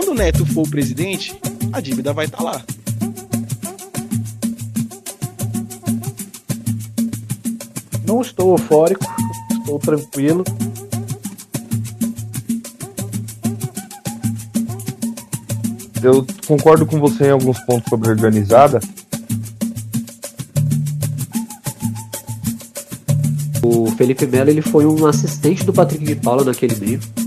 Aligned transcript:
quando 0.00 0.12
o 0.12 0.14
Neto 0.14 0.46
for 0.46 0.66
o 0.66 0.70
presidente, 0.70 1.38
a 1.70 1.78
dívida 1.78 2.14
vai 2.14 2.24
estar 2.24 2.38
tá 2.38 2.42
lá. 2.42 2.64
Não 8.06 8.22
estou 8.22 8.52
eufórico, 8.52 9.04
estou 9.58 9.78
tranquilo. 9.78 10.42
Eu 16.02 16.26
concordo 16.46 16.86
com 16.86 16.98
você 16.98 17.26
em 17.26 17.32
alguns 17.32 17.58
pontos 17.60 17.90
sobre 17.90 18.08
a 18.08 18.12
organizada. 18.12 18.80
O 23.62 23.90
Felipe 23.90 24.26
Melo 24.26 24.48
ele 24.48 24.62
foi 24.62 24.86
um 24.86 25.04
assistente 25.04 25.62
do 25.62 25.74
Patrick 25.74 26.02
de 26.02 26.16
Paula 26.16 26.42
naquele 26.42 26.74
meio. 26.76 27.19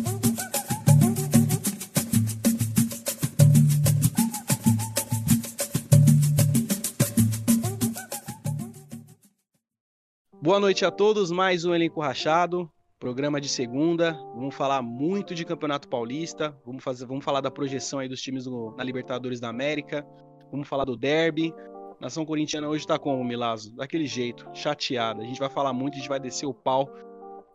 Boa 10.54 10.62
noite 10.62 10.86
a 10.86 10.92
todos, 10.92 11.32
mais 11.32 11.66
um 11.66 11.74
elenco 11.74 12.00
rachado, 12.00 12.72
programa 13.00 13.42
de 13.42 13.50
segunda. 13.50 14.14
Vamos 14.36 14.54
falar 14.54 14.84
muito 14.84 15.34
de 15.34 15.44
Campeonato 15.44 15.90
Paulista, 15.90 16.56
vamos 16.64 16.84
fazer, 16.84 17.08
vamos 17.08 17.26
falar 17.26 17.42
da 17.42 17.50
projeção 17.50 17.98
aí 17.98 18.08
dos 18.08 18.22
times 18.22 18.44
do, 18.44 18.72
na 18.78 18.84
Libertadores 18.84 19.40
da 19.40 19.50
América, 19.50 20.06
vamos 20.52 20.68
falar 20.68 20.86
do 20.86 20.96
derby. 20.96 21.52
Nação 22.00 22.24
corintiana 22.24 22.70
hoje 22.70 22.86
tá 22.86 23.00
como, 23.00 23.24
Milazo? 23.24 23.76
Daquele 23.76 24.06
jeito, 24.06 24.48
chateada. 24.54 25.24
A 25.24 25.26
gente 25.26 25.40
vai 25.40 25.50
falar 25.50 25.74
muito, 25.74 25.96
a 25.96 25.98
gente 25.98 26.08
vai 26.08 26.20
descer 26.20 26.46
o 26.46 26.54
pau, 26.54 26.88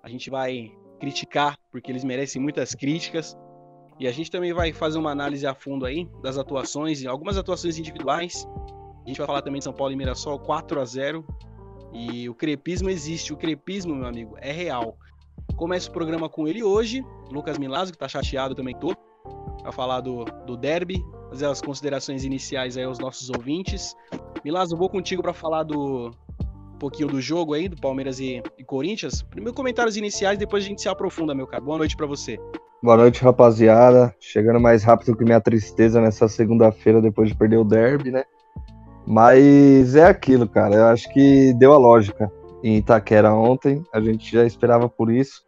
a 0.03 0.09
gente 0.09 0.29
vai 0.29 0.69
criticar, 0.99 1.57
porque 1.71 1.93
eles 1.93 2.03
merecem 2.03 2.43
muitas 2.43 2.75
críticas. 2.75 3.39
E 4.01 4.09
a 4.09 4.11
gente 4.11 4.29
também 4.29 4.53
vai 4.53 4.73
fazer 4.73 4.99
uma 4.99 5.13
análise 5.13 5.47
a 5.47 5.55
fundo 5.55 5.87
aí 5.87 6.09
das 6.21 6.37
atuações, 6.37 7.07
algumas 7.07 7.39
atuações 7.39 7.79
individuais. 7.79 8.45
A 9.05 9.09
gente 9.09 9.19
vai 9.19 9.27
falar 9.29 9.43
também 9.43 9.61
de 9.61 9.65
São 9.65 9.73
Paulo 9.73 9.93
e 9.93 9.97
Mirassol 9.97 10.41
4 10.41 10.81
a 10.81 10.85
0 10.85 11.25
e 11.93 12.29
o 12.29 12.35
crepismo 12.35 12.91
existe, 12.91 13.33
o 13.33 13.37
crepismo, 13.37 13.95
meu 13.95 14.07
amigo, 14.07 14.37
é 14.41 14.53
real. 14.53 14.97
Começa 15.57 15.89
o 15.89 15.93
programa 15.93 16.29
com 16.29 16.47
ele 16.47 16.63
hoje, 16.63 17.05
Lucas 17.31 17.59
Milazzo, 17.59 17.93
que 17.93 17.99
tá 17.99 18.09
chateado 18.09 18.55
também 18.55 18.77
tô, 18.77 18.95
a 19.65 19.73
falar 19.73 20.01
do, 20.01 20.25
do 20.47 20.57
derby, 20.57 21.05
fazer 21.31 21.47
as 21.47 21.61
considerações 21.61 22.25
iniciais 22.25 22.77
aí 22.77 22.85
aos 22.85 22.99
nossos 22.99 23.31
ouvintes. 23.31 23.97
Milazzo, 24.45 24.77
vou 24.77 24.89
contigo 24.89 25.23
para 25.23 25.33
falar 25.33 25.65
do 25.65 26.11
um 26.75 26.79
pouquinho 26.79 27.09
do 27.09 27.21
jogo 27.21 27.55
aí, 27.55 27.69
do 27.69 27.77
Palmeiras 27.77 28.21
e, 28.21 28.41
e 28.57 28.63
Corinthians. 28.63 29.21
Primeiro 29.23 29.53
comentários 29.53 29.97
iniciais, 29.97 30.39
depois 30.39 30.65
a 30.65 30.69
gente 30.69 30.81
se 30.81 30.89
aprofunda, 30.89 31.35
meu 31.35 31.47
cara. 31.47 31.61
Boa 31.61 31.77
noite 31.77 31.97
para 31.97 32.07
você. 32.07 32.39
Boa 32.81 32.97
noite, 32.97 33.21
rapaziada. 33.21 34.15
Chegando 34.21 34.61
mais 34.61 34.85
rápido 34.85 35.17
que 35.17 35.25
minha 35.25 35.41
tristeza 35.41 36.01
nessa 36.01 36.29
segunda-feira 36.29 37.03
depois 37.03 37.29
de 37.29 37.35
perder 37.35 37.57
o 37.57 37.65
derby, 37.65 38.13
né? 38.13 38.23
Mas 39.09 39.97
é 39.97 40.05
aquilo, 40.05 40.47
cara. 40.47 40.75
Eu 40.75 40.87
acho 40.89 41.11
que 41.15 41.55
deu 41.55 41.73
a 41.73 41.79
lógica 41.79 42.31
em 42.63 42.77
Itaquera 42.77 43.33
ontem. 43.33 43.83
A 43.91 44.03
gente 44.03 44.31
já 44.31 44.45
esperava 44.45 44.87
por 44.87 45.11
isso. 45.11 45.43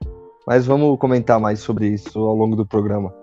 Mas 0.46 0.64
vamos 0.64 0.98
comentar 0.98 1.38
mais 1.38 1.60
sobre 1.60 1.88
isso 1.88 2.18
ao 2.20 2.34
longo 2.34 2.56
do 2.56 2.64
programa. 2.64 3.14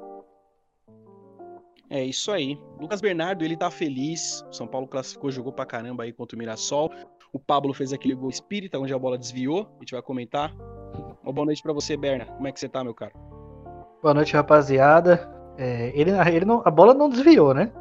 É 1.90 2.04
isso 2.04 2.32
aí. 2.32 2.56
Lucas 2.80 3.02
Bernardo, 3.02 3.44
ele 3.44 3.58
tá 3.58 3.72
feliz. 3.72 4.46
O 4.48 4.54
São 4.54 4.68
Paulo 4.68 4.88
classificou, 4.88 5.32
jogou 5.32 5.52
pra 5.52 5.66
caramba 5.66 6.04
aí 6.04 6.14
contra 6.14 6.36
o 6.36 6.40
Mirassol. 6.40 6.92
O 7.34 7.40
Pablo 7.40 7.74
fez 7.74 7.92
aquele 7.92 8.14
gol 8.14 8.30
espírita, 8.30 8.78
onde 8.78 8.94
a 8.94 9.00
bola 9.00 9.18
desviou. 9.18 9.68
A 9.78 9.80
gente 9.80 9.94
vai 9.94 10.04
comentar. 10.04 10.54
Uma 11.24 11.34
boa 11.34 11.46
noite 11.46 11.64
para 11.64 11.74
você, 11.74 11.98
Berna. 11.98 12.26
Como 12.26 12.48
é 12.48 12.52
que 12.52 12.60
você 12.60 12.70
tá, 12.70 12.84
meu 12.84 12.94
cara? 12.94 13.14
Boa 14.04 14.14
noite, 14.14 14.36
rapaziada. 14.36 15.28
É, 15.58 15.92
ele, 16.00 16.12
ele 16.12 16.46
não, 16.46 16.62
a 16.64 16.70
bola 16.70 16.94
não 16.94 17.10
desviou, 17.10 17.56
né? 17.56 17.72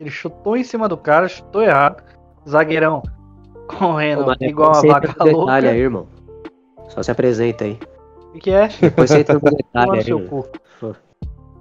Ele 0.00 0.10
chutou 0.10 0.56
em 0.56 0.62
cima 0.62 0.88
do 0.88 0.96
cara, 0.96 1.28
chutou 1.28 1.62
errado. 1.62 2.02
Zagueirão 2.48 3.02
correndo 3.66 4.30
Ô, 4.30 4.34
igual 4.40 4.72
uma 4.72 4.82
vaca 4.82 5.24
louca. 5.24 5.40
Detalhe 5.40 5.68
aí, 5.68 5.80
irmão. 5.80 6.06
Só 6.88 7.02
se 7.02 7.10
apresenta 7.10 7.64
aí. 7.64 7.78
O 8.28 8.32
que, 8.32 8.40
que 8.40 8.50
é? 8.50 8.68
Depois 8.68 9.10
você 9.10 9.20
entra 9.20 9.34
no 9.34 9.40
detalhe 9.50 9.98
aí. 9.98 10.04
Seu 10.04 10.24
cu. 10.26 10.48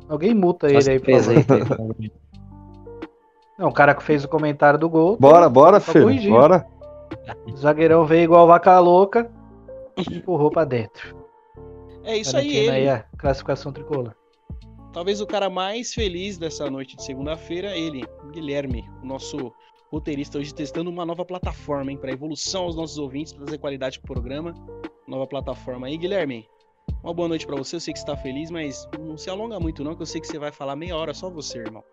Alguém 0.08 0.34
multa 0.34 0.70
Só 0.70 0.78
ele 0.78 0.92
aí, 0.92 1.00
por 1.00 1.66
favor. 1.66 1.96
Não, 3.58 3.70
o 3.70 3.74
cara 3.74 3.96
que 3.96 4.04
fez 4.04 4.24
o 4.24 4.28
comentário 4.28 4.78
do 4.78 4.88
gol. 4.88 5.18
Bora, 5.20 5.50
bora, 5.50 5.80
filho. 5.80 6.30
Bora. 6.30 6.66
O 7.52 7.58
zagueirão 7.58 8.06
veio 8.06 8.26
igual 8.26 8.46
vaca 8.46 8.80
louca 8.80 9.32
e 9.98 10.18
empurrou 10.18 10.52
pra 10.52 10.64
dentro. 10.64 11.18
É 12.04 12.16
isso 12.16 12.38
aí, 12.38 12.56
ele. 12.56 12.72
aí 12.72 12.90
a 12.90 13.04
classificação 13.18 13.72
tricolor. 13.72 14.14
Talvez 14.98 15.22
o 15.22 15.28
cara 15.28 15.48
mais 15.48 15.94
feliz 15.94 16.40
dessa 16.40 16.72
noite 16.72 16.96
de 16.96 17.04
segunda-feira, 17.04 17.78
ele, 17.78 18.04
Guilherme, 18.32 18.90
o 19.04 19.06
nosso 19.06 19.54
roteirista 19.92 20.40
hoje 20.40 20.52
testando 20.52 20.90
uma 20.90 21.06
nova 21.06 21.24
plataforma, 21.24 21.92
hein, 21.92 22.00
para 22.00 22.12
evolução 22.12 22.64
aos 22.64 22.76
nossos 22.76 22.98
ouvintes, 22.98 23.32
para 23.32 23.44
trazer 23.44 23.60
qualidade 23.60 24.00
pro 24.00 24.16
programa. 24.16 24.56
Nova 25.08 25.28
plataforma 25.28 25.86
aí, 25.86 25.98
Guilherme. 25.98 26.48
Uma 27.04 27.14
boa 27.14 27.28
noite 27.28 27.46
para 27.46 27.56
você. 27.56 27.76
Eu 27.76 27.80
sei 27.80 27.94
que 27.94 28.00
você 28.00 28.08
tá 28.08 28.18
feliz, 28.18 28.50
mas 28.50 28.90
não 29.00 29.16
se 29.16 29.30
alonga 29.30 29.60
muito 29.60 29.84
não, 29.84 29.94
que 29.94 30.02
eu 30.02 30.06
sei 30.08 30.20
que 30.20 30.26
você 30.26 30.40
vai 30.40 30.52
falar 30.52 30.76
meia 30.76 30.98
hora 30.98 31.14
só 31.14 31.30
você, 31.30 31.60
irmão. 31.60 31.84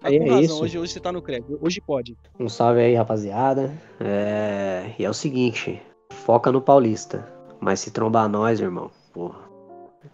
Tá 0.00 0.10
é, 0.10 0.16
isso. 0.40 0.62
Hoje, 0.62 0.78
hoje 0.78 0.94
você 0.94 1.00
tá 1.00 1.12
no 1.12 1.20
crédito. 1.20 1.58
Hoje 1.60 1.78
pode. 1.82 2.16
Um 2.40 2.48
salve 2.48 2.80
aí, 2.80 2.94
rapaziada. 2.94 3.70
É... 4.00 4.94
E 4.98 5.04
é 5.04 5.10
o 5.10 5.14
seguinte, 5.14 5.78
foca 6.10 6.50
no 6.50 6.62
Paulista. 6.62 7.30
Mas 7.60 7.80
se 7.80 7.90
trombar 7.90 8.30
nós, 8.30 8.60
irmão, 8.60 8.90
porra, 9.12 9.40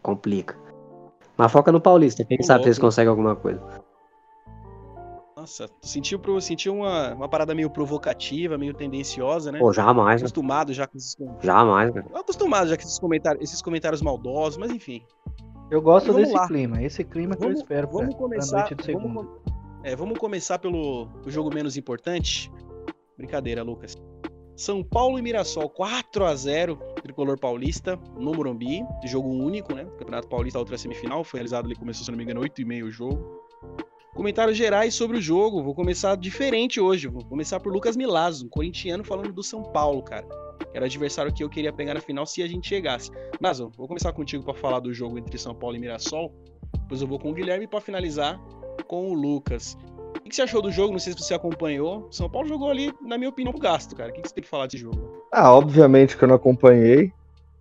complica. 0.03 0.70
Mas 1.41 1.51
foca 1.51 1.73
no 1.73 1.81
Paulista, 1.81 2.23
quem 2.23 2.43
sabe 2.43 2.65
se 2.65 2.69
eles 2.69 2.79
conseguem 2.79 3.09
alguma 3.09 3.35
coisa. 3.35 3.63
Nossa, 5.35 5.71
sentiu, 5.81 6.21
sentiu 6.39 6.75
uma, 6.75 7.15
uma 7.15 7.29
parada 7.31 7.55
meio 7.55 7.71
provocativa, 7.71 8.59
meio 8.59 8.75
tendenciosa, 8.75 9.51
né? 9.51 9.59
Pô, 9.59 9.73
jamais. 9.73 10.21
Né? 10.21 10.27
Acostumado 10.27 10.75
já 10.75 10.87
com 10.87 10.99
esses 10.99 11.17
Jamais, 11.41 11.95
cara. 11.95 12.07
Acostumado 12.13 12.69
já 12.69 12.77
com 12.77 12.83
esses 12.83 12.99
comentários, 12.99 13.43
esses 13.43 13.63
comentários 13.63 14.03
maldosos, 14.03 14.59
mas 14.59 14.71
enfim. 14.71 15.03
Eu 15.71 15.81
gosto 15.81 16.13
desse 16.13 16.35
lá. 16.35 16.47
clima, 16.47 16.83
esse 16.83 17.03
clima 17.05 17.35
que 17.35 17.41
vamos, 17.41 17.57
eu 17.57 17.63
espero 17.63 17.89
vamos 17.89 18.15
pra, 18.15 18.19
começar, 18.19 18.69
pra 18.69 18.93
vamos, 18.93 19.27
é, 19.83 19.97
vamos 19.97 20.19
começar 20.19 20.59
pelo 20.59 21.09
jogo 21.27 21.49
menos 21.55 21.75
importante. 21.79 22.53
Brincadeira, 23.17 23.63
Lucas. 23.63 23.97
São 24.55 24.85
Paulo 24.85 25.19
e 25.19 25.23
Mirassol 25.23 25.71
4 25.71 26.23
a 26.23 26.35
0 26.35 26.79
tricolor 27.11 27.39
paulista 27.39 27.99
no 28.17 28.33
Morumbi, 28.33 28.85
jogo 29.05 29.29
único, 29.29 29.75
né? 29.75 29.85
Campeonato 29.99 30.29
Paulista 30.29 30.59
outra 30.59 30.79
semifinal, 30.79 31.25
foi 31.25 31.39
realizado 31.39 31.67
ali, 31.67 31.75
começou, 31.75 32.05
se 32.05 32.11
não 32.11 32.17
me 32.17 32.25
engano, 32.25 32.41
8 32.41 32.61
e 32.61 32.65
meio 32.65 32.87
o 32.87 32.91
jogo. 32.91 33.45
Comentários 34.15 34.57
gerais 34.57 34.95
sobre 34.95 35.19
o 35.19 35.21
jogo, 35.21 35.63
vou 35.63 35.75
começar 35.75 36.17
diferente 36.17 36.81
hoje, 36.81 37.09
vou 37.09 37.25
começar 37.25 37.59
por 37.61 37.73
Lucas 37.73 37.97
Milazzo, 37.97 38.47
um 38.47 38.49
corintiano 38.49 39.05
falando 39.05 39.33
do 39.33 39.43
São 39.43 39.63
Paulo, 39.63 40.03
cara. 40.03 40.27
Era 40.73 40.85
o 40.85 40.87
adversário 40.87 41.33
que 41.33 41.43
eu 41.43 41.49
queria 41.49 41.73
pegar 41.73 41.95
na 41.95 42.01
final 42.01 42.25
se 42.27 42.43
a 42.43 42.47
gente 42.47 42.69
chegasse. 42.69 43.11
Mazo, 43.41 43.71
vou 43.77 43.89
começar 43.89 44.13
contigo 44.13 44.45
para 44.45 44.55
falar 44.55 44.81
do 44.81 44.93
jogo 44.93 45.19
entre 45.19 45.37
São 45.37 45.55
Paulo 45.55 45.77
e 45.77 45.81
Mirassol. 45.81 46.33
Depois 46.83 47.03
eu 47.03 47.09
vou 47.09 47.19
com 47.19 47.31
o 47.31 47.35
Guilherme 47.35 47.67
para 47.67 47.81
finalizar 47.81 48.41
com 48.87 49.11
o 49.11 49.15
Lucas. 49.15 49.77
Que 50.31 50.37
você 50.37 50.43
achou 50.43 50.63
do 50.63 50.71
jogo? 50.71 50.93
Não 50.93 51.01
sei 51.01 51.13
se 51.13 51.19
você 51.19 51.35
acompanhou. 51.35 52.07
São 52.09 52.31
Paulo 52.31 52.47
jogou 52.47 52.71
ali, 52.71 52.93
na 53.03 53.19
minha 53.19 53.31
opinião, 53.31 53.53
um 53.53 53.59
gasto, 53.59 53.97
cara. 53.97 54.11
O 54.11 54.13
que 54.13 54.21
você 54.21 54.33
tem 54.33 54.45
que 54.45 54.49
falar 54.49 54.67
desse 54.67 54.79
jogo? 54.79 55.25
Ah, 55.33 55.53
obviamente 55.53 56.17
que 56.17 56.23
eu 56.23 56.29
não 56.29 56.37
acompanhei. 56.37 57.13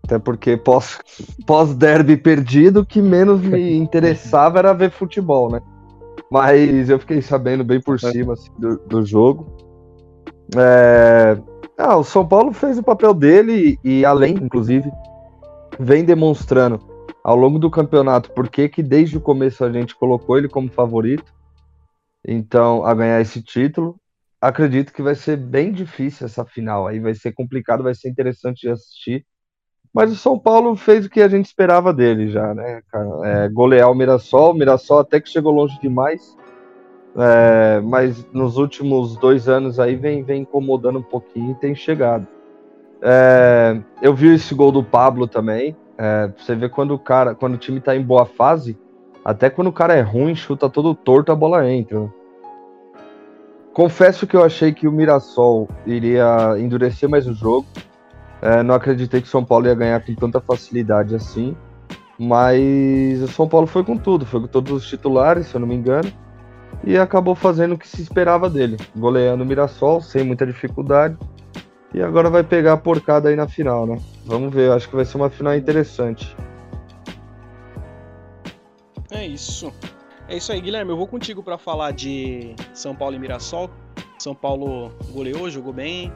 Até 0.04 0.20
porque 0.20 0.56
pós, 0.56 1.00
pós 1.48 1.74
derby 1.74 2.16
perdido, 2.16 2.82
o 2.82 2.86
que 2.86 3.02
menos 3.02 3.42
me 3.42 3.74
interessava 3.76 4.60
era 4.60 4.72
ver 4.72 4.92
futebol, 4.92 5.52
né? 5.52 5.64
Mas 6.30 6.92
eu 6.92 7.00
fiquei 7.00 7.24
sabendo 7.24 7.64
bem 7.64 7.82
por 7.82 8.00
cima 8.00 8.34
assim, 8.34 8.52
do, 8.60 8.78
do, 8.78 9.04
jogo. 9.04 9.52
É... 10.56 11.40
Ah, 11.76 11.98
o 11.98 12.04
São 12.04 12.28
Paulo 12.28 12.54
fez 12.54 12.78
o 12.78 12.84
papel 12.84 13.16
dele 13.16 13.80
e, 13.84 14.00
e, 14.00 14.06
além, 14.06 14.36
inclusive, 14.36 14.92
vem 15.80 16.06
demonstrando 16.06 16.80
ao 17.24 17.36
longo 17.36 17.58
do 17.58 17.72
campeonato 17.72 18.32
porque 18.34 18.70
que 18.70 18.84
desde 18.84 19.18
o 19.18 19.22
começo 19.22 19.66
a 19.66 19.72
gente 19.72 19.96
colocou 19.96 20.38
ele 20.38 20.48
como 20.48 20.70
favorito 20.70 21.39
então, 22.26 22.84
a 22.86 22.94
ganhar 22.94 23.22
esse 23.22 23.42
título. 23.42 24.00
Acredito 24.42 24.94
que 24.94 25.02
vai 25.02 25.16
ser 25.16 25.38
bem 25.38 25.72
difícil 25.72 26.26
essa 26.26 26.46
final 26.46 26.88
aí, 26.88 27.00
vai 27.00 27.14
ser 27.14 27.34
complicado, 27.34 27.84
vai 27.84 27.94
ser 27.94 28.10
interessante 28.10 28.62
de 28.62 28.70
assistir. 28.70 29.26
Mas 29.94 30.12
o 30.12 30.16
São 30.16 30.38
Paulo 30.38 30.76
fez 30.76 31.06
o 31.06 31.10
que 31.10 31.22
a 31.22 31.28
gente 31.28 31.48
esperava 31.48 31.94
dele 31.94 32.30
já, 32.30 32.54
né, 32.54 32.82
cara? 32.92 33.10
É, 33.28 33.50
golear 33.50 33.90
o 33.92 33.96
Mirassol, 33.96 34.52
o 34.52 34.54
Mirassol 34.54 35.00
até 35.00 35.20
que 35.20 35.28
chegou 35.28 35.52
longe 35.52 35.80
demais, 35.82 36.38
é, 37.18 37.82
mas 37.82 38.26
nos 38.32 38.58
últimos 38.58 39.18
dois 39.18 39.50
anos 39.50 39.80
aí 39.80 39.96
vem, 39.96 40.24
vem 40.24 40.44
incomodando 40.44 41.00
um 41.00 41.04
pouquinho 41.04 41.52
e 41.52 41.56
tem 41.56 41.74
chegado. 41.74 42.28
É, 43.02 43.82
eu 44.02 44.14
vi 44.14 44.34
esse 44.36 44.54
gol 44.54 44.72
do 44.72 44.84
Pablo 44.84 45.28
também. 45.28 45.76
É, 45.98 46.32
você 46.38 46.56
vê 46.56 46.70
quando 46.70 46.94
o 46.94 47.00
cara, 47.00 47.34
quando 47.34 47.56
o 47.56 47.58
time 47.58 47.82
tá 47.82 47.96
em 47.96 48.04
boa 48.04 48.26
fase, 48.26 48.78
até 49.24 49.50
quando 49.50 49.68
o 49.68 49.74
cara 49.74 49.94
é 49.94 50.02
ruim, 50.02 50.36
chuta 50.36 50.70
todo 50.70 50.96
torto, 50.96 51.32
a 51.32 51.36
bola 51.36 51.70
entra. 51.70 52.00
Né? 52.00 52.10
Confesso 53.74 54.26
que 54.26 54.36
eu 54.36 54.44
achei 54.44 54.74
que 54.74 54.88
o 54.88 54.92
Mirassol 54.92 55.70
iria 55.86 56.56
endurecer 56.58 57.08
mais 57.08 57.28
o 57.28 57.34
jogo. 57.34 57.68
É, 58.42 58.64
não 58.64 58.74
acreditei 58.74 59.22
que 59.22 59.28
o 59.28 59.32
São 59.32 59.44
Paulo 59.44 59.68
ia 59.68 59.76
ganhar 59.76 60.04
com 60.04 60.16
tanta 60.16 60.42
facilidade 60.42 61.16
assim. 61.16 61.56
Mas 62.18 63.22
o 63.22 63.28
São 63.28 63.48
Paulo 63.48 63.66
foi 63.68 63.84
com 63.84 63.96
tudo, 63.96 64.26
foi 64.26 64.42
com 64.42 64.48
todos 64.48 64.72
os 64.74 64.88
titulares, 64.88 65.48
se 65.48 65.56
eu 65.56 65.62
não 65.62 65.68
me 65.68 65.76
engano, 65.76 66.12
e 66.84 66.98
acabou 66.98 67.34
fazendo 67.34 67.76
o 67.76 67.78
que 67.78 67.88
se 67.88 68.02
esperava 68.02 68.50
dele, 68.50 68.76
goleando 68.96 69.44
o 69.44 69.48
Mirassol 69.48 70.02
sem 70.02 70.26
muita 70.26 70.46
dificuldade. 70.46 71.18
E 71.94 72.02
agora 72.02 72.30
vai 72.30 72.44
pegar 72.44 72.74
a 72.74 72.78
porcada 72.78 73.30
aí 73.30 73.36
na 73.36 73.48
final, 73.48 73.88
né? 73.88 73.98
Vamos 74.26 74.54
ver, 74.54 74.72
acho 74.72 74.90
que 74.90 74.96
vai 74.96 75.06
ser 75.06 75.18
uma 75.18 75.30
final 75.30 75.56
interessante. 75.56 76.36
É 79.12 79.26
isso. 79.26 79.74
É 80.28 80.38
isso 80.38 80.52
aí, 80.52 80.62
Guilherme. 80.62 80.92
Eu 80.92 80.98
vou 80.98 81.08
contigo 81.08 81.42
para 81.42 81.58
falar 81.58 81.92
de 81.92 82.56
São 82.74 82.96
Paulo 82.96 83.16
e 83.16 83.20
Mirassol. 83.20 83.70
São 84.20 84.36
Paulo 84.36 84.92
goleou, 85.12 85.50
jogou 85.50 85.74
bem. 85.74 86.12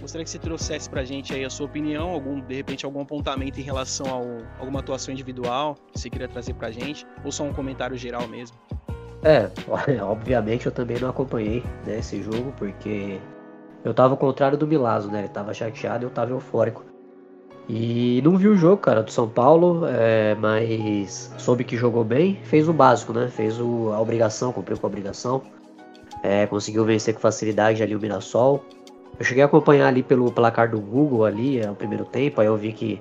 Gostaria 0.00 0.24
que 0.24 0.30
você 0.30 0.38
trouxesse 0.38 0.88
pra 0.88 1.02
gente 1.02 1.34
aí 1.34 1.44
a 1.44 1.50
sua 1.50 1.66
opinião, 1.66 2.10
algum, 2.10 2.40
de 2.40 2.54
repente 2.54 2.84
algum 2.84 3.00
apontamento 3.00 3.58
em 3.58 3.62
relação 3.62 4.06
a 4.06 4.60
alguma 4.60 4.80
atuação 4.80 5.12
individual 5.12 5.76
que 5.92 5.98
você 5.98 6.10
queria 6.10 6.28
trazer 6.28 6.52
pra 6.54 6.70
gente, 6.70 7.06
ou 7.24 7.32
só 7.32 7.42
um 7.44 7.52
comentário 7.52 7.96
geral 7.96 8.28
mesmo. 8.28 8.56
É, 9.22 9.50
obviamente 10.02 10.66
eu 10.66 10.72
também 10.72 11.00
não 11.00 11.08
acompanhei 11.08 11.64
né, 11.86 11.98
esse 11.98 12.22
jogo, 12.22 12.52
porque 12.56 13.18
eu 13.82 13.94
tava 13.94 14.14
ao 14.14 14.18
contrário 14.18 14.58
do 14.58 14.66
Milazzo, 14.66 15.10
né? 15.10 15.20
Ele 15.20 15.28
tava 15.28 15.54
chateado 15.54 16.04
e 16.04 16.06
eu 16.06 16.10
tava 16.10 16.32
eufórico. 16.32 16.84
E 17.68 18.22
não 18.22 18.36
vi 18.38 18.48
o 18.48 18.56
jogo, 18.56 18.78
cara, 18.78 19.02
do 19.02 19.12
São 19.12 19.28
Paulo, 19.28 19.82
é, 19.86 20.34
mas 20.36 21.30
soube 21.36 21.64
que 21.64 21.76
jogou 21.76 22.02
bem, 22.02 22.40
fez 22.44 22.66
o 22.66 22.72
básico, 22.72 23.12
né? 23.12 23.28
Fez 23.28 23.60
o, 23.60 23.92
a 23.92 24.00
obrigação, 24.00 24.52
cumpriu 24.52 24.78
com 24.78 24.86
a 24.86 24.88
obrigação. 24.88 25.42
É, 26.22 26.46
conseguiu 26.46 26.84
vencer 26.84 27.14
com 27.14 27.20
facilidade 27.20 27.82
ali 27.82 27.94
o 27.94 28.00
Mirassol. 28.00 28.64
Eu 29.18 29.24
cheguei 29.24 29.42
a 29.42 29.46
acompanhar 29.46 29.88
ali 29.88 30.02
pelo 30.02 30.32
placar 30.32 30.70
do 30.70 30.80
Google 30.80 31.26
ali, 31.26 31.60
é, 31.60 31.70
o 31.70 31.74
primeiro 31.74 32.06
tempo, 32.06 32.40
aí 32.40 32.46
eu 32.46 32.56
vi 32.56 32.72
que 32.72 33.00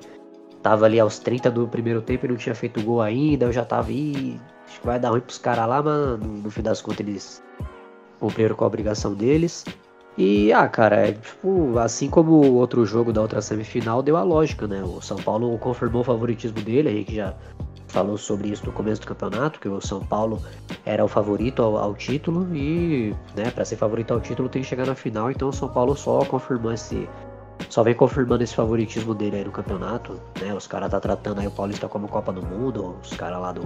tava 0.61 0.85
ali 0.85 0.99
aos 0.99 1.17
30 1.19 1.49
do 1.49 1.67
primeiro 1.67 2.01
tempo 2.01 2.25
e 2.25 2.29
não 2.29 2.35
tinha 2.35 2.55
feito 2.55 2.81
gol 2.81 3.01
ainda, 3.01 3.45
eu 3.45 3.53
já 3.53 3.63
tava, 3.63 3.89
aí 3.89 4.37
acho 4.67 4.81
que 4.81 4.85
vai 4.85 4.99
dar 4.99 5.11
ruim 5.11 5.21
pros 5.21 5.37
caras 5.37 5.67
lá, 5.67 5.81
mas 5.81 6.19
no, 6.19 6.27
no 6.43 6.49
fim 6.49 6.61
das 6.61 6.81
contas 6.81 7.07
eles 7.07 7.43
cumpriram 8.19 8.55
com 8.55 8.63
a 8.63 8.67
obrigação 8.67 9.13
deles. 9.13 9.63
E, 10.17 10.51
ah, 10.51 10.67
cara, 10.67 11.07
é, 11.07 11.11
tipo, 11.11 11.77
assim 11.77 12.09
como 12.09 12.31
o 12.33 12.55
outro 12.55 12.83
jogo 12.85 13.13
da 13.13 13.21
outra 13.21 13.39
semifinal, 13.39 14.01
deu 14.01 14.17
a 14.17 14.23
lógica, 14.23 14.67
né? 14.67 14.81
O 14.83 14.99
São 14.99 15.17
Paulo 15.17 15.55
confirmou 15.59 16.01
o 16.01 16.03
favoritismo 16.03 16.59
dele, 16.61 16.89
a 16.89 16.91
gente 16.91 17.15
já 17.15 17.35
falou 17.87 18.17
sobre 18.17 18.49
isso 18.49 18.65
no 18.65 18.71
começo 18.71 19.01
do 19.01 19.07
campeonato, 19.07 19.59
que 19.59 19.69
o 19.69 19.79
São 19.79 19.99
Paulo 19.99 20.41
era 20.85 21.05
o 21.05 21.07
favorito 21.07 21.61
ao, 21.61 21.77
ao 21.77 21.93
título 21.93 22.47
e, 22.55 23.15
né, 23.35 23.51
para 23.51 23.63
ser 23.63 23.75
favorito 23.75 24.13
ao 24.13 24.19
título 24.19 24.49
tem 24.49 24.61
que 24.61 24.67
chegar 24.67 24.87
na 24.87 24.95
final, 24.95 25.31
então 25.31 25.49
o 25.49 25.53
São 25.53 25.69
Paulo 25.69 25.95
só 25.95 26.25
confirmou 26.25 26.73
esse 26.73 27.07
só 27.69 27.83
vem 27.83 27.93
confirmando 27.93 28.43
esse 28.43 28.55
favoritismo 28.55 29.13
dele 29.13 29.37
aí 29.37 29.43
no 29.43 29.51
campeonato, 29.51 30.19
né? 30.39 30.53
Os 30.53 30.67
caras 30.67 30.91
tá 30.91 30.99
tratando 30.99 31.39
aí 31.41 31.47
o 31.47 31.51
Paulista 31.51 31.87
como 31.87 32.07
Copa 32.07 32.31
do 32.31 32.45
Mundo, 32.45 32.95
os 33.01 33.13
caras 33.17 33.41
lá 33.41 33.51
do, 33.51 33.61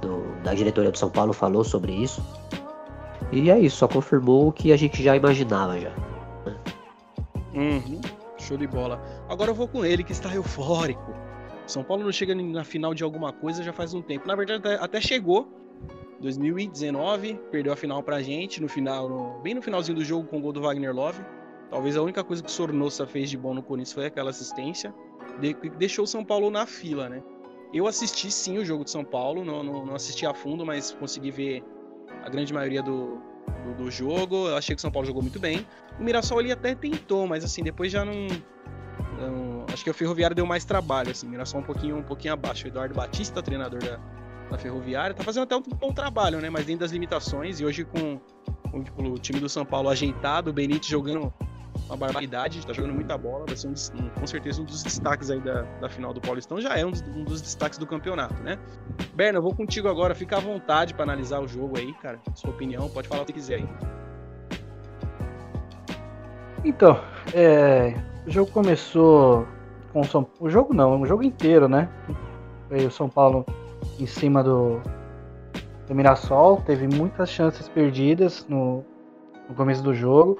do 0.00 0.42
da 0.42 0.52
diretoria 0.52 0.90
do 0.90 0.98
São 0.98 1.08
Paulo 1.08 1.32
falou 1.32 1.64
sobre 1.64 1.92
isso. 1.92 2.22
E 3.32 3.50
é 3.50 3.58
isso, 3.58 3.76
só 3.76 3.88
confirmou 3.88 4.48
o 4.48 4.52
que 4.52 4.72
a 4.72 4.76
gente 4.76 5.02
já 5.02 5.16
imaginava 5.16 5.78
já. 5.78 5.92
Uhum, 7.54 8.00
show 8.38 8.56
de 8.56 8.66
bola. 8.66 9.00
Agora 9.28 9.50
eu 9.50 9.54
vou 9.54 9.68
com 9.68 9.84
ele 9.84 10.02
que 10.02 10.12
está 10.12 10.34
eufórico. 10.34 11.14
São 11.66 11.82
Paulo 11.82 12.04
não 12.04 12.12
chega 12.12 12.34
na 12.34 12.64
final 12.64 12.92
de 12.92 13.02
alguma 13.02 13.32
coisa 13.32 13.62
já 13.62 13.72
faz 13.72 13.94
um 13.94 14.02
tempo. 14.02 14.26
Na 14.28 14.36
verdade, 14.36 14.60
até, 14.60 14.74
até 14.74 15.00
chegou. 15.00 15.48
2019, 16.20 17.38
perdeu 17.50 17.72
a 17.72 17.76
final 17.76 18.02
pra 18.02 18.22
gente, 18.22 18.60
no 18.60 18.68
final, 18.68 19.08
no, 19.08 19.40
bem 19.42 19.54
no 19.54 19.60
finalzinho 19.60 19.96
do 19.96 20.04
jogo 20.04 20.26
com 20.26 20.38
o 20.38 20.40
gol 20.40 20.52
do 20.52 20.60
Wagner 20.60 20.94
Love. 20.94 21.20
Talvez 21.70 21.96
a 21.96 22.02
única 22.02 22.22
coisa 22.22 22.42
que 22.42 22.48
o 22.48 22.52
Sornosa 22.52 23.06
fez 23.06 23.30
de 23.30 23.36
bom 23.36 23.52
no 23.52 23.62
Corinthians 23.62 23.92
foi 23.92 24.06
aquela 24.06 24.30
assistência. 24.30 24.94
De, 25.40 25.54
deixou 25.76 26.04
o 26.04 26.08
São 26.08 26.24
Paulo 26.24 26.50
na 26.50 26.66
fila, 26.66 27.08
né? 27.08 27.22
Eu 27.72 27.86
assisti 27.86 28.30
sim 28.30 28.58
o 28.58 28.64
jogo 28.64 28.84
de 28.84 28.90
São 28.90 29.04
Paulo, 29.04 29.44
não, 29.44 29.62
não, 29.62 29.84
não 29.84 29.94
assisti 29.94 30.24
a 30.24 30.32
fundo, 30.32 30.64
mas 30.64 30.92
consegui 30.92 31.30
ver 31.30 31.64
a 32.24 32.28
grande 32.28 32.52
maioria 32.52 32.82
do, 32.82 33.20
do, 33.64 33.84
do, 33.84 33.90
jogo. 33.90 34.48
Eu 34.48 34.56
achei 34.56 34.74
que 34.74 34.78
o 34.78 34.82
São 34.82 34.90
Paulo 34.90 35.06
jogou 35.06 35.22
muito 35.22 35.38
bem. 35.38 35.66
O 35.98 36.02
Mirassol 36.02 36.40
ele 36.40 36.50
até 36.50 36.74
tentou, 36.74 37.26
mas 37.26 37.44
assim, 37.44 37.62
depois 37.62 37.92
já 37.92 38.04
não. 38.04 38.26
não 39.18 39.66
acho 39.72 39.84
que 39.84 39.90
o 39.90 39.94
Ferroviário 39.94 40.34
deu 40.34 40.46
mais 40.46 40.64
trabalho, 40.64 41.10
assim. 41.10 41.26
O 41.26 41.30
Mirassol 41.30 41.60
um 41.60 41.64
pouquinho, 41.64 41.98
um 41.98 42.02
pouquinho 42.02 42.32
abaixo. 42.32 42.64
O 42.64 42.68
Eduardo 42.68 42.94
Batista, 42.94 43.42
treinador 43.42 43.80
da, 43.82 44.00
da 44.50 44.58
Ferroviária, 44.58 45.14
tá 45.14 45.22
fazendo 45.22 45.42
até 45.42 45.56
um 45.56 45.60
bom 45.60 45.92
trabalho, 45.92 46.40
né? 46.40 46.48
Mas 46.48 46.64
dentro 46.64 46.80
das 46.80 46.92
limitações. 46.92 47.60
E 47.60 47.64
hoje 47.64 47.84
com, 47.84 48.18
com 48.70 49.02
o 49.02 49.18
time 49.18 49.38
do 49.38 49.48
São 49.48 49.64
Paulo 49.64 49.90
ajeitado, 49.90 50.50
o 50.50 50.52
Benítez 50.52 50.86
jogando 50.86 51.32
uma 51.86 51.96
barbaridade, 51.96 52.66
tá 52.66 52.72
jogando 52.72 52.94
muita 52.94 53.16
bola, 53.18 53.44
vai 53.46 53.56
ser 53.56 53.68
um, 53.68 53.74
um, 53.98 54.08
com 54.08 54.26
certeza 54.26 54.62
um 54.62 54.64
dos 54.64 54.82
destaques 54.82 55.30
aí 55.30 55.40
da, 55.40 55.62
da 55.80 55.88
final 55.88 56.12
do 56.12 56.20
Paulistão, 56.20 56.60
já 56.60 56.76
é 56.76 56.84
um 56.84 56.90
dos, 56.90 57.02
um 57.02 57.24
dos 57.24 57.42
destaques 57.42 57.78
do 57.78 57.86
campeonato, 57.86 58.42
né? 58.42 58.58
Berna, 59.14 59.38
eu 59.38 59.42
vou 59.42 59.54
contigo 59.54 59.88
agora, 59.88 60.14
fica 60.14 60.36
à 60.36 60.40
vontade 60.40 60.94
para 60.94 61.04
analisar 61.04 61.40
o 61.40 61.48
jogo 61.48 61.78
aí, 61.78 61.92
cara, 61.94 62.18
sua 62.34 62.50
opinião, 62.50 62.88
pode 62.88 63.08
falar 63.08 63.22
o 63.22 63.26
que 63.26 63.32
quiser 63.32 63.56
aí. 63.56 63.68
Então, 66.64 66.98
é, 67.34 67.94
o 68.26 68.30
jogo 68.30 68.50
começou 68.50 69.46
com 69.92 70.00
o 70.00 70.04
São 70.04 70.26
o 70.40 70.48
jogo 70.48 70.72
não, 70.72 71.02
o 71.02 71.06
jogo 71.06 71.22
inteiro, 71.22 71.68
né? 71.68 71.88
Foi 72.68 72.86
o 72.86 72.90
São 72.90 73.08
Paulo 73.08 73.44
em 74.00 74.06
cima 74.06 74.42
do, 74.42 74.80
do 75.86 75.94
Mirassol, 75.94 76.62
teve 76.62 76.88
muitas 76.88 77.28
chances 77.28 77.68
perdidas 77.68 78.46
no, 78.48 78.82
no 79.48 79.54
começo 79.54 79.82
do 79.82 79.94
jogo. 79.94 80.38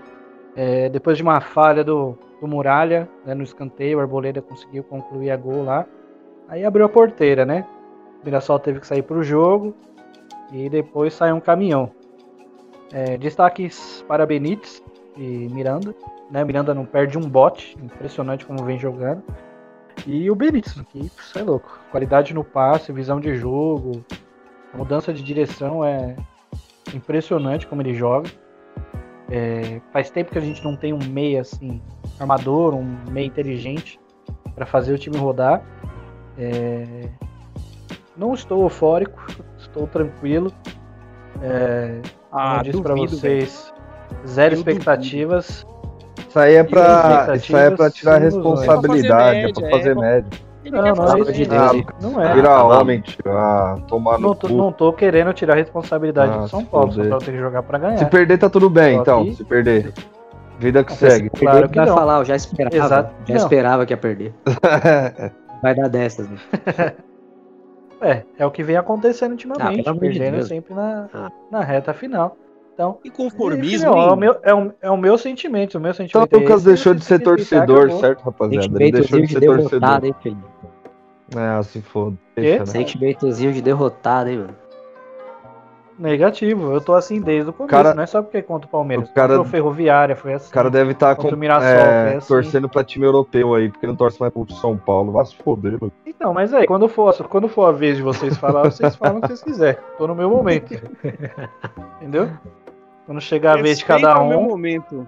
É, 0.57 0.89
depois 0.89 1.17
de 1.17 1.23
uma 1.23 1.41
falha 1.41 1.83
do, 1.83 2.17
do 2.41 2.47
Muralha 2.47 3.09
né, 3.25 3.35
no 3.35 3.43
escanteio, 3.43 3.99
o 3.99 4.01
Arboleda 4.01 4.41
conseguiu 4.41 4.85
concluir 4.85 5.31
a 5.31 5.37
gol 5.37 5.65
lá. 5.65 5.87
Aí 6.49 6.65
abriu 6.65 6.85
a 6.87 6.89
porteira, 6.89 7.45
né? 7.45 7.67
O 8.23 8.25
Mirassol 8.25 8.59
teve 8.59 8.81
que 8.81 8.87
sair 8.87 9.03
para 9.03 9.17
o 9.17 9.23
jogo 9.23 9.75
e 10.53 10.69
depois 10.69 11.15
saiu 11.15 11.37
um 11.37 11.41
caminhão. 11.41 11.91
É, 12.93 13.17
destaques 13.17 14.05
para 14.07 14.27
Benítez 14.27 14.83
e 15.17 15.49
Miranda. 15.49 15.95
Né? 16.31 16.45
Miranda 16.45 16.73
não 16.75 16.87
perde 16.87 17.19
um 17.19 17.29
bote, 17.29 17.77
impressionante 17.83 18.47
como 18.47 18.63
vem 18.65 18.79
jogando. 18.79 19.23
E 20.07 20.31
o 20.31 20.35
Benítez, 20.35 20.75
que 20.93 20.99
isso 20.99 21.39
é 21.39 21.43
louco. 21.43 21.81
Qualidade 21.91 22.35
no 22.35 22.45
passe, 22.45 22.93
visão 22.93 23.19
de 23.19 23.35
jogo, 23.35 24.05
mudança 24.75 25.13
de 25.13 25.23
direção 25.23 25.85
é 25.85 26.17
impressionante 26.95 27.67
como 27.67 27.83
ele 27.83 27.95
joga. 27.95 28.29
É, 29.31 29.81
faz 29.93 30.11
tempo 30.11 30.31
que 30.31 30.39
a 30.39 30.41
gente 30.41 30.63
não 30.63 30.77
tem 30.77 30.93
um 30.93 30.99
meia 30.99 31.41
assim, 31.41 31.81
armador, 32.21 32.75
um 32.75 32.97
meia 33.11 33.27
inteligente 33.27 33.99
para 34.55 34.67
fazer 34.67 34.93
o 34.93 34.99
time 34.99 35.17
rodar. 35.17 35.63
É, 36.39 37.09
não 38.17 38.35
estou 38.35 38.63
eufórico, 38.63 39.27
estou 39.59 39.87
tranquilo. 39.87 40.53
É, 41.43 42.01
ah, 42.31 42.57
como 42.57 42.57
eu 42.57 42.63
disse 42.63 42.83
para 42.83 42.95
vocês, 42.95 43.75
zero 44.27 44.55
eu 44.55 44.59
expectativas. 44.59 45.67
Isso 46.29 46.39
aí 46.39 46.55
é 46.55 46.65
para 46.65 47.29
é 47.37 47.71
para 47.71 47.91
tirar 47.91 48.17
a 48.17 48.19
responsabilidade, 48.19 49.39
é 49.39 49.53
para 49.53 49.71
fazer 49.71 49.95
média. 49.95 50.54
É 50.65 50.71
não, 50.71 50.83
não, 50.83 51.17
é 51.17 51.33
de 51.33 51.47
Deus. 51.47 51.85
não 52.01 52.23
é. 52.23 52.35
Virar 52.35 52.57
ah, 52.57 52.65
homem, 52.65 53.01
tirar, 53.01 53.79
tomar 53.87 54.19
não, 54.19 54.35
tô, 54.35 54.49
não 54.49 54.73
tô 54.73 54.93
querendo 54.93 55.33
tirar 55.35 55.55
a 55.55 55.57
responsabilidade 55.57 56.33
ah, 56.33 56.39
do 56.39 56.49
São 56.49 56.65
Paulo. 56.65 56.93
São 56.93 57.09
Paulo 57.09 57.25
tem 57.25 57.35
que 57.35 57.41
jogar 57.41 57.63
pra 57.63 57.79
ganhar. 57.79 57.99
Se 57.99 58.07
perder, 58.07 58.39
tá 58.39 58.49
tudo 58.49 58.71
bem, 58.71 58.97
Só 58.97 59.03
então. 59.03 59.25
Que... 59.25 59.35
Se 59.35 59.45
perder. 59.45 59.93
Vida 60.59 60.83
que 60.83 60.93
segue. 60.93 61.31
Claro 61.31 61.69
que 61.69 61.77
vai 61.77 61.87
não. 61.87 61.95
falar, 61.95 62.19
eu 62.19 62.25
já 62.25 62.37
esperava. 62.37 62.77
Exato. 62.77 63.15
Já 63.27 63.35
não. 63.35 63.43
esperava 63.43 63.85
que 63.85 63.93
ia 63.93 63.97
perder. 63.97 64.33
vai 65.63 65.75
dar 65.75 65.89
dessas, 65.89 66.29
né? 66.29 66.39
É, 68.01 68.23
é 68.39 68.45
o 68.45 68.51
que 68.51 68.63
vem 68.63 68.77
acontecendo 68.77 69.33
ultimamente, 69.33 69.89
ah, 69.89 69.95
perdendo 69.95 70.37
de 70.37 70.47
sempre 70.47 70.75
na, 70.75 71.09
ah. 71.15 71.33
na 71.51 71.61
reta 71.63 71.95
final. 71.95 72.37
Então, 72.75 72.99
e 73.05 73.11
conformismo. 73.11 73.87
é, 73.87 74.13
o 74.13 74.17
meu, 74.17 74.37
é, 74.43 74.53
o, 74.53 74.73
é 74.83 74.91
o 74.91 74.97
meu 74.97 75.17
sentimento. 75.17 75.79
O 75.79 75.81
meu 75.81 75.95
sentimento 75.95 76.27
então, 76.27 76.41
o 76.41 76.43
Lucas 76.43 76.67
é 76.67 76.71
deixou 76.71 76.93
de 76.93 77.05
ser 77.05 77.21
torcedor, 77.21 77.91
certo, 78.01 78.23
rapaziada? 78.23 78.83
Ele 78.83 78.91
deixou 78.91 79.21
de 79.21 79.29
ser 79.29 79.41
torcedor. 79.41 80.05
Hein, 80.05 80.15
filho? 80.21 80.45
É, 81.37 81.63
se 81.63 81.81
foda. 81.81 82.17
Né? 82.37 82.67
Sentimentozinho 82.67 83.53
de 83.53 83.63
derrotado, 83.63 84.29
hein, 84.29 84.39
mano? 84.39 84.57
Negativo, 85.97 86.73
eu 86.73 86.81
tô 86.81 86.93
assim 86.93 87.21
desde 87.21 87.51
o 87.51 87.53
começo, 87.53 87.71
cara, 87.71 87.95
não 87.95 88.03
é 88.03 88.07
só 88.07 88.21
porque 88.21 88.39
é 88.39 88.43
contra 88.43 88.67
o 88.67 88.71
Palmeiras. 88.71 89.09
O 89.09 89.15
cara, 89.15 89.37
contra 89.37 89.43
o 89.43 89.51
Ferroviária 89.51 90.17
foi 90.17 90.35
assim. 90.35 90.49
O 90.49 90.53
cara 90.53 90.69
deve 90.69 90.91
estar 90.91 91.15
tá 91.15 91.23
com, 91.23 91.29
é, 91.45 92.17
assim. 92.17 92.27
torcendo 92.27 92.69
pra 92.69 92.83
time 92.83 93.07
europeu 93.07 93.55
aí, 93.55 93.71
porque 93.71 93.87
não 93.87 93.95
torce 93.95 94.19
mais 94.19 94.33
pro 94.33 94.45
São 94.55 94.77
Paulo. 94.77 95.13
Vai 95.13 95.25
se 95.25 95.37
foder, 95.37 95.79
mano. 95.81 95.93
Então, 96.05 96.35
mas 96.35 96.53
aí, 96.53 96.67
quando 96.67 96.89
for, 96.89 97.15
quando 97.29 97.49
for 97.49 97.67
a 97.67 97.73
vez 97.73 97.97
de 97.97 98.03
vocês 98.03 98.37
falar, 98.37 98.65
vocês 98.65 98.97
falam 98.97 99.19
o 99.19 99.21
que 99.21 99.29
vocês 99.29 99.43
quiserem. 99.45 99.81
Tô 99.97 100.09
no 100.09 100.17
meu 100.17 100.29
momento. 100.29 100.75
Entendeu? 102.03 102.29
Quando 103.07 103.21
chegar 103.21 103.59
a 103.59 103.63
vez 103.63 103.79
de 103.79 103.85
cada 103.85 104.21
um. 104.23 104.49
Momento. 104.49 105.07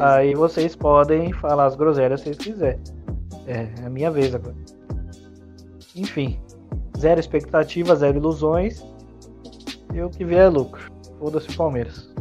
Aí 0.00 0.34
vocês 0.34 0.76
podem 0.76 1.32
falar 1.32 1.66
as 1.66 1.76
groselhas 1.76 2.20
se 2.20 2.26
vocês 2.26 2.38
quiserem. 2.38 2.80
É, 3.46 3.68
é 3.82 3.86
a 3.86 3.90
minha 3.90 4.10
vez 4.10 4.34
agora. 4.34 4.56
Enfim, 5.96 6.38
zero 6.98 7.20
expectativa, 7.20 7.94
zero 7.96 8.18
ilusões. 8.18 8.84
E 9.94 10.00
o 10.00 10.10
que 10.10 10.24
vier 10.24 10.46
é 10.46 10.48
lucro. 10.48 10.90
Foda-se 11.18 11.48
o 11.50 11.56
Palmeiras. 11.56 12.12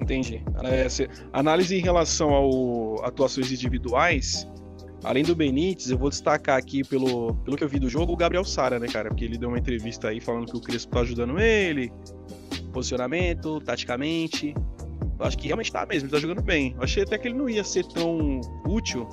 Entendi. 0.00 0.42
Análise 1.32 1.76
em 1.76 1.80
relação 1.80 2.30
ao 2.30 3.04
atuações 3.04 3.52
individuais, 3.52 4.48
além 5.04 5.22
do 5.22 5.36
Benítez, 5.36 5.90
eu 5.90 5.98
vou 5.98 6.08
destacar 6.08 6.58
aqui, 6.58 6.82
pelo, 6.82 7.34
pelo 7.36 7.56
que 7.56 7.62
eu 7.62 7.68
vi 7.68 7.78
do 7.78 7.88
jogo, 7.88 8.12
o 8.12 8.16
Gabriel 8.16 8.44
Sara, 8.44 8.78
né, 8.78 8.88
cara? 8.88 9.10
Porque 9.10 9.24
ele 9.24 9.38
deu 9.38 9.50
uma 9.50 9.58
entrevista 9.58 10.08
aí 10.08 10.20
falando 10.20 10.46
que 10.46 10.56
o 10.56 10.60
Crespo 10.60 10.92
tá 10.92 11.00
ajudando 11.00 11.38
ele, 11.38 11.92
posicionamento, 12.70 13.60
taticamente. 13.60 14.54
Eu 15.18 15.26
acho 15.26 15.36
que 15.36 15.46
realmente 15.46 15.70
tá 15.70 15.84
mesmo, 15.84 16.06
ele 16.06 16.12
tá 16.12 16.18
jogando 16.18 16.42
bem. 16.42 16.74
Eu 16.76 16.82
achei 16.82 17.02
até 17.02 17.18
que 17.18 17.28
ele 17.28 17.36
não 17.36 17.48
ia 17.48 17.62
ser 17.62 17.84
tão 17.86 18.40
útil 18.66 19.06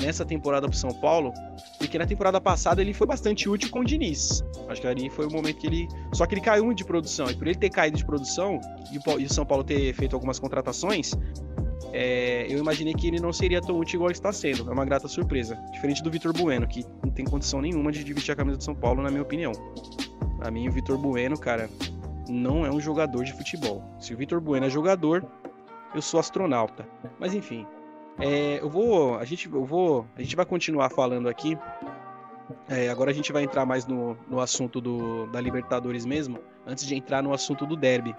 nessa 0.00 0.24
temporada 0.24 0.68
pro 0.68 0.76
São 0.76 0.90
Paulo, 0.90 1.32
porque 1.78 1.98
na 1.98 2.06
temporada 2.06 2.40
passada 2.40 2.80
ele 2.80 2.92
foi 2.92 3.06
bastante 3.06 3.48
útil 3.48 3.70
com 3.70 3.80
o 3.80 3.84
Diniz. 3.84 4.44
Acho 4.68 4.80
que 4.80 4.86
ali 4.86 5.10
foi 5.10 5.26
o 5.26 5.32
momento 5.32 5.56
que 5.56 5.66
ele. 5.66 5.88
Só 6.12 6.26
que 6.26 6.34
ele 6.34 6.40
caiu 6.40 6.72
de 6.72 6.84
produção. 6.84 7.30
E 7.30 7.34
por 7.34 7.46
ele 7.46 7.56
ter 7.56 7.70
caído 7.70 7.96
de 7.96 8.04
produção 8.04 8.60
e 8.92 9.24
o 9.24 9.32
São 9.32 9.44
Paulo 9.44 9.64
ter 9.64 9.92
feito 9.94 10.14
algumas 10.14 10.38
contratações, 10.38 11.12
é, 11.92 12.46
eu 12.48 12.58
imaginei 12.58 12.94
que 12.94 13.06
ele 13.06 13.20
não 13.20 13.32
seria 13.32 13.60
tão 13.60 13.78
útil 13.78 13.96
igual 13.96 14.10
está 14.10 14.32
sendo. 14.32 14.68
É 14.68 14.72
uma 14.72 14.84
grata 14.84 15.08
surpresa. 15.08 15.56
Diferente 15.72 16.02
do 16.02 16.10
Vitor 16.10 16.32
Bueno, 16.32 16.66
que 16.66 16.84
não 17.04 17.10
tem 17.10 17.24
condição 17.24 17.60
nenhuma 17.60 17.90
de 17.90 18.04
dividir 18.04 18.32
a 18.32 18.36
camisa 18.36 18.58
do 18.58 18.64
São 18.64 18.74
Paulo, 18.74 19.02
na 19.02 19.10
minha 19.10 19.22
opinião. 19.22 19.52
Pra 20.38 20.50
mim, 20.50 20.68
o 20.68 20.72
Vitor 20.72 20.96
Bueno, 20.96 21.38
cara, 21.38 21.68
não 22.30 22.64
é 22.64 22.70
um 22.70 22.80
jogador 22.80 23.24
de 23.24 23.32
futebol. 23.32 23.82
Se 23.98 24.14
o 24.14 24.16
Vitor 24.16 24.40
Bueno 24.40 24.66
é 24.66 24.70
jogador, 24.70 25.24
eu 25.94 26.02
sou 26.02 26.20
astronauta. 26.20 26.86
Mas 27.18 27.34
enfim, 27.34 27.66
é, 28.18 28.60
eu 28.60 28.68
vou, 28.68 29.18
a 29.18 29.24
gente, 29.24 29.50
eu 29.52 29.64
vou, 29.64 30.06
a 30.16 30.22
gente 30.22 30.36
vai 30.36 30.44
continuar 30.44 30.90
falando 30.90 31.28
aqui. 31.28 31.58
É, 32.68 32.88
agora 32.88 33.10
a 33.10 33.14
gente 33.14 33.32
vai 33.32 33.42
entrar 33.42 33.64
mais 33.64 33.86
no, 33.86 34.16
no 34.28 34.40
assunto 34.40 34.80
do, 34.80 35.26
da 35.28 35.40
Libertadores 35.40 36.04
mesmo, 36.04 36.38
antes 36.66 36.86
de 36.86 36.94
entrar 36.94 37.22
no 37.22 37.32
assunto 37.32 37.64
do 37.66 37.76
Derby. 37.76 38.14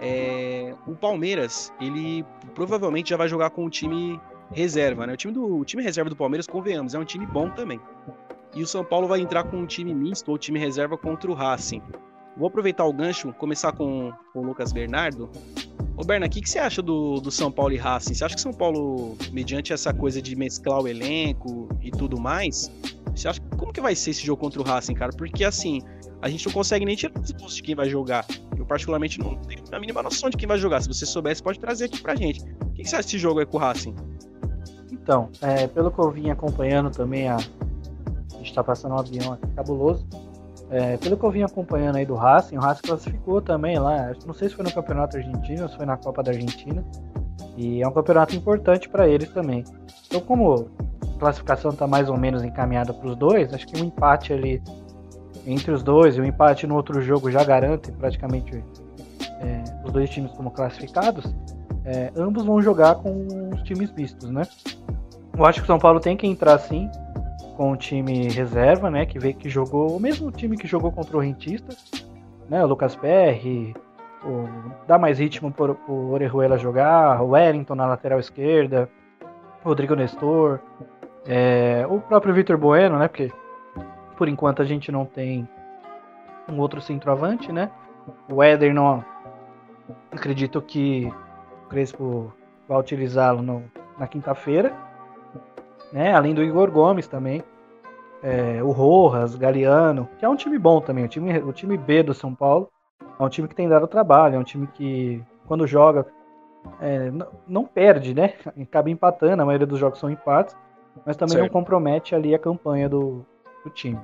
É, 0.00 0.74
o 0.86 0.94
Palmeiras, 0.94 1.72
ele 1.80 2.24
provavelmente 2.54 3.10
já 3.10 3.16
vai 3.16 3.28
jogar 3.28 3.50
com 3.50 3.64
o 3.64 3.70
time 3.70 4.18
reserva, 4.50 5.06
né? 5.06 5.12
O 5.12 5.16
time, 5.16 5.32
do, 5.32 5.58
o 5.58 5.64
time 5.64 5.82
reserva 5.82 6.08
do 6.08 6.16
Palmeiras, 6.16 6.46
convenhamos, 6.46 6.94
é 6.94 6.98
um 6.98 7.04
time 7.04 7.26
bom 7.26 7.50
também. 7.50 7.80
E 8.54 8.62
o 8.62 8.66
São 8.66 8.84
Paulo 8.84 9.06
vai 9.06 9.20
entrar 9.20 9.44
com 9.44 9.58
um 9.58 9.66
time 9.66 9.94
misto 9.94 10.30
ou 10.30 10.38
time 10.38 10.58
reserva 10.58 10.96
contra 10.96 11.30
o 11.30 11.34
Racing. 11.34 11.82
Vou 12.36 12.48
aproveitar 12.48 12.84
o 12.84 12.92
gancho, 12.92 13.32
começar 13.34 13.72
com, 13.72 14.12
com 14.32 14.40
o 14.40 14.42
Lucas 14.42 14.72
Bernardo. 14.72 15.30
Ô 15.96 16.04
Berna, 16.04 16.26
o 16.26 16.30
que, 16.30 16.40
que 16.40 16.48
você 16.48 16.58
acha 16.58 16.80
do, 16.80 17.20
do 17.20 17.30
São 17.30 17.52
Paulo 17.52 17.74
e 17.74 17.76
Racing? 17.76 18.14
Você 18.14 18.24
acha 18.24 18.34
que 18.34 18.40
São 18.40 18.52
Paulo, 18.52 19.18
mediante 19.32 19.72
essa 19.72 19.92
coisa 19.92 20.22
de 20.22 20.34
mesclar 20.34 20.80
o 20.80 20.88
elenco 20.88 21.68
e 21.82 21.90
tudo 21.90 22.18
mais, 22.18 22.70
você 23.14 23.28
acha 23.28 23.40
como 23.58 23.72
que 23.72 23.80
vai 23.80 23.94
ser 23.94 24.10
esse 24.10 24.24
jogo 24.24 24.40
contra 24.40 24.60
o 24.60 24.64
Racing, 24.64 24.94
cara? 24.94 25.12
Porque 25.12 25.44
assim, 25.44 25.82
a 26.22 26.28
gente 26.28 26.46
não 26.46 26.52
consegue 26.54 26.86
nem 26.86 26.96
tirar 26.96 27.12
os 27.20 27.30
gosto 27.32 27.56
de 27.56 27.62
quem 27.62 27.74
vai 27.74 27.88
jogar. 27.88 28.24
Eu, 28.56 28.64
particularmente, 28.64 29.18
não 29.18 29.36
tenho 29.36 29.62
a 29.72 29.78
mínima 29.78 30.02
noção 30.02 30.30
de 30.30 30.36
quem 30.36 30.48
vai 30.48 30.58
jogar. 30.58 30.80
Se 30.80 30.88
você 30.88 31.04
soubesse, 31.04 31.42
pode 31.42 31.58
trazer 31.58 31.86
aqui 31.86 32.00
pra 32.00 32.14
gente. 32.14 32.40
O 32.62 32.72
que 32.72 32.84
você 32.84 32.96
acha 32.96 33.04
desse 33.04 33.18
jogo 33.18 33.40
aí 33.40 33.46
com 33.46 33.56
o 33.56 33.60
Racing? 33.60 33.94
Então, 34.90 35.28
é, 35.42 35.66
pelo 35.66 35.90
que 35.90 35.98
eu 35.98 36.10
vim 36.10 36.30
acompanhando 36.30 36.90
também, 36.90 37.28
a, 37.28 37.36
a 37.36 38.36
gente 38.38 38.54
tá 38.54 38.62
passando 38.62 38.94
um 38.94 38.98
avião 38.98 39.34
aqui 39.34 39.46
cabuloso. 39.54 40.06
É, 40.70 40.96
pelo 40.98 41.16
que 41.16 41.24
eu 41.24 41.30
vim 41.30 41.42
acompanhando 41.42 41.96
aí 41.96 42.06
do 42.06 42.14
Racing, 42.14 42.56
o 42.56 42.60
Racing 42.60 42.82
classificou 42.82 43.42
também 43.42 43.78
lá. 43.78 44.12
Não 44.24 44.32
sei 44.32 44.48
se 44.48 44.54
foi 44.54 44.64
no 44.64 44.72
Campeonato 44.72 45.16
Argentino 45.16 45.64
ou 45.64 45.68
se 45.68 45.76
foi 45.76 45.84
na 45.84 45.96
Copa 45.96 46.22
da 46.22 46.30
Argentina. 46.30 46.84
E 47.56 47.82
é 47.82 47.88
um 47.88 47.92
campeonato 47.92 48.36
importante 48.36 48.88
para 48.88 49.08
eles 49.08 49.28
também. 49.30 49.64
Então, 50.06 50.20
como 50.20 50.70
a 51.02 51.18
classificação 51.18 51.72
está 51.72 51.86
mais 51.86 52.08
ou 52.08 52.16
menos 52.16 52.44
encaminhada 52.44 52.92
para 52.92 53.08
os 53.08 53.16
dois, 53.16 53.52
acho 53.52 53.66
que 53.66 53.80
um 53.82 53.86
empate 53.86 54.32
ali 54.32 54.62
entre 55.46 55.72
os 55.72 55.82
dois 55.82 56.16
e 56.16 56.20
um 56.20 56.24
empate 56.24 56.66
no 56.66 56.76
outro 56.76 57.00
jogo 57.00 57.30
já 57.30 57.42
garante 57.42 57.90
praticamente 57.92 58.62
é, 59.40 59.64
os 59.84 59.92
dois 59.92 60.08
times 60.08 60.30
como 60.32 60.50
classificados. 60.50 61.34
É, 61.84 62.12
ambos 62.16 62.44
vão 62.44 62.62
jogar 62.62 62.96
com 62.96 63.26
os 63.52 63.62
times 63.62 63.90
mistos, 63.92 64.30
né? 64.30 64.42
Eu 65.36 65.44
acho 65.44 65.60
que 65.60 65.64
o 65.64 65.66
São 65.66 65.78
Paulo 65.78 65.98
tem 65.98 66.16
que 66.16 66.26
entrar 66.26 66.58
sim 66.58 66.88
com 67.60 67.72
o 67.72 67.76
time 67.76 68.26
reserva, 68.30 68.90
né? 68.90 69.04
Que 69.04 69.18
veio 69.18 69.34
que 69.34 69.50
jogou 69.50 69.94
o 69.94 70.00
mesmo 70.00 70.32
time 70.32 70.56
que 70.56 70.66
jogou 70.66 70.90
contra 70.90 71.14
o 71.14 71.20
Rentista, 71.20 71.76
né? 72.48 72.64
O 72.64 72.66
Lucas 72.66 72.96
Perry, 72.96 73.76
o, 74.24 74.48
dá 74.86 74.96
mais 74.96 75.18
ritmo 75.18 75.52
para 75.52 75.72
o 75.86 76.10
Orejuela 76.10 76.56
jogar, 76.56 77.20
o 77.20 77.32
Wellington 77.32 77.74
na 77.74 77.84
lateral 77.84 78.18
esquerda, 78.18 78.88
Rodrigo 79.62 79.94
Nestor, 79.94 80.58
é, 81.26 81.84
o 81.86 82.00
próprio 82.00 82.32
Vitor 82.32 82.56
Bueno, 82.56 82.98
né? 82.98 83.08
Porque 83.08 83.30
por 84.16 84.26
enquanto 84.26 84.62
a 84.62 84.64
gente 84.64 84.90
não 84.90 85.04
tem 85.04 85.46
um 86.50 86.58
outro 86.60 86.80
centroavante, 86.80 87.52
né? 87.52 87.70
O 88.26 88.42
Éder 88.42 88.72
não. 88.72 89.04
Acredito 90.10 90.62
que 90.62 91.12
o 91.66 91.68
Crespo 91.68 92.32
vai 92.66 92.80
utilizá-lo 92.80 93.62
na 93.98 94.06
quinta-feira. 94.06 94.74
Né? 95.92 96.14
Além 96.14 96.34
do 96.34 96.42
Igor 96.42 96.70
Gomes 96.70 97.08
também. 97.08 97.42
É, 98.22 98.62
o 98.62 98.70
Rojas, 98.70 99.34
Galeano, 99.34 100.08
que 100.18 100.24
é 100.24 100.28
um 100.28 100.36
time 100.36 100.58
bom 100.58 100.80
também. 100.80 101.04
O 101.04 101.08
time, 101.08 101.38
o 101.38 101.52
time 101.52 101.76
B 101.76 102.02
do 102.02 102.12
São 102.12 102.34
Paulo 102.34 102.70
é 103.18 103.22
um 103.22 103.28
time 103.28 103.48
que 103.48 103.54
tem 103.54 103.68
dado 103.68 103.86
trabalho. 103.86 104.36
É 104.36 104.38
um 104.38 104.44
time 104.44 104.66
que, 104.66 105.22
quando 105.46 105.66
joga, 105.66 106.06
é, 106.80 107.10
não, 107.10 107.26
não, 107.48 107.64
perde, 107.64 108.14
né? 108.14 108.34
Acaba 108.60 108.90
empatando. 108.90 109.42
A 109.42 109.46
maioria 109.46 109.66
dos 109.66 109.78
jogos 109.78 109.98
são 109.98 110.10
empates. 110.10 110.56
Mas 111.06 111.16
também 111.16 111.36
certo. 111.36 111.44
não 111.44 111.48
compromete 111.48 112.14
ali 112.14 112.34
a 112.34 112.38
campanha 112.38 112.88
do, 112.88 113.24
do 113.64 113.70
time. 113.70 114.00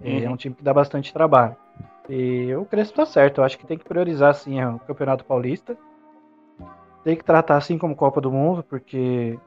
É, 0.00 0.10
uhum. 0.10 0.24
É 0.24 0.30
um 0.30 0.36
time 0.36 0.54
que 0.54 0.62
dá 0.62 0.72
bastante 0.72 1.12
trabalho. 1.12 1.56
E 2.08 2.52
o 2.54 2.64
Crespo 2.64 2.96
tá 2.96 3.06
certo, 3.06 3.38
eu 3.38 3.44
acho 3.44 3.56
que 3.56 3.66
tem 3.66 3.78
que 3.78 3.84
priorizar 3.84 4.34
sim 4.34 4.62
o 4.64 4.80
Campeonato 4.80 5.24
Paulista. 5.24 5.76
Tem 7.04 7.16
que 7.16 7.24
tratar 7.24 7.56
assim 7.56 7.78
como 7.78 7.94
Copa 7.94 8.20
do 8.20 8.32
Mundo, 8.32 8.64
porque 8.64 9.38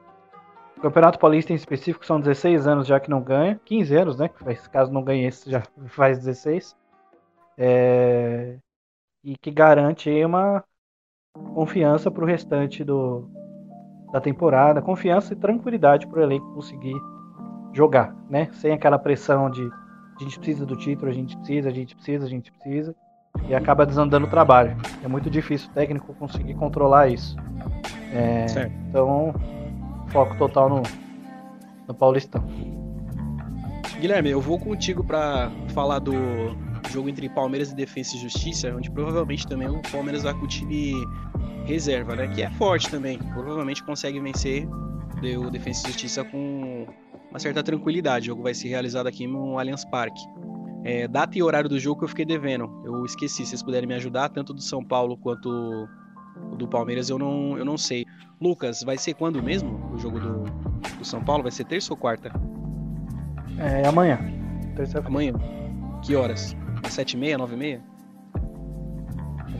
Campeonato 0.84 1.18
Paulista 1.18 1.50
em 1.50 1.56
específico 1.56 2.04
são 2.04 2.20
16 2.20 2.66
anos 2.66 2.86
já 2.86 3.00
que 3.00 3.08
não 3.08 3.22
ganha, 3.22 3.58
15 3.64 3.96
anos, 3.96 4.18
né? 4.18 4.28
Caso 4.70 4.92
não 4.92 5.02
ganhe 5.02 5.24
esse, 5.24 5.50
já 5.50 5.62
faz 5.86 6.18
16. 6.18 6.76
É... 7.56 8.58
E 9.24 9.34
que 9.38 9.50
garante 9.50 10.10
uma 10.22 10.62
confiança 11.54 12.10
para 12.10 12.22
o 12.22 12.26
restante 12.26 12.84
do, 12.84 13.30
da 14.12 14.20
temporada, 14.20 14.82
confiança 14.82 15.32
e 15.32 15.36
tranquilidade 15.36 16.06
para 16.06 16.20
o 16.20 16.22
elenco 16.22 16.52
conseguir 16.52 16.94
jogar, 17.72 18.14
né? 18.28 18.50
Sem 18.52 18.70
aquela 18.70 18.98
pressão 18.98 19.50
de 19.50 19.66
a 19.66 20.22
gente 20.22 20.38
precisa 20.38 20.66
do 20.66 20.76
título, 20.76 21.10
a 21.10 21.14
gente 21.14 21.34
precisa, 21.38 21.70
a 21.70 21.72
gente 21.72 21.96
precisa, 21.96 22.26
a 22.26 22.28
gente 22.28 22.52
precisa. 22.52 22.94
E 23.48 23.54
acaba 23.54 23.86
desandando 23.86 24.26
o 24.26 24.30
trabalho. 24.30 24.76
É 25.02 25.08
muito 25.08 25.30
difícil 25.30 25.70
o 25.70 25.72
técnico 25.72 26.12
conseguir 26.12 26.54
controlar 26.54 27.08
isso. 27.08 27.34
É, 28.12 28.44
então, 28.86 29.34
foco 30.14 30.36
total 30.36 30.68
no, 30.68 30.82
no 31.88 31.94
Paulistão. 31.94 32.44
Guilherme, 34.00 34.30
eu 34.30 34.40
vou 34.40 34.60
contigo 34.60 35.02
para 35.02 35.50
falar 35.74 35.98
do 35.98 36.12
jogo 36.88 37.08
entre 37.08 37.28
Palmeiras 37.28 37.72
e 37.72 37.74
Defesa 37.74 38.14
e 38.14 38.20
Justiça, 38.20 38.72
onde 38.72 38.88
provavelmente 38.92 39.44
também 39.44 39.68
o 39.68 39.82
Palmeiras 39.90 40.22
vai 40.22 40.32
com 40.32 40.44
o 40.44 40.46
time 40.46 40.94
reserva, 41.64 42.14
né? 42.14 42.28
Que 42.28 42.42
é 42.42 42.50
forte 42.50 42.88
também. 42.88 43.18
Provavelmente 43.18 43.82
consegue 43.82 44.20
vencer 44.20 44.68
o 44.68 45.50
Defesa 45.50 45.82
e 45.82 45.86
Justiça 45.88 46.24
com 46.24 46.86
uma 47.28 47.38
certa 47.40 47.60
tranquilidade. 47.60 48.26
O 48.26 48.34
jogo 48.34 48.42
vai 48.44 48.54
ser 48.54 48.68
realizado 48.68 49.08
aqui 49.08 49.26
no 49.26 49.58
Allianz 49.58 49.84
Parque. 49.84 50.22
É, 50.84 51.08
data 51.08 51.36
e 51.36 51.42
horário 51.42 51.68
do 51.68 51.80
jogo 51.80 51.98
que 51.98 52.04
eu 52.04 52.08
fiquei 52.08 52.24
devendo. 52.24 52.70
Eu 52.84 53.04
esqueci, 53.04 53.44
se 53.44 53.46
vocês 53.46 53.62
puderem 53.64 53.88
me 53.88 53.94
ajudar, 53.94 54.28
tanto 54.28 54.54
do 54.54 54.62
São 54.62 54.84
Paulo 54.84 55.16
quanto 55.16 55.88
do 56.56 56.68
Palmeiras, 56.68 57.10
eu 57.10 57.18
não, 57.18 57.58
eu 57.58 57.64
não 57.64 57.76
sei. 57.76 58.03
Lucas, 58.44 58.82
vai 58.82 58.98
ser 58.98 59.14
quando 59.14 59.42
mesmo 59.42 59.90
o 59.94 59.98
jogo 59.98 60.20
do, 60.20 60.44
do 60.98 61.04
São 61.04 61.24
Paulo? 61.24 61.42
Vai 61.42 61.50
ser 61.50 61.64
terça 61.64 61.94
ou 61.94 61.96
quarta? 61.96 62.30
É 63.58 63.88
amanhã. 63.88 64.18
Amanhã. 65.02 65.32
Que 66.02 66.14
horas? 66.14 66.54
Às 66.84 66.92
sete 66.92 67.14
e 67.14 67.16
meia, 67.16 67.38
nove 67.38 67.54
e 67.54 67.58
meia? 67.58 67.82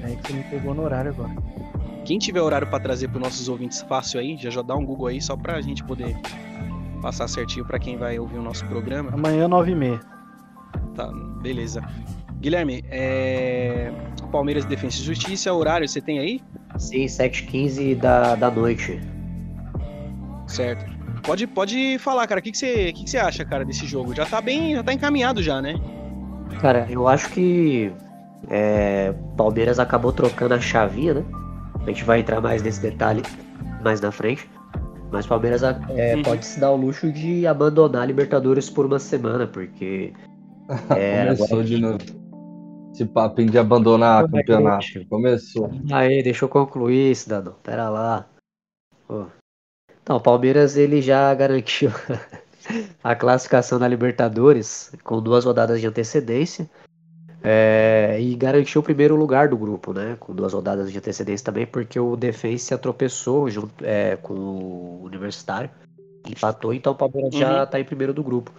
É 0.03 0.07
aí 0.07 0.17
que 0.17 0.27
você 0.27 0.33
me 0.35 0.45
pegou 0.45 0.75
no 0.75 0.83
horário 0.83 1.13
agora. 1.13 1.35
Quem 2.05 2.19
tiver 2.19 2.43
horário 2.43 2.69
para 2.69 2.79
trazer 2.79 3.09
para 3.09 3.17
os 3.17 3.23
nossos 3.23 3.49
ouvintes 3.49 3.81
fácil 3.81 4.21
aí, 4.21 4.37
já 4.37 4.51
já 4.51 4.61
dá 4.61 4.77
um 4.77 4.85
Google 4.85 5.07
aí 5.07 5.23
só 5.23 5.35
para 5.35 5.55
a 5.57 5.63
gente 5.63 5.83
poder 5.83 6.15
passar 7.01 7.27
certinho 7.27 7.65
para 7.65 7.79
quem 7.79 7.97
vai 7.97 8.19
ouvir 8.19 8.37
o 8.37 8.43
nosso 8.43 8.67
programa. 8.67 9.11
Amanhã, 9.15 9.49
9h30. 9.49 9.99
Tá, 10.95 11.11
beleza. 11.41 11.83
Guilherme, 12.39 12.85
é... 12.91 13.91
Palmeiras 14.31 14.67
Defesa 14.67 14.99
e 14.99 15.05
Justiça, 15.05 15.51
horário 15.55 15.89
você 15.89 16.03
tem 16.03 16.19
aí? 16.19 16.43
Sim, 16.79 17.05
7h15 17.07 17.97
da, 17.97 18.35
da 18.35 18.51
noite. 18.51 19.01
Certo. 20.47 20.85
Pode, 21.23 21.47
pode 21.47 21.99
falar, 21.99 22.27
cara. 22.27 22.41
O 22.41 22.43
que, 22.43 22.53
que, 22.53 22.59
você, 22.59 22.93
que, 22.93 23.05
que 23.05 23.11
você 23.11 23.19
acha, 23.19 23.45
cara, 23.45 23.65
desse 23.65 23.87
jogo? 23.87 24.15
Já 24.15 24.27
tá 24.27 24.41
bem, 24.41 24.75
já 24.75 24.83
tá 24.83 24.93
encaminhado 24.93 25.43
já, 25.43 25.63
né? 25.63 25.75
Cara, 26.61 26.87
eu 26.91 27.09
acho 27.09 27.31
que 27.31 27.91
é, 28.51 29.15
Palmeiras 29.37 29.79
acabou 29.79 30.13
trocando 30.13 30.55
a 30.55 30.61
chavinha, 30.61 31.15
né? 31.15 31.25
A 31.81 31.87
gente 31.87 32.05
vai 32.05 32.21
entrar 32.21 32.41
mais 32.41 32.63
nesse 32.63 32.81
detalhe 32.81 33.23
mais 33.83 34.01
na 34.01 34.11
frente. 34.11 34.49
Mas 35.11 35.27
o 35.27 35.29
Palmeiras 35.29 35.63
é, 35.63 36.17
uhum. 36.17 36.23
pode 36.23 36.45
se 36.45 36.59
dar 36.59 36.73
o 36.73 36.77
luxo 36.77 37.13
de 37.13 37.47
abandonar 37.47 38.03
a 38.03 38.07
Libertadores 38.07 38.69
por 38.69 38.85
uma 38.85 38.99
semana, 38.99 39.47
porque. 39.47 40.13
É, 40.91 41.25
Começou 41.37 41.47
agora... 41.47 41.65
de 41.65 41.81
novo. 41.81 42.24
Esse 42.95 43.05
papo 43.07 43.45
de 43.45 43.59
abandonar 43.59 44.25
o 44.25 44.31
campeonato. 44.31 45.05
Começou. 45.09 45.69
Aí, 45.91 46.23
deixa 46.23 46.45
eu 46.45 46.49
concluir, 46.49 47.17
cidadão. 47.17 47.57
Pera 47.61 47.89
lá. 47.89 48.25
Pô. 49.09 49.27
Então, 50.01 50.17
o 50.17 50.21
Palmeiras 50.21 50.77
ele 50.77 51.03
já 51.03 51.35
garantiu. 51.35 51.91
a 53.03 53.17
classificação 53.17 53.81
da 53.81 53.89
Libertadores 53.89 54.93
com 55.03 55.21
duas 55.21 55.45
rodadas 55.45 55.81
de 55.81 55.89
antecedência. 55.89 56.71
É, 57.43 58.17
e 58.21 58.37
garantiu 58.37 58.81
o 58.81 58.85
primeiro 58.85 59.17
lugar 59.17 59.49
do 59.49 59.57
grupo, 59.57 59.93
né? 59.93 60.17
Com 60.21 60.33
duas 60.33 60.53
rodadas 60.53 60.91
de 60.91 60.97
antecedência 60.97 61.45
também, 61.45 61.67
porque 61.67 61.99
o 61.99 62.15
Defensa 62.15 62.79
tropeçou 62.79 63.51
junto 63.51 63.85
é, 63.85 64.17
com 64.17 64.33
o 64.33 65.03
Universitário, 65.05 65.69
empatou, 66.27 66.73
então 66.73 66.93
o 66.93 66.97
Palmeiras 66.97 67.35
uhum. 67.35 67.41
já 67.41 67.67
tá 67.67 67.79
em 67.79 67.85
primeiro 67.85 68.15
do 68.15 68.23
grupo. 68.23 68.51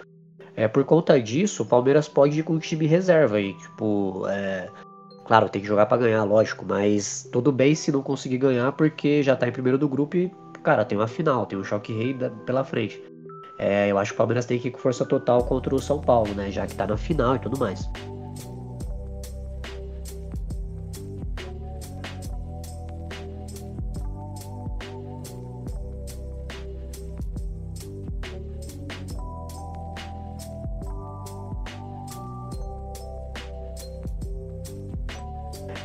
É, 0.55 0.67
por 0.67 0.83
conta 0.85 1.21
disso, 1.21 1.63
o 1.63 1.65
Palmeiras 1.65 2.07
pode 2.07 2.39
ir 2.39 2.43
com 2.43 2.53
o 2.53 2.59
time 2.59 2.85
reserva 2.85 3.38
aí, 3.38 3.53
tipo, 3.55 4.25
é, 4.27 4.69
claro, 5.25 5.50
tem 5.50 5.62
que 5.62 5.67
jogar 5.67 5.85
para 5.85 5.97
ganhar, 5.97 6.24
lógico, 6.24 6.65
mas 6.65 7.27
tudo 7.31 7.51
bem 7.51 7.75
se 7.75 7.91
não 7.91 8.01
conseguir 8.01 8.38
ganhar, 8.38 8.71
porque 8.71 9.21
já 9.21 9.35
tá 9.35 9.47
em 9.47 9.51
primeiro 9.51 9.77
do 9.77 9.89
grupo 9.89 10.15
e, 10.15 10.31
cara, 10.63 10.85
tem 10.85 10.97
uma 10.97 11.07
final, 11.07 11.45
tem 11.45 11.59
um 11.59 11.63
choque 11.63 11.91
rei 11.91 12.17
pela 12.45 12.63
frente. 12.63 13.01
É, 13.57 13.89
eu 13.89 13.97
acho 13.97 14.12
que 14.12 14.15
o 14.15 14.17
Palmeiras 14.17 14.45
tem 14.45 14.59
que 14.59 14.67
ir 14.67 14.71
com 14.71 14.79
força 14.79 15.05
total 15.05 15.43
contra 15.43 15.74
o 15.74 15.79
São 15.79 16.00
Paulo, 16.00 16.33
né? 16.33 16.51
Já 16.51 16.67
que 16.67 16.75
tá 16.75 16.85
na 16.85 16.97
final 16.97 17.35
e 17.35 17.39
tudo 17.39 17.57
mais. 17.57 17.89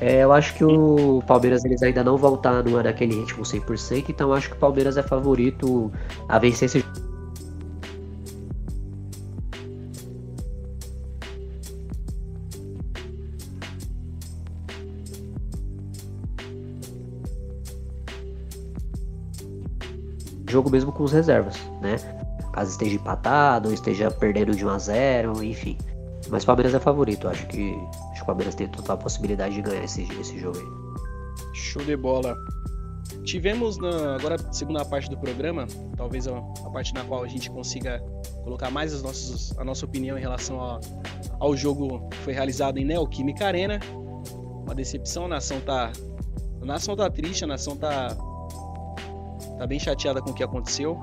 É, 0.01 0.25
eu 0.25 0.33
acho 0.33 0.55
que 0.55 0.65
o 0.65 1.23
Palmeiras 1.27 1.63
eles 1.63 1.83
ainda 1.83 2.03
não 2.03 2.17
voltaram 2.17 2.83
naquele 2.83 3.15
ritmo 3.15 3.43
100%, 3.43 4.09
então 4.09 4.33
acho 4.33 4.49
que 4.49 4.57
o 4.57 4.59
Palmeiras 4.59 4.97
é 4.97 5.03
favorito 5.03 5.93
a 6.27 6.39
vencer 6.39 6.67
esse 6.67 6.83
jogo 20.49 20.71
mesmo 20.71 20.91
com 20.91 21.05
os 21.05 21.13
reservas, 21.13 21.57
né? 21.83 21.97
Caso 22.53 22.71
esteja 22.71 22.97
empatado, 22.97 23.69
ou 23.69 23.75
esteja 23.75 24.11
perdendo 24.11 24.55
de 24.55 24.65
1 24.65 24.69
a 24.71 24.79
0, 24.79 25.45
enfim. 25.45 25.77
Mas 26.31 26.43
o 26.43 26.47
Palmeiras 26.47 26.75
é 26.75 26.81
favorito, 26.81 27.29
acho 27.29 27.47
que 27.47 27.77
Acho 27.81 27.87
que 27.87 28.10
o 28.10 28.10
Palmeiras 28.31 28.55
tem 28.55 28.69
total 28.69 28.97
possibilidade 28.97 29.57
de 29.57 29.63
ganhar 29.63 29.83
esse, 29.83 30.03
esse 30.21 30.39
jogo 30.39 30.57
aí. 30.57 31.53
Show 31.53 31.83
de 31.83 31.97
bola. 31.97 32.37
Tivemos 33.25 33.77
na, 33.77 34.15
agora 34.15 34.37
segunda 34.53 34.85
parte 34.85 35.11
do 35.11 35.19
programa, 35.19 35.67
talvez 35.97 36.29
a, 36.29 36.39
a, 36.39 36.71
parte 36.71 36.95
na 36.95 37.03
qual 37.03 37.25
a 37.25 37.29
gente 37.29 37.51
consiga 37.51 38.01
colocar 38.45 38.71
mais 38.71 38.95
as 38.95 39.03
nossas, 39.03 39.59
a 39.59 39.65
nossa 39.65 39.85
opinião 39.85 40.17
em 40.17 40.21
relação 40.21 40.63
a, 40.63 40.79
ao 41.41 41.57
jogo 41.57 42.09
que 42.09 42.19
foi 42.19 42.33
realizado 42.33 42.79
em 42.79 42.85
Neoquímica 42.85 43.47
Arena. 43.47 43.81
Uma 44.65 44.77
decepção, 44.77 45.25
a 45.25 45.29
nação 45.29 45.61
tá. 45.61 45.91
A 46.63 46.65
nação 46.65 46.95
tá 46.95 47.11
triste, 47.11 47.43
a 47.43 47.49
nação 47.49 47.77
tá. 47.77 48.17
tá 49.59 49.67
bem 49.67 49.81
chateada 49.81 50.23
com 50.23 50.31
o 50.31 50.35
que 50.35 50.45
aconteceu. 50.45 50.97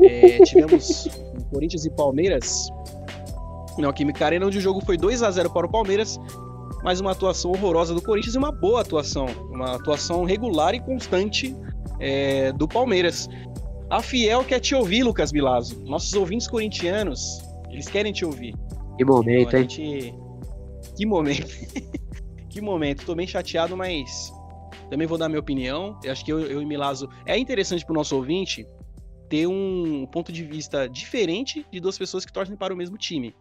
É, 0.00 0.38
tivemos 0.46 1.08
Corinthians 1.50 1.84
e 1.84 1.90
Palmeiras. 1.90 2.68
Neoquímica 3.76 4.26
Arena, 4.26 4.46
onde 4.46 4.58
o 4.58 4.60
jogo 4.60 4.80
foi 4.84 4.96
2 4.96 5.24
a 5.24 5.30
0 5.30 5.50
para 5.50 5.66
o 5.66 5.70
Palmeiras 5.70 6.20
mas 6.82 7.00
uma 7.00 7.12
atuação 7.12 7.50
horrorosa 7.52 7.94
do 7.94 8.02
Corinthians 8.02 8.34
e 8.34 8.38
uma 8.38 8.52
boa 8.52 8.80
atuação, 8.80 9.26
uma 9.50 9.76
atuação 9.76 10.24
regular 10.24 10.74
e 10.74 10.80
constante 10.80 11.56
é, 12.00 12.52
do 12.52 12.66
Palmeiras. 12.66 13.28
A 13.88 14.00
Fiel 14.02 14.44
quer 14.44 14.60
te 14.60 14.74
ouvir, 14.74 15.02
Lucas 15.02 15.30
Bilazo. 15.30 15.84
Nossos 15.84 16.12
ouvintes 16.14 16.48
corintianos, 16.48 17.40
eles 17.70 17.88
querem 17.88 18.12
te 18.12 18.24
ouvir. 18.24 18.54
Que 18.96 19.04
momento, 19.04 19.48
então, 19.48 19.60
gente... 19.60 19.82
hein? 19.82 20.18
Que 20.96 21.06
momento. 21.06 21.48
que 22.48 22.60
momento. 22.60 23.04
Tô 23.04 23.14
bem 23.14 23.26
chateado, 23.26 23.76
mas 23.76 24.32
também 24.90 25.06
vou 25.06 25.16
dar 25.16 25.28
minha 25.28 25.40
opinião. 25.40 25.98
Eu 26.02 26.12
acho 26.12 26.24
que 26.24 26.32
eu, 26.32 26.40
eu 26.40 26.60
e 26.60 26.66
Milazo. 26.66 27.08
É 27.24 27.38
interessante 27.38 27.84
pro 27.84 27.94
nosso 27.94 28.16
ouvinte 28.16 28.66
ter 29.28 29.46
um 29.46 30.06
ponto 30.06 30.30
de 30.30 30.42
vista 30.42 30.86
diferente 30.86 31.66
de 31.72 31.80
duas 31.80 31.96
pessoas 31.96 32.24
que 32.24 32.32
torcem 32.32 32.56
para 32.56 32.74
o 32.74 32.76
mesmo 32.76 32.98
time. 32.98 33.34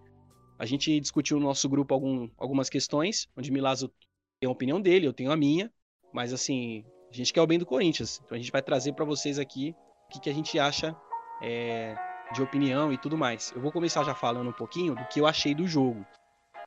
A 0.61 0.65
gente 0.67 0.99
discutiu 0.99 1.39
no 1.39 1.47
nosso 1.47 1.67
grupo 1.67 1.91
algum, 1.91 2.29
algumas 2.37 2.69
questões, 2.69 3.27
onde 3.35 3.51
Milazzo 3.51 3.91
tem 4.39 4.47
a 4.47 4.51
opinião 4.51 4.79
dele, 4.79 5.07
eu 5.07 5.11
tenho 5.11 5.31
a 5.31 5.35
minha, 5.35 5.71
mas 6.13 6.31
assim, 6.31 6.85
a 7.09 7.15
gente 7.15 7.33
quer 7.33 7.41
o 7.41 7.47
bem 7.47 7.57
do 7.57 7.65
Corinthians. 7.65 8.21
Então 8.23 8.35
a 8.35 8.39
gente 8.39 8.51
vai 8.51 8.61
trazer 8.61 8.93
para 8.93 9.03
vocês 9.03 9.39
aqui 9.39 9.75
o 10.05 10.13
que, 10.13 10.19
que, 10.19 10.29
a 10.29 10.33
gente 10.33 10.59
acha 10.59 10.95
é, 11.41 11.95
de 12.31 12.43
opinião 12.43 12.93
e 12.93 12.97
tudo 12.99 13.17
mais. 13.17 13.51
Eu 13.55 13.59
vou 13.59 13.71
começar 13.71 14.03
já 14.03 14.13
falando 14.13 14.51
um 14.51 14.53
pouquinho 14.53 14.93
do 14.93 15.03
que 15.05 15.19
eu 15.19 15.25
achei 15.25 15.55
do 15.55 15.65
jogo. 15.65 16.05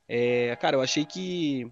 É, 0.09 0.57
cara, 0.57 0.75
eu 0.75 0.81
achei 0.81 1.05
que 1.05 1.71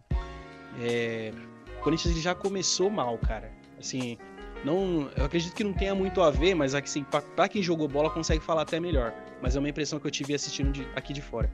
é, 0.80 1.32
o 1.76 1.82
Corinthians 1.82 2.14
já 2.22 2.36
começou 2.36 2.88
mal, 2.88 3.18
cara. 3.18 3.52
Assim, 3.80 4.16
não, 4.64 5.10
eu 5.16 5.24
acredito 5.24 5.56
que 5.56 5.64
não 5.64 5.72
tenha 5.72 5.92
muito 5.92 6.22
a 6.22 6.30
ver, 6.30 6.54
mas 6.54 6.72
assim, 6.72 7.02
para 7.02 7.48
quem 7.48 7.60
jogou 7.60 7.88
bola 7.88 8.08
consegue 8.08 8.44
falar 8.44 8.62
até 8.62 8.78
melhor. 8.78 9.12
Mas 9.42 9.56
é 9.56 9.58
uma 9.58 9.68
impressão 9.68 9.98
que 9.98 10.06
eu 10.06 10.10
tive 10.12 10.32
assistindo 10.34 10.70
de, 10.70 10.86
aqui 10.94 11.12
de 11.12 11.20
fora. 11.20 11.52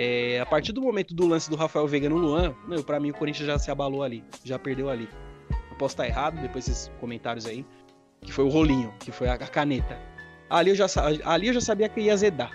É, 0.00 0.38
a 0.38 0.46
partir 0.46 0.70
do 0.70 0.80
momento 0.80 1.12
do 1.12 1.26
lance 1.26 1.50
do 1.50 1.56
Rafael 1.56 1.84
Veiga 1.88 2.08
no 2.08 2.16
Luan, 2.16 2.54
meu, 2.68 2.84
pra 2.84 3.00
mim 3.00 3.10
o 3.10 3.14
Corinthians 3.14 3.48
já 3.48 3.58
se 3.58 3.68
abalou 3.68 4.04
ali, 4.04 4.22
já 4.44 4.56
perdeu 4.56 4.88
ali. 4.88 5.08
Eu 5.50 5.76
posso 5.76 5.94
estar 5.94 6.06
errado, 6.06 6.40
depois 6.40 6.68
esses 6.68 6.88
comentários 7.00 7.46
aí, 7.46 7.66
que 8.20 8.32
foi 8.32 8.44
o 8.44 8.48
rolinho, 8.48 8.94
que 9.00 9.10
foi 9.10 9.28
a, 9.28 9.36
caneta. 9.36 9.98
Ali 10.48 10.70
eu, 10.70 10.76
já, 10.76 10.86
ali 11.24 11.48
eu 11.48 11.54
já 11.54 11.60
sabia 11.60 11.88
que 11.88 12.00
ia 12.00 12.12
azedar. 12.12 12.52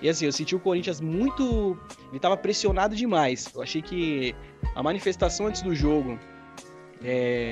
E 0.00 0.08
assim, 0.08 0.24
eu 0.24 0.32
senti 0.32 0.56
o 0.56 0.58
Corinthians 0.58 1.02
muito. 1.02 1.78
Ele 2.08 2.18
tava 2.18 2.34
pressionado 2.34 2.96
demais. 2.96 3.46
Eu 3.54 3.60
achei 3.60 3.82
que 3.82 4.34
a 4.74 4.82
manifestação 4.82 5.48
antes 5.48 5.60
do 5.60 5.74
jogo 5.74 6.18
é, 7.02 7.50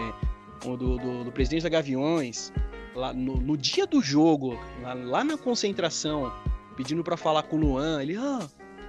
do, 0.62 0.77
do, 0.77 1.25
do, 1.25 1.33
presidente 1.33 1.64
da 1.64 1.68
Gaviões, 1.68 2.51
lá 2.94 3.12
no, 3.12 3.37
no 3.37 3.59
dia 3.59 3.87
do 3.87 4.01
jogo, 4.01 4.59
lá, 4.81 4.94
lá 4.94 5.22
na 5.22 5.37
concentração, 5.37 6.33
pedindo 6.79 7.05
para 7.05 7.18
falar 7.18 7.42
com 7.42 7.57
o 7.57 7.61
Luan, 7.61 8.03
ele, 8.03 8.16
ah, 8.16 8.48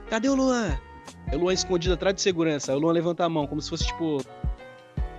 Cadê 0.09 0.29
o 0.29 0.35
Luan? 0.35 0.77
É 1.31 1.35
o 1.35 1.39
Luan 1.39 1.53
escondido 1.53 1.93
atrás 1.93 2.15
de 2.15 2.21
segurança. 2.21 2.71
Aí 2.71 2.77
o 2.77 2.81
Luan 2.81 2.93
levanta 2.93 3.25
a 3.25 3.29
mão, 3.29 3.47
como 3.47 3.61
se 3.61 3.69
fosse 3.69 3.85
tipo. 3.85 4.23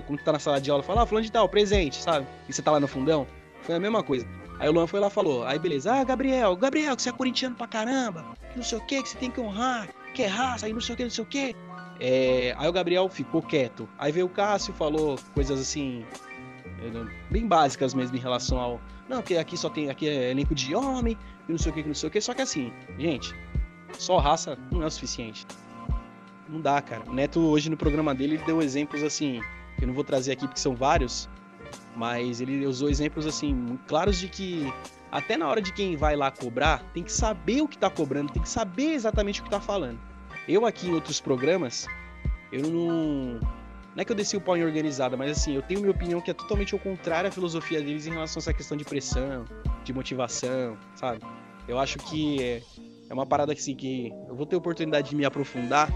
Como 0.07 0.19
tu 0.19 0.25
tá 0.25 0.33
na 0.33 0.39
sala 0.39 0.61
de 0.61 0.71
aula, 0.71 0.83
fala, 0.83 1.03
ah, 1.03 1.21
de 1.21 1.33
tal, 1.33 1.49
presente, 1.49 1.97
sabe? 2.03 2.27
E 2.47 2.53
você 2.53 2.61
tá 2.61 2.71
lá 2.71 2.79
no 2.79 2.87
fundão. 2.87 3.27
Foi 3.63 3.75
a 3.75 3.81
mesma 3.81 4.03
coisa. 4.03 4.27
Aí 4.59 4.69
o 4.69 4.73
Luan 4.73 4.87
foi 4.87 5.01
lá 5.01 5.09
e 5.09 5.11
falou. 5.11 5.45
Aí 5.47 5.59
beleza, 5.59 5.93
ah, 5.93 6.05
Gabriel, 6.05 6.55
Gabriel, 6.57 6.95
que 6.95 7.03
você 7.03 7.09
é 7.09 7.13
corintiano 7.13 7.57
pra 7.57 7.67
caramba, 7.67 8.25
que 8.53 8.57
não 8.57 8.65
sei 8.65 8.79
o 8.79 8.81
que, 8.83 9.03
que 9.03 9.09
você 9.09 9.19
tem 9.19 9.31
que 9.31 9.41
honrar, 9.41 9.89
que 10.13 10.23
é 10.23 10.27
raça, 10.27 10.67
aí 10.67 10.73
não 10.73 10.81
sei 10.81 10.95
o 10.95 10.97
que, 10.97 11.03
não 11.05 11.11
sei 11.11 11.25
o 11.25 11.27
que. 11.27 11.57
É... 11.99 12.55
Aí 12.59 12.69
o 12.69 12.73
Gabriel 12.73 13.09
ficou 13.09 13.43
quieto. 13.43 13.89
Aí 13.99 14.13
veio 14.13 14.27
o 14.27 14.29
Cássio, 14.29 14.75
falou 14.75 15.19
coisas 15.33 15.61
assim, 15.61 16.05
é, 16.81 17.31
bem 17.31 17.47
básicas 17.47 17.95
mesmo 17.95 18.17
em 18.17 18.21
relação 18.21 18.59
ao. 18.59 18.81
Não, 19.09 19.19
porque 19.19 19.37
aqui 19.37 19.57
só 19.57 19.69
tem. 19.69 19.91
Aqui 19.91 20.09
é 20.09 20.31
elenco 20.31 20.55
de 20.55 20.75
homem, 20.75 21.17
e 21.49 21.53
não 21.53 21.59
sei 21.59 21.73
o 21.73 21.75
que, 21.75 21.83
que 21.83 21.89
não 21.89 21.95
sei 21.95 22.09
o 22.09 22.13
que. 22.13 22.21
Só 22.21 22.35
que 22.35 22.43
assim, 22.43 22.73
gente, 22.99 23.35
só 23.99 24.19
raça 24.19 24.59
não 24.71 24.83
é 24.83 24.87
o 24.87 24.91
suficiente. 24.91 25.47
Não 26.49 26.61
dá, 26.61 26.81
cara. 26.83 27.09
O 27.09 27.15
Neto, 27.15 27.41
hoje 27.41 27.71
no 27.71 27.77
programa 27.77 28.15
dele, 28.15 28.35
ele 28.35 28.45
deu 28.45 28.61
exemplos 28.61 29.03
assim, 29.03 29.41
que 29.77 29.85
eu 29.85 29.89
não 29.89 29.95
vou 29.95 30.05
trazer 30.05 30.33
aqui 30.33 30.47
porque 30.47 30.61
são 30.61 30.75
vários, 30.75 31.29
mas 31.97 32.41
ele 32.41 32.67
usou 32.67 32.89
exemplos 32.89 33.27
assim, 33.27 33.79
claros 33.87 34.19
de 34.19 34.29
que 34.29 34.73
até 35.15 35.37
na 35.37 35.49
hora 35.49 35.63
de 35.63 35.73
quem 35.73 35.97
vai 35.97 36.17
lá 36.17 36.31
cobrar, 36.31 36.83
tem 36.93 37.05
que 37.05 37.13
saber 37.13 37.63
o 37.63 37.69
que 37.69 37.79
tá 37.79 37.89
cobrando, 37.89 38.33
tem 38.33 38.43
que 38.43 38.49
saber 38.49 38.95
exatamente 38.95 39.41
o 39.41 39.45
que 39.45 39.51
tá 39.51 39.61
falando. 39.61 39.99
Eu 40.49 40.67
aqui 40.67 40.89
em 40.89 40.93
outros 40.93 41.21
programas, 41.21 41.87
eu 42.51 42.63
não. 42.63 43.41
Não 43.95 44.03
é 44.03 44.05
que 44.05 44.11
eu 44.11 44.17
desci 44.17 44.37
o 44.37 44.41
pau 44.41 44.57
em 44.57 44.65
organizada, 44.65 45.17
mas 45.17 45.31
assim, 45.31 45.55
eu 45.55 45.63
tenho 45.63 45.79
minha 45.81 45.93
opinião 45.93 46.21
que 46.21 46.33
é 46.33 46.35
totalmente 46.35 46.75
ao 46.75 46.81
contrário 46.81 47.29
à 47.29 47.31
filosofia 47.31 47.81
deles 47.81 48.09
em 48.09 48.11
relação 48.11 48.41
a 48.41 48.43
essa 48.43 48.53
questão 48.53 48.77
de 48.77 48.85
pressão, 48.85 49.45
de 49.85 49.93
motivação, 49.93 50.77
sabe? 50.97 51.21
Eu 51.69 51.79
acho 51.79 51.99
que 51.99 52.61
uma 53.13 53.27
parada 53.27 53.53
assim 53.53 53.75
que 53.75 54.13
eu 54.29 54.35
vou 54.35 54.47
ter 54.47 54.57
oportunidade 54.57 55.11
de 55.11 55.17
me 55.17 55.25
aprofundar. 55.25 55.93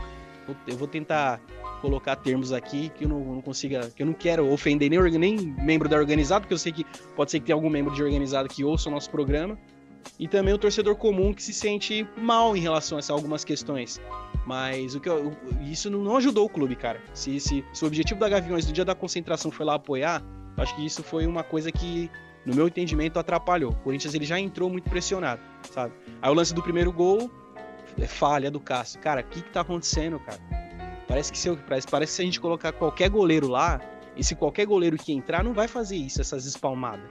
Eu 0.67 0.77
vou 0.77 0.89
tentar 0.89 1.41
colocar 1.81 2.17
termos 2.17 2.53
aqui 2.53 2.91
que 2.91 3.05
eu 3.05 3.09
não, 3.09 3.21
não 3.21 3.41
consiga, 3.41 3.91
que 3.91 4.03
eu 4.03 4.07
não 4.07 4.15
quero 4.15 4.51
ofender 4.51 4.91
nem, 4.91 5.01
nem 5.19 5.37
membro 5.37 5.89
da 5.89 5.97
organizada, 5.97 6.41
porque 6.41 6.55
eu 6.55 6.59
sei 6.59 6.73
que 6.73 6.85
pode 7.15 7.31
ser 7.31 7.41
que 7.41 7.47
tenha 7.47 7.57
algum 7.57 7.71
membro 7.71 7.95
de 7.95 8.03
organizada 8.03 8.49
que 8.49 8.65
ouça 8.65 8.89
o 8.89 8.93
nosso 8.93 9.11
programa, 9.11 9.59
e 10.19 10.27
também 10.27 10.55
o 10.55 10.59
torcedor 10.59 10.97
comum 10.97 11.33
que 11.33 11.43
se 11.43 11.53
sente 11.53 12.07
mal 12.17 12.57
em 12.57 12.61
relação 12.61 12.99
a 12.99 13.13
algumas 13.13 13.45
questões. 13.45 14.01
Mas 14.47 14.95
o 14.95 15.01
que 15.01 15.09
eu, 15.09 15.37
isso 15.61 15.91
não 15.91 16.17
ajudou 16.17 16.47
o 16.47 16.49
clube, 16.49 16.75
cara. 16.75 17.01
Se, 17.13 17.39
se, 17.39 17.65
se 17.73 17.85
o 17.85 17.87
objetivo 17.87 18.19
da 18.19 18.29
Gaviões 18.29 18.65
do 18.65 18.73
dia 18.73 18.85
da 18.85 18.95
concentração 18.95 19.51
foi 19.51 19.67
lá 19.67 19.75
apoiar, 19.75 20.23
acho 20.57 20.75
que 20.75 20.85
isso 20.85 21.03
foi 21.03 21.27
uma 21.27 21.45
coisa 21.45 21.71
que 21.71 22.11
no 22.49 22.55
meu 22.55 22.67
entendimento, 22.67 23.19
atrapalhou. 23.19 23.73
O 23.73 23.77
Corinthians 23.77 24.15
ele 24.15 24.25
já 24.25 24.41
entrou 24.41 24.71
muito 24.71 24.89
pressionado, 24.89 25.41
sabe? 25.71 25.93
Aí 26.23 26.31
o 26.31 26.35
lance 26.35 26.55
do 26.55 26.63
primeiro 26.63 26.91
gol 26.91 27.31
é 28.01 28.07
falha 28.07 28.51
do 28.51 28.59
Cássio. 28.59 28.99
Cara, 29.01 29.21
o 29.21 29.25
que, 29.25 29.43
que 29.43 29.51
tá 29.51 29.61
acontecendo, 29.61 30.19
cara? 30.19 30.41
Parece 31.07 31.31
que, 31.31 31.39
se 31.39 31.49
eu, 31.49 31.59
parece, 31.59 31.87
parece 31.87 32.13
que 32.13 32.17
se 32.17 32.23
a 32.23 32.25
gente 32.25 32.41
colocar 32.41 32.73
qualquer 32.73 33.11
goleiro 33.11 33.49
lá, 33.49 33.79
e 34.17 34.25
se 34.25 34.35
qualquer 34.35 34.65
goleiro 34.65 34.97
que 34.97 35.13
entrar, 35.13 35.45
não 35.45 35.53
vai 35.53 35.69
fazer 35.69 35.97
isso, 35.97 36.23
essas 36.23 36.47
espalmadas. 36.47 37.07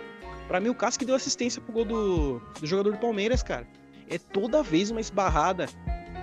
Para 0.47 0.59
mim, 0.59 0.69
o 0.69 0.75
Cássio 0.75 0.99
que 0.99 1.05
deu 1.05 1.15
assistência 1.15 1.61
pro 1.61 1.71
gol 1.71 1.85
do, 1.85 2.39
do 2.59 2.65
jogador 2.65 2.93
do 2.93 2.97
Palmeiras, 2.97 3.43
cara. 3.43 3.67
é 4.09 4.17
toda 4.17 4.63
vez 4.63 4.89
uma 4.89 4.99
esbarrada. 4.99 5.67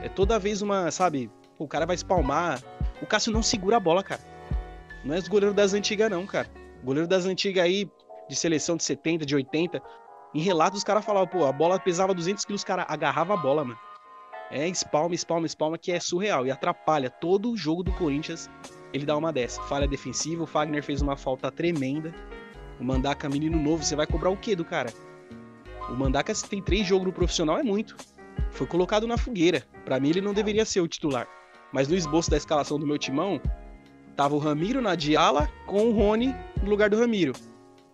É 0.03 0.09
toda 0.09 0.41
vez 0.41 0.61
uma, 0.61 0.91
sabe? 0.91 1.31
O 1.57 1.69
cara 1.69 1.87
vai 1.87 1.95
espalmar. 1.95 2.61
O 3.01 3.07
Cássio 3.07 3.33
não 3.33 3.45
segura 3.45 3.77
a 3.77 3.81
bola, 3.81 4.03
cara. 4.03 4.21
Não 5.05 5.15
é 5.15 5.19
os 5.19 5.29
goleiros 5.29 5.55
das 5.55 5.73
antigas, 5.73 6.11
não, 6.11 6.27
cara. 6.27 6.51
Goleiro 6.83 7.09
das 7.09 7.27
antigas 7.27 7.65
aí, 7.65 7.89
de 8.29 8.37
seleção 8.37 8.77
de 8.77 8.85
70, 8.85 9.27
de 9.27 9.35
80, 9.35 9.83
em 10.35 10.41
relatos 10.41 10.79
os 10.79 10.85
caras 10.85 11.05
falavam, 11.05 11.29
pô, 11.29 11.47
a 11.47 11.53
bola 11.53 11.79
pesava 11.79 12.13
200 12.13 12.45
quilos, 12.45 12.63
os 12.63 12.65
caras 12.65 12.87
agarravam 12.89 13.37
a 13.37 13.41
bola, 13.41 13.65
mano. 13.65 13.79
É 14.51 14.69
espalma, 14.69 15.15
espalma, 15.15 15.47
espalma, 15.47 15.79
que 15.79 15.93
é 15.93 16.01
surreal 16.01 16.47
e 16.47 16.51
atrapalha 16.51 17.09
todo 17.09 17.51
o 17.51 17.57
jogo 17.57 17.83
do 17.83 17.93
Corinthians. 17.93 18.51
Ele 18.93 19.07
dá 19.07 19.17
uma 19.17 19.33
dessa. 19.33 19.63
Falha 19.63 19.87
defensiva, 19.87 20.43
o 20.43 20.47
Fagner 20.47 20.83
fez 20.83 21.01
uma 21.01 21.17
falta 21.17 21.51
tremenda. 21.51 22.15
O 22.79 22.85
Mandaca, 22.85 23.29
menino 23.29 23.59
novo, 23.59 23.83
você 23.83 23.97
vai 23.97 24.07
cobrar 24.07 24.31
o 24.31 24.37
quê 24.37 24.55
do 24.55 24.65
cara? 24.65 24.93
O 25.89 25.95
Mandaca, 25.95 26.35
se 26.35 26.49
tem 26.49 26.63
três 26.63 26.87
jogos 26.87 27.07
no 27.07 27.13
profissional, 27.13 27.59
é 27.59 27.63
muito. 27.63 27.97
Foi 28.51 28.67
colocado 28.67 29.07
na 29.07 29.17
fogueira. 29.17 29.65
Para 29.85 29.99
mim, 30.01 30.11
ele 30.11 30.21
não 30.21 30.35
deveria 30.35 30.65
ser 30.65 30.81
o 30.81 30.89
titular. 30.89 31.27
Mas 31.73 31.89
no 31.89 31.95
esboço 31.95 32.31
da 32.31 32.37
escalação 32.37 32.79
do 32.79 32.87
meu 32.87 32.99
timão, 32.99 33.41
tava 34.17 34.35
o 34.35 34.39
Ramiro 34.39 34.81
na 34.81 34.95
Diala 34.95 35.49
com 35.67 35.89
o 35.89 35.93
Rony 35.93 36.35
no 36.63 36.71
lugar 36.71 36.91
do 36.91 36.99
Ramiro. 36.99 37.33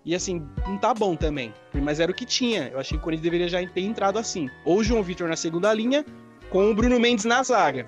E 0.04 0.14
assim, 0.14 0.46
não 0.66 0.78
tá 0.78 0.94
bom 0.94 1.14
também. 1.14 1.52
Mas 1.74 2.00
era 2.00 2.10
o 2.10 2.14
que 2.14 2.24
tinha. 2.24 2.68
Eu 2.68 2.80
achei 2.80 2.96
que 2.96 3.02
o 3.02 3.04
Corinthians 3.04 3.24
deveria 3.24 3.48
já 3.48 3.66
ter 3.66 3.82
entrado 3.82 4.18
assim. 4.18 4.48
Ou 4.64 4.78
o 4.78 4.84
João 4.84 5.02
Vitor 5.02 5.28
na 5.28 5.36
segunda 5.36 5.72
linha, 5.74 6.04
com 6.48 6.70
o 6.70 6.74
Bruno 6.74 6.98
Mendes 6.98 7.24
na 7.24 7.42
zaga. 7.42 7.86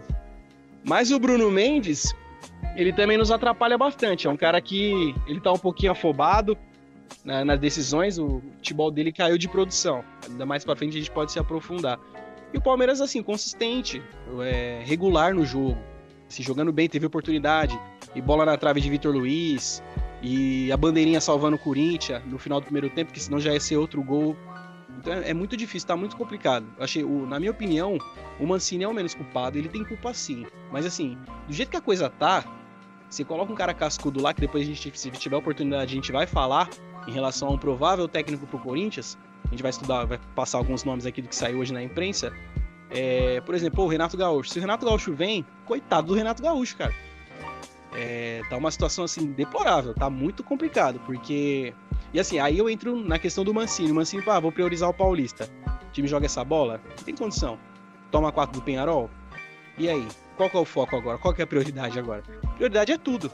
Mas 0.85 1.11
o 1.11 1.19
Bruno 1.19 1.51
Mendes, 1.51 2.15
ele 2.77 2.93
também 2.93 3.17
nos 3.17 3.31
atrapalha 3.31 3.79
bastante. 3.79 4.27
É 4.27 4.31
um 4.31 4.37
cara 4.37 4.61
que 4.61 5.15
ele 5.27 5.41
tá 5.41 5.53
um 5.53 5.59
pouquinho 5.59 5.93
afobado 5.93 6.57
né, 7.25 7.45
nas 7.45 7.59
decisões. 7.59 8.19
O 8.19 8.43
futebol 8.57 8.91
dele 8.91 9.13
caiu 9.13 9.39
de 9.39 9.49
produção. 9.49 10.05
Ainda 10.29 10.45
mais 10.45 10.65
para 10.65 10.77
frente 10.77 10.97
a 10.97 11.01
gente 11.01 11.11
pode 11.11 11.33
se 11.33 11.39
aprofundar. 11.39 11.99
E 12.53 12.59
o 12.59 12.61
Palmeiras, 12.61 13.01
assim, 13.01 13.23
consistente, 13.23 14.03
é, 14.43 14.83
regular 14.85 15.35
no 15.35 15.47
jogo. 15.47 15.79
Se 16.29 16.43
jogando 16.43 16.73
bem, 16.73 16.89
teve 16.89 17.07
oportunidade. 17.07 17.79
E 18.15 18.21
bola 18.21 18.45
na 18.45 18.57
trave 18.59 18.81
de 18.81 18.91
Vitor 18.91 19.15
Luiz. 19.15 19.83
E 20.23 20.71
a 20.71 20.77
bandeirinha 20.77 21.21
salvando 21.21 21.57
o 21.57 21.59
Corinthians 21.59 22.23
no 22.27 22.39
final 22.39 22.61
do 22.61 22.65
primeiro 22.65 22.89
tempo, 22.89 23.13
que 23.13 23.21
senão 23.21 23.41
já 23.41 23.53
ia 23.53 23.61
ser 23.61 23.77
outro 23.77 24.03
gol. 24.03 24.37
Então 24.99 25.13
é, 25.13 25.31
é 25.31 25.35
muito 25.35 25.57
difícil, 25.57 25.89
tá 25.89 25.97
muito 25.97 26.17
complicado. 26.17 26.65
Achei, 26.79 27.03
o, 27.03 27.27
na 27.27 27.41
minha 27.41 27.51
opinião, 27.51 27.99
o 28.39 28.47
Mancini 28.47 28.85
é 28.85 28.89
o 28.89 28.95
menos 28.95 29.15
culpado, 29.15 29.59
ele 29.59 29.69
tem 29.69 29.85
culpa 29.85 30.15
sim. 30.15 30.47
Mas 30.71 30.87
assim, 30.87 31.19
do 31.49 31.53
jeito 31.53 31.71
que 31.71 31.77
a 31.77 31.81
coisa 31.81 32.09
tá, 32.09 32.45
você 33.11 33.25
coloca 33.25 33.53
um 33.53 33.57
cara 33.57 33.75
cascudo 33.75 34.23
lá, 34.23 34.33
que 34.33 34.41
depois 34.41 34.63
a 34.63 34.67
gente, 34.67 34.99
se 34.99 35.11
tiver 35.11 35.37
oportunidade, 35.37 35.93
a 35.93 35.95
gente 35.95 36.13
vai 36.13 36.27
falar 36.27 36.71
em 37.07 37.13
relação 37.13 37.49
a 37.49 37.53
um 37.53 37.59
provável 37.59 38.07
técnico 38.07 38.47
pro 38.47 38.59
Corinthians. 38.59 39.19
A 39.45 39.49
gente 39.49 39.63
vai 39.63 39.71
estudar, 39.71 40.05
vai 40.05 40.19
passar 40.35 40.59
alguns 40.59 40.85
nomes 40.85 41.05
aqui 41.05 41.21
do 41.21 41.29
que 41.29 41.37
saiu 41.37 41.59
hoje 41.59 41.73
na 41.73 41.83
imprensa. 41.83 42.33
É, 42.91 43.41
por 43.41 43.55
exemplo, 43.55 43.85
o 43.85 43.89
Renato 43.89 44.17
Gaúcho. 44.17 44.51
Se 44.51 44.59
o 44.59 44.61
Renato 44.61 44.87
Gaúcho 44.87 45.13
vem, 45.13 45.45
coitado 45.67 46.09
do 46.09 46.15
Renato 46.15 46.43
Gaúcho, 46.43 46.77
cara. 46.77 46.95
É, 47.95 48.43
tá 48.49 48.57
uma 48.57 48.71
situação 48.71 49.05
assim 49.05 49.27
deplorável, 49.27 49.93
tá 49.95 50.09
muito 50.09 50.43
complicado, 50.43 50.99
porque 51.05 51.75
e 52.13 52.21
assim, 52.21 52.39
aí 52.39 52.59
eu 52.59 52.69
entro 52.69 52.97
na 53.03 53.19
questão 53.19 53.43
do 53.43 53.55
Mancini. 53.55 53.91
O 53.91 53.95
Mancini, 53.95 54.23
ah, 54.27 54.39
vou 54.39 54.53
priorizar 54.53 54.89
o 54.89 54.95
Paulista. 54.95 55.49
O 55.89 55.93
time 55.93 56.07
joga 56.07 56.27
essa 56.27 56.45
bola? 56.45 56.81
Não 56.99 57.05
tem 57.05 57.15
condição. 57.15 57.59
Toma 58.11 58.31
quatro 58.31 58.61
do 58.61 58.65
Penharol? 58.65 59.09
E 59.79 59.89
aí? 59.89 60.07
Qual 60.37 60.51
que 60.51 60.57
é 60.57 60.61
o 60.61 60.65
foco 60.65 60.95
agora? 60.95 61.17
Qual 61.17 61.33
que 61.33 61.41
é 61.41 61.45
a 61.45 61.47
prioridade 61.47 61.99
agora? 61.99 62.23
Prioridade 62.57 62.93
é 62.93 62.99
tudo. 62.99 63.31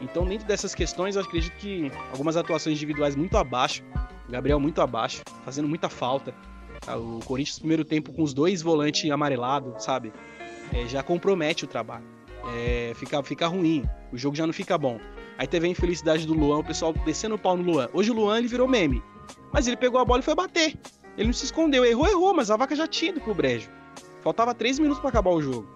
Então, 0.00 0.26
dentro 0.26 0.46
dessas 0.46 0.74
questões, 0.74 1.14
eu 1.14 1.22
acredito 1.22 1.56
que 1.56 1.90
algumas 2.10 2.36
atuações 2.36 2.76
individuais 2.76 3.14
muito 3.14 3.36
abaixo. 3.38 3.84
O 4.28 4.32
Gabriel 4.32 4.58
muito 4.58 4.80
abaixo, 4.80 5.22
fazendo 5.44 5.68
muita 5.68 5.88
falta. 5.88 6.34
Tá, 6.80 6.96
o 6.96 7.20
Corinthians, 7.24 7.60
primeiro 7.60 7.84
tempo, 7.84 8.12
com 8.12 8.22
os 8.22 8.34
dois 8.34 8.60
volantes 8.60 9.08
amarelados, 9.08 9.84
sabe? 9.84 10.12
É, 10.72 10.86
já 10.88 11.02
compromete 11.02 11.64
o 11.64 11.68
trabalho. 11.68 12.04
É, 12.52 12.92
fica, 12.94 13.22
fica 13.22 13.46
ruim. 13.46 13.84
O 14.12 14.18
jogo 14.18 14.36
já 14.36 14.46
não 14.46 14.52
fica 14.52 14.76
bom. 14.76 15.00
Aí 15.38 15.46
teve 15.46 15.66
a 15.66 15.70
infelicidade 15.70 16.26
do 16.26 16.34
Luan, 16.34 16.58
o 16.58 16.64
pessoal 16.64 16.92
descendo 16.92 17.34
o 17.34 17.38
pau 17.38 17.56
no 17.56 17.62
Luan. 17.62 17.88
Hoje 17.92 18.10
o 18.10 18.14
Luan 18.14 18.38
ele 18.38 18.48
virou 18.48 18.68
meme. 18.68 19.02
Mas 19.52 19.66
ele 19.66 19.76
pegou 19.76 20.00
a 20.00 20.04
bola 20.04 20.20
e 20.20 20.22
foi 20.22 20.34
bater. 20.34 20.76
Ele 21.16 21.26
não 21.26 21.32
se 21.32 21.44
escondeu. 21.44 21.84
Errou, 21.84 22.06
errou, 22.06 22.34
mas 22.34 22.50
a 22.50 22.56
vaca 22.56 22.74
já 22.74 22.86
tinha 22.86 23.10
ido 23.10 23.20
pro 23.20 23.34
brejo. 23.34 23.68
Faltava 24.22 24.54
três 24.54 24.78
minutos 24.78 25.00
para 25.00 25.10
acabar 25.10 25.30
o 25.30 25.40
jogo. 25.40 25.68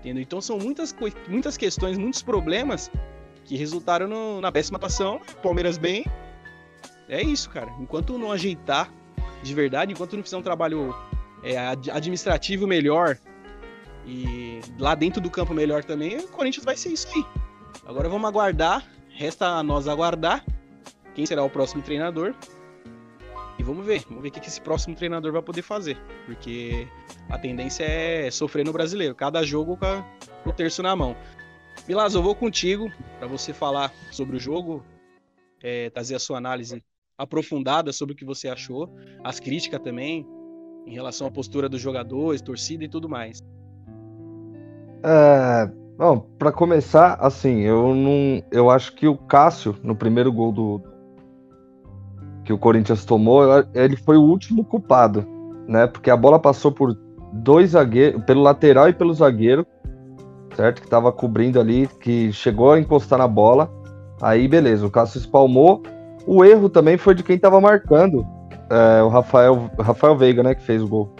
Entendeu? 0.00 0.22
Então 0.22 0.40
são 0.40 0.58
muitas, 0.58 0.94
muitas 1.28 1.56
questões, 1.56 1.98
muitos 1.98 2.22
problemas 2.22 2.90
que 3.44 3.56
resultaram 3.56 4.06
no, 4.08 4.40
na 4.40 4.52
péssima 4.52 4.76
atuação. 4.76 5.20
Palmeiras 5.42 5.78
bem. 5.78 6.04
É 7.08 7.22
isso, 7.22 7.48
cara. 7.50 7.72
Enquanto 7.80 8.18
não 8.18 8.32
ajeitar 8.32 8.92
de 9.42 9.54
verdade, 9.54 9.92
enquanto 9.92 10.16
não 10.16 10.22
fizer 10.22 10.36
um 10.36 10.42
trabalho 10.42 10.94
é, 11.42 11.56
administrativo 11.92 12.66
melhor 12.66 13.16
e 14.06 14.45
lá 14.78 14.94
dentro 14.94 15.20
do 15.20 15.30
campo 15.30 15.54
melhor 15.54 15.84
também, 15.84 16.16
o 16.18 16.28
Corinthians 16.28 16.64
vai 16.64 16.76
ser 16.76 16.90
isso 16.90 17.08
aí. 17.14 17.24
Agora 17.86 18.08
vamos 18.08 18.28
aguardar. 18.28 18.84
Resta 19.08 19.46
a 19.46 19.62
nós 19.62 19.88
aguardar 19.88 20.44
quem 21.14 21.24
será 21.24 21.42
o 21.42 21.50
próximo 21.50 21.82
treinador. 21.82 22.34
E 23.58 23.62
vamos 23.62 23.86
ver, 23.86 24.04
vamos 24.06 24.22
ver 24.22 24.28
o 24.28 24.32
que 24.32 24.46
esse 24.46 24.60
próximo 24.60 24.94
treinador 24.94 25.32
vai 25.32 25.40
poder 25.40 25.62
fazer. 25.62 25.96
Porque 26.26 26.86
a 27.30 27.38
tendência 27.38 27.84
é 27.84 28.30
sofrer 28.30 28.64
no 28.64 28.72
brasileiro. 28.72 29.14
Cada 29.14 29.42
jogo 29.42 29.78
com 29.78 30.50
o 30.50 30.52
terço 30.52 30.82
na 30.82 30.94
mão. 30.94 31.16
Milas, 31.88 32.14
eu 32.14 32.22
vou 32.22 32.34
contigo 32.34 32.92
para 33.18 33.26
você 33.26 33.52
falar 33.52 33.92
sobre 34.10 34.36
o 34.36 34.40
jogo, 34.40 34.84
é, 35.62 35.88
trazer 35.90 36.16
a 36.16 36.18
sua 36.18 36.38
análise 36.38 36.82
aprofundada 37.16 37.92
sobre 37.92 38.12
o 38.12 38.16
que 38.16 38.24
você 38.24 38.48
achou, 38.48 38.94
as 39.24 39.40
críticas 39.40 39.80
também, 39.80 40.26
em 40.86 40.92
relação 40.92 41.26
à 41.26 41.30
postura 41.30 41.68
dos 41.68 41.80
jogadores, 41.80 42.42
torcida 42.42 42.84
e 42.84 42.88
tudo 42.88 43.08
mais. 43.08 43.42
É, 45.06 45.70
Bom, 45.98 46.26
para 46.38 46.52
começar, 46.52 47.16
assim, 47.20 47.60
eu 47.60 47.94
não, 47.94 48.42
eu 48.52 48.68
acho 48.68 48.94
que 48.94 49.08
o 49.08 49.16
Cássio 49.16 49.74
no 49.82 49.96
primeiro 49.96 50.30
gol 50.30 50.52
do 50.52 50.82
que 52.44 52.52
o 52.52 52.58
Corinthians 52.58 53.06
tomou, 53.06 53.42
ele 53.74 53.96
foi 53.96 54.18
o 54.18 54.22
último 54.22 54.62
culpado, 54.62 55.26
né? 55.66 55.86
Porque 55.86 56.10
a 56.10 56.16
bola 56.16 56.38
passou 56.38 56.70
por 56.70 56.94
dois 57.32 57.70
zagueiros, 57.70 58.22
pelo 58.24 58.42
lateral 58.42 58.90
e 58.90 58.92
pelo 58.92 59.14
zagueiro, 59.14 59.66
certo? 60.54 60.82
Que 60.82 60.88
tava 60.88 61.10
cobrindo 61.10 61.58
ali, 61.58 61.88
que 61.98 62.30
chegou 62.30 62.72
a 62.72 62.78
encostar 62.78 63.18
na 63.18 63.26
bola. 63.26 63.72
Aí, 64.20 64.46
beleza, 64.46 64.86
o 64.86 64.90
Cássio 64.90 65.18
espalmou. 65.18 65.82
O 66.26 66.44
erro 66.44 66.68
também 66.68 66.98
foi 66.98 67.14
de 67.14 67.22
quem 67.22 67.38
tava 67.38 67.58
marcando, 67.58 68.24
é, 68.68 69.02
o 69.02 69.08
Rafael, 69.08 69.70
Rafael 69.80 70.14
Veiga, 70.14 70.42
né? 70.42 70.54
Que 70.54 70.62
fez 70.62 70.82
o 70.82 70.88
gol. 70.88 71.10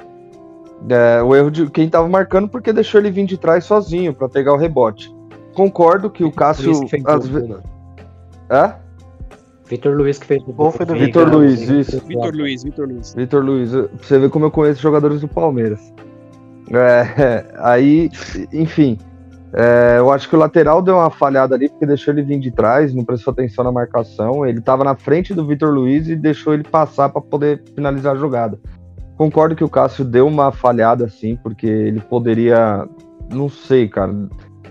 É, 0.89 1.23
o 1.23 1.35
erro 1.35 1.51
de 1.51 1.71
quem 1.71 1.89
tava 1.89 2.09
marcando 2.09 2.49
porque 2.49 2.73
deixou 2.73 3.01
ele 3.01 3.11
vir 3.11 3.27
de 3.27 3.39
trás 3.39 3.65
sozinho 3.65 4.15
para 4.15 4.29
pegar 4.29 4.53
o 4.53 4.57
rebote. 4.57 5.15
Concordo 5.55 6.11
que 6.11 6.23
o 6.23 6.31
Cássio. 6.31 6.81
Né? 6.81 7.61
É? 8.51 8.75
Vitor 9.69 9.97
Luiz 9.97 10.19
que 10.19 10.27
fez 10.27 10.43
o 10.47 10.53
gol. 10.53 10.71
foi 10.71 10.87
do 10.87 10.95
Vitor 10.95 11.29
Luiz, 11.29 11.69
isso. 11.69 12.01
Vitor 12.07 12.35
Luiz, 12.35 12.62
Vitor 12.62 12.89
Luiz. 12.89 13.15
Vitor 13.15 13.45
Luiz, 13.45 13.71
você 13.73 14.19
vê 14.19 14.29
como 14.29 14.45
eu 14.45 14.51
conheço 14.51 14.81
jogadores 14.81 15.21
do 15.21 15.29
Palmeiras. 15.29 15.93
É, 16.71 17.45
aí, 17.59 18.11
enfim, 18.53 18.99
é, 19.53 19.97
eu 19.99 20.12
acho 20.12 20.29
que 20.29 20.37
o 20.37 20.39
lateral 20.39 20.83
deu 20.83 20.97
uma 20.97 21.11
falhada 21.11 21.55
ali, 21.55 21.69
porque 21.69 21.87
deixou 21.87 22.12
ele 22.12 22.23
vir 22.23 22.39
de 22.39 22.51
trás, 22.51 22.95
não 22.95 23.05
prestou 23.05 23.33
atenção 23.33 23.65
na 23.65 23.73
marcação. 23.73 24.47
Ele 24.47 24.59
estava 24.59 24.85
na 24.85 24.95
frente 24.95 25.35
do 25.35 25.47
Vitor 25.47 25.73
Luiz 25.73 26.09
e 26.09 26.15
deixou 26.15 26.53
ele 26.55 26.65
passar 26.65 27.09
para 27.09 27.21
poder 27.21 27.62
finalizar 27.75 28.15
a 28.15 28.19
jogada. 28.19 28.59
Concordo 29.17 29.57
que 29.57 29.65
o 29.65 29.69
Cássio 29.69 30.05
deu 30.05 30.27
uma 30.27 30.53
falhada, 30.53 31.07
assim, 31.07 31.37
porque 31.37 31.67
ele 31.67 32.01
poderia. 32.01 32.87
Não 33.33 33.49
sei, 33.49 33.89
cara. 33.89 34.13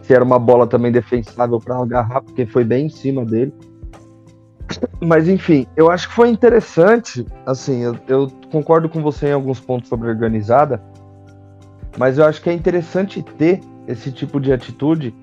Se 0.03 0.13
era 0.13 0.23
uma 0.23 0.37
bola 0.37 0.67
também 0.67 0.91
defensável 0.91 1.59
para 1.59 1.77
agarrar, 1.77 2.21
porque 2.21 2.45
foi 2.45 2.63
bem 2.63 2.85
em 2.85 2.89
cima 2.89 3.25
dele. 3.25 3.51
Mas 5.01 5.27
enfim, 5.27 5.65
eu 5.75 5.89
acho 5.89 6.07
que 6.07 6.13
foi 6.13 6.29
interessante. 6.29 7.25
Assim, 7.43 7.81
eu, 7.81 7.97
eu 8.07 8.31
concordo 8.51 8.87
com 8.87 9.01
você 9.01 9.29
em 9.29 9.33
alguns 9.33 9.59
pontos 9.59 9.89
sobre 9.89 10.09
organizada, 10.09 10.81
mas 11.97 12.17
eu 12.17 12.25
acho 12.25 12.41
que 12.41 12.49
é 12.49 12.53
interessante 12.53 13.23
ter 13.23 13.61
esse 13.87 14.11
tipo 14.11 14.39
de 14.39 14.51
atitude. 14.51 15.13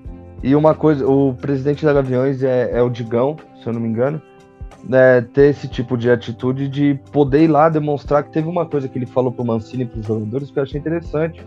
E 0.41 0.55
uma 0.55 0.75
coisa, 0.75 1.07
o 1.07 1.33
presidente 1.33 1.85
da 1.85 1.93
Gaviões 1.93 2.43
é, 2.43 2.71
é 2.71 2.81
o 2.81 2.89
Digão, 2.89 3.37
se 3.61 3.67
eu 3.67 3.73
não 3.73 3.79
me 3.79 3.87
engano 3.87 4.21
né, 4.83 5.21
ter 5.21 5.49
esse 5.49 5.67
tipo 5.67 5.97
de 5.97 6.11
atitude 6.11 6.67
de 6.67 6.99
poder 7.11 7.43
ir 7.43 7.47
lá 7.47 7.69
demonstrar 7.69 8.23
que 8.23 8.31
teve 8.31 8.47
uma 8.47 8.65
coisa 8.65 8.87
que 8.87 8.97
ele 8.97 9.05
falou 9.05 9.31
pro 9.31 9.45
Mancini 9.45 9.83
e 9.83 9.85
pros 9.85 10.05
jogadores 10.05 10.51
que 10.51 10.59
eu 10.59 10.63
achei 10.63 10.79
interessante. 10.79 11.45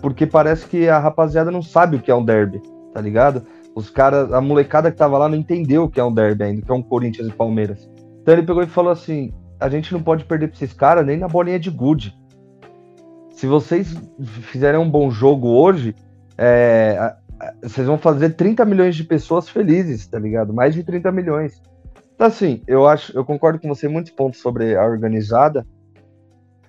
Porque 0.00 0.26
parece 0.26 0.66
que 0.66 0.88
a 0.88 0.98
rapaziada 0.98 1.50
não 1.50 1.62
sabe 1.62 1.96
o 1.96 2.00
que 2.00 2.10
é 2.10 2.14
um 2.14 2.24
derby, 2.24 2.60
tá 2.92 3.00
ligado? 3.00 3.42
Os 3.74 3.88
caras, 3.88 4.32
a 4.32 4.40
molecada 4.40 4.90
que 4.90 4.96
tava 4.96 5.18
lá 5.18 5.28
não 5.28 5.36
entendeu 5.36 5.84
o 5.84 5.88
que 5.88 5.98
é 5.98 6.04
um 6.04 6.12
derby 6.12 6.44
ainda, 6.44 6.62
que 6.62 6.70
é 6.70 6.74
um 6.74 6.82
Corinthians 6.82 7.28
e 7.28 7.32
Palmeiras. 7.32 7.88
Então 8.20 8.34
ele 8.34 8.42
pegou 8.42 8.62
e 8.62 8.66
falou 8.66 8.92
assim: 8.92 9.32
a 9.58 9.68
gente 9.68 9.92
não 9.92 10.02
pode 10.02 10.24
perder 10.24 10.48
pra 10.48 10.56
esses 10.56 10.72
caras 10.72 11.06
nem 11.06 11.16
na 11.16 11.28
bolinha 11.28 11.58
de 11.58 11.70
gude. 11.70 12.14
Se 13.30 13.46
vocês 13.46 13.96
fizerem 14.42 14.78
um 14.78 14.88
bom 14.88 15.10
jogo 15.10 15.48
hoje, 15.48 15.94
é, 16.38 17.14
vocês 17.62 17.86
vão 17.86 17.98
fazer 17.98 18.30
30 18.30 18.64
milhões 18.64 18.94
de 18.94 19.04
pessoas 19.04 19.48
felizes, 19.48 20.06
tá 20.06 20.18
ligado? 20.18 20.52
Mais 20.52 20.74
de 20.74 20.84
30 20.84 21.10
milhões. 21.10 21.60
Assim, 22.18 22.62
eu 22.66 22.86
acho, 22.86 23.16
eu 23.16 23.24
concordo 23.24 23.58
com 23.58 23.68
você 23.68 23.86
em 23.86 23.90
muitos 23.90 24.12
pontos 24.12 24.40
sobre 24.40 24.76
a 24.76 24.84
organizada, 24.84 25.66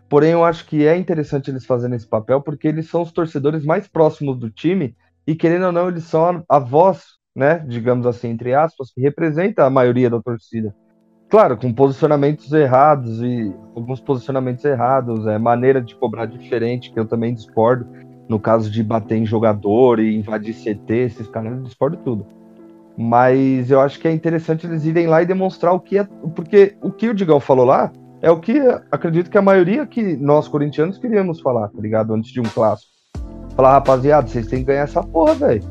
Porém, 0.08 0.32
eu 0.32 0.44
acho 0.44 0.66
que 0.66 0.86
é 0.86 0.96
interessante 0.96 1.50
eles 1.50 1.66
fazerem 1.66 1.96
esse 1.96 2.08
papel 2.08 2.42
porque 2.42 2.68
eles 2.68 2.90
são 2.90 3.02
os 3.02 3.12
torcedores 3.12 3.66
mais 3.66 3.88
próximos 3.88 4.38
do 4.38 4.50
time 4.50 4.96
e, 5.26 5.36
querendo 5.36 5.66
ou 5.66 5.72
não, 5.72 5.90
eles 5.90 6.04
são 6.04 6.44
a, 6.48 6.58
a 6.58 6.60
voz, 6.60 7.04
né, 7.36 7.60
digamos 7.68 8.06
assim, 8.06 8.30
entre 8.30 8.54
aspas, 8.54 8.92
que 8.92 9.02
representa 9.02 9.66
a 9.66 9.70
maioria 9.70 10.10
da 10.10 10.22
torcida. 10.22 10.76
Claro, 11.28 11.58
com 11.58 11.74
posicionamentos 11.74 12.54
errados 12.54 13.20
e 13.20 13.52
alguns 13.76 14.00
posicionamentos 14.00 14.64
errados, 14.64 15.26
é 15.26 15.40
maneira 15.40 15.82
de 15.82 15.96
cobrar 15.96 16.28
diferente, 16.28 16.94
que 16.94 17.00
eu 17.00 17.08
também 17.08 17.34
discordo. 17.34 17.88
No 18.30 18.40
caso 18.40 18.70
de 18.70 18.84
bater 18.84 19.18
em 19.18 19.26
jogador 19.26 20.00
e 20.00 20.16
invadir 20.16 20.54
CT, 20.54 20.94
esses 20.94 21.28
caras 21.28 21.54
eu 21.54 21.64
discordo 21.64 21.98
tudo. 21.98 22.26
Mas 22.98 23.70
eu 23.70 23.82
acho 23.82 24.00
que 24.00 24.08
é 24.08 24.12
interessante 24.12 24.66
eles 24.66 24.86
irem 24.86 25.08
lá 25.08 25.22
e 25.22 25.26
demonstrar 25.26 25.74
o 25.74 25.80
que 25.80 25.98
é. 25.98 26.08
Porque 26.36 26.76
o 26.82 26.92
que 26.92 27.10
o 27.10 27.14
Digão 27.14 27.40
falou 27.40 27.66
lá 27.66 27.92
é 28.22 28.32
o 28.32 28.40
que 28.40 28.60
acredito 28.92 29.30
que 29.30 29.38
a 29.38 29.42
maioria 29.42 29.86
que 29.86 30.16
nós 30.18 30.48
corintianos 30.48 30.98
queríamos 30.98 31.42
falar, 31.42 31.68
tá 31.68 31.82
ligado? 31.82 32.14
Antes 32.14 32.32
de 32.32 32.40
um 32.40 32.44
clássico. 32.44 32.92
Falar, 33.56 33.74
rapaziada, 33.74 34.28
vocês 34.28 34.48
têm 34.48 34.60
que 34.60 34.66
ganhar 34.66 34.84
essa 34.84 35.04
porra, 35.04 35.34
velho. 35.34 35.64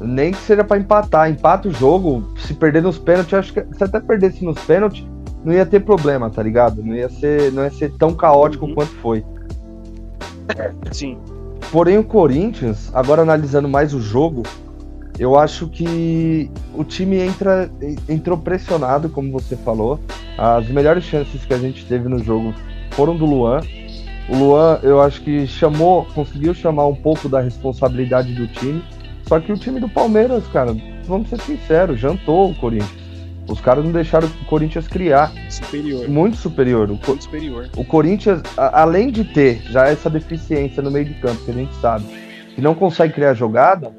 Nem 0.00 0.32
que 0.32 0.38
seja 0.38 0.64
para 0.64 0.78
empatar. 0.78 1.30
Empata 1.30 1.68
o 1.68 1.72
jogo, 1.72 2.32
se 2.38 2.54
perder 2.54 2.82
nos 2.82 2.98
pênaltis, 2.98 3.34
acho 3.34 3.52
que 3.52 3.64
se 3.74 3.84
até 3.84 4.00
perdesse 4.00 4.44
nos 4.44 4.58
pênaltis, 4.64 5.06
não 5.44 5.52
ia 5.52 5.66
ter 5.66 5.80
problema, 5.80 6.30
tá 6.30 6.42
ligado? 6.42 6.82
Não 6.82 6.94
ia 6.94 7.08
ser, 7.08 7.52
não 7.52 7.64
ia 7.64 7.70
ser 7.70 7.90
tão 7.92 8.14
caótico 8.14 8.66
uhum. 8.66 8.74
quanto 8.74 8.92
foi. 8.96 9.24
Sim. 10.92 11.18
Porém, 11.72 11.98
o 11.98 12.04
Corinthians, 12.04 12.90
agora 12.94 13.22
analisando 13.22 13.68
mais 13.68 13.94
o 13.94 14.00
jogo, 14.00 14.42
eu 15.20 15.38
acho 15.38 15.68
que 15.68 16.50
o 16.74 16.82
time 16.82 17.18
entra, 17.18 17.70
entrou 18.08 18.38
pressionado, 18.38 19.10
como 19.10 19.30
você 19.30 19.54
falou. 19.54 20.00
As 20.38 20.66
melhores 20.68 21.04
chances 21.04 21.44
que 21.44 21.52
a 21.52 21.58
gente 21.58 21.84
teve 21.84 22.08
no 22.08 22.24
jogo 22.24 22.54
foram 22.92 23.14
do 23.14 23.26
Luan. 23.26 23.60
O 24.30 24.34
Luan, 24.34 24.80
eu 24.82 24.98
acho 24.98 25.20
que 25.20 25.46
chamou, 25.46 26.06
conseguiu 26.14 26.54
chamar 26.54 26.86
um 26.86 26.94
pouco 26.94 27.28
da 27.28 27.38
responsabilidade 27.38 28.32
do 28.32 28.46
time. 28.46 28.82
Só 29.28 29.38
que 29.38 29.52
o 29.52 29.58
time 29.58 29.78
do 29.78 29.90
Palmeiras, 29.90 30.42
cara, 30.48 30.74
vamos 31.04 31.28
ser 31.28 31.38
sinceros, 31.42 32.00
jantou 32.00 32.52
o 32.52 32.54
Corinthians. 32.54 32.98
Os 33.46 33.60
caras 33.60 33.84
não 33.84 33.92
deixaram 33.92 34.26
o 34.26 34.44
Corinthians 34.46 34.88
criar. 34.88 35.30
Superior. 35.50 36.08
Muito 36.08 36.38
superior. 36.38 36.86
O, 36.88 36.98
Muito 37.06 37.24
superior. 37.24 37.68
o 37.76 37.84
Corinthians, 37.84 38.40
além 38.56 39.10
de 39.10 39.24
ter 39.24 39.60
já 39.64 39.86
essa 39.86 40.08
deficiência 40.08 40.82
no 40.82 40.90
meio 40.90 41.04
de 41.04 41.14
campo, 41.14 41.44
que 41.44 41.50
a 41.50 41.54
gente 41.54 41.74
sabe, 41.74 42.06
que 42.54 42.62
não 42.62 42.74
consegue 42.74 43.12
criar 43.12 43.34
jogada, 43.34 43.92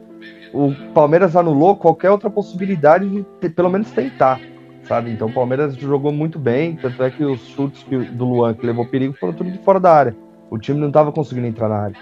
o 0.53 0.73
Palmeiras 0.93 1.35
anulou 1.35 1.75
qualquer 1.75 2.11
outra 2.11 2.29
possibilidade 2.29 3.07
de 3.09 3.23
ter, 3.39 3.49
pelo 3.49 3.69
menos 3.69 3.89
tentar, 3.91 4.39
sabe? 4.83 5.11
Então 5.11 5.27
o 5.27 5.33
Palmeiras 5.33 5.75
jogou 5.75 6.11
muito 6.11 6.37
bem, 6.37 6.75
tanto 6.75 7.01
é 7.03 7.09
que 7.09 7.23
os 7.23 7.39
chutes 7.49 7.85
do 8.11 8.25
Luan 8.25 8.53
que 8.53 8.65
levou 8.65 8.85
perigo 8.85 9.13
foram 9.13 9.33
tudo 9.33 9.51
de 9.51 9.57
fora 9.59 9.79
da 9.79 9.93
área. 9.93 10.15
O 10.49 10.57
time 10.57 10.79
não 10.79 10.89
estava 10.89 11.11
conseguindo 11.11 11.47
entrar 11.47 11.69
na 11.69 11.75
área. 11.75 11.95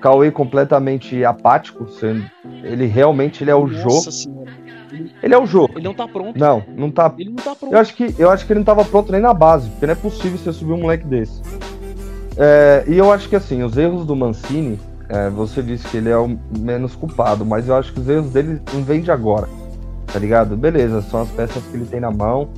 Cauê 0.00 0.32
completamente 0.32 1.24
apático, 1.24 1.88
sendo, 1.88 2.24
ele 2.64 2.86
realmente 2.86 3.44
ele 3.44 3.50
é 3.52 3.54
o 3.54 3.68
jogo. 3.68 4.02
Ele 5.22 5.34
é 5.34 5.38
o 5.38 5.46
jogo. 5.46 5.74
Ele 5.76 5.84
não 5.84 5.94
tá 5.94 6.08
pronto. 6.08 6.38
Não, 6.38 6.62
não 6.76 6.90
tá. 6.90 7.14
Ele 7.16 7.30
não 7.30 7.36
tá 7.36 7.54
pronto. 7.54 7.72
Eu 7.72 7.78
acho 7.78 7.94
que, 7.94 8.14
eu 8.18 8.28
acho 8.28 8.44
que 8.44 8.52
ele 8.52 8.58
não 8.58 8.64
tava 8.64 8.84
pronto 8.84 9.12
nem 9.12 9.20
na 9.20 9.32
base, 9.32 9.70
porque 9.70 9.86
não 9.86 9.92
é 9.92 9.96
possível 9.96 10.36
você 10.36 10.52
subir 10.52 10.72
um 10.72 10.80
moleque 10.80 11.06
desse. 11.06 11.40
É, 12.36 12.84
e 12.88 12.98
eu 12.98 13.12
acho 13.12 13.28
que 13.28 13.36
assim, 13.36 13.62
os 13.62 13.76
erros 13.76 14.04
do 14.04 14.16
Mancini, 14.16 14.78
é, 15.08 15.28
você 15.30 15.62
disse 15.62 15.86
que 15.88 15.96
ele 15.96 16.08
é 16.08 16.16
o 16.16 16.38
menos 16.58 16.94
culpado, 16.94 17.44
mas 17.44 17.68
eu 17.68 17.76
acho 17.76 17.92
que 17.92 18.00
os 18.00 18.08
erros 18.08 18.30
dele 18.30 18.60
não 18.72 18.82
vêm 18.82 19.00
de 19.00 19.10
agora. 19.10 19.48
Tá 20.12 20.18
ligado? 20.18 20.56
Beleza, 20.56 21.02
são 21.02 21.22
as 21.22 21.28
peças 21.30 21.62
que 21.64 21.76
ele 21.76 21.86
tem 21.86 22.00
na 22.00 22.10
mão. 22.10 22.48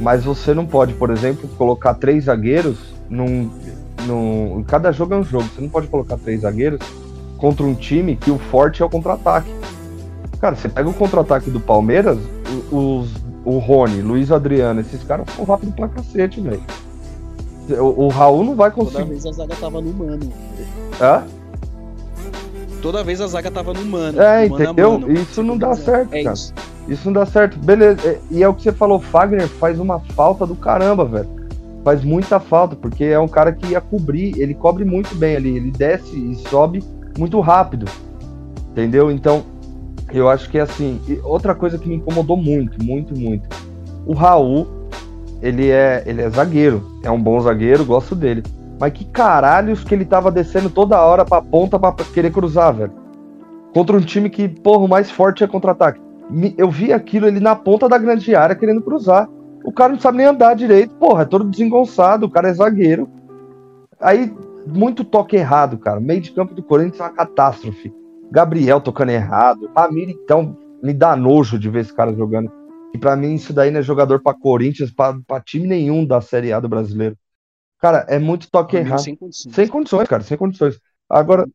Mas 0.00 0.24
você 0.24 0.52
não 0.52 0.66
pode, 0.66 0.94
por 0.94 1.10
exemplo, 1.10 1.48
colocar 1.56 1.94
três 1.94 2.24
zagueiros 2.24 2.78
num, 3.08 3.50
no, 4.06 4.64
cada 4.66 4.92
jogo 4.92 5.14
é 5.14 5.16
um 5.16 5.24
jogo. 5.24 5.44
Você 5.44 5.60
não 5.60 5.68
pode 5.68 5.86
colocar 5.88 6.16
três 6.16 6.42
zagueiros 6.42 6.80
contra 7.38 7.64
um 7.64 7.74
time 7.74 8.16
que 8.16 8.30
o 8.30 8.38
forte 8.38 8.82
é 8.82 8.84
o 8.84 8.90
contra-ataque. 8.90 9.50
Cara, 10.40 10.54
você 10.54 10.68
pega 10.68 10.88
o 10.88 10.94
contra-ataque 10.94 11.50
do 11.50 11.60
Palmeiras, 11.60 12.18
os, 12.70 13.10
o 13.44 13.58
Rony, 13.58 14.02
Luiz 14.02 14.30
Adriano, 14.30 14.80
esses 14.80 15.02
caras 15.02 15.26
são 15.34 15.44
rápidos 15.44 15.74
pra 15.74 15.88
cacete, 15.88 16.40
velho. 16.40 16.62
O, 17.70 18.04
o, 18.04 18.08
Raul 18.08 18.44
não 18.44 18.54
vai 18.54 18.70
conseguir. 18.70 18.98
Toda 18.98 19.06
vez 19.06 19.26
a 19.26 19.32
zaga 19.32 19.56
tava 19.56 19.80
no 19.80 19.92
mano. 19.92 20.32
Hã? 21.00 21.24
Toda 22.86 23.02
vez 23.02 23.20
a 23.20 23.26
zaga 23.26 23.50
tava 23.50 23.74
no 23.74 23.84
mano. 23.84 24.22
É, 24.22 24.46
entendeu? 24.46 24.92
Mano. 24.92 25.12
Isso 25.12 25.42
não 25.42 25.58
dá 25.58 25.74
certo, 25.74 26.14
é 26.14 26.22
cara. 26.22 26.34
Isso. 26.34 26.54
isso 26.86 27.06
não 27.06 27.14
dá 27.14 27.26
certo. 27.26 27.58
Beleza. 27.58 28.20
E 28.30 28.44
é 28.44 28.48
o 28.48 28.54
que 28.54 28.62
você 28.62 28.70
falou, 28.70 29.00
Fagner 29.00 29.48
faz 29.48 29.80
uma 29.80 29.98
falta 29.98 30.46
do 30.46 30.54
caramba, 30.54 31.04
velho 31.04 31.28
faz 31.82 32.02
muita 32.02 32.40
falta, 32.40 32.74
porque 32.74 33.04
é 33.04 33.18
um 33.18 33.28
cara 33.28 33.52
que 33.52 33.68
ia 33.68 33.80
cobrir, 33.80 34.36
ele 34.40 34.54
cobre 34.54 34.84
muito 34.84 35.14
bem 35.14 35.36
ali, 35.36 35.56
ele 35.56 35.70
desce 35.70 36.16
e 36.16 36.34
sobe 36.48 36.82
muito 37.16 37.38
rápido, 37.38 37.86
entendeu? 38.72 39.08
Então, 39.08 39.44
eu 40.12 40.28
acho 40.28 40.50
que 40.50 40.58
é 40.58 40.62
assim. 40.62 41.00
E 41.08 41.20
outra 41.22 41.54
coisa 41.54 41.78
que 41.78 41.88
me 41.88 41.94
incomodou 41.94 42.36
muito, 42.36 42.84
muito, 42.84 43.16
muito. 43.16 43.48
O 44.04 44.14
Raul, 44.14 44.66
ele 45.40 45.70
é, 45.70 46.02
ele 46.06 46.22
é 46.22 46.30
zagueiro, 46.30 46.84
é 47.04 47.10
um 47.10 47.22
bom 47.22 47.40
zagueiro, 47.40 47.84
gosto 47.84 48.16
dele. 48.16 48.42
Mas 48.78 48.92
que 48.92 49.04
caralhos 49.06 49.82
que 49.82 49.94
ele 49.94 50.04
tava 50.04 50.30
descendo 50.30 50.68
toda 50.68 51.00
hora 51.00 51.24
pra 51.24 51.40
ponta 51.40 51.78
pra 51.78 51.92
querer 51.92 52.30
cruzar, 52.30 52.74
velho. 52.74 52.92
Contra 53.72 53.96
um 53.96 54.00
time 54.00 54.28
que, 54.28 54.48
porra, 54.48 54.84
o 54.84 54.88
mais 54.88 55.10
forte 55.10 55.42
é 55.42 55.46
contra-ataque. 55.46 56.00
Eu 56.58 56.70
vi 56.70 56.92
aquilo 56.92 57.26
ele 57.26 57.40
na 57.40 57.54
ponta 57.54 57.88
da 57.88 57.98
grande 57.98 58.34
área 58.34 58.56
querendo 58.56 58.82
cruzar. 58.82 59.28
O 59.64 59.72
cara 59.72 59.92
não 59.92 60.00
sabe 60.00 60.18
nem 60.18 60.26
andar 60.26 60.54
direito, 60.54 60.94
porra, 60.96 61.22
é 61.22 61.26
todo 61.26 61.44
desengonçado, 61.44 62.26
o 62.26 62.30
cara 62.30 62.48
é 62.48 62.54
zagueiro. 62.54 63.08
Aí, 64.00 64.32
muito 64.66 65.04
toque 65.04 65.36
errado, 65.36 65.78
cara. 65.78 66.00
Meio 66.00 66.20
de 66.20 66.32
campo 66.32 66.54
do 66.54 66.62
Corinthians 66.62 67.00
é 67.00 67.02
uma 67.04 67.12
catástrofe. 67.12 67.92
Gabriel 68.30 68.80
tocando 68.80 69.10
errado. 69.10 69.70
Ramiro, 69.76 70.10
então, 70.10 70.56
me 70.82 70.92
dá 70.92 71.16
nojo 71.16 71.58
de 71.58 71.70
ver 71.70 71.80
esse 71.80 71.94
cara 71.94 72.14
jogando. 72.14 72.50
E 72.94 72.98
para 72.98 73.16
mim, 73.16 73.34
isso 73.34 73.52
daí 73.52 73.70
não 73.70 73.80
é 73.80 73.82
jogador 73.82 74.22
para 74.22 74.36
Corinthians, 74.36 74.90
para 74.90 75.40
time 75.44 75.66
nenhum 75.66 76.06
da 76.06 76.20
Série 76.20 76.52
A 76.52 76.60
do 76.60 76.68
brasileiro. 76.68 77.16
Cara, 77.80 78.06
é 78.08 78.18
muito 78.18 78.50
toque 78.50 78.76
errado. 78.76 79.00
Sem 79.00 79.16
condições. 79.16 79.54
sem 79.54 79.68
condições, 79.68 80.08
cara, 80.08 80.22
sem 80.22 80.36
condições. 80.36 80.80
Agora, 81.08 81.46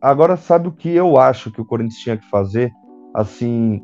agora, 0.00 0.36
sabe 0.36 0.68
o 0.68 0.72
que 0.72 0.90
eu 0.90 1.16
acho 1.18 1.50
que 1.50 1.60
o 1.60 1.64
Corinthians 1.64 2.00
tinha 2.00 2.16
que 2.16 2.28
fazer? 2.30 2.70
Assim, 3.14 3.82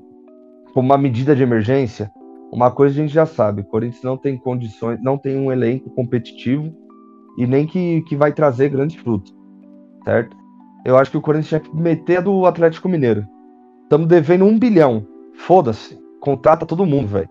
como 0.73 0.87
uma 0.87 0.99
medida 0.99 1.35
de 1.35 1.43
emergência? 1.43 2.11
Uma 2.53 2.71
coisa 2.71 2.95
a 2.95 3.03
gente 3.03 3.13
já 3.13 3.27
sabe, 3.27 3.63
o 3.63 3.65
Corinthians 3.65 4.05
não 4.05 4.17
tem 4.17 4.37
condições, 4.37 5.03
não 5.03 5.17
tem 5.17 5.37
um 5.37 5.51
elenco 5.51 5.91
competitivo 5.91 6.73
e 7.39 7.47
nem 7.47 7.67
que, 7.67 8.03
que 8.03 8.15
vai 8.15 8.31
trazer 8.31 8.69
grandes 8.69 8.97
frutos, 8.97 9.35
certo? 10.05 10.37
Eu 10.85 10.99
acho 10.99 11.11
que 11.11 11.17
o 11.17 11.23
Corinthians 11.23 11.49
tinha 11.49 11.61
que 11.61 11.75
meter 11.75 12.23
do 12.23 12.45
Atlético 12.45 12.89
Mineiro. 12.89 13.27
Estamos 13.85 14.07
devendo 14.07 14.45
um 14.45 14.59
bilhão. 14.59 15.07
Foda-se. 15.35 15.99
Contrata 16.21 16.67
todo 16.67 16.85
mundo, 16.87 17.09
velho. 17.09 17.29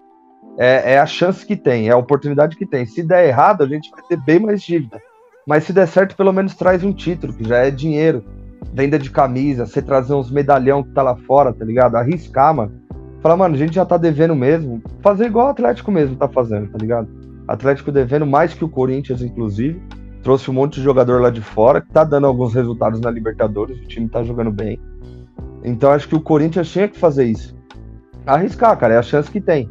É, 0.57 0.93
é, 0.93 0.99
a 0.99 1.05
chance 1.05 1.45
que 1.45 1.55
tem, 1.55 1.87
é 1.87 1.91
a 1.91 1.97
oportunidade 1.97 2.55
que 2.55 2.65
tem. 2.65 2.85
Se 2.85 3.01
der 3.01 3.27
errado, 3.27 3.63
a 3.63 3.67
gente 3.67 3.89
vai 3.91 4.01
ter 4.07 4.17
bem 4.17 4.39
mais 4.39 4.61
dívida. 4.61 5.01
Mas 5.47 5.63
se 5.63 5.73
der 5.73 5.87
certo, 5.87 6.15
pelo 6.15 6.31
menos 6.31 6.55
traz 6.55 6.83
um 6.83 6.93
título, 6.93 7.33
que 7.33 7.47
já 7.47 7.57
é 7.57 7.71
dinheiro. 7.71 8.23
Venda 8.73 8.99
de 8.99 9.09
camisa, 9.09 9.65
você 9.65 9.81
trazer 9.81 10.13
uns 10.13 10.29
medalhão 10.29 10.83
que 10.83 10.91
tá 10.91 11.01
lá 11.01 11.15
fora, 11.15 11.51
tá 11.51 11.65
ligado? 11.65 11.95
Arriscar, 11.95 12.53
mano. 12.53 12.71
Falar, 13.21 13.37
mano, 13.37 13.55
a 13.55 13.57
gente 13.57 13.75
já 13.75 13.85
tá 13.85 13.97
devendo 13.97 14.35
mesmo. 14.35 14.81
Fazer 15.01 15.25
igual 15.25 15.47
o 15.47 15.49
Atlético 15.49 15.91
mesmo 15.91 16.15
tá 16.15 16.27
fazendo, 16.27 16.69
tá 16.69 16.77
ligado? 16.77 17.07
Atlético 17.47 17.91
devendo 17.91 18.25
mais 18.25 18.53
que 18.53 18.63
o 18.63 18.69
Corinthians, 18.69 19.21
inclusive. 19.21 19.81
Trouxe 20.23 20.51
um 20.51 20.53
monte 20.53 20.75
de 20.75 20.83
jogador 20.83 21.21
lá 21.21 21.29
de 21.29 21.41
fora, 21.41 21.81
que 21.81 21.91
tá 21.91 22.03
dando 22.03 22.27
alguns 22.27 22.53
resultados 22.53 23.01
na 23.01 23.09
Libertadores, 23.09 23.79
o 23.79 23.87
time 23.87 24.07
tá 24.07 24.23
jogando 24.23 24.51
bem. 24.51 24.79
Então 25.63 25.91
acho 25.91 26.07
que 26.07 26.15
o 26.15 26.21
Corinthians 26.21 26.71
tinha 26.71 26.87
que 26.87 26.97
fazer 26.97 27.25
isso. 27.25 27.55
Arriscar, 28.25 28.77
cara, 28.77 28.93
é 28.93 28.97
a 28.97 29.03
chance 29.03 29.29
que 29.29 29.41
tem. 29.41 29.69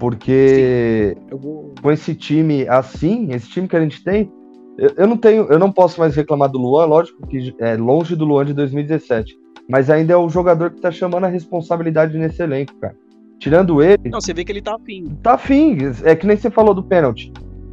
Porque 0.00 1.14
vou... 1.30 1.74
com 1.80 1.92
esse 1.92 2.14
time 2.14 2.66
assim, 2.66 3.28
esse 3.32 3.48
time 3.50 3.68
que 3.68 3.76
a 3.76 3.80
gente 3.80 4.02
tem, 4.02 4.32
eu, 4.78 4.94
eu, 4.96 5.06
não 5.06 5.16
tenho, 5.16 5.46
eu 5.50 5.58
não 5.58 5.70
posso 5.70 6.00
mais 6.00 6.16
reclamar 6.16 6.48
do 6.48 6.58
Luan, 6.58 6.86
lógico 6.86 7.26
que 7.26 7.54
é 7.58 7.76
longe 7.76 8.16
do 8.16 8.24
Luan 8.24 8.46
de 8.46 8.54
2017. 8.54 9.38
Mas 9.68 9.90
ainda 9.90 10.14
é 10.14 10.16
o 10.16 10.28
jogador 10.30 10.70
que 10.70 10.80
tá 10.80 10.90
chamando 10.90 11.24
a 11.24 11.28
responsabilidade 11.28 12.16
nesse 12.16 12.42
elenco, 12.42 12.74
cara. 12.80 12.96
Tirando 13.38 13.82
ele. 13.82 14.08
Não, 14.10 14.20
você 14.20 14.32
vê 14.32 14.42
que 14.42 14.50
ele 14.50 14.62
tá 14.62 14.74
afim. 14.74 15.04
Tá 15.22 15.34
afim. 15.34 15.78
É 16.02 16.16
que 16.16 16.26
nem 16.26 16.36
você 16.36 16.50
falou 16.50 16.74
do 16.74 16.82
pênalti. 16.82 17.30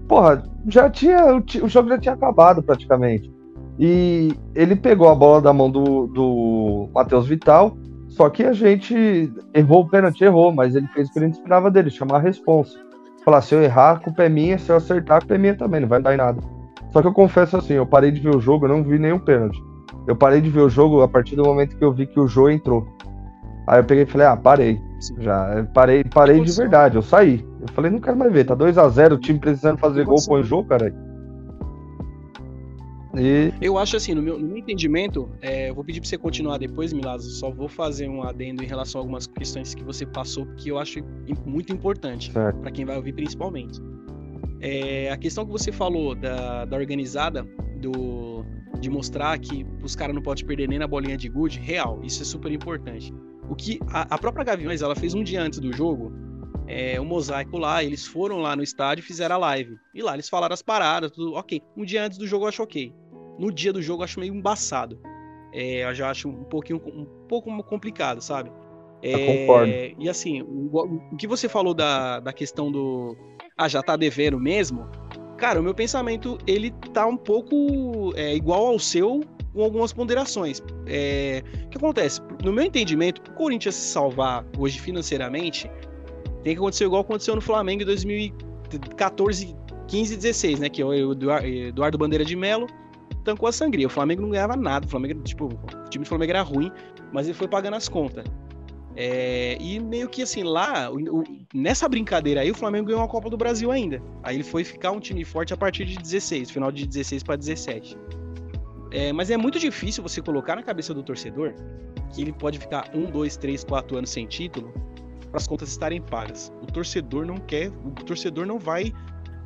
Porra, 0.08 0.44
já 0.68 0.90
tinha. 0.90 1.36
O 1.36 1.68
jogo 1.68 1.90
já 1.90 1.98
tinha 1.98 2.14
acabado 2.14 2.62
praticamente. 2.62 3.32
E 3.80 4.34
ele 4.54 4.76
pegou 4.76 5.08
a 5.08 5.16
bola 5.16 5.42
da 5.42 5.54
mão 5.54 5.72
do, 5.72 6.08
do 6.08 6.90
Matheus 6.94 7.28
Vital. 7.28 7.78
Só 8.18 8.32
que 8.32 8.42
a 8.42 8.52
gente 8.52 9.32
errou 9.54 9.84
o 9.84 9.88
pênalti, 9.88 10.24
errou, 10.24 10.52
mas 10.52 10.76
ele 10.76 10.88
fez 10.88 11.08
o 11.08 11.14
que 11.14 11.20
a 11.20 11.22
gente 11.22 11.36
esperava 11.36 11.70
dele, 11.70 11.92
chamar 11.92 12.16
a 12.16 12.20
responsa. 12.20 12.76
Falar, 13.24 13.42
se 13.42 13.54
eu 13.54 13.62
errar, 13.62 13.92
a 13.92 14.00
culpa 14.00 14.24
é 14.24 14.30
minha, 14.30 14.58
se 14.58 14.72
eu 14.72 14.76
acertar, 14.76 15.18
a 15.18 15.20
culpa 15.20 15.36
é 15.36 15.38
minha 15.38 15.56
também, 15.56 15.82
não 15.82 15.88
vai 15.88 16.02
dar 16.02 16.16
em 16.16 16.18
nada. 16.18 16.42
Só 16.92 17.00
que 17.00 17.08
eu 17.08 17.14
confesso 17.14 17.58
assim, 17.58 17.74
eu 17.74 17.86
parei 17.86 18.10
de 18.10 18.20
ver 18.20 18.36
o 18.36 18.40
jogo, 18.40 18.66
eu 18.66 18.70
não 18.70 18.84
vi 18.84 18.98
nenhum 18.98 19.20
pênalti. 19.20 19.62
Eu 20.08 20.16
parei 20.16 20.42
de 20.42 20.50
ver 20.50 20.62
o 20.62 20.70
jogo 20.70 21.04
a 21.04 21.08
partir 21.08 21.36
do 21.36 21.44
momento 21.44 21.78
que 21.78 21.84
eu 21.84 21.94
vi 21.94 22.08
que 22.08 22.20
o 22.20 22.28
Jô 22.28 22.50
entrou. 22.50 22.88
Aí 23.68 23.82
eu 23.82 23.84
peguei 23.84 24.04
e 24.04 24.08
falei, 24.08 24.26
ah, 24.26 24.36
parei. 24.36 24.82
Já 25.20 25.54
eu 25.56 25.66
parei, 25.68 26.04
parei 26.04 26.42
de 26.42 26.52
verdade, 26.54 26.96
eu 26.96 27.04
saí. 27.04 27.46
Eu 27.62 27.68
falei, 27.74 27.92
não 27.92 28.00
quero 28.00 28.18
mais 28.18 28.34
ver, 28.34 28.46
tá 28.46 28.56
2 28.56 28.80
a 28.80 28.90
0 28.90 29.14
o 29.14 29.20
time 29.20 29.38
precisando 29.38 29.78
fazer 29.78 30.06
gol, 30.06 30.18
põe 30.26 30.42
o 30.42 30.44
jogo, 30.44 30.70
cara. 30.70 30.92
E 33.20 33.54
Eu 33.62 33.78
acho 33.78 33.98
assim, 33.98 34.14
no 34.14 34.22
meu, 34.22 34.38
no 34.38 34.48
meu 34.48 34.58
entendimento, 34.58 35.30
é, 35.42 35.70
eu 35.70 35.76
vou 35.76 35.84
pedir 35.84 36.00
pra 36.00 36.10
você 36.10 36.18
continuar 36.18 36.58
depois, 36.58 36.94
Milazzo, 36.94 37.30
só 37.32 37.50
vou 37.50 37.68
fazer 37.68 38.08
um 38.08 38.24
adendo 38.24 38.64
em 38.64 38.68
relação 38.68 39.00
a 39.00 39.04
algumas 39.04 39.28
questões 39.28 39.74
que 39.74 39.84
você 39.84 40.06
passou, 40.06 40.46
que 40.58 40.70
eu 40.70 40.78
acho 40.78 41.00
muito 41.46 41.74
importante, 41.74 42.32
pra 42.32 42.72
quem 42.72 42.86
vai 42.86 42.96
ouvir 42.96 43.14
principalmente. 43.14 43.80
É, 44.60 45.12
a 45.12 45.18
questão 45.18 45.46
que 45.46 45.52
você 45.52 45.72
falou 45.72 46.16
da, 46.16 46.66
da 46.66 46.78
organizada, 46.78 47.44
do, 47.80 48.44
de 48.80 48.90
mostrar 48.90 49.38
que 49.38 49.66
os 49.84 49.96
caras 49.96 50.16
não 50.16 50.22
podem 50.22 50.46
perder 50.46 50.68
nem 50.68 50.80
na 50.80 50.88
bolinha 50.88 51.18
de 51.18 51.30
gude, 51.30 51.60
real, 51.60 52.02
isso 52.04 52.22
é 52.22 52.26
super 52.26 52.52
importante. 52.52 53.14
O 53.50 53.56
que 53.56 53.80
a, 53.88 54.16
a 54.16 54.18
própria 54.18 54.44
Gaviões, 54.44 54.82
ela 54.82 54.96
fez 54.96 55.14
um 55.14 55.24
dia 55.24 55.42
antes 55.42 55.60
do 55.60 55.72
jogo, 55.72 56.12
é, 56.68 57.00
um 57.00 57.06
mosaico 57.06 57.58
lá, 57.58 57.84
eles 57.84 58.06
foram 58.06 58.40
lá 58.40 58.56
no 58.56 58.62
estádio 58.62 59.02
e 59.02 59.06
fizeram 59.06 59.36
a 59.36 59.40
live. 59.40 59.78
E 59.94 60.02
lá 60.02 60.14
eles 60.14 60.28
falaram 60.28 60.54
as 60.54 60.62
paradas, 60.62 61.12
tudo 61.12 61.34
ok. 61.34 61.62
Um 61.76 61.86
dia 61.86 62.04
antes 62.04 62.18
do 62.18 62.28
jogo 62.28 62.44
eu 62.44 62.50
acho 62.50 62.62
ok. 62.62 62.94
No 63.38 63.52
dia 63.52 63.72
do 63.74 63.82
jogo 63.82 64.02
eu 64.02 64.06
acho 64.06 64.20
meio 64.20 64.34
embaçado. 64.34 65.00
É, 65.54 65.84
eu 65.90 65.94
já 65.94 66.10
acho 66.10 66.28
um 66.30 66.44
pouquinho 66.44 66.82
um 66.86 67.06
pouco 67.28 67.52
complicado, 67.64 68.22
sabe? 68.22 68.52
É, 69.02 69.14
concordo. 69.26 69.72
E 70.00 70.10
assim, 70.10 70.42
o, 70.42 71.00
o 71.12 71.16
que 71.18 71.28
você 71.28 71.48
falou 71.48 71.74
da, 71.74 72.20
da 72.20 72.34
questão 72.34 72.72
do. 72.72 73.16
Ah, 73.58 73.68
já 73.68 73.82
tá 73.82 73.96
devendo 73.96 74.40
mesmo? 74.40 74.88
Cara, 75.38 75.60
o 75.60 75.64
meu 75.64 75.74
pensamento, 75.74 76.38
ele 76.48 76.72
tá 76.94 77.06
um 77.06 77.16
pouco 77.18 78.12
é, 78.16 78.36
igual 78.36 78.66
ao 78.68 78.80
seu, 78.80 79.22
com 79.54 79.62
algumas 79.64 79.94
ponderações. 79.94 80.62
É, 80.88 81.44
o 81.66 81.70
que 81.70 81.78
acontece? 81.78 82.22
No 82.44 82.52
meu 82.52 82.64
entendimento, 82.66 83.22
pro 83.22 83.34
Corinthians 83.34 83.76
se 83.76 83.92
salvar 83.92 84.44
hoje 84.58 84.80
financeiramente, 84.80 85.70
tem 86.44 86.54
que 86.54 86.60
acontecer 86.60 86.86
igual 86.86 87.02
aconteceu 87.02 87.36
no 87.36 87.42
Flamengo 87.42 87.84
em 87.84 87.86
2014, 87.86 89.56
15 89.88 90.14
e 90.14 90.18
16, 90.18 90.60
né? 90.60 90.70
Que 90.70 90.84
o 90.84 91.12
Eduar- 91.14 91.46
Eduardo 91.46 91.98
Bandeira 91.98 92.26
de 92.26 92.36
Melo 92.36 92.68
tancou 93.28 93.48
a 93.50 93.52
sangria. 93.52 93.86
O 93.88 93.90
Flamengo 93.90 94.22
não 94.22 94.30
ganhava 94.30 94.56
nada. 94.56 94.86
O 94.86 94.90
Flamengo, 94.90 95.22
tipo, 95.24 95.46
o 95.46 95.90
time 95.90 96.04
do 96.06 96.08
Flamengo 96.08 96.32
era 96.32 96.42
ruim, 96.42 96.72
mas 97.12 97.28
ele 97.28 97.34
foi 97.38 97.48
pagando 97.48 97.76
as 97.76 97.90
contas. 97.90 98.24
É, 98.96 99.58
e 99.62 99.80
meio 99.80 100.10
que 100.10 100.24
assim, 100.24 100.42
lá, 100.44 100.90
o- 100.90 101.20
o- 101.20 101.24
nessa 101.54 101.88
brincadeira 101.88 102.42
aí, 102.42 102.50
o 102.50 102.56
Flamengo 102.56 102.88
ganhou 102.88 103.04
a 103.04 103.08
Copa 103.08 103.30
do 103.30 103.38
Brasil 103.38 103.72
ainda. 103.72 104.02
Aí 104.24 104.36
ele 104.38 104.44
foi 104.44 104.64
ficar 104.64 104.92
um 104.92 105.00
time 105.00 105.24
forte 105.24 105.54
a 105.54 105.58
partir 105.58 105.86
de 105.86 105.98
16, 105.98 106.50
final 106.50 106.72
de 106.72 106.88
16 106.88 107.22
para 107.22 107.36
17. 107.36 107.96
É, 108.92 109.12
mas 109.14 109.30
é 109.30 109.38
muito 109.38 109.60
difícil 109.60 110.02
você 110.02 110.22
colocar 110.22 110.56
na 110.56 110.64
cabeça 110.64 110.94
do 110.94 111.04
torcedor 111.04 111.54
que 112.14 112.22
ele 112.22 112.32
pode 112.32 112.58
ficar 112.58 112.90
um, 112.96 113.04
dois, 113.12 113.36
três, 113.38 113.64
quatro 113.64 113.98
anos 113.98 114.10
sem 114.10 114.26
título 114.26 114.74
para 115.30 115.38
as 115.38 115.46
contas 115.46 115.70
estarem 115.70 116.02
pagas. 116.02 116.52
O 116.64 116.66
torcedor 116.66 117.26
não 117.26 117.36
quer, 117.38 117.70
o 117.70 117.92
torcedor 117.92 118.46
não 118.48 118.58
vai 118.58 118.94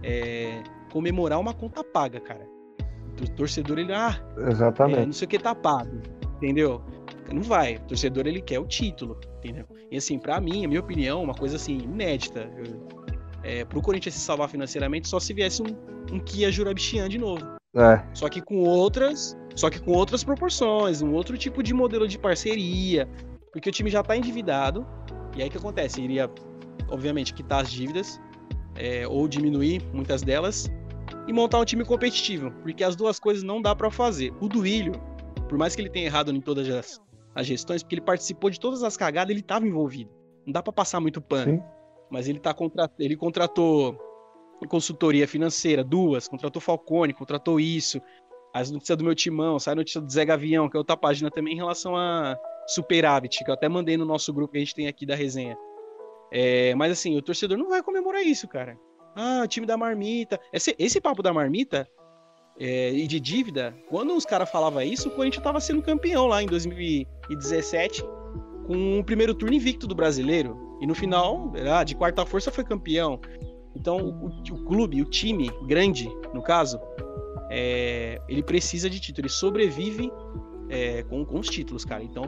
é, 0.03 0.61
comemorar 0.91 1.39
uma 1.39 1.53
conta 1.53 1.83
paga, 1.83 2.19
cara. 2.19 2.47
O 3.21 3.29
torcedor 3.35 3.79
ele, 3.79 3.93
ah, 3.93 4.19
é, 4.37 4.49
exatamente. 4.49 5.05
não 5.05 5.13
sei 5.13 5.25
o 5.25 5.29
que 5.29 5.39
tá 5.39 5.53
pago, 5.55 6.01
entendeu? 6.37 6.81
Não 7.31 7.41
vai. 7.41 7.75
O 7.75 7.81
torcedor 7.81 8.27
ele 8.27 8.41
quer 8.41 8.59
o 8.59 8.65
título, 8.65 9.19
entendeu? 9.37 9.65
E 9.89 9.97
assim, 9.97 10.19
pra 10.19 10.39
mim, 10.41 10.65
a 10.65 10.67
minha 10.67 10.79
opinião, 10.79 11.23
uma 11.23 11.33
coisa 11.33 11.55
assim, 11.55 11.77
inédita. 11.79 12.49
Eu, 12.57 12.87
é, 13.43 13.65
pro 13.65 13.81
Corinthians 13.81 14.15
se 14.15 14.21
salvar 14.21 14.49
financeiramente, 14.49 15.07
só 15.07 15.19
se 15.19 15.33
viesse 15.33 15.61
um, 15.61 16.15
um 16.15 16.19
Kia 16.19 16.51
Jurabichian 16.51 17.09
de 17.09 17.17
novo. 17.17 17.43
É, 17.75 18.03
Só 18.13 18.27
que 18.29 18.41
com 18.41 18.57
outras. 18.63 19.37
Só 19.55 19.69
que 19.69 19.79
com 19.81 19.91
outras 19.91 20.23
proporções, 20.23 21.01
um 21.01 21.13
outro 21.13 21.37
tipo 21.37 21.63
de 21.63 21.73
modelo 21.73 22.07
de 22.07 22.17
parceria. 22.19 23.07
Porque 23.51 23.69
o 23.69 23.71
time 23.71 23.89
já 23.89 24.01
tá 24.03 24.15
endividado. 24.15 24.85
E 25.35 25.41
aí 25.41 25.47
o 25.47 25.51
que 25.51 25.57
acontece? 25.57 26.01
Iria, 26.01 26.29
obviamente, 26.89 27.33
quitar 27.33 27.61
as 27.61 27.71
dívidas. 27.71 28.19
é, 28.75 29.07
ou 29.07 29.27
diminuir 29.27 29.81
muitas 29.93 30.21
delas. 30.21 30.69
E 31.27 31.33
montar 31.33 31.59
um 31.59 31.65
time 31.65 31.85
competitivo. 31.85 32.51
Porque 32.61 32.83
as 32.83 32.95
duas 32.95 33.19
coisas 33.19 33.43
não 33.43 33.61
dá 33.61 33.75
pra 33.75 33.91
fazer. 33.91 34.33
O 34.39 34.47
Duílio, 34.47 34.93
por 35.47 35.57
mais 35.57 35.75
que 35.75 35.81
ele 35.81 35.89
tenha 35.89 36.05
errado 36.05 36.31
em 36.31 36.41
todas 36.41 36.69
as, 36.69 37.01
as 37.35 37.47
gestões, 37.47 37.83
porque 37.83 37.95
ele 37.95 38.01
participou 38.01 38.49
de 38.49 38.59
todas 38.59 38.83
as 38.83 38.97
cagadas, 38.97 39.31
ele 39.31 39.41
tava 39.41 39.67
envolvido. 39.67 40.11
Não 40.45 40.53
dá 40.53 40.63
pra 40.63 40.73
passar 40.73 40.99
muito 40.99 41.21
pano. 41.21 41.57
Sim. 41.57 41.63
Mas 42.09 42.27
ele 42.27 42.39
tá 42.39 42.53
contra... 42.53 42.89
ele 42.99 43.15
contratou 43.15 43.97
consultoria 44.67 45.27
financeira, 45.27 45.83
duas, 45.83 46.27
contratou 46.27 46.61
Falcone, 46.61 47.13
contratou 47.13 47.59
isso. 47.59 48.01
As 48.53 48.69
notícias 48.69 48.97
do 48.97 49.03
meu 49.03 49.15
timão, 49.15 49.57
sai 49.57 49.73
a 49.73 49.75
notícia 49.75 50.01
do 50.01 50.11
Zé 50.11 50.25
Gavião, 50.25 50.69
que 50.69 50.75
é 50.75 50.79
outra 50.79 50.97
página 50.97 51.31
também 51.31 51.53
em 51.53 51.57
relação 51.57 51.95
a 51.95 52.37
Superávit, 52.67 53.43
que 53.43 53.49
eu 53.49 53.53
até 53.53 53.69
mandei 53.69 53.97
no 53.97 54.05
nosso 54.05 54.33
grupo 54.33 54.51
que 54.51 54.57
a 54.57 54.61
gente 54.61 54.75
tem 54.75 54.87
aqui 54.87 55.05
da 55.05 55.15
resenha. 55.15 55.57
É, 56.31 56.75
mas 56.75 56.91
assim, 56.91 57.17
o 57.17 57.21
torcedor 57.21 57.57
não 57.57 57.69
vai 57.69 57.81
comemorar 57.81 58.21
isso, 58.21 58.47
cara. 58.47 58.77
Ah, 59.15 59.41
o 59.43 59.47
time 59.47 59.65
da 59.65 59.77
marmita. 59.77 60.39
Esse, 60.53 60.75
esse 60.77 61.01
papo 61.01 61.21
da 61.21 61.33
marmita 61.33 61.87
é, 62.59 62.91
e 62.93 63.07
de 63.07 63.19
dívida, 63.19 63.75
quando 63.89 64.15
os 64.15 64.25
caras 64.25 64.49
falavam 64.49 64.81
isso, 64.81 65.09
o 65.09 65.11
Corinthians 65.11 65.43
tava 65.43 65.59
sendo 65.59 65.81
campeão 65.81 66.27
lá 66.27 66.41
em 66.43 66.45
2017, 66.45 68.03
com 68.65 68.99
o 68.99 69.03
primeiro 69.03 69.33
turno 69.33 69.55
invicto 69.55 69.87
do 69.87 69.95
brasileiro. 69.95 70.77
E 70.81 70.87
no 70.87 70.95
final, 70.95 71.51
ah, 71.71 71.83
de 71.83 71.95
quarta 71.95 72.25
força 72.25 72.51
foi 72.51 72.63
campeão. 72.63 73.19
Então, 73.75 73.97
o, 73.97 74.27
o 74.27 74.65
clube, 74.65 75.01
o 75.01 75.05
time 75.05 75.49
grande, 75.65 76.09
no 76.33 76.41
caso, 76.41 76.79
é, 77.49 78.21
ele 78.27 78.43
precisa 78.43 78.89
de 78.89 78.99
título, 78.99 79.25
ele 79.25 79.33
sobrevive 79.33 80.11
é, 80.69 81.03
com, 81.03 81.25
com 81.25 81.39
os 81.39 81.47
títulos, 81.47 81.83
cara. 81.85 82.03
Então, 82.03 82.23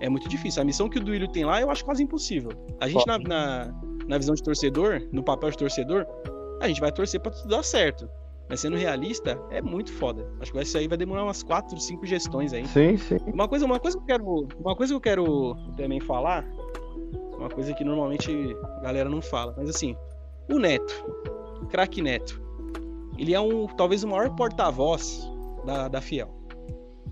é 0.00 0.08
muito 0.08 0.28
difícil. 0.28 0.62
A 0.62 0.64
missão 0.64 0.88
que 0.88 0.98
o 0.98 1.04
Duílio 1.04 1.28
tem 1.28 1.44
lá, 1.44 1.60
eu 1.60 1.70
acho 1.70 1.84
quase 1.84 2.02
impossível. 2.02 2.50
A 2.80 2.88
gente, 2.88 3.06
na, 3.06 3.18
na, 3.18 3.74
na 4.08 4.18
visão 4.18 4.34
de 4.34 4.42
torcedor, 4.42 5.02
no 5.12 5.22
papel 5.22 5.50
de 5.50 5.58
torcedor, 5.58 6.06
a 6.60 6.66
gente 6.66 6.80
vai 6.80 6.90
torcer 6.90 7.20
pra 7.20 7.30
tudo 7.30 7.48
dar 7.48 7.62
certo. 7.62 8.08
Mas 8.48 8.60
sendo 8.60 8.76
realista, 8.78 9.38
é 9.50 9.60
muito 9.60 9.92
foda. 9.92 10.26
Acho 10.40 10.50
que 10.50 10.58
isso 10.60 10.78
aí 10.78 10.88
vai 10.88 10.96
demorar 10.96 11.22
umas 11.22 11.42
4, 11.42 11.78
5 11.78 12.06
gestões 12.06 12.52
aí. 12.54 12.66
sim, 12.66 12.96
sim. 12.96 13.18
Uma 13.32 13.46
coisa, 13.46 13.66
uma 13.66 13.78
coisa 13.78 13.96
que 13.98 14.02
eu 14.02 14.06
quero, 14.06 14.48
uma 14.58 14.74
coisa 14.74 14.92
que 14.92 14.96
eu 14.96 15.00
quero 15.00 15.54
também 15.76 16.00
falar, 16.00 16.44
uma 17.36 17.50
coisa 17.50 17.74
que 17.74 17.84
normalmente 17.84 18.56
a 18.78 18.80
galera 18.80 19.08
não 19.10 19.20
fala, 19.20 19.54
mas 19.56 19.68
assim, 19.68 19.94
o 20.50 20.58
Neto, 20.58 20.92
o 21.62 21.66
craque 21.66 22.00
Neto, 22.00 22.40
ele 23.18 23.34
é 23.34 23.40
um 23.40 23.66
talvez 23.66 24.02
o 24.02 24.08
maior 24.08 24.34
porta-voz 24.34 25.30
da, 25.66 25.86
da 25.88 26.00
Fiel. 26.00 26.34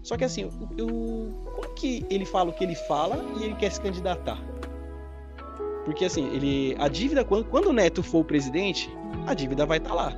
Só 0.03 0.17
que 0.17 0.25
assim, 0.25 0.45
o, 0.47 0.49
o- 0.85 1.33
como 1.55 1.75
que 1.75 2.07
ele 2.09 2.25
fala 2.25 2.49
o 2.49 2.53
que 2.55 2.65
ele 2.65 2.75
fala 2.77 3.23
e 3.39 3.45
ele 3.45 3.55
quer 3.57 3.71
se 3.71 3.81
candidatar? 3.81 4.39
Porque 5.87 6.05
assim, 6.05 6.29
ele 6.35 6.77
a 6.81 6.89
dívida 6.89 7.25
quando, 7.25 7.45
quando 7.45 7.69
o 7.69 7.73
Neto 7.73 8.03
for 8.03 8.19
o 8.19 8.25
presidente, 8.25 8.93
a 9.25 9.33
dívida 9.33 9.65
vai 9.65 9.79
estar 9.79 9.95
lá, 9.95 10.13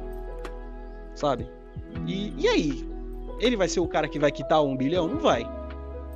sabe? 1.14 1.46
E, 2.06 2.32
e 2.38 2.48
aí, 2.48 2.88
ele 3.38 3.54
vai 3.54 3.68
ser 3.68 3.80
o 3.80 3.86
cara 3.86 4.08
que 4.08 4.18
vai 4.18 4.32
quitar 4.32 4.64
um 4.64 4.74
bilhão? 4.74 5.06
Não 5.06 5.18
vai. 5.18 5.46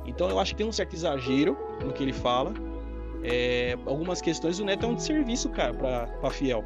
Então 0.07 0.27
eu 0.27 0.39
acho 0.39 0.53
que 0.53 0.57
tem 0.57 0.67
um 0.67 0.71
certo 0.71 0.95
exagero 0.95 1.55
no 1.85 1.93
que 1.93 2.01
ele 2.01 2.11
fala. 2.11 2.51
É, 3.23 3.77
algumas 3.85 4.21
questões 4.21 4.59
o 4.59 4.65
Neto 4.65 4.87
é 4.87 4.89
um 4.89 4.95
desserviço, 4.95 5.47
cara, 5.49 5.71
pra, 5.71 6.07
pra 6.07 6.31
Fiel. 6.31 6.65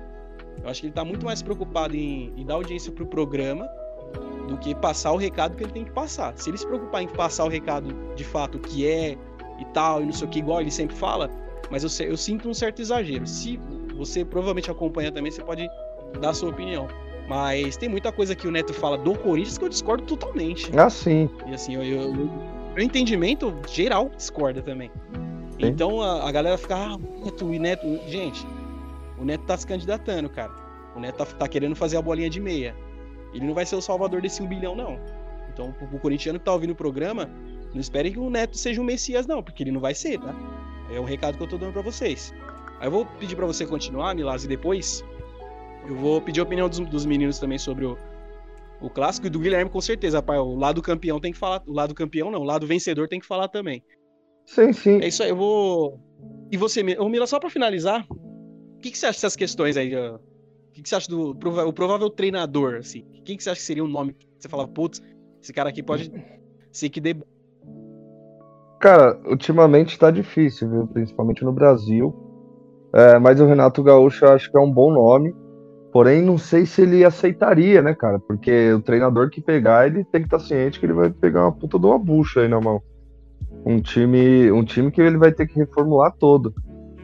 Eu 0.63 0.69
acho 0.69 0.79
que 0.79 0.87
ele 0.87 0.93
tá 0.93 1.03
muito 1.03 1.25
mais 1.25 1.41
preocupado 1.41 1.93
em, 1.93 2.33
em 2.37 2.45
dar 2.45 2.53
audiência 2.53 2.89
pro 2.89 3.05
programa 3.05 3.67
do 4.47 4.57
que 4.57 4.73
passar 4.73 5.11
o 5.11 5.17
recado 5.17 5.57
que 5.57 5.63
ele 5.63 5.73
tem 5.73 5.83
que 5.83 5.91
passar. 5.91 6.33
Se 6.37 6.49
ele 6.49 6.57
se 6.57 6.65
preocupar 6.65 7.03
em 7.03 7.07
passar 7.09 7.43
o 7.43 7.49
recado 7.49 7.93
de 8.15 8.23
fato 8.23 8.57
que 8.57 8.87
é 8.87 9.17
e 9.59 9.65
tal, 9.73 10.01
e 10.01 10.05
não 10.05 10.13
sei 10.13 10.25
o 10.25 10.31
que, 10.31 10.39
igual 10.39 10.61
ele 10.61 10.71
sempre 10.71 10.95
fala, 10.95 11.29
mas 11.69 11.83
eu, 11.83 12.07
eu 12.07 12.17
sinto 12.17 12.49
um 12.49 12.53
certo 12.53 12.81
exagero. 12.81 13.25
Se 13.27 13.59
você 13.95 14.23
provavelmente 14.23 14.69
acompanha 14.69 15.11
também, 15.11 15.31
você 15.31 15.43
pode 15.43 15.67
dar 16.19 16.29
a 16.29 16.33
sua 16.33 16.49
opinião. 16.49 16.87
Mas 17.27 17.75
tem 17.75 17.89
muita 17.89 18.11
coisa 18.11 18.33
que 18.35 18.47
o 18.47 18.51
Neto 18.51 18.73
fala 18.73 18.97
do 18.97 19.13
Corinthians 19.13 19.57
que 19.57 19.65
eu 19.65 19.69
discordo 19.69 20.03
totalmente. 20.05 20.71
Ah, 20.77 20.89
sim. 20.89 21.29
E 21.45 21.53
assim, 21.53 21.75
eu, 21.75 21.83
eu, 21.83 22.01
eu- 22.01 22.31
meu 22.75 22.83
entendimento 22.85 23.53
geral 23.67 24.09
discorda 24.15 24.61
também. 24.61 24.89
Sim. 25.59 25.65
Então 25.65 26.01
a, 26.01 26.27
a 26.29 26.31
galera 26.31 26.57
fica, 26.57 26.75
ah, 26.75 26.95
o 26.95 27.25
Neto, 27.25 27.53
e 27.53 27.59
Neto. 27.59 27.99
Gente, 28.07 28.45
o 29.17 29.25
Neto 29.25 29.43
tá 29.45 29.57
se 29.57 29.65
candidatando, 29.67 30.29
cara. 30.29 30.51
O 30.95 30.99
Neto 30.99 31.17
tá, 31.17 31.25
tá 31.25 31.47
querendo 31.47 31.75
fazer 31.75 31.97
a 31.97 32.01
bolinha 32.01 32.29
de 32.29 32.39
meia. 32.39 32.73
Ele 33.33 33.45
não 33.45 33.53
vai 33.53 33.65
ser 33.65 33.75
o 33.75 33.81
salvador 33.81 34.21
desse 34.21 34.41
um 34.41 34.47
bilhão, 34.47 34.75
não. 34.75 34.97
Então, 35.51 35.71
pro, 35.73 35.87
pro 35.87 35.99
corintiano 35.99 36.39
que 36.39 36.45
tá 36.45 36.53
ouvindo 36.53 36.71
o 36.71 36.75
programa, 36.75 37.29
não 37.73 37.81
espere 37.81 38.11
que 38.11 38.19
o 38.19 38.29
Neto 38.29 38.55
seja 38.57 38.79
um 38.79 38.83
Messias, 38.85 39.27
não, 39.27 39.43
porque 39.43 39.63
ele 39.63 39.71
não 39.71 39.81
vai 39.81 39.93
ser, 39.93 40.19
tá? 40.19 40.33
É 40.89 40.99
o 40.99 41.03
recado 41.03 41.37
que 41.37 41.43
eu 41.43 41.47
tô 41.47 41.57
dando 41.57 41.73
pra 41.73 41.81
vocês. 41.81 42.33
Aí 42.79 42.87
eu 42.87 42.91
vou 42.91 43.05
pedir 43.05 43.35
pra 43.35 43.45
você 43.45 43.65
continuar, 43.65 44.15
Milaz, 44.15 44.45
e 44.45 44.47
depois 44.47 45.03
eu 45.87 45.95
vou 45.95 46.21
pedir 46.21 46.39
a 46.39 46.43
opinião 46.43 46.69
dos, 46.69 46.79
dos 46.79 47.05
meninos 47.05 47.39
também 47.39 47.57
sobre 47.57 47.85
o, 47.85 47.97
o 48.81 48.89
clássico 48.89 49.27
e 49.27 49.29
do 49.29 49.39
Guilherme, 49.39 49.69
com 49.69 49.81
certeza, 49.81 50.21
pai. 50.21 50.37
O 50.37 50.55
lado 50.55 50.81
campeão 50.81 51.19
tem 51.19 51.31
que 51.31 51.37
falar. 51.37 51.63
O 51.65 51.73
lado 51.73 51.93
campeão 51.95 52.31
não, 52.31 52.41
o 52.41 52.45
lado 52.45 52.67
vencedor 52.67 53.07
tem 53.07 53.19
que 53.19 53.25
falar 53.25 53.47
também. 53.47 53.83
Sim, 54.45 54.71
sim. 54.73 55.01
É 55.01 55.07
isso 55.07 55.23
aí, 55.23 55.29
eu 55.29 55.35
vou. 55.35 55.99
E 56.51 56.57
você, 56.57 56.81
ô 56.97 57.09
Mila, 57.09 57.27
só 57.27 57.39
pra 57.39 57.49
finalizar, 57.49 58.05
o 58.09 58.79
que, 58.79 58.91
que 58.91 58.97
você 58.97 59.07
acha 59.07 59.17
dessas 59.17 59.35
questões 59.35 59.75
aí? 59.75 59.95
ó? 59.95 60.15
O 60.15 60.71
que, 60.71 60.83
que 60.83 60.89
você 60.89 60.95
acha 60.95 61.09
do 61.09 61.31
o 61.31 61.73
provável 61.73 62.09
treinador, 62.09 62.75
assim? 62.75 63.05
Quem 63.25 63.35
que 63.35 63.43
você 63.43 63.49
acha 63.49 63.59
que 63.59 63.65
seria 63.65 63.83
um 63.83 63.87
nome 63.87 64.13
que 64.13 64.27
você 64.39 64.47
fala, 64.47 64.67
putz, 64.67 65.01
esse 65.41 65.51
cara 65.51 65.69
aqui 65.69 65.81
pode 65.81 66.11
ser 66.71 66.89
que 66.89 67.01
dê. 67.01 67.15
Cara, 68.79 69.19
ultimamente 69.25 69.97
tá 69.97 70.11
difícil, 70.11 70.69
viu? 70.69 70.87
Principalmente 70.87 71.43
no 71.43 71.51
Brasil. 71.51 72.15
É, 72.93 73.17
mas 73.19 73.39
o 73.41 73.45
Renato 73.45 73.83
Gaúcho 73.83 74.25
eu 74.25 74.31
acho 74.31 74.51
que 74.51 74.57
é 74.57 74.61
um 74.61 74.71
bom 74.71 74.91
nome. 74.91 75.35
Porém, 75.91 76.21
não 76.21 76.37
sei 76.37 76.65
se 76.65 76.81
ele 76.81 77.03
aceitaria, 77.03 77.81
né, 77.81 77.95
cara? 77.95 78.19
Porque 78.19 78.73
o 78.73 78.81
treinador 78.81 79.29
que 79.29 79.41
pegar, 79.41 79.87
ele 79.87 80.03
tem 80.03 80.21
que 80.21 80.27
estar 80.27 80.39
ciente 80.39 80.79
que 80.79 80.85
ele 80.85 80.93
vai 80.93 81.09
pegar 81.09 81.43
uma 81.43 81.51
puta 81.51 81.79
de 81.79 81.85
uma 81.85 81.97
bucha 81.97 82.41
aí 82.41 82.47
na 82.47 82.61
mão. 82.61 82.81
Um 83.65 83.81
time, 83.81 84.51
um 84.51 84.63
time 84.63 84.91
que 84.91 85.01
ele 85.01 85.17
vai 85.17 85.31
ter 85.31 85.47
que 85.47 85.57
reformular 85.57 86.13
todo. 86.19 86.53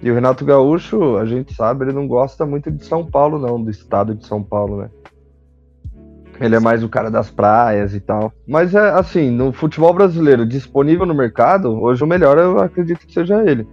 E 0.02 0.12
o 0.12 0.14
Renato 0.14 0.46
Gaúcho, 0.46 1.18
a 1.18 1.26
gente 1.26 1.54
sabe, 1.54 1.86
ele 1.86 1.94
não 1.94 2.08
gosta 2.08 2.46
muito 2.46 2.70
de 2.70 2.86
São 2.86 3.06
Paulo, 3.06 3.40
não, 3.40 3.62
do 3.62 3.72
estado 3.72 4.14
de 4.14 4.28
São 4.28 4.44
Paulo, 4.44 4.78
né? 4.82 4.90
Ele 6.40 6.56
é 6.56 6.60
mais 6.60 6.84
o 6.84 6.90
cara 6.90 7.10
das 7.10 7.30
praias 7.30 7.94
e 7.94 8.00
tal. 8.00 8.34
Mas 8.48 8.74
é 8.74 8.90
assim, 8.92 9.30
no 9.30 9.52
futebol 9.54 9.94
brasileiro 9.94 10.46
disponível 10.46 11.06
no 11.06 11.14
mercado, 11.14 11.82
hoje 11.82 12.04
o 12.04 12.08
melhor 12.08 12.38
eu 12.38 12.60
acredito 12.60 13.06
que 13.06 13.14
seja 13.14 13.44
ele. 13.44 13.68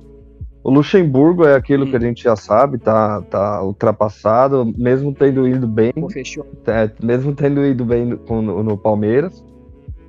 O 0.63 0.71
Luxemburgo 0.71 1.47
é 1.47 1.55
aquilo 1.55 1.87
que 1.87 1.97
a 1.97 2.01
gente 2.01 2.23
já 2.23 2.37
sabe, 2.37 2.77
tá, 2.77 3.23
tá 3.23 3.63
ultrapassado, 3.63 4.71
mesmo 4.77 5.15
tendo 5.15 5.49
ido 5.49 5.67
bem. 5.67 5.93
Fechou. 6.11 6.47
É, 6.67 6.91
mesmo 7.03 7.35
tendo 7.35 7.65
ido 7.65 7.85
bem 7.85 8.05
no, 8.05 8.43
no, 8.43 8.63
no, 8.63 8.77
Palmeiras, 8.77 9.43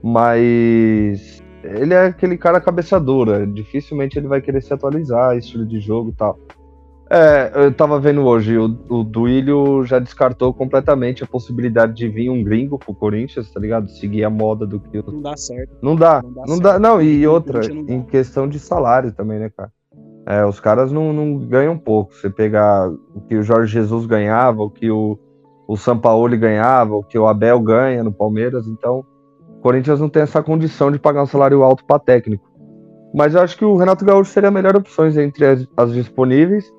mas 0.03 1.41
ele 1.63 1.93
é 1.93 2.07
aquele 2.07 2.37
cara 2.37 2.59
cabeça 2.59 2.99
dura, 2.99 3.47
dificilmente 3.47 4.19
ele 4.19 4.27
vai 4.27 4.41
querer 4.41 4.61
se 4.61 4.73
atualizar, 4.73 5.37
estilo 5.37 5.65
de 5.65 5.79
jogo 5.79 6.09
e 6.09 6.13
tal. 6.13 6.37
É, 7.13 7.51
eu 7.65 7.73
tava 7.73 7.99
vendo 7.99 8.25
hoje, 8.25 8.57
o, 8.57 8.73
o 8.87 9.03
Duílio 9.03 9.83
já 9.83 9.99
descartou 9.99 10.53
completamente 10.53 11.21
a 11.21 11.27
possibilidade 11.27 11.93
de 11.93 12.07
vir 12.07 12.29
um 12.29 12.41
gringo 12.41 12.79
pro 12.79 12.93
Corinthians, 12.93 13.51
tá 13.51 13.59
ligado? 13.59 13.89
Seguir 13.89 14.23
a 14.23 14.29
moda 14.29 14.65
do 14.65 14.79
que. 14.79 15.03
Não 15.05 15.21
dá 15.21 15.35
certo. 15.35 15.75
Não 15.81 15.93
dá, 15.93 16.21
não 16.23 16.33
dá, 16.33 16.43
não, 16.47 16.59
dá, 16.59 16.79
não 16.79 17.01
e 17.01 17.27
outra, 17.27 17.59
em 17.65 18.01
questão 18.01 18.47
de 18.47 18.57
salário 18.59 19.11
também, 19.11 19.39
né, 19.39 19.49
cara? 19.49 19.69
É, 20.25 20.45
os 20.45 20.61
caras 20.61 20.89
não, 20.89 21.11
não 21.11 21.37
ganham 21.37 21.77
pouco. 21.77 22.15
Você 22.15 22.29
pegar 22.29 22.89
o 22.89 23.19
que 23.27 23.35
o 23.35 23.43
Jorge 23.43 23.73
Jesus 23.73 24.05
ganhava, 24.05 24.63
o 24.63 24.69
que 24.69 24.89
o, 24.89 25.19
o 25.67 25.75
Sampaoli 25.75 26.37
ganhava, 26.37 26.95
o 26.95 27.03
que 27.03 27.19
o 27.19 27.27
Abel 27.27 27.59
ganha 27.59 28.05
no 28.05 28.13
Palmeiras, 28.13 28.67
então 28.67 29.03
o 29.57 29.61
Corinthians 29.61 29.99
não 29.99 30.07
tem 30.07 30.23
essa 30.23 30.41
condição 30.41 30.89
de 30.89 30.97
pagar 30.97 31.23
um 31.23 31.27
salário 31.27 31.61
alto 31.61 31.83
para 31.83 31.99
técnico. 31.99 32.49
Mas 33.13 33.35
eu 33.35 33.41
acho 33.41 33.57
que 33.57 33.65
o 33.65 33.75
Renato 33.75 34.05
Gaúcho 34.05 34.31
seria 34.31 34.47
a 34.47 34.51
melhor 34.51 34.77
opção 34.77 35.07
entre 35.07 35.45
as, 35.45 35.67
as, 35.75 35.91
disponíveis. 35.91 36.71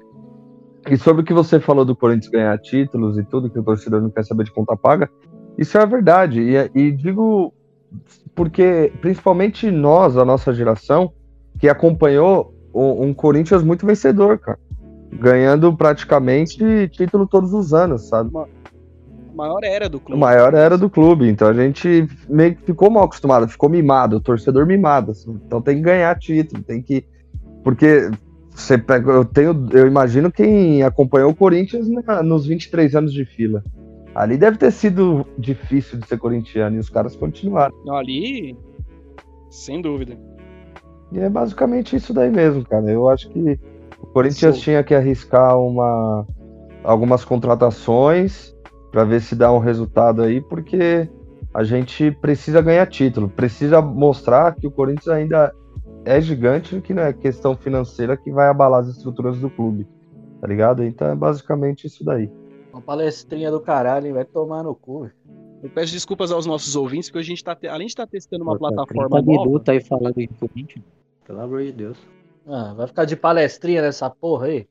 E 0.91 0.97
sobre 0.97 1.23
o 1.23 1.25
que 1.25 1.33
você 1.33 1.61
falou 1.61 1.85
do 1.85 1.95
Corinthians 1.95 2.31
ganhar 2.31 2.59
títulos 2.59 3.19
e 3.19 3.25
tudo, 3.25 3.49
que 3.49 3.59
o 3.59 3.63
torcedor 3.63 4.01
não 4.01 4.11
quer 4.11 4.25
saber 4.25 4.45
de 4.45 4.53
conta 4.53 4.77
paga, 4.77 5.09
isso 5.57 5.79
é 5.79 5.83
a 5.83 5.87
verdade. 5.87 6.41
E, 6.41 6.71
e 6.75 6.91
digo 6.91 7.53
porque, 8.35 8.93
principalmente 9.01 9.71
nós, 9.71 10.17
a 10.17 10.25
nossa 10.25 10.53
geração, 10.53 11.13
que 11.59 11.69
acompanhou 11.69 12.55
um 12.75 13.13
Corinthians 13.13 13.63
muito 13.63 13.87
vencedor, 13.87 14.39
cara. 14.39 14.59
Ganhando 15.13 15.77
praticamente 15.77 16.89
título 16.89 17.27
todos 17.27 17.53
os 17.53 17.75
anos, 17.75 18.09
sabe? 18.09 18.31
A 18.35 19.35
maior 19.35 19.61
era 19.63 19.89
do 19.89 20.01
clube. 20.01 20.17
A 20.17 20.27
maior 20.27 20.55
era 20.55 20.79
do 20.79 20.89
clube. 20.89 21.29
Então 21.29 21.49
a 21.49 21.53
gente 21.53 22.09
meio 22.29 22.57
que 22.57 22.63
ficou 22.63 22.91
mal 22.91 23.05
acostumado, 23.05 23.47
ficou 23.47 23.69
mimado, 23.69 24.17
o 24.17 24.21
torcedor 24.21 24.67
mimado. 24.67 25.11
Assim. 25.11 25.39
Então 25.47 25.61
tem 25.61 25.77
que 25.77 25.83
ganhar 25.83 26.19
título, 26.19 26.63
tem 26.63 26.81
que. 26.81 27.05
Porque 27.63 28.11
você 28.55 28.77
pega, 28.77 29.11
eu 29.11 29.25
tenho, 29.25 29.69
eu 29.73 29.87
imagino 29.87 30.31
quem 30.31 30.83
acompanhou 30.83 31.31
o 31.31 31.35
Corinthians 31.35 31.89
na, 31.89 32.23
nos 32.23 32.47
23 32.47 32.95
anos 32.95 33.13
de 33.13 33.25
fila. 33.25 33.63
Ali 34.15 34.37
deve 34.37 34.59
ter 34.59 34.71
sido 34.71 35.27
difícil 35.39 35.99
de 35.99 36.07
ser 36.07 36.19
corintiano 36.19 36.77
e 36.77 36.79
os 36.79 36.91
caras 36.91 37.17
continuaram. 37.17 37.75
Ali, 37.91 38.57
sem 39.51 39.81
dúvida. 39.81 40.19
E 41.11 41.19
é 41.19 41.29
basicamente 41.29 41.97
isso 41.97 42.13
daí 42.13 42.31
mesmo, 42.31 42.65
cara. 42.65 42.91
Eu 42.91 43.09
acho 43.09 43.29
que 43.31 43.59
o 43.99 44.07
Corinthians 44.09 44.57
Sim. 44.57 44.63
tinha 44.63 44.85
que 44.85 44.95
arriscar 44.95 45.59
uma, 45.59 46.27
algumas 46.85 47.25
contratações 47.25 48.55
para 48.91 49.05
ver 49.05 49.23
se 49.23 49.35
dá 49.35 49.51
um 49.51 49.59
resultado 49.59 50.23
aí, 50.23 50.41
porque 50.43 51.09
a 51.55 51.65
gente 51.65 52.11
precisa 52.11 52.61
ganhar 52.61 52.87
título, 52.87 53.29
precisa 53.29 53.81
mostrar 53.81 54.55
que 54.55 54.67
o 54.67 54.71
Corinthians 54.71 55.09
ainda 55.09 55.55
é 56.05 56.21
gigante, 56.21 56.81
que 56.81 56.93
não 56.93 57.03
é 57.03 57.13
questão 57.13 57.57
financeira 57.57 58.17
que 58.17 58.31
vai 58.31 58.49
abalar 58.49 58.81
as 58.81 58.89
estruturas 58.89 59.39
do 59.39 59.49
clube, 59.49 59.87
tá 60.41 60.47
ligado? 60.47 60.83
Então 60.83 61.09
é 61.09 61.15
basicamente 61.15 61.87
isso 61.87 62.05
daí. 62.05 62.31
Uma 62.73 62.81
palestrinha 62.81 63.51
do 63.51 63.61
caralho, 63.61 64.15
vai 64.15 64.25
tomar 64.25 64.63
no 64.63 64.75
cu. 64.75 65.11
Eu 65.63 65.71
peço 65.71 65.93
desculpas 65.93 66.33
aos 66.33 66.45
nossos 66.45 66.75
ouvintes, 66.75 67.09
porque 67.09 67.21
a 67.21 67.27
gente 67.27 67.45
tá, 67.45 67.57
além 67.69 67.87
de 67.87 67.93
estar 67.93 68.07
tá 68.07 68.11
testando 68.11 68.43
uma 68.43 68.55
Pô, 68.55 68.61
plataforma 68.61 69.23
30 69.23 69.27
nova... 69.27 69.47
minutos 69.47 69.69
aí 69.69 69.81
falando 69.81 70.19
em 70.19 70.27
Corinthians. 70.27 70.85
Pelo 71.25 71.41
amor 71.41 71.63
de 71.63 71.73
Deus. 71.73 71.99
Ah, 72.47 72.75
vai 72.75 72.87
ficar 72.89 73.05
de 73.05 73.15
palestrinha 73.15 73.83
nessa 73.83 74.11
porra 74.11 74.47
aí? 74.47 74.67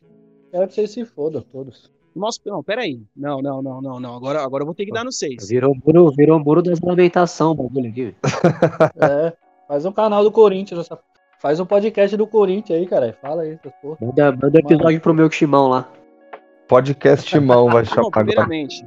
Quero 0.51 0.67
que 0.67 0.73
vocês 0.73 0.91
se 0.91 1.05
fodam 1.05 1.41
todos. 1.41 1.89
Nossa, 2.13 2.39
não, 2.45 2.61
peraí. 2.61 3.01
Não, 3.15 3.41
não, 3.41 3.61
não, 3.61 3.81
não, 3.81 3.99
não. 3.99 4.15
Agora, 4.17 4.43
agora 4.43 4.63
eu 4.63 4.65
vou 4.65 4.75
ter 4.75 4.85
que 4.85 4.91
dar 4.91 5.05
no 5.05 5.11
6. 5.13 5.47
Virou 5.47 5.73
muro, 5.73 6.11
virou 6.11 6.39
muro 6.39 6.61
das 6.61 6.81
lamentações, 6.81 7.55
bagulho 7.55 7.89
aqui. 7.89 8.15
é, 9.01 9.33
faz 9.65 9.85
um 9.85 9.93
canal 9.93 10.21
do 10.21 10.31
Corinthians. 10.31 10.89
Faz 11.41 11.59
um 11.59 11.65
podcast 11.65 12.15
do 12.15 12.27
Corinthians 12.27 12.79
aí, 12.79 12.85
cara. 12.85 13.17
Fala 13.19 13.41
aí, 13.41 13.53
essas 13.53 13.73
porra. 13.81 13.97
Manda, 13.99 14.31
manda 14.31 14.59
episódio 14.59 14.85
Mano. 14.85 14.99
pro 15.01 15.13
meu 15.13 15.27
Timão 15.27 15.69
lá. 15.69 15.89
Podcast 16.67 17.27
Timão 17.27 17.67
vai 17.67 17.83
chamar. 17.83 18.11
Primeiramente, 18.11 18.85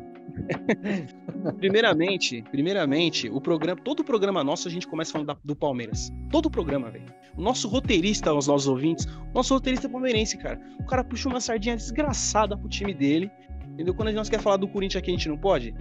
primeiramente, 1.59 2.44
primeiramente, 2.52 3.28
o 3.28 3.40
programa, 3.40 3.80
todo 3.82 4.00
o 4.00 4.05
programa 4.05 4.44
nosso 4.44 4.68
a 4.68 4.70
gente 4.70 4.86
começa 4.86 5.11
falando 5.11 5.26
da, 5.26 5.36
do 5.44 5.57
Palmeiras. 5.57 6.12
Todo 6.30 6.46
o 6.46 6.50
programa, 6.50 6.92
velho. 6.92 7.07
O 7.36 7.42
nosso 7.42 7.66
roteirista, 7.66 8.32
os 8.32 8.46
nossos 8.46 8.68
ouvintes, 8.68 9.05
o 9.05 9.34
nosso 9.34 9.52
roteirista 9.52 9.88
é 9.88 9.90
palmeirense, 9.90 10.38
cara. 10.38 10.61
O 10.78 10.86
cara 10.86 11.02
puxa 11.02 11.28
uma 11.28 11.40
sardinha 11.40 11.74
desgraçada 11.74 12.57
pro 12.57 12.68
time 12.68 12.94
dele. 12.94 13.32
Entendeu? 13.72 13.92
Quando 13.94 14.09
a 14.09 14.12
gente 14.12 14.30
quer 14.30 14.40
falar 14.40 14.59
do 14.59 14.68
Corinthians 14.68 15.02
aqui, 15.02 15.11
a 15.11 15.14
gente 15.14 15.28
não 15.28 15.36
pode. 15.36 15.74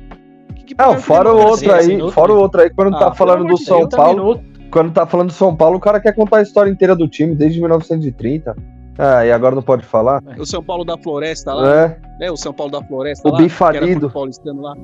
Que, 0.55 0.63
que 0.63 0.75
não, 0.75 0.99
fora 0.99 1.31
o 1.31 1.37
outro 1.37 1.71
aí, 1.71 1.79
assim, 1.81 2.11
fora 2.11 2.33
o 2.33 2.39
outro 2.39 2.61
aí, 2.61 2.71
quando 2.71 2.95
ah, 2.95 2.99
tá 2.99 3.13
falando 3.13 3.45
do 3.45 3.57
São 3.57 3.87
Paulo. 3.87 4.43
Quando 4.73 4.91
tá 4.91 5.05
falando 5.05 5.27
do 5.27 5.33
São 5.33 5.55
Paulo, 5.55 5.77
o 5.77 5.79
cara 5.79 5.99
quer 5.99 6.15
contar 6.15 6.37
a 6.37 6.41
história 6.41 6.67
inteira 6.67 6.95
do 6.95 7.07
time 7.07 7.35
desde 7.35 7.59
1930. 7.59 8.55
Ah, 8.97 9.23
e 9.23 9.31
agora 9.31 9.53
não 9.53 9.61
pode 9.61 9.85
falar? 9.85 10.19
O 10.35 10.47
São 10.47 10.63
Paulo 10.63 10.83
da 10.83 10.97
Floresta 10.97 11.53
lá. 11.53 11.85
É. 12.19 12.25
é 12.25 12.31
o 12.31 12.35
São 12.35 12.51
Paulo 12.51 12.71
da 12.71 12.81
Floresta 12.81 13.29
o 13.29 13.33
lá. 13.33 13.37
Bifalido. 13.37 14.11
O 14.11 14.61
lá. 14.61 14.75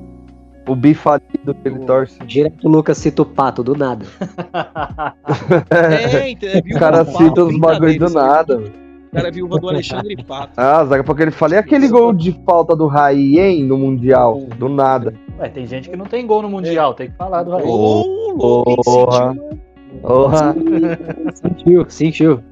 O 0.68 0.76
bifalido 0.76 1.54
que 1.54 1.68
ele 1.68 1.80
o... 1.80 1.86
torce. 1.86 2.16
Direto 2.24 2.68
o 2.68 2.70
Lucas 2.70 2.98
cita 2.98 3.22
o 3.22 3.26
pato, 3.26 3.64
do 3.64 3.74
nada. 3.74 4.06
é, 5.70 6.30
é, 6.30 6.58
o 6.58 6.78
cara 6.78 7.04
cita 7.04 7.42
os 7.42 7.58
bagulho 7.58 7.98
do 7.98 8.10
nada. 8.10 8.58
O 8.58 9.12
cara 9.12 9.26
é 9.26 9.30
viúva 9.32 9.58
do 9.58 9.68
Alexandre 9.68 10.22
Pato. 10.22 10.52
Ah, 10.56 10.84
daqui 10.84 11.00
a 11.00 11.04
pouco 11.04 11.20
ele 11.20 11.32
fala, 11.32 11.54
e 11.54 11.58
aquele 11.58 11.88
gol 11.88 12.12
de 12.12 12.30
falta 12.46 12.76
do 12.76 12.86
Raien 12.86 13.64
no 13.64 13.76
Mundial? 13.76 14.38
Do 14.56 14.68
nada. 14.68 15.12
Ué, 15.36 15.48
tem 15.48 15.66
gente 15.66 15.90
que 15.90 15.96
não 15.96 16.06
tem 16.06 16.24
gol 16.24 16.42
no 16.42 16.48
Mundial, 16.48 16.94
tem 16.94 17.10
que 17.10 17.16
falar 17.16 17.42
do 17.42 17.50
Raien. 17.50 17.68
Ô, 17.68 18.36
louco, 18.36 18.84
Porra. 18.84 19.34
Porra. 20.02 20.54
Sentiu, 21.34 21.88
sentiu. 21.88 22.44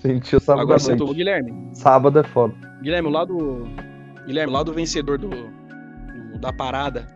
Sentiu 0.00 0.40
sábado 0.40 0.62
Agora 0.62 0.96
tô, 0.96 1.12
Guilherme. 1.12 1.52
Sábado 1.72 2.18
é 2.18 2.22
foda. 2.22 2.54
Guilherme, 2.82 3.08
o 3.08 3.12
lado. 3.12 3.68
Guilherme, 4.26 4.52
o 4.52 4.54
lado 4.54 4.72
vencedor 4.72 5.18
do, 5.18 5.28
do, 5.28 6.38
da 6.38 6.52
parada. 6.52 7.06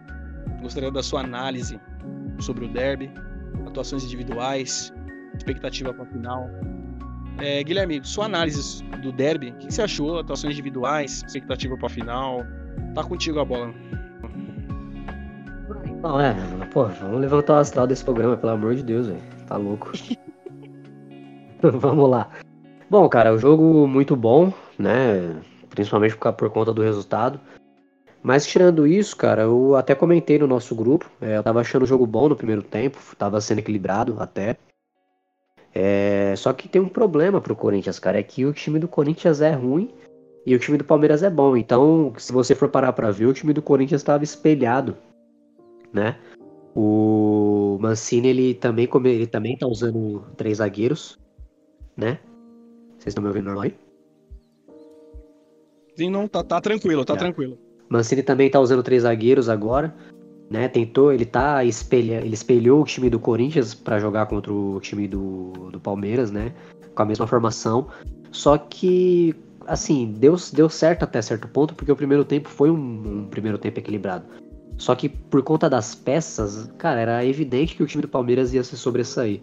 Gostaria 0.61 0.91
da 0.91 1.03
sua 1.03 1.21
análise 1.21 1.81
sobre 2.39 2.65
o 2.65 2.69
derby, 2.69 3.11
atuações 3.67 4.05
individuais, 4.05 4.93
expectativa 5.35 5.93
para 5.93 6.05
a 6.05 6.07
final. 6.07 6.51
É, 7.39 7.63
Guilherme, 7.63 8.01
sua 8.03 8.27
análise 8.27 8.85
do 9.03 9.13
derby, 9.13 9.51
o 9.51 9.55
que 9.55 9.73
você 9.73 9.83
achou? 9.83 10.19
Atuações 10.19 10.53
individuais, 10.53 11.23
expectativa 11.27 11.77
para 11.77 11.87
a 11.87 11.91
final. 11.91 12.43
Tá 12.95 13.03
contigo 13.03 13.39
a 13.41 13.45
bola. 13.45 13.73
Não, 16.03 16.21
é, 16.21 16.35
pô, 16.73 16.87
vamos 16.87 17.21
levantar 17.21 17.55
o 17.55 17.57
astral 17.57 17.87
desse 17.87 18.05
programa, 18.05 18.37
pelo 18.37 18.53
amor 18.53 18.75
de 18.75 18.83
Deus, 18.83 19.07
velho. 19.07 19.40
Tá 19.51 19.57
louco. 19.57 19.91
vamos 21.61 22.09
lá. 22.09 22.31
Bom, 22.89 23.09
cara, 23.09 23.35
o 23.35 23.39
jogo 23.39 23.85
muito 23.89 24.15
bom, 24.15 24.53
né? 24.79 25.43
Principalmente 25.69 26.17
por, 26.17 26.33
por 26.35 26.51
conta 26.51 26.73
do 26.73 26.83
resultado. 26.83 27.41
Mas 28.23 28.47
tirando 28.47 28.87
isso, 28.87 29.17
cara, 29.17 29.43
eu 29.43 29.75
até 29.75 29.93
comentei 29.93 30.39
no 30.39 30.47
nosso 30.47 30.73
grupo. 30.77 31.11
É, 31.21 31.37
eu 31.37 31.43
tava 31.43 31.61
achando 31.61 31.83
o 31.83 31.87
jogo 31.87 32.07
bom 32.07 32.29
no 32.29 32.37
primeiro 32.37 32.63
tempo, 32.63 32.99
tava 33.19 33.41
sendo 33.41 33.59
equilibrado 33.59 34.17
até. 34.21 34.57
É, 35.75 36.33
só 36.37 36.53
que 36.53 36.69
tem 36.69 36.81
um 36.81 36.89
problema 36.89 37.41
pro 37.41 37.57
Corinthians, 37.57 37.99
cara, 37.99 38.21
é 38.21 38.23
que 38.23 38.47
o 38.47 38.53
time 38.53 38.79
do 38.79 38.87
Corinthians 38.87 39.41
é 39.41 39.51
ruim 39.51 39.91
e 40.47 40.55
o 40.55 40.61
time 40.61 40.79
do 40.79 40.85
Palmeiras 40.85 41.25
é 41.25 41.31
bom. 41.31 41.57
Então, 41.57 42.13
se 42.19 42.33
você 42.33 42.55
for 42.55 42.69
parar 42.69 42.93
pra 42.93 43.11
ver, 43.11 43.27
o 43.27 43.35
time 43.35 43.53
do 43.53 43.63
Corinthians 43.63 44.01
estava 44.01 44.23
espelhado, 44.23 44.97
né? 45.93 46.17
O 46.75 47.79
Mancini, 47.81 48.29
ele 48.29 48.55
também, 48.55 48.89
ele 49.05 49.27
também 49.27 49.57
tá 49.57 49.67
usando 49.67 50.25
três 50.37 50.59
zagueiros, 50.59 51.19
né? 51.97 52.21
Vocês 52.99 53.09
estão 53.09 53.23
me 53.23 53.29
ouvindo 53.29 53.47
normal 53.47 53.65
aí? 53.65 53.75
Sim, 55.97 56.11
não, 56.11 56.29
tá, 56.29 56.45
tá 56.45 56.61
tranquilo, 56.61 57.05
tá, 57.05 57.15
tá. 57.15 57.21
tranquilo. 57.21 57.59
Mancini 57.89 58.23
também 58.23 58.49
tá 58.49 58.61
usando 58.61 58.83
três 58.83 59.03
zagueiros 59.03 59.49
agora, 59.49 59.95
né? 60.49 60.69
Tentou, 60.69 61.13
ele 61.13 61.25
tá 61.25 61.65
espelha, 61.65 62.21
ele 62.25 62.35
espelhou 62.35 62.83
o 62.83 62.85
time 62.85 63.11
do 63.11 63.19
Corinthians 63.19 63.75
para 63.75 63.99
jogar 63.99 64.27
contra 64.27 64.53
o 64.53 64.79
time 64.81 65.09
do, 65.09 65.53
do 65.73 65.81
Palmeiras, 65.81 66.31
né? 66.31 66.53
Com 66.95 67.03
a 67.03 67.07
mesma 67.07 67.27
formação. 67.27 67.89
Só 68.31 68.57
que 68.57 69.35
assim, 69.67 70.13
deu, 70.19 70.37
deu 70.53 70.69
certo 70.69 71.05
até 71.05 71.23
certo 71.23 71.49
ponto, 71.49 71.75
porque 71.75 71.93
o 71.93 71.97
primeiro 71.97 72.25
tempo 72.25 72.49
foi 72.49 72.71
um, 72.71 72.77
um 72.77 73.29
primeiro 73.29 73.59
tempo 73.59 73.79
equilibrado. 73.79 74.25
Só 74.81 74.95
que 74.95 75.11
por 75.11 75.43
conta 75.43 75.69
das 75.69 75.95
peças, 75.95 76.73
cara, 76.79 76.99
era 76.99 77.25
evidente 77.25 77.77
que 77.77 77.83
o 77.83 77.87
time 77.87 78.01
do 78.01 78.09
Palmeiras 78.09 78.55
ia 78.55 78.65
se 78.65 78.79
sobressair. 78.79 79.43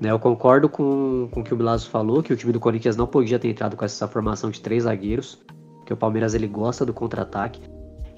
Né, 0.00 0.10
eu 0.10 0.18
concordo 0.18 0.68
com, 0.68 1.28
com 1.30 1.40
o 1.40 1.44
que 1.44 1.54
o 1.54 1.56
Milazzo 1.56 1.88
falou, 1.88 2.24
que 2.24 2.32
o 2.32 2.36
time 2.36 2.52
do 2.52 2.58
Corinthians 2.58 2.96
não 2.96 3.06
podia 3.06 3.38
ter 3.38 3.48
entrado 3.48 3.76
com 3.76 3.84
essa 3.84 4.08
formação 4.08 4.50
de 4.50 4.60
três 4.60 4.82
zagueiros, 4.82 5.40
que 5.86 5.92
o 5.92 5.96
Palmeiras 5.96 6.34
ele 6.34 6.48
gosta 6.48 6.84
do 6.84 6.92
contra-ataque. 6.92 7.60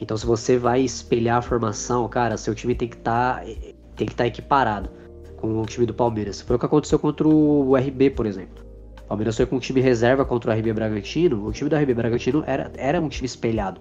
Então 0.01 0.17
se 0.17 0.25
você 0.25 0.57
vai 0.57 0.81
espelhar 0.81 1.37
a 1.37 1.43
formação, 1.43 2.09
cara, 2.09 2.39
seu 2.39 2.55
time 2.55 2.75
tem 2.75 2.89
que 2.89 2.97
tá, 2.97 3.43
estar 3.45 4.15
tá 4.17 4.27
equiparado 4.27 4.89
com 5.37 5.61
o 5.61 5.67
time 5.67 5.85
do 5.85 5.93
Palmeiras. 5.93 6.41
Foi 6.41 6.57
o 6.57 6.59
que 6.59 6.65
aconteceu 6.65 6.99
contra 6.99 7.29
o 7.29 7.77
RB, 7.77 8.09
por 8.09 8.25
exemplo. 8.25 8.65
O 9.05 9.09
Palmeiras 9.09 9.37
foi 9.37 9.45
com 9.45 9.57
um 9.57 9.61
time 9.61 9.83
reserva 9.83 10.25
contra 10.25 10.51
o 10.51 10.59
RB 10.59 10.73
Bragantino. 10.73 11.47
O 11.47 11.53
time 11.53 11.69
do 11.69 11.77
RB 11.77 11.93
Bragantino 11.93 12.43
era, 12.47 12.73
era 12.79 12.99
um 12.99 13.11
time 13.11 13.27
espelhado 13.27 13.79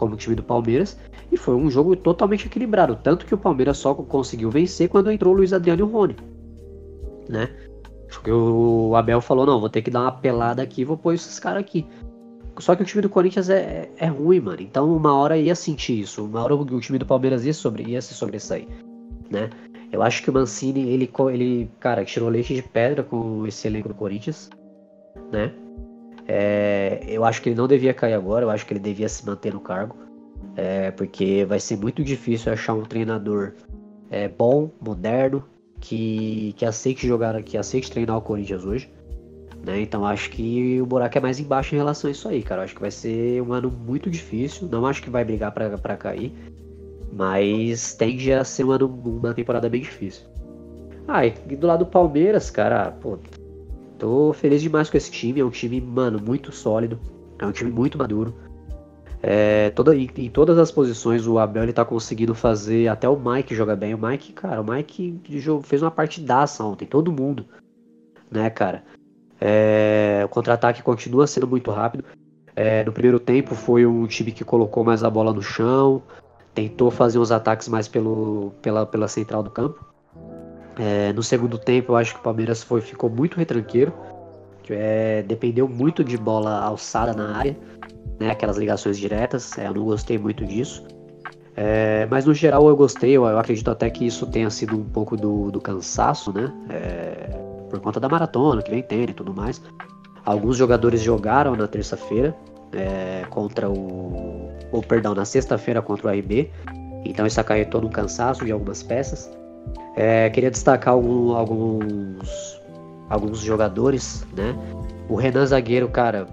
como 0.00 0.14
o 0.14 0.16
time 0.16 0.34
do 0.34 0.42
Palmeiras. 0.42 0.98
E 1.30 1.36
foi 1.36 1.54
um 1.54 1.70
jogo 1.70 1.94
totalmente 1.94 2.46
equilibrado. 2.46 2.98
Tanto 3.00 3.26
que 3.26 3.34
o 3.34 3.38
Palmeiras 3.38 3.76
só 3.76 3.94
conseguiu 3.94 4.50
vencer 4.50 4.88
quando 4.88 5.12
entrou 5.12 5.34
o 5.34 5.36
Luiz 5.36 5.52
Adriano 5.52 5.82
e 5.82 5.84
o 5.84 5.86
Rony. 5.86 6.16
Né? 7.28 7.50
Porque 8.08 8.32
o 8.32 8.96
Abel 8.96 9.20
falou: 9.20 9.46
não, 9.46 9.60
vou 9.60 9.68
ter 9.68 9.82
que 9.82 9.90
dar 9.90 10.00
uma 10.00 10.12
pelada 10.12 10.62
aqui 10.62 10.84
vou 10.84 10.96
pôr 10.96 11.14
esses 11.14 11.38
caras 11.38 11.60
aqui. 11.60 11.86
Só 12.58 12.74
que 12.74 12.82
o 12.82 12.86
time 12.86 13.00
do 13.02 13.08
Corinthians 13.08 13.48
é, 13.48 13.88
é, 13.96 14.06
ruim, 14.06 14.40
mano. 14.40 14.60
Então 14.60 14.94
uma 14.94 15.14
hora 15.14 15.36
ia 15.36 15.54
sentir 15.54 16.00
isso. 16.00 16.24
Uma 16.24 16.42
hora 16.42 16.54
o 16.54 16.80
time 16.80 16.98
do 16.98 17.06
Palmeiras 17.06 17.44
ia, 17.44 17.54
sobre, 17.54 17.84
ia 17.84 18.02
se 18.02 18.14
sobressair. 18.14 18.66
Né? 19.30 19.48
Eu 19.92 20.02
acho 20.02 20.22
que 20.22 20.30
o 20.30 20.32
Mancini, 20.32 20.88
ele, 20.88 21.10
ele, 21.32 21.70
cara, 21.78 22.04
tirou 22.04 22.28
leite 22.28 22.54
de 22.54 22.62
pedra 22.62 23.02
com 23.02 23.46
esse 23.46 23.66
elenco 23.68 23.88
do 23.88 23.94
Corinthians. 23.94 24.50
Né? 25.32 25.52
É, 26.26 27.04
eu 27.06 27.24
acho 27.24 27.42
que 27.42 27.48
ele 27.48 27.56
não 27.56 27.68
devia 27.68 27.94
cair 27.94 28.14
agora. 28.14 28.44
Eu 28.44 28.50
acho 28.50 28.66
que 28.66 28.72
ele 28.72 28.80
devia 28.80 29.08
se 29.08 29.24
manter 29.26 29.52
no 29.52 29.60
cargo. 29.60 29.96
É, 30.56 30.90
porque 30.90 31.44
vai 31.44 31.60
ser 31.60 31.76
muito 31.76 32.02
difícil 32.02 32.52
achar 32.52 32.74
um 32.74 32.82
treinador 32.82 33.54
é, 34.10 34.28
bom, 34.28 34.70
moderno, 34.80 35.44
que, 35.80 36.52
que 36.56 36.64
aceite 36.64 37.06
jogar, 37.06 37.40
que 37.42 37.56
aceite 37.56 37.90
treinar 37.90 38.16
o 38.16 38.22
Corinthians 38.22 38.64
hoje. 38.64 38.90
Né? 39.64 39.80
Então 39.80 40.06
acho 40.06 40.30
que 40.30 40.80
o 40.80 40.86
buraco 40.86 41.18
é 41.18 41.20
mais 41.20 41.38
embaixo 41.38 41.74
em 41.74 41.78
relação 41.78 42.08
a 42.08 42.10
isso 42.10 42.28
aí, 42.28 42.42
cara. 42.42 42.62
acho 42.62 42.74
que 42.74 42.80
vai 42.80 42.90
ser 42.90 43.42
um 43.42 43.52
ano 43.52 43.70
muito 43.70 44.10
difícil. 44.10 44.68
Não 44.68 44.86
acho 44.86 45.02
que 45.02 45.10
vai 45.10 45.24
brigar 45.24 45.52
para 45.52 45.96
cair. 45.96 46.32
Mas 47.12 47.94
tende 47.94 48.32
a 48.32 48.44
ser 48.44 48.64
um 48.64 48.70
ano, 48.70 48.86
uma 48.86 49.34
temporada 49.34 49.68
bem 49.68 49.80
difícil. 49.80 50.24
Ah, 51.08 51.26
e 51.26 51.30
do 51.30 51.66
lado 51.66 51.84
do 51.84 51.90
Palmeiras, 51.90 52.50
cara, 52.50 52.92
pô, 52.92 53.18
tô 54.00 54.32
feliz 54.32 54.62
demais 54.62 54.90
com 54.90 54.96
esse 54.96 55.10
time. 55.10 55.40
É 55.40 55.44
um 55.44 55.50
time, 55.50 55.80
mano, 55.80 56.18
muito 56.20 56.50
sólido. 56.50 56.98
É 57.38 57.46
um 57.46 57.52
time 57.52 57.70
muito 57.70 57.96
maduro. 57.96 58.34
É, 59.22 59.68
toda, 59.70 59.94
em, 59.94 60.10
em, 60.16 60.30
todas 60.30 60.58
as 60.58 60.72
posições 60.72 61.26
o 61.26 61.38
Abel 61.38 61.62
ele 61.62 61.72
tá 61.72 61.84
conseguindo 61.84 62.34
fazer. 62.34 62.88
Até 62.88 63.08
o 63.08 63.18
Mike 63.18 63.54
joga 63.54 63.76
bem. 63.76 63.94
O 63.94 63.98
Mike, 63.98 64.32
cara, 64.32 64.60
o 64.60 64.64
Mike 64.64 65.20
fez 65.62 65.82
uma 65.82 65.90
partidaça 65.90 66.64
ontem, 66.64 66.86
todo 66.86 67.12
mundo. 67.12 67.44
Né, 68.30 68.48
cara? 68.48 68.82
É, 69.40 70.22
o 70.24 70.28
contra-ataque 70.28 70.82
continua 70.82 71.26
sendo 71.26 71.46
muito 71.46 71.70
rápido. 71.70 72.04
É, 72.56 72.82
no 72.84 72.92
primeiro 72.92 73.20
tempo 73.20 73.54
foi 73.54 73.86
um 73.86 74.06
time 74.06 74.32
que 74.32 74.44
colocou 74.44 74.84
mais 74.84 75.04
a 75.04 75.10
bola 75.10 75.32
no 75.32 75.42
chão, 75.42 76.02
tentou 76.54 76.90
fazer 76.90 77.18
os 77.18 77.32
ataques 77.32 77.68
mais 77.68 77.88
pelo, 77.88 78.52
pela, 78.60 78.84
pela 78.84 79.08
central 79.08 79.42
do 79.42 79.50
campo. 79.50 79.89
É, 80.78 81.12
no 81.12 81.22
segundo 81.22 81.58
tempo 81.58 81.92
eu 81.92 81.96
acho 81.96 82.14
que 82.14 82.20
o 82.20 82.22
Palmeiras 82.22 82.62
foi, 82.62 82.80
ficou 82.80 83.10
muito 83.10 83.36
retranqueiro. 83.36 83.92
É, 84.68 85.22
dependeu 85.22 85.68
muito 85.68 86.04
de 86.04 86.16
bola 86.16 86.60
alçada 86.60 87.12
na 87.12 87.36
área 87.36 87.56
né, 88.20 88.30
aquelas 88.30 88.58
ligações 88.58 88.98
diretas. 88.98 89.56
É, 89.58 89.66
eu 89.66 89.74
não 89.74 89.84
gostei 89.84 90.18
muito 90.18 90.44
disso. 90.44 90.86
É, 91.56 92.06
mas 92.10 92.26
no 92.26 92.34
geral 92.34 92.68
eu 92.68 92.76
gostei, 92.76 93.12
eu, 93.12 93.24
eu, 93.24 93.38
acredito 93.38 93.70
até 93.70 93.90
que 93.90 94.06
isso 94.06 94.26
tenha 94.26 94.48
sido 94.50 94.76
um 94.76 94.84
pouco 94.84 95.16
do, 95.16 95.50
do 95.50 95.60
cansaço, 95.60 96.32
né? 96.32 96.52
É, 96.68 97.36
por 97.68 97.80
conta 97.80 97.98
da 97.98 98.08
maratona 98.08 98.62
que 98.62 98.70
vem 98.70 98.82
tendo 98.82 99.10
e 99.10 99.14
tudo 99.14 99.34
mais. 99.34 99.60
Alguns 100.24 100.56
jogadores 100.56 101.00
jogaram 101.00 101.56
na 101.56 101.66
terça-feira 101.66 102.36
é, 102.72 103.24
contra 103.30 103.68
o. 103.68 104.50
Ou 104.70 104.82
perdão, 104.82 105.14
na 105.14 105.24
sexta-feira 105.24 105.82
contra 105.82 106.08
o 106.08 106.10
RB. 106.10 106.50
Então 107.04 107.26
isso 107.26 107.40
acarretou 107.40 107.80
no 107.80 107.88
cansaço 107.88 108.44
de 108.44 108.52
algumas 108.52 108.82
peças. 108.82 109.30
É, 109.96 110.30
queria 110.30 110.50
destacar 110.50 110.94
algum, 110.94 111.34
alguns, 111.34 112.60
alguns 113.08 113.40
jogadores, 113.40 114.24
né? 114.36 114.56
O 115.08 115.16
Renan 115.16 115.44
Zagueiro, 115.44 115.88
cara, 115.88 116.26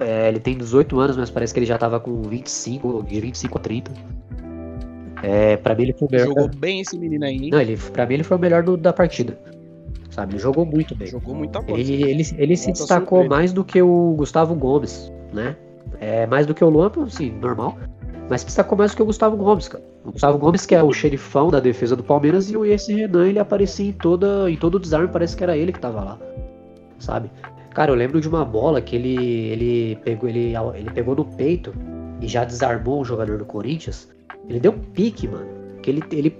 é, 0.00 0.28
ele 0.28 0.40
tem 0.40 0.56
18 0.56 0.98
anos, 0.98 1.16
mas 1.16 1.30
parece 1.30 1.52
que 1.52 1.60
ele 1.60 1.66
já 1.66 1.78
tava 1.78 2.00
com 2.00 2.22
25, 2.22 3.02
de 3.04 3.20
25 3.20 3.58
a 3.58 3.60
30. 3.60 3.92
É, 5.22 5.56
pra 5.56 5.74
mim 5.74 5.84
ele 5.84 5.92
foi 5.92 6.08
o 6.08 6.10
melhor. 6.10 6.26
Jogou 6.26 6.48
bem 6.48 6.80
esse 6.80 6.98
menino 6.98 7.24
aí, 7.24 7.36
hein? 7.36 7.50
Não, 7.50 7.60
ele, 7.60 7.76
pra 7.76 8.06
mim 8.06 8.14
ele 8.14 8.24
foi 8.24 8.36
o 8.36 8.40
melhor 8.40 8.62
do, 8.62 8.76
da 8.76 8.92
partida. 8.92 9.38
Sabe? 10.10 10.34
Ele 10.34 10.38
jogou 10.38 10.64
muito 10.64 10.94
bem. 10.94 11.08
Jogou 11.08 11.34
muita 11.34 11.60
bola. 11.60 11.78
Ele, 11.78 12.02
ele, 12.02 12.22
ele 12.36 12.56
se 12.56 12.72
destacou 12.72 13.20
surpresa. 13.20 13.28
mais 13.28 13.52
do 13.52 13.64
que 13.64 13.80
o 13.80 14.14
Gustavo 14.16 14.54
Gomes, 14.54 15.12
né? 15.32 15.56
É, 16.00 16.26
mais 16.26 16.46
do 16.46 16.54
que 16.54 16.64
o 16.64 16.68
Luan, 16.68 16.90
assim, 17.06 17.30
normal. 17.30 17.78
Mas 18.28 18.42
destacou 18.42 18.76
mais 18.76 18.90
do 18.90 18.96
que 18.96 19.02
o 19.02 19.06
Gustavo 19.06 19.36
Gomes, 19.36 19.68
cara. 19.68 19.84
O 20.04 20.12
Gustavo 20.12 20.38
Gomes, 20.38 20.66
que 20.66 20.74
é 20.74 20.82
o 20.82 20.92
xerifão 20.92 21.48
da 21.48 21.60
defesa 21.60 21.94
do 21.94 22.02
Palmeiras, 22.02 22.50
e 22.50 22.56
esse 22.70 22.92
Renan, 22.92 23.28
ele 23.28 23.38
aparecia 23.38 23.88
em, 23.88 23.92
toda, 23.92 24.50
em 24.50 24.56
todo 24.56 24.76
o 24.76 24.80
desarme, 24.80 25.08
parece 25.08 25.36
que 25.36 25.44
era 25.44 25.56
ele 25.56 25.72
que 25.72 25.78
tava 25.78 26.02
lá. 26.02 26.18
Sabe? 26.98 27.30
Cara, 27.72 27.90
eu 27.90 27.94
lembro 27.94 28.20
de 28.20 28.28
uma 28.28 28.44
bola 28.44 28.80
que 28.80 28.96
ele, 28.96 29.16
ele, 29.16 29.96
pegou, 29.96 30.28
ele, 30.28 30.54
ele 30.74 30.90
pegou 30.90 31.14
no 31.14 31.24
peito 31.24 31.72
e 32.20 32.26
já 32.26 32.42
desarmou 32.44 33.00
um 33.00 33.04
jogador 33.04 33.38
do 33.38 33.44
Corinthians. 33.44 34.08
Ele 34.48 34.58
deu 34.58 34.72
pique, 34.72 35.28
mano. 35.28 35.46
Que 35.82 35.90
ele, 35.90 36.02
ele 36.10 36.36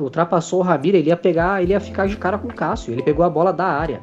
ultrapassou 0.00 0.60
o 0.60 0.62
Ramiro, 0.62 0.96
ele 0.96 1.10
ia 1.10 1.16
pegar, 1.16 1.62
ele 1.62 1.72
ia 1.72 1.80
ficar 1.80 2.08
de 2.08 2.16
cara 2.16 2.38
com 2.38 2.48
o 2.48 2.54
Cássio. 2.54 2.92
Ele 2.92 3.02
pegou 3.02 3.24
a 3.24 3.30
bola 3.30 3.52
da 3.52 3.66
área. 3.66 4.00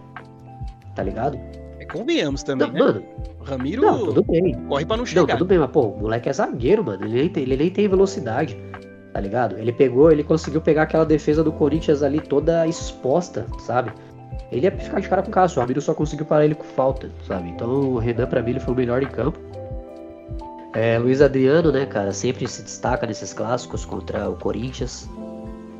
Tá 0.95 1.03
ligado? 1.03 1.37
É, 1.97 1.99
convenhamos 1.99 2.43
também, 2.43 2.67
não, 2.67 2.73
né? 2.73 2.79
Mano, 2.79 3.03
Ramiro 3.43 3.81
não, 3.81 4.05
tudo 4.05 4.23
bem. 4.23 4.53
corre 4.67 4.85
pra 4.85 4.97
não 4.97 5.05
chegar. 5.05 5.21
Não, 5.21 5.37
tudo 5.37 5.47
bem, 5.47 5.57
mas 5.57 5.71
pô, 5.71 5.81
o 5.81 5.99
moleque 5.99 6.29
é 6.29 6.33
zagueiro, 6.33 6.83
mano. 6.83 7.05
Ele 7.05 7.13
nem 7.13 7.29
tem, 7.29 7.43
ele 7.43 7.57
nem 7.57 7.69
tem 7.69 7.87
velocidade. 7.87 8.57
Tá 9.13 9.21
ligado? 9.21 9.57
Ele 9.57 9.71
pegou, 9.71 10.11
ele 10.11 10.23
conseguiu 10.23 10.61
pegar 10.61 10.83
aquela 10.83 11.05
defesa 11.05 11.43
do 11.43 11.51
Corinthians 11.51 12.03
ali 12.03 12.19
toda 12.19 12.67
exposta, 12.67 13.47
sabe? 13.59 13.91
Ele 14.51 14.65
ia 14.65 14.71
ficar 14.71 14.99
de 14.99 15.09
cara 15.09 15.21
com 15.21 15.29
o 15.29 15.31
Cássio. 15.31 15.57
O 15.57 15.61
Ramiro 15.61 15.81
só 15.81 15.93
conseguiu 15.93 16.25
parar 16.25 16.45
ele 16.45 16.55
com 16.55 16.63
falta, 16.63 17.09
sabe? 17.27 17.49
Então 17.49 17.67
o 17.67 17.97
Renan, 17.97 18.27
pra 18.27 18.41
mim, 18.41 18.51
ele 18.51 18.59
foi 18.59 18.73
o 18.73 18.77
melhor 18.77 19.01
em 19.01 19.07
campo. 19.07 19.39
É, 20.73 20.99
Luiz 20.99 21.21
Adriano, 21.21 21.71
né, 21.71 21.85
cara, 21.85 22.11
sempre 22.13 22.47
se 22.47 22.61
destaca 22.61 23.07
nesses 23.07 23.33
clássicos 23.33 23.85
contra 23.85 24.29
o 24.29 24.35
Corinthians. 24.35 25.09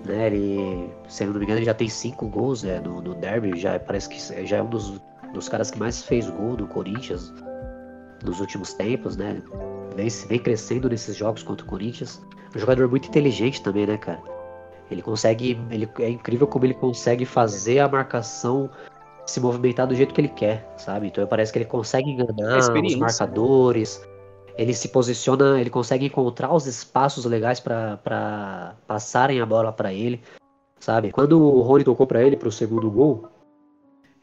Né, 0.06 0.28
ele, 0.28 0.90
se 1.08 1.24
eu 1.24 1.32
não 1.32 1.38
me 1.38 1.44
engano, 1.44 1.60
ele 1.60 1.66
já 1.66 1.74
tem 1.74 1.88
cinco 1.88 2.28
gols 2.28 2.64
né, 2.64 2.80
no, 2.80 3.02
no 3.02 3.14
derby. 3.14 3.58
Já 3.60 3.78
parece 3.80 4.10
que 4.10 4.46
já 4.46 4.58
é 4.58 4.64
um 4.64 4.70
dos, 4.70 5.00
dos 5.34 5.50
caras 5.50 5.72
que 5.72 5.80
mais 5.80 6.04
fez 6.04 6.30
gol 6.30 6.58
no 6.58 6.68
Corinthians 6.68 7.34
nos 8.24 8.40
últimos 8.40 8.74
tempos, 8.74 9.16
né? 9.16 9.42
Vem, 9.96 10.08
vem 10.10 10.40
crescendo 10.40 10.90
nesses 10.90 11.16
jogos 11.16 11.44
contra 11.44 11.66
o 11.66 11.70
Corinthians. 11.70 12.22
Um 12.56 12.60
jogador 12.60 12.88
muito 12.88 13.08
inteligente 13.08 13.62
também, 13.62 13.86
né, 13.86 13.98
cara? 13.98 14.22
Ele 14.90 15.02
consegue. 15.02 15.60
Ele, 15.70 15.90
é 16.00 16.10
incrível 16.10 16.48
como 16.48 16.66
ele 16.66 16.74
consegue 16.74 17.26
fazer 17.26 17.80
a 17.80 17.88
marcação 17.88 18.70
se 19.26 19.40
movimentar 19.40 19.86
do 19.86 19.94
jeito 19.94 20.14
que 20.14 20.22
ele 20.22 20.30
quer, 20.30 20.74
sabe? 20.78 21.08
Então 21.08 21.28
parece 21.28 21.52
que 21.52 21.60
ele 21.60 21.66
consegue 21.66 22.10
enganar 22.10 22.58
os 22.58 22.96
marcadores. 22.96 24.02
Ele 24.58 24.74
se 24.74 24.88
posiciona, 24.88 25.60
ele 25.60 25.70
consegue 25.70 26.06
encontrar 26.06 26.52
os 26.52 26.66
espaços 26.66 27.26
legais 27.26 27.60
para 27.60 28.76
passarem 28.88 29.40
a 29.40 29.46
bola 29.46 29.72
para 29.72 29.94
ele, 29.94 30.22
sabe? 30.80 31.12
Quando 31.12 31.40
o 31.40 31.62
Rony 31.62 31.84
tocou 31.84 32.08
para 32.08 32.24
ele 32.24 32.36
pro 32.36 32.52
segundo 32.52 32.90
gol, 32.90 33.30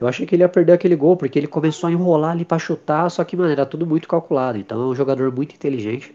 eu 0.04 0.08
achei 0.08 0.26
que 0.26 0.34
ele 0.34 0.42
ia 0.42 0.48
perder 0.48 0.72
aquele 0.72 0.94
gol, 0.94 1.16
porque 1.16 1.38
ele 1.38 1.46
começou 1.46 1.88
a 1.88 1.92
enrolar 1.92 2.32
ali 2.32 2.44
pra 2.44 2.58
chutar, 2.58 3.10
só 3.10 3.24
que, 3.24 3.36
mano, 3.36 3.50
era 3.50 3.64
tudo 3.64 3.86
muito 3.86 4.06
calculado. 4.06 4.58
Então 4.58 4.82
é 4.82 4.86
um 4.86 4.94
jogador 4.94 5.32
muito 5.32 5.54
inteligente. 5.54 6.14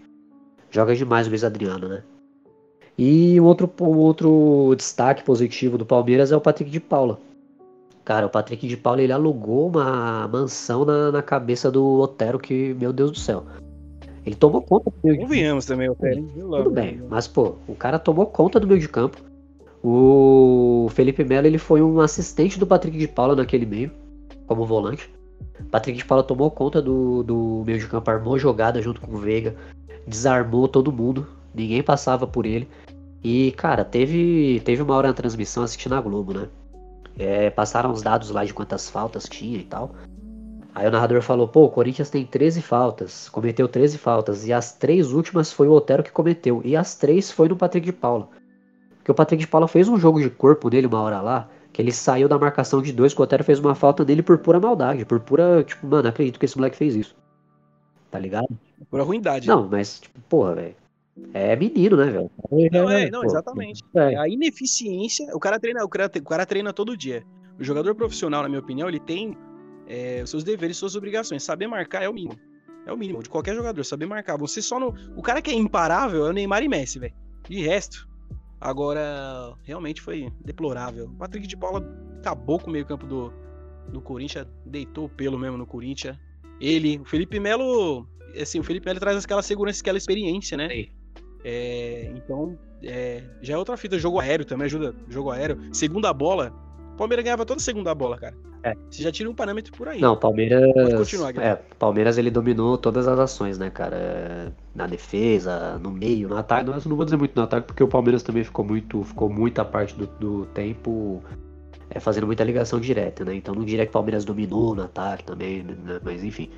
Joga 0.69 0.95
demais 0.95 1.25
o 1.25 1.29
Luiz 1.31 1.43
Adriano, 1.43 1.87
né? 1.87 2.03
E 2.97 3.39
um 3.39 3.45
outro, 3.45 3.71
um 3.81 3.97
outro 3.97 4.75
destaque 4.75 5.23
positivo 5.23 5.77
do 5.77 5.85
Palmeiras 5.85 6.31
é 6.31 6.37
o 6.37 6.41
Patrick 6.41 6.69
de 6.69 6.79
Paula. 6.79 7.19
Cara, 8.05 8.27
o 8.27 8.29
Patrick 8.29 8.67
de 8.67 8.77
Paula 8.77 9.01
ele 9.01 9.13
alugou 9.13 9.69
uma 9.69 10.27
mansão 10.27 10.85
na, 10.85 11.11
na 11.11 11.21
cabeça 11.23 11.71
do 11.71 11.99
Otero, 11.99 12.37
que, 12.37 12.75
meu 12.75 12.93
Deus 12.93 13.11
do 13.11 13.17
céu. 13.17 13.45
Ele 14.25 14.35
tomou 14.35 14.61
conta 14.61 14.91
do 14.91 14.97
meio 15.03 15.15
de 15.15 15.21
campo. 15.21 15.65
também, 15.65 15.89
Otero. 15.89 16.23
Tudo 16.35 16.71
bem, 16.71 17.01
mas 17.09 17.27
pô, 17.27 17.55
o 17.67 17.73
cara 17.73 17.97
tomou 17.97 18.27
conta 18.27 18.59
do 18.59 18.67
meio 18.67 18.79
de 18.79 18.89
campo. 18.89 19.28
O 19.83 20.87
Felipe 20.91 21.23
Melo 21.23 21.47
ele 21.47 21.57
foi 21.57 21.81
um 21.81 21.99
assistente 21.99 22.59
do 22.59 22.67
Patrick 22.67 22.97
de 22.97 23.07
Paula 23.07 23.35
naquele 23.35 23.65
meio, 23.65 23.91
como 24.45 24.65
volante. 24.65 25.09
Patrick 25.71 25.97
de 25.97 26.05
Paula 26.05 26.23
tomou 26.23 26.51
conta 26.51 26.81
do, 26.81 27.23
do 27.23 27.63
meio 27.65 27.79
de 27.79 27.87
campo, 27.87 28.09
armou 28.09 28.37
jogada 28.37 28.81
junto 28.81 28.99
com 29.01 29.13
o 29.13 29.17
Veiga, 29.17 29.55
desarmou 30.05 30.67
todo 30.67 30.91
mundo, 30.91 31.27
ninguém 31.53 31.81
passava 31.81 32.27
por 32.27 32.45
ele. 32.45 32.67
E, 33.23 33.51
cara, 33.53 33.83
teve, 33.83 34.61
teve 34.63 34.81
uma 34.81 34.95
hora 34.95 35.09
na 35.09 35.13
transmissão 35.13 35.63
assistindo 35.63 35.95
a 35.95 36.01
Globo, 36.01 36.33
né? 36.33 36.47
É, 37.17 37.49
passaram 37.49 37.91
os 37.91 38.01
dados 38.01 38.29
lá 38.29 38.45
de 38.45 38.53
quantas 38.53 38.89
faltas 38.89 39.25
tinha 39.25 39.57
e 39.57 39.63
tal. 39.63 39.93
Aí 40.73 40.87
o 40.87 40.91
narrador 40.91 41.21
falou, 41.21 41.47
pô, 41.47 41.65
o 41.65 41.69
Corinthians 41.69 42.09
tem 42.09 42.25
13 42.25 42.61
faltas, 42.61 43.27
cometeu 43.27 43.67
13 43.67 43.97
faltas, 43.97 44.47
e 44.47 44.53
as 44.53 44.73
três 44.73 45.11
últimas 45.11 45.51
foi 45.51 45.67
o 45.67 45.73
Otero 45.73 46.03
que 46.03 46.11
cometeu, 46.11 46.61
e 46.63 46.75
as 46.75 46.95
três 46.95 47.31
foi 47.31 47.49
no 47.49 47.57
Patrick 47.57 47.85
de 47.85 47.91
Paula. 47.91 48.29
Porque 49.09 49.13
o 49.13 49.15
Patrick 49.15 49.43
de 49.43 49.47
Paula 49.47 49.67
fez 49.67 49.89
um 49.89 49.97
jogo 49.97 50.21
de 50.21 50.29
corpo 50.29 50.69
nele 50.69 50.85
uma 50.85 51.01
hora 51.01 51.19
lá, 51.19 51.49
que 51.73 51.81
ele 51.81 51.91
saiu 51.91 52.27
da 52.27 52.37
marcação 52.37 52.79
de 52.79 52.93
dois, 52.93 53.11
que 53.11 53.19
o 53.19 53.23
Otero 53.23 53.43
fez 53.43 53.57
uma 53.57 53.73
falta 53.73 54.05
nele 54.05 54.21
por 54.21 54.37
pura 54.37 54.59
maldade, 54.59 55.03
por 55.03 55.19
pura, 55.19 55.63
tipo, 55.63 55.87
mano, 55.87 56.07
acredito 56.07 56.37
que 56.37 56.45
esse 56.45 56.55
moleque 56.55 56.77
fez 56.77 56.95
isso. 56.95 57.15
Tá 58.11 58.19
ligado? 58.19 58.47
Por 58.87 59.01
ruindade. 59.01 59.47
Não, 59.47 59.67
mas, 59.67 60.01
tipo, 60.01 60.19
porra, 60.29 60.53
velho. 60.53 60.75
É 61.33 61.55
menino, 61.55 61.97
né, 61.97 62.05
velho? 62.05 62.31
Não, 62.71 62.87
é, 62.87 63.09
não, 63.09 63.21
Pô, 63.21 63.25
exatamente. 63.25 63.83
é. 63.95 64.15
A 64.15 64.29
ineficiência, 64.29 65.35
o 65.35 65.39
cara 65.39 65.59
treina, 65.59 65.83
o 65.83 65.89
cara, 65.89 66.11
o 66.15 66.23
cara 66.23 66.45
treina 66.45 66.71
todo 66.71 66.95
dia. 66.95 67.23
O 67.59 67.63
jogador 67.63 67.95
profissional, 67.95 68.43
na 68.43 68.47
minha 68.47 68.61
opinião, 68.61 68.87
ele 68.87 68.99
tem 68.99 69.35
é, 69.87 70.21
os 70.23 70.29
seus 70.29 70.43
deveres, 70.43 70.77
suas 70.77 70.95
obrigações. 70.95 71.41
Saber 71.41 71.65
marcar 71.65 72.03
é 72.03 72.09
o 72.09 72.13
mínimo. 72.13 72.39
É 72.85 72.93
o 72.93 72.97
mínimo 72.97 73.23
de 73.23 73.29
qualquer 73.29 73.55
jogador, 73.55 73.83
saber 73.83 74.05
marcar. 74.05 74.37
Você 74.37 74.61
só 74.61 74.79
não. 74.79 74.93
O 75.15 75.23
cara 75.23 75.41
que 75.41 75.49
é 75.49 75.53
imparável 75.55 76.27
é 76.27 76.29
o 76.29 76.33
Neymar 76.33 76.61
e 76.61 76.67
Messi, 76.67 76.99
velho. 76.99 77.13
De 77.49 77.63
resto. 77.63 78.07
Agora, 78.59 79.53
realmente 79.63 80.01
foi 80.01 80.31
deplorável. 80.43 81.05
O 81.05 81.15
Patrick 81.15 81.47
de 81.47 81.55
Paula 81.55 81.81
acabou 82.19 82.59
com 82.59 82.69
o 82.69 82.73
meio-campo 82.73 83.05
do, 83.05 83.33
do 83.87 84.01
Corinthians, 84.01 84.47
deitou 84.65 85.05
o 85.05 85.09
pelo 85.09 85.39
mesmo 85.39 85.57
no 85.57 85.65
Corinthians. 85.65 86.17
Ele, 86.59 86.99
o 86.99 87.05
Felipe 87.05 87.39
Melo. 87.39 88.05
Assim, 88.39 88.59
o 88.59 88.63
Felipe 88.63 88.85
Melo 88.85 88.99
traz 88.99 89.23
aquela 89.23 89.41
segurança, 89.41 89.81
aquela 89.81 89.97
experiência, 89.97 90.57
né? 90.57 90.69
Sim. 90.69 90.87
É, 91.43 92.11
então, 92.15 92.59
é, 92.83 93.23
já 93.41 93.53
é 93.53 93.57
outra 93.57 93.77
fita. 93.77 93.97
Jogo 93.97 94.19
aéreo 94.19 94.45
também 94.45 94.65
ajuda. 94.65 94.93
Jogo 95.07 95.31
aéreo. 95.31 95.57
Segunda 95.73 96.11
bola. 96.13 96.53
Palmeiras 96.99 97.23
ganhava 97.23 97.45
toda 97.45 97.61
segunda 97.61 97.95
bola, 97.95 98.17
cara. 98.17 98.35
É. 98.61 98.75
Você 98.91 99.01
já 99.01 99.09
tira 99.09 99.29
um 99.29 99.33
parâmetro 99.33 99.71
por 99.71 99.87
aí. 99.87 100.01
Não, 100.01 100.17
Palmeiras. 100.17 100.73
Pode 100.73 100.97
continuar, 100.97 101.31
Guilherme. 101.31 101.53
É, 101.53 101.75
Palmeiras 101.79 102.17
ele 102.17 102.29
dominou 102.29 102.77
todas 102.77 103.07
as 103.07 103.17
ações, 103.17 103.57
né, 103.57 103.69
cara? 103.69 104.53
Na 104.75 104.85
defesa, 104.85 105.79
no 105.79 105.91
meio, 105.91 106.27
no 106.27 106.35
ataque. 106.35 106.69
Não, 106.69 106.77
não 106.77 106.95
vou 106.97 107.05
dizer 107.05 107.15
muito 107.15 107.33
no 107.37 107.43
ataque, 107.43 107.67
porque 107.67 107.81
o 107.81 107.87
Palmeiras 107.87 108.21
também 108.21 108.43
ficou 108.43 108.65
muito, 108.65 109.01
ficou 109.05 109.29
muita 109.29 109.63
parte 109.63 109.95
do, 109.95 110.07
do 110.07 110.45
tempo 110.47 111.23
é, 111.89 112.01
fazendo 112.01 112.27
muita 112.27 112.43
ligação 112.43 112.81
direta, 112.81 113.23
né? 113.23 113.33
Então 113.33 113.55
não 113.55 113.63
diria 113.63 113.85
que 113.85 113.91
o 113.91 113.93
Palmeiras 113.93 114.25
dominou 114.25 114.75
no 114.75 114.83
ataque 114.83 115.23
também, 115.23 115.63
né? 115.63 116.01
mas 116.03 116.21
enfim. 116.21 116.49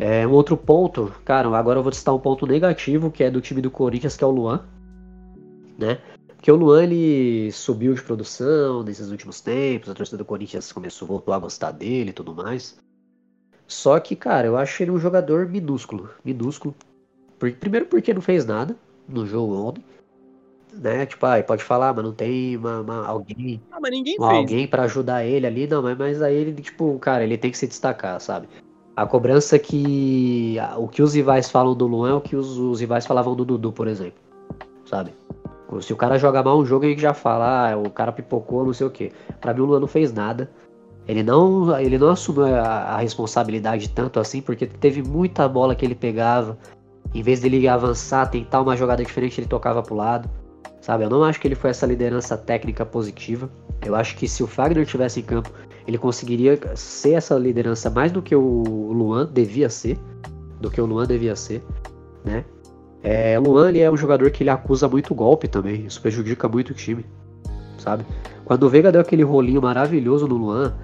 É, 0.00 0.26
um 0.26 0.32
outro 0.32 0.56
ponto, 0.56 1.12
cara, 1.24 1.48
agora 1.56 1.78
eu 1.78 1.84
vou 1.84 1.92
citar 1.92 2.12
um 2.12 2.18
ponto 2.18 2.44
negativo, 2.48 3.12
que 3.12 3.22
é 3.22 3.30
do 3.30 3.40
time 3.40 3.62
do 3.62 3.70
Corinthians, 3.70 4.16
que 4.16 4.24
é 4.24 4.26
o 4.26 4.30
Luan, 4.32 4.64
né? 5.78 5.98
Porque 6.46 6.52
o 6.52 6.64
Luan 6.64 6.84
ele 6.84 7.50
subiu 7.50 7.92
de 7.92 8.00
produção 8.00 8.84
nesses 8.84 9.10
últimos 9.10 9.40
tempos, 9.40 9.90
a 9.90 9.94
torcida 9.94 10.16
do 10.16 10.24
Corinthians 10.24 10.70
começou, 10.70 11.08
voltou 11.08 11.34
a 11.34 11.40
gostar 11.40 11.72
dele 11.72 12.10
e 12.10 12.12
tudo 12.12 12.32
mais. 12.32 12.78
Só 13.66 13.98
que, 13.98 14.14
cara, 14.14 14.46
eu 14.46 14.56
acho 14.56 14.80
ele 14.80 14.92
um 14.92 14.98
jogador 15.00 15.48
minúsculo, 15.48 16.08
minúsculo. 16.24 16.72
Primeiro 17.40 17.86
porque 17.86 18.14
não 18.14 18.20
fez 18.20 18.46
nada 18.46 18.76
no 19.08 19.26
jogo 19.26 19.56
ontem, 19.56 19.84
né? 20.72 21.04
Tipo, 21.04 21.26
ah, 21.26 21.42
pode 21.42 21.64
falar, 21.64 21.92
mas 21.92 22.04
não 22.04 22.12
tem 22.12 22.56
uma, 22.56 22.80
uma- 22.80 23.04
alguém 23.04 23.60
Ah, 23.72 23.80
mas 23.82 23.90
ninguém 23.90 24.14
fez. 24.14 24.22
alguém 24.30 24.68
pra 24.68 24.84
ajudar 24.84 25.24
ele 25.24 25.48
ali, 25.48 25.66
não, 25.66 25.82
mas, 25.82 25.98
mas 25.98 26.22
aí 26.22 26.36
ele, 26.36 26.62
tipo, 26.62 26.96
cara, 27.00 27.24
ele 27.24 27.36
tem 27.36 27.50
que 27.50 27.58
se 27.58 27.66
destacar, 27.66 28.20
sabe? 28.20 28.48
A 28.94 29.04
cobrança 29.04 29.58
que. 29.58 30.58
O 30.78 30.86
que 30.86 31.02
os 31.02 31.12
rivais 31.12 31.50
falam 31.50 31.74
do 31.74 31.88
Luan 31.88 32.10
é 32.12 32.14
o 32.14 32.20
que 32.20 32.36
os, 32.36 32.56
os 32.56 32.78
rivais 32.78 33.04
falavam 33.04 33.34
do 33.34 33.44
Dudu, 33.44 33.72
por 33.72 33.88
exemplo. 33.88 34.20
Sabe? 34.84 35.12
Se 35.80 35.92
o 35.92 35.96
cara 35.96 36.18
joga 36.18 36.42
mal 36.42 36.58
um 36.58 36.64
jogo, 36.64 36.84
a 36.84 36.88
gente 36.88 37.02
já 37.02 37.12
fala, 37.12 37.72
ah, 37.72 37.76
o 37.76 37.90
cara 37.90 38.12
pipocou, 38.12 38.64
não 38.64 38.72
sei 38.72 38.86
o 38.86 38.90
quê. 38.90 39.12
Pra 39.40 39.52
mim, 39.52 39.60
o 39.60 39.64
Luan 39.64 39.80
não 39.80 39.88
fez 39.88 40.12
nada. 40.12 40.50
Ele 41.08 41.22
não, 41.22 41.78
ele 41.78 41.98
não 41.98 42.10
assumiu 42.10 42.46
a, 42.46 42.60
a 42.60 42.98
responsabilidade 42.98 43.88
tanto 43.90 44.18
assim, 44.18 44.40
porque 44.40 44.66
teve 44.66 45.02
muita 45.02 45.48
bola 45.48 45.74
que 45.74 45.84
ele 45.84 45.94
pegava. 45.94 46.56
Em 47.14 47.22
vez 47.22 47.40
dele 47.40 47.66
avançar, 47.68 48.26
tentar 48.26 48.60
uma 48.60 48.76
jogada 48.76 49.04
diferente, 49.04 49.40
ele 49.40 49.48
tocava 49.48 49.82
pro 49.82 49.94
lado. 49.94 50.28
Sabe? 50.80 51.04
Eu 51.04 51.10
não 51.10 51.24
acho 51.24 51.40
que 51.40 51.48
ele 51.48 51.54
foi 51.54 51.70
essa 51.70 51.86
liderança 51.86 52.36
técnica 52.36 52.84
positiva. 52.86 53.50
Eu 53.84 53.94
acho 53.94 54.16
que 54.16 54.28
se 54.28 54.42
o 54.42 54.46
Fagner 54.46 54.86
tivesse 54.86 55.20
em 55.20 55.22
campo, 55.22 55.50
ele 55.86 55.98
conseguiria 55.98 56.58
ser 56.76 57.14
essa 57.14 57.36
liderança 57.36 57.90
mais 57.90 58.10
do 58.12 58.22
que 58.22 58.34
o 58.34 58.92
Luan 58.92 59.28
devia 59.32 59.68
ser, 59.68 59.98
do 60.60 60.70
que 60.70 60.80
o 60.80 60.86
Luan 60.86 61.06
devia 61.06 61.36
ser, 61.36 61.62
né? 62.24 62.44
É, 63.02 63.38
Luan 63.38 63.68
ele 63.68 63.80
é 63.80 63.90
um 63.90 63.96
jogador 63.96 64.30
que 64.30 64.42
ele 64.42 64.50
acusa 64.50 64.88
muito 64.88 65.14
golpe 65.14 65.46
também, 65.46 65.86
isso 65.86 66.00
prejudica 66.00 66.48
muito 66.48 66.70
o 66.70 66.74
time, 66.74 67.06
sabe? 67.78 68.04
Quando 68.44 68.64
o 68.64 68.68
Veiga 68.68 68.90
deu 68.90 69.00
aquele 69.00 69.22
rolinho 69.22 69.62
maravilhoso 69.62 70.26
no 70.26 70.36
Luan, 70.36 70.74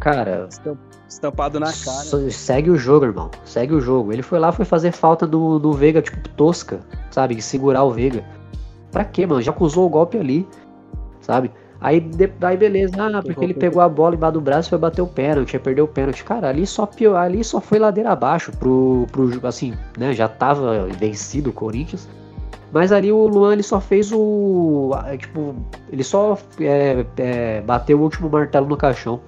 cara, 0.00 0.46
Estam- 0.48 0.78
Estampado 1.08 1.60
na 1.60 1.66
cara. 1.66 2.30
segue 2.30 2.70
o 2.70 2.76
jogo, 2.76 3.06
irmão, 3.06 3.30
segue 3.44 3.72
o 3.74 3.80
jogo. 3.80 4.12
Ele 4.12 4.22
foi 4.22 4.38
lá, 4.38 4.50
foi 4.50 4.64
fazer 4.64 4.90
falta 4.92 5.26
no, 5.26 5.58
no 5.58 5.72
Veiga, 5.72 6.02
tipo, 6.02 6.28
tosca, 6.30 6.80
sabe? 7.10 7.40
Segurar 7.40 7.84
o 7.84 7.90
Veiga. 7.92 8.24
Pra 8.90 9.04
quê, 9.04 9.26
mano? 9.26 9.40
Já 9.42 9.50
acusou 9.52 9.86
o 9.86 9.88
golpe 9.88 10.18
ali, 10.18 10.46
sabe? 11.20 11.50
Aí, 11.80 12.00
de- 12.00 12.32
aí 12.40 12.56
beleza, 12.56 12.94
ah, 12.98 13.22
porque 13.22 13.44
ele 13.44 13.52
pegou 13.52 13.82
a 13.82 13.88
bola 13.88 14.14
embaixo 14.14 14.34
do 14.34 14.40
braço 14.40 14.68
e 14.68 14.70
foi 14.70 14.78
bater 14.78 15.02
o 15.02 15.06
pênalti, 15.06 15.52
ia 15.54 15.60
perder 15.60 15.82
o 15.82 15.88
pênalti. 15.88 16.24
Cara, 16.24 16.48
ali 16.48 16.66
só, 16.66 16.86
pior, 16.86 17.16
ali 17.16 17.44
só 17.44 17.60
foi 17.60 17.78
ladeira 17.78 18.10
abaixo 18.10 18.52
pro, 18.52 19.06
pro, 19.12 19.46
assim, 19.46 19.74
né, 19.98 20.12
já 20.12 20.28
tava 20.28 20.86
vencido 20.98 21.50
o 21.50 21.52
Corinthians. 21.52 22.08
Mas 22.72 22.90
ali 22.90 23.12
o 23.12 23.26
Luan, 23.26 23.52
ele 23.52 23.62
só 23.62 23.80
fez 23.80 24.10
o, 24.12 24.90
tipo, 25.18 25.54
ele 25.92 26.02
só 26.02 26.36
é, 26.58 27.04
é, 27.18 27.60
bateu 27.60 27.98
o 27.98 28.02
último 28.02 28.28
martelo 28.28 28.66
no 28.66 28.76
caixão. 28.76 29.20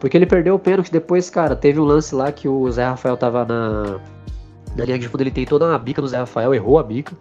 Porque 0.00 0.16
ele 0.16 0.24
perdeu 0.24 0.54
o 0.54 0.58
pênalti 0.58 0.90
depois, 0.90 1.28
cara, 1.28 1.56
teve 1.56 1.80
um 1.80 1.84
lance 1.84 2.14
lá 2.14 2.30
que 2.30 2.48
o 2.48 2.70
Zé 2.70 2.84
Rafael 2.84 3.16
tava 3.16 3.44
na, 3.44 3.98
na 4.76 4.84
linha 4.84 4.98
de 4.98 5.08
fundo, 5.08 5.20
ele 5.20 5.30
tentou 5.30 5.58
dar 5.58 5.66
uma 5.66 5.78
bica 5.78 6.00
no 6.00 6.08
Zé 6.08 6.18
Rafael, 6.18 6.54
errou 6.54 6.78
a 6.78 6.82
bica, 6.82 7.14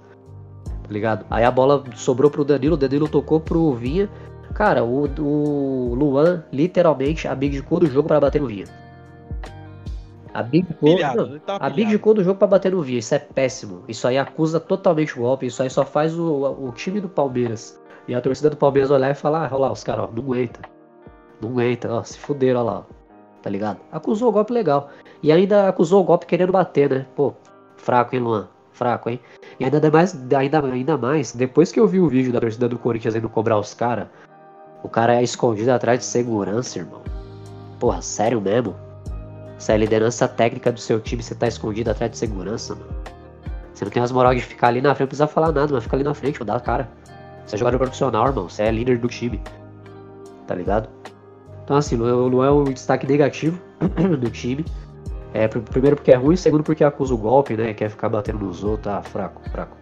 tá 0.83 0.89
ligado? 0.89 1.25
Aí 1.29 1.43
a 1.43 1.51
bola 1.51 1.83
sobrou 1.95 2.29
pro 2.29 2.45
Danilo, 2.45 2.75
o 2.75 2.77
Danilo 2.77 3.09
tocou 3.09 3.39
pro 3.39 3.73
Vinha. 3.73 4.07
Cara, 4.57 4.83
o, 4.83 5.03
o 5.19 5.93
Luan 5.93 6.43
literalmente 6.51 7.27
abdicou 7.27 7.79
do 7.79 7.85
jogo 7.85 8.07
para 8.07 8.19
bater 8.19 8.41
no 8.41 8.47
Vinha. 8.47 8.65
Abdicou, 10.33 10.95
Pilhado, 10.95 11.27
não, 11.27 11.39
tava 11.39 11.63
abdicou 11.63 12.15
do 12.15 12.23
jogo 12.23 12.39
para 12.39 12.47
bater 12.47 12.71
no 12.71 12.81
Vinha. 12.81 12.97
Isso 12.97 13.13
é 13.13 13.19
péssimo. 13.19 13.83
Isso 13.87 14.07
aí 14.07 14.17
acusa 14.17 14.59
totalmente 14.59 15.13
o 15.15 15.21
golpe. 15.21 15.45
Isso 15.45 15.61
aí 15.61 15.69
só 15.69 15.85
faz 15.85 16.17
o, 16.17 16.55
o 16.59 16.71
time 16.71 16.99
do 16.99 17.07
Palmeiras 17.07 17.79
e 18.07 18.15
a 18.15 18.19
torcida 18.19 18.49
do 18.49 18.57
Palmeiras 18.57 18.89
olhar 18.89 19.11
e 19.11 19.13
falar: 19.13 19.45
ah, 19.45 19.49
olha 19.51 19.61
lá, 19.65 19.71
os 19.71 19.83
caras, 19.83 20.09
não 20.11 20.23
aguenta. 20.23 20.61
Não 21.39 21.49
aguenta, 21.51 21.93
ó, 21.93 22.01
se 22.01 22.17
fuderam, 22.17 22.61
olha 22.61 22.71
lá. 22.71 22.85
Tá 23.43 23.51
ligado? 23.51 23.79
Acusou 23.91 24.29
o 24.29 24.31
golpe 24.31 24.53
legal. 24.53 24.89
E 25.21 25.31
ainda 25.31 25.69
acusou 25.69 26.01
o 26.01 26.03
golpe 26.03 26.25
querendo 26.25 26.51
bater, 26.51 26.89
né? 26.89 27.05
Pô, 27.15 27.31
fraco, 27.75 28.15
hein, 28.15 28.23
Luan? 28.23 28.47
Fraco, 28.71 29.07
hein? 29.07 29.19
E 29.59 29.65
ainda 29.65 29.91
mais, 29.91 30.17
ainda, 30.33 30.65
ainda 30.65 30.97
mais, 30.97 31.31
depois 31.31 31.71
que 31.71 31.79
eu 31.79 31.87
vi 31.87 31.99
o 31.99 32.09
vídeo 32.09 32.33
da 32.33 32.39
torcida 32.39 32.67
do 32.67 32.79
Corinthians 32.79 33.15
indo 33.15 33.29
cobrar 33.29 33.59
os 33.59 33.75
caras, 33.75 34.07
o 34.83 34.89
cara 34.89 35.15
é 35.15 35.23
escondido 35.23 35.69
atrás 35.71 35.99
de 35.99 36.05
segurança, 36.05 36.79
irmão. 36.79 37.01
Porra, 37.79 38.01
sério 38.01 38.39
mesmo? 38.41 38.75
Se 39.57 39.71
é 39.71 39.75
a 39.75 39.77
liderança 39.77 40.27
técnica 40.27 40.71
do 40.71 40.79
seu 40.79 40.99
time, 40.99 41.21
você 41.23 41.33
tá 41.35 41.47
escondido 41.47 41.89
atrás 41.89 42.11
de 42.11 42.17
segurança, 42.17 42.75
mano. 42.75 42.87
Você 43.73 43.85
não 43.85 43.91
tem 43.91 44.01
as 44.01 44.11
moral 44.11 44.33
de 44.33 44.41
ficar 44.41 44.67
ali 44.69 44.81
na 44.81 44.89
frente, 44.95 45.01
não 45.01 45.07
precisa 45.07 45.27
falar 45.27 45.51
nada, 45.51 45.71
mas 45.73 45.83
fica 45.83 45.95
ali 45.95 46.03
na 46.03 46.13
frente, 46.13 46.43
dá 46.43 46.55
a 46.55 46.59
cara. 46.59 46.89
Você 47.45 47.55
é 47.55 47.59
jogador 47.59 47.77
profissional, 47.77 48.27
irmão. 48.27 48.49
Você 48.49 48.63
é 48.63 48.71
líder 48.71 48.97
do 48.97 49.07
time. 49.07 49.41
Tá 50.45 50.55
ligado? 50.55 50.89
Então, 51.63 51.77
assim, 51.77 51.95
o 51.99 52.27
Luan 52.27 52.47
é 52.47 52.51
um 52.51 52.63
destaque 52.65 53.05
negativo 53.07 53.59
do 54.19 54.29
time. 54.29 54.65
É, 55.33 55.47
pr- 55.47 55.59
primeiro 55.59 55.95
porque 55.95 56.11
é 56.11 56.15
ruim, 56.15 56.35
segundo 56.35 56.63
porque 56.63 56.83
acusa 56.83 57.13
o 57.13 57.17
golpe, 57.17 57.55
né? 57.55 57.73
Quer 57.73 57.89
ficar 57.89 58.09
batendo 58.09 58.39
nos 58.39 58.63
outros, 58.63 58.83
tá 58.85 59.01
fraco, 59.01 59.41
fraco. 59.49 59.77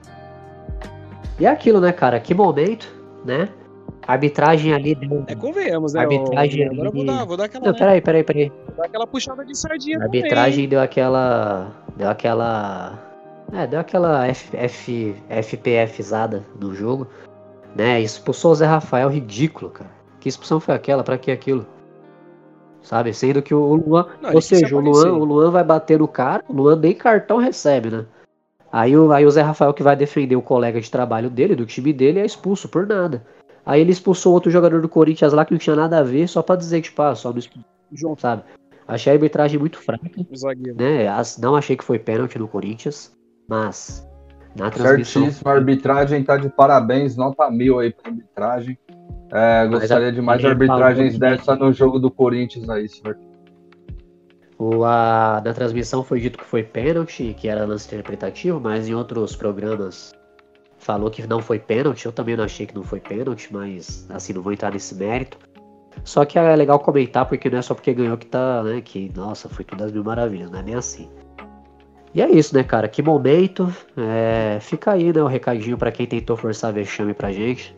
E 1.39 1.45
é 1.45 1.49
aquilo, 1.49 1.79
né, 1.79 1.91
cara? 1.91 2.19
Que 2.19 2.33
momento, 2.33 2.87
né? 3.23 3.49
A 4.07 4.11
arbitragem 4.13 4.73
ali 4.73 4.93
deu. 4.93 5.23
É, 5.27 5.35
convenhamos, 5.35 5.93
né? 5.93 6.01
Arbitragem 6.01 6.67
ô- 6.67 6.71
Agora 6.73 6.87
eu 6.87 6.91
vou 6.91 7.01
ali- 7.01 7.07
dar, 7.11 7.25
vou 7.25 7.37
dar 7.37 7.45
aquela, 7.45 7.65
Não, 7.65 7.71
né, 7.73 7.77
peraí, 7.79 8.01
peraí, 8.01 8.23
peraí. 8.23 8.49
vou 8.67 8.75
dar 8.77 8.85
aquela 8.85 9.07
puxada 9.07 9.43
de 9.43 9.57
sardinha 9.57 9.97
A 9.97 10.01
também. 10.01 10.21
arbitragem 10.21 10.67
deu 10.69 10.79
aquela. 10.79 11.71
Deu 11.97 12.09
aquela. 12.09 12.99
É, 13.53 13.65
deu 13.67 13.79
aquela 13.79 14.27
F, 14.27 14.55
F, 14.57 15.15
FPFzada 15.29 16.43
no 16.59 16.73
jogo. 16.73 17.07
Né? 17.75 17.99
Expulsou 18.01 18.51
o 18.51 18.55
Zé 18.55 18.65
Rafael, 18.65 19.09
ridículo, 19.09 19.69
cara. 19.71 19.89
Que 20.19 20.29
expulsão 20.29 20.59
foi 20.59 20.73
aquela? 20.75 21.03
Pra 21.03 21.17
que 21.17 21.29
aquilo? 21.31 21.65
Sabe? 22.81 23.13
Sendo 23.13 23.41
que 23.41 23.53
o 23.53 23.75
Luan. 23.75 24.07
Não, 24.21 24.33
ou 24.33 24.41
se 24.41 24.59
seja, 24.59 24.75
o 24.75 24.79
Luan, 24.79 25.13
o 25.13 25.23
Luan 25.25 25.49
vai 25.51 25.63
bater 25.63 25.99
no 25.99 26.07
cara, 26.07 26.43
o 26.47 26.53
Luan 26.53 26.75
nem 26.75 26.93
cartão 26.93 27.37
recebe, 27.37 27.89
né? 27.89 28.05
Aí 28.71 28.95
o, 28.95 29.11
aí 29.11 29.25
o 29.25 29.31
Zé 29.31 29.41
Rafael 29.41 29.73
que 29.73 29.81
vai 29.83 29.95
defender 29.95 30.35
o 30.35 30.41
colega 30.41 30.79
de 30.79 30.91
trabalho 30.91 31.29
dele, 31.29 31.55
do 31.55 31.65
time 31.65 31.91
dele, 31.93 32.19
é 32.19 32.25
expulso 32.25 32.67
por 32.69 32.85
nada. 32.85 33.25
Aí 33.65 33.81
ele 33.81 33.91
expulsou 33.91 34.33
outro 34.33 34.51
jogador 34.51 34.81
do 34.81 34.87
Corinthians 34.89 35.33
lá 35.33 35.43
que 35.43 35.51
não 35.51 35.57
tinha 35.57 35.75
nada 35.75 35.99
a 35.99 36.03
ver, 36.03 36.27
só 36.27 36.41
pra 36.41 36.55
dizer 36.55 36.81
que, 36.81 36.89
tipo, 36.89 37.01
ah, 37.01 37.15
só 37.15 37.31
expulsou, 37.31 37.69
João 37.91 38.15
sabe? 38.15 38.43
Achei 38.87 39.11
a 39.11 39.15
arbitragem 39.15 39.59
muito 39.59 39.79
fraca 39.79 40.07
zagueiro. 40.35 40.77
né? 40.79 41.07
As- 41.07 41.37
Não 41.39 41.55
achei 41.55 41.75
que 41.75 41.83
foi 41.83 41.97
pênalti 41.97 42.37
no 42.37 42.47
Corinthians, 42.47 43.11
mas 43.49 44.07
na 44.55 44.69
transmissão. 44.69 45.23
Certíssimo, 45.23 45.49
a 45.49 45.53
arbitragem 45.55 46.23
tá 46.23 46.37
de 46.37 46.49
parabéns, 46.49 47.17
nota 47.17 47.49
mil 47.49 47.79
aí 47.79 47.91
pra 47.91 48.11
arbitragem. 48.11 48.77
É, 49.31 49.65
gostaria 49.67 50.07
a- 50.09 50.11
de 50.11 50.21
mais 50.21 50.45
arbitragens 50.45 51.17
dessa 51.17 51.55
no 51.55 51.73
jogo 51.73 51.97
do 51.97 52.11
Corinthians 52.11 52.69
aí, 52.69 52.87
senhor. 52.87 53.17
O, 54.57 54.85
a, 54.85 55.41
na 55.43 55.53
transmissão 55.53 56.03
foi 56.03 56.19
dito 56.21 56.37
que 56.37 56.45
foi 56.45 56.63
pênalti, 56.63 57.35
que 57.37 57.47
era 57.49 57.65
lance 57.65 57.87
interpretativo, 57.87 58.59
mas 58.59 58.87
em 58.87 58.93
outros 58.93 59.35
programas 59.35 60.13
falou 60.85 61.09
que 61.09 61.25
não 61.25 61.41
foi 61.41 61.57
pênalti. 61.57 62.05
Eu 62.05 62.11
também 62.11 62.37
não 62.37 62.43
achei 62.43 62.67
que 62.67 62.75
não 62.75 62.83
foi 62.83 62.99
pênalti, 62.99 63.51
mas 63.51 64.05
assim, 64.09 64.33
não 64.33 64.41
vou 64.43 64.53
entrar 64.53 64.71
nesse 64.71 64.93
mérito. 64.93 65.37
Só 66.03 66.23
que 66.23 66.37
é 66.37 66.55
legal 66.55 66.79
comentar, 66.79 67.25
porque 67.25 67.49
não 67.49 67.57
é 67.57 67.61
só 67.61 67.73
porque 67.73 67.93
ganhou 67.93 68.15
que 68.17 68.27
tá, 68.27 68.61
né? 68.61 68.81
Que, 68.81 69.11
nossa, 69.15 69.49
foi 69.49 69.65
tudo 69.65 69.83
as 69.83 69.91
mil 69.91 70.03
maravilhas, 70.03 70.51
não 70.51 70.59
é 70.59 70.61
nem 70.61 70.75
assim. 70.75 71.09
E 72.13 72.21
é 72.21 72.29
isso, 72.29 72.53
né, 72.53 72.63
cara? 72.63 72.87
Que 72.87 73.01
momento. 73.01 73.73
É... 73.97 74.59
Fica 74.61 74.91
aí, 74.91 75.11
né, 75.11 75.23
o 75.23 75.27
recadinho 75.27 75.77
para 75.77 75.91
quem 75.91 76.05
tentou 76.05 76.37
forçar 76.37 76.71
vexame 76.71 77.13
pra 77.13 77.31
gente. 77.31 77.75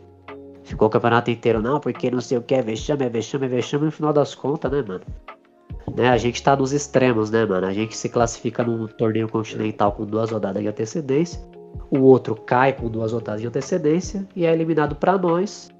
Ficou 0.62 0.88
o 0.88 0.90
campeonato 0.90 1.30
inteiro, 1.30 1.62
não, 1.62 1.80
porque 1.80 2.10
não 2.10 2.20
sei 2.20 2.36
o 2.36 2.42
que 2.42 2.54
é 2.54 2.60
vexame, 2.60 3.04
é 3.06 3.08
vexame, 3.08 3.46
é 3.46 3.48
vexame, 3.48 3.86
no 3.86 3.90
final 3.90 4.12
das 4.12 4.34
contas, 4.34 4.70
né, 4.70 4.84
mano? 4.86 5.04
Né, 5.96 6.10
a 6.10 6.18
gente 6.18 6.42
tá 6.42 6.54
nos 6.54 6.72
extremos, 6.74 7.30
né, 7.30 7.46
mano? 7.46 7.66
A 7.66 7.72
gente 7.72 7.96
se 7.96 8.10
classifica 8.10 8.62
num 8.62 8.86
torneio 8.86 9.28
continental 9.28 9.92
com 9.92 10.04
duas 10.04 10.30
rodadas 10.30 10.62
de 10.62 10.68
antecedência, 10.68 11.40
o 11.90 12.00
outro 12.00 12.34
cai 12.34 12.72
com 12.72 12.88
duas 12.88 13.12
rodadas 13.12 13.40
de 13.40 13.46
antecedência 13.46 14.26
e 14.36 14.44
é 14.44 14.52
eliminado 14.52 14.96
para 14.96 15.16
nós 15.16 15.70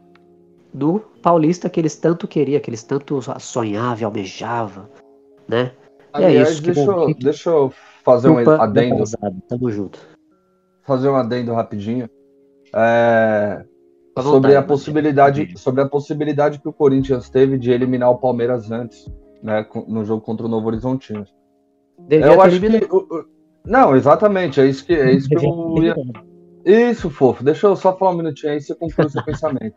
do 0.73 1.01
Paulista 1.23 1.69
que 1.69 1.81
eles 1.81 1.97
tanto 1.97 2.27
queriam, 2.27 2.61
que 2.61 2.71
eles 2.71 2.83
tanto 2.83 3.21
sonhavam, 3.39 4.07
almejavam, 4.07 4.87
né? 5.47 5.73
E 6.19 6.23
é 6.23 6.43
isso. 6.43 6.63
Deixa, 6.63 6.81
eu, 6.81 7.15
deixa 7.15 7.51
eu 7.51 7.73
fazer 8.05 8.29
um 8.29 8.39
adendo. 8.39 9.05
Tamo 9.49 9.71
junto. 9.71 9.99
Fazer 10.83 11.09
um 11.09 11.17
adendo 11.17 11.53
rapidinho. 11.53 12.09
É, 12.75 13.65
sobre 14.23 14.55
a 14.57 14.63
possibilidade, 14.63 15.59
sobre 15.59 15.83
a 15.83 15.89
possibilidade 15.89 16.59
que 16.59 16.69
o 16.69 16.73
Corinthians 16.73 17.29
teve 17.31 17.59
de 17.59 17.71
eliminar 17.71 18.11
o 18.11 18.19
Palmeiras 18.19 18.71
antes, 18.71 19.11
né, 19.43 19.67
no 19.87 20.05
jogo 20.05 20.23
contra 20.23 20.47
o 20.47 20.49
Novo 20.49 20.67
Horizontino. 20.67 21.25
Devia 21.99 22.27
eu 22.27 22.41
acho 22.41 22.61
que 22.61 22.69
não, 23.65 23.95
exatamente, 23.95 24.61
é 24.61 24.67
isso 24.67 24.85
que 24.85 24.95
é 24.95 25.13
isso 25.13 25.29
que 25.29 25.37
eu 25.37 25.83
ia... 25.83 25.95
Isso, 26.65 27.09
fofo. 27.09 27.43
Deixa 27.43 27.67
eu 27.67 27.77
só 27.77 27.97
falar 27.97 28.11
um 28.13 28.17
minutinho 28.17 28.53
aí, 28.53 28.61
você 28.61 28.75
conclui 28.75 29.07
o 29.07 29.11
seu 29.11 29.23
pensamento. 29.25 29.75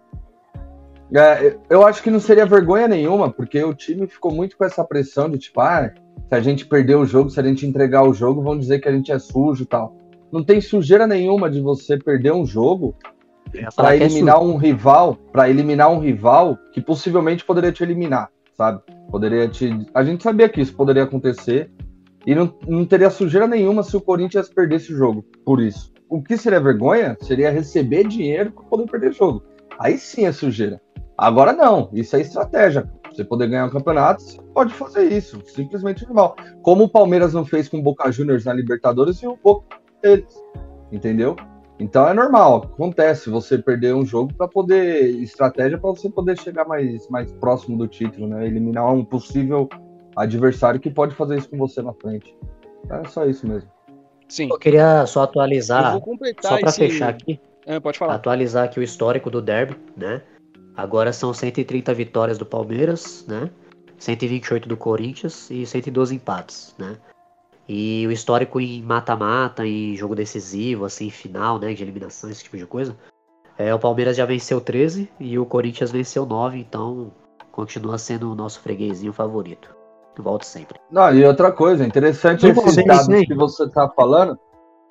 É, 1.13 1.57
eu 1.69 1.86
acho 1.86 2.01
que 2.01 2.09
não 2.09 2.19
seria 2.19 2.45
vergonha 2.45 2.88
nenhuma, 2.88 3.29
porque 3.29 3.61
o 3.63 3.73
time 3.73 4.07
ficou 4.07 4.32
muito 4.32 4.57
com 4.57 4.63
essa 4.63 4.84
pressão 4.84 5.29
de 5.29 5.38
tipo, 5.38 5.59
ah, 5.59 5.91
se 6.29 6.36
a 6.36 6.39
gente 6.39 6.65
perder 6.65 6.95
o 6.95 7.05
jogo, 7.05 7.29
se 7.29 7.39
a 7.39 7.43
gente 7.43 7.65
entregar 7.65 8.03
o 8.03 8.13
jogo, 8.13 8.41
vão 8.41 8.57
dizer 8.57 8.79
que 8.79 8.88
a 8.88 8.91
gente 8.91 9.11
é 9.11 9.19
sujo 9.19 9.63
e 9.63 9.65
tal. 9.65 9.95
Não 10.32 10.43
tem 10.43 10.61
sujeira 10.61 11.05
nenhuma 11.05 11.49
de 11.49 11.59
você 11.59 11.97
perder 11.97 12.32
um 12.32 12.45
jogo 12.45 12.95
para 13.75 13.93
é 13.93 13.97
eliminar 13.97 14.38
é 14.38 14.39
um 14.39 14.55
rival, 14.55 15.17
para 15.32 15.49
eliminar 15.49 15.91
um 15.91 15.99
rival 15.99 16.57
que 16.71 16.79
possivelmente 16.79 17.43
poderia 17.43 17.71
te 17.71 17.84
eliminar, 17.84 18.29
sabe? 18.53 18.82
Poderia 19.09 19.49
te. 19.49 19.86
A 19.93 20.03
gente 20.05 20.23
sabia 20.23 20.47
que 20.47 20.61
isso 20.61 20.73
poderia 20.73 21.03
acontecer 21.03 21.69
e 22.26 22.36
não, 22.36 22.53
não 22.67 22.86
teria 22.86 23.09
sujeira 23.09 23.47
nenhuma 23.47 23.84
se 23.84 23.95
o 23.95 24.01
Corinthians 24.01 24.49
perdesse 24.49 24.93
o 24.93 24.97
jogo. 24.97 25.26
Por 25.45 25.61
isso, 25.61 25.91
o 26.09 26.22
que 26.22 26.38
seria 26.38 26.59
vergonha 26.59 27.17
seria 27.22 27.51
receber 27.51 28.07
dinheiro 28.07 28.51
para 28.51 28.63
poder 28.65 28.86
perder 28.89 29.09
o 29.09 29.13
jogo. 29.13 29.43
Aí 29.80 29.97
sim 29.97 30.26
é 30.26 30.32
sujeira. 30.32 30.82
Agora 31.17 31.53
não, 31.53 31.89
isso 31.93 32.15
é 32.15 32.22
estratégia. 32.22 32.89
Você 33.11 33.24
poder 33.24 33.47
ganhar 33.47 33.65
um 33.65 33.69
campeonato, 33.69 34.22
você 34.22 34.41
pode 34.53 34.74
fazer 34.74 35.11
isso, 35.11 35.41
simplesmente 35.45 36.05
normal. 36.05 36.36
Como 36.61 36.86
o 36.86 36.89
Palmeiras 36.89 37.34
não 37.34 37.45
fez 37.45 37.67
com 37.67 37.80
o 37.80 37.82
Boca 37.82 38.11
Juniors 38.11 38.45
na 38.45 38.53
Libertadores 38.53 39.17
e 39.22 39.28
o 39.28 39.38
Boca 39.43 39.78
deles, 40.01 40.34
entendeu? 40.91 41.36
Então 41.78 42.07
é 42.07 42.13
normal, 42.13 42.72
acontece 42.74 43.30
você 43.30 43.57
perder 43.57 43.95
um 43.95 44.05
jogo 44.05 44.34
para 44.34 44.47
poder 44.47 45.09
estratégia 45.22 45.80
para 45.80 45.89
você 45.89 46.09
poder 46.09 46.39
chegar 46.39 46.65
mais, 46.65 47.09
mais 47.09 47.32
próximo 47.34 47.78
do 47.78 47.88
título, 47.88 48.28
né? 48.28 48.45
Eliminar 48.45 48.93
um 48.93 49.03
possível 49.03 49.67
adversário 50.16 50.80
que 50.80 50.89
pode 50.89 51.16
fazer 51.16 51.38
isso 51.38 51.49
com 51.49 51.57
você 51.57 51.82
na 51.82 51.93
frente. 51.93 52.36
É 52.89 53.07
só 53.07 53.26
isso 53.26 53.47
mesmo. 53.47 53.70
Sim. 54.28 54.49
Eu 54.49 54.57
queria 54.57 55.05
só 55.05 55.24
atualizar, 55.24 55.99
só 56.41 56.57
para 56.57 56.70
esse... 56.70 56.78
fechar 56.78 57.09
aqui. 57.09 57.39
É, 57.66 57.80
pode 57.80 57.97
falar. 57.97 58.16
Atualizar 58.16 58.66
aqui 58.66 58.80
o 58.80 58.84
histórico 58.84 59.30
do 59.30 59.41
derby, 59.41 59.76
né? 59.95 60.22
Agora 60.76 61.12
são 61.12 61.34
130 61.34 61.93
vitórias 61.93 62.38
do 62.38 62.45
Palmeiras, 62.45 63.26
né? 63.28 63.49
128 63.97 64.68
do 64.68 64.78
Corinthians 64.78 65.49
e 65.51 65.66
112 65.66 66.16
empates, 66.16 66.74
né? 66.78 66.97
E 67.68 68.05
o 68.07 68.12
histórico 68.12 68.59
em 68.59 68.82
mata-mata, 68.82 69.66
em 69.66 69.95
jogo 69.95 70.16
decisivo, 70.16 70.86
assim, 70.86 71.09
final, 71.09 71.59
né? 71.59 71.74
De 71.74 71.84
eliminação, 71.84 72.30
esse 72.30 72.43
tipo 72.43 72.57
de 72.57 72.66
coisa. 72.66 72.97
É, 73.57 73.74
o 73.76 73.80
Palmeiras 73.80 74.18
já 74.18 74.26
venceu 74.26 74.59
13 74.59 75.09
e 75.20 75.38
o 75.38 75.45
Corinthians 75.45 75.91
venceu 75.91 76.26
9, 76.26 76.57
então 76.57 77.12
continua 77.51 77.97
sendo 77.97 78.32
o 78.32 78.36
nosso 78.36 78.59
freguesinho 78.62 79.14
favorito. 79.14 79.80
Volto 80.22 80.45
sempre. 80.45 80.80
Não, 80.89 81.13
e 81.13 81.26
outra 81.26 81.51
coisa, 81.51 81.86
interessante 81.86 82.47
esses 82.47 82.86
dados 82.86 83.07
que 83.26 83.34
você 83.34 83.67
tá 83.69 83.89
falando. 83.89 84.38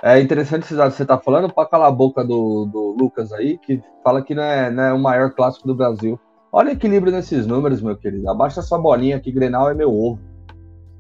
É 0.03 0.18
interessante 0.18 0.64
esses 0.64 0.76
dados 0.76 0.95
que 0.95 0.99
você 0.99 1.07
tá 1.07 1.18
falando 1.18 1.53
para 1.53 1.68
calar 1.68 1.89
a 1.89 1.93
boca 1.93 2.24
do, 2.24 2.64
do 2.64 2.97
Lucas 2.99 3.33
aí, 3.33 3.59
que 3.59 3.83
fala 4.03 4.22
que 4.22 4.35
não 4.35 4.43
é, 4.43 4.70
não 4.70 4.83
é 4.83 4.93
o 4.93 4.99
maior 4.99 5.31
clássico 5.33 5.66
do 5.66 5.74
Brasil. 5.74 6.18
Olha 6.51 6.70
o 6.70 6.72
equilíbrio 6.72 7.12
nesses 7.12 7.47
números, 7.47 7.83
meu 7.83 7.97
querido. 7.97 8.28
Abaixa 8.28 8.61
essa 8.61 8.78
bolinha 8.78 9.20
que 9.20 9.31
Grenal 9.31 9.70
é 9.70 9.74
meu 9.74 9.95
ovo. 9.95 10.18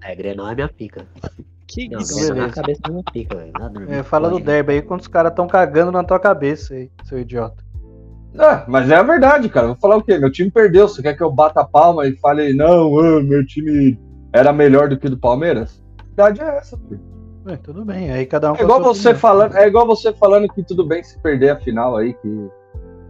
É, 0.02 0.14
Grenal 0.14 0.48
é 0.50 0.54
minha 0.54 0.68
pica. 0.68 1.06
Que 1.66 1.88
não, 1.88 2.00
isso? 2.00 2.34
Na 2.34 2.50
cabeça 2.50 2.80
da 2.82 2.90
minha 2.90 3.04
pica, 3.12 3.36
velho. 3.36 3.52
É, 3.88 4.02
fala 4.02 4.28
do 4.28 4.38
derby 4.38 4.74
aí 4.74 4.82
quando 4.82 5.00
os 5.00 5.08
caras 5.08 5.30
estão 5.30 5.46
cagando 5.46 5.90
na 5.90 6.04
tua 6.04 6.20
cabeça 6.20 6.74
aí, 6.74 6.90
seu 7.04 7.18
idiota. 7.18 7.64
É, 8.34 8.64
mas 8.68 8.88
é 8.90 8.96
a 8.96 9.02
verdade, 9.02 9.48
cara. 9.48 9.68
Vou 9.68 9.76
falar 9.76 9.96
o 9.96 10.02
quê? 10.02 10.18
Meu 10.18 10.30
time 10.30 10.50
perdeu. 10.50 10.86
Você 10.86 11.02
quer 11.02 11.16
que 11.16 11.22
eu 11.22 11.30
bata 11.30 11.60
a 11.62 11.66
palma 11.66 12.06
e 12.06 12.16
fale, 12.16 12.52
não, 12.52 12.90
meu 13.22 13.44
time 13.44 13.98
era 14.32 14.52
melhor 14.52 14.88
do 14.88 14.98
que 14.98 15.06
o 15.06 15.10
do 15.10 15.18
Palmeiras? 15.18 15.82
A 15.98 16.04
verdade 16.24 16.40
é 16.42 16.58
essa, 16.58 16.76
filho. 16.76 17.00
É, 17.46 17.56
tudo 17.56 17.84
bem, 17.84 18.10
aí 18.10 18.26
cada 18.26 18.52
um. 18.52 18.56
É 18.56 18.62
igual 18.62 18.82
você 18.82 19.14
falando, 19.14 19.56
é 19.56 19.66
igual 19.66 19.86
você 19.86 20.12
falando 20.12 20.46
que 20.48 20.62
tudo 20.62 20.84
bem 20.86 21.02
se 21.02 21.18
perder 21.20 21.50
a 21.50 21.56
final 21.56 21.96
aí, 21.96 22.12
que, 22.14 22.50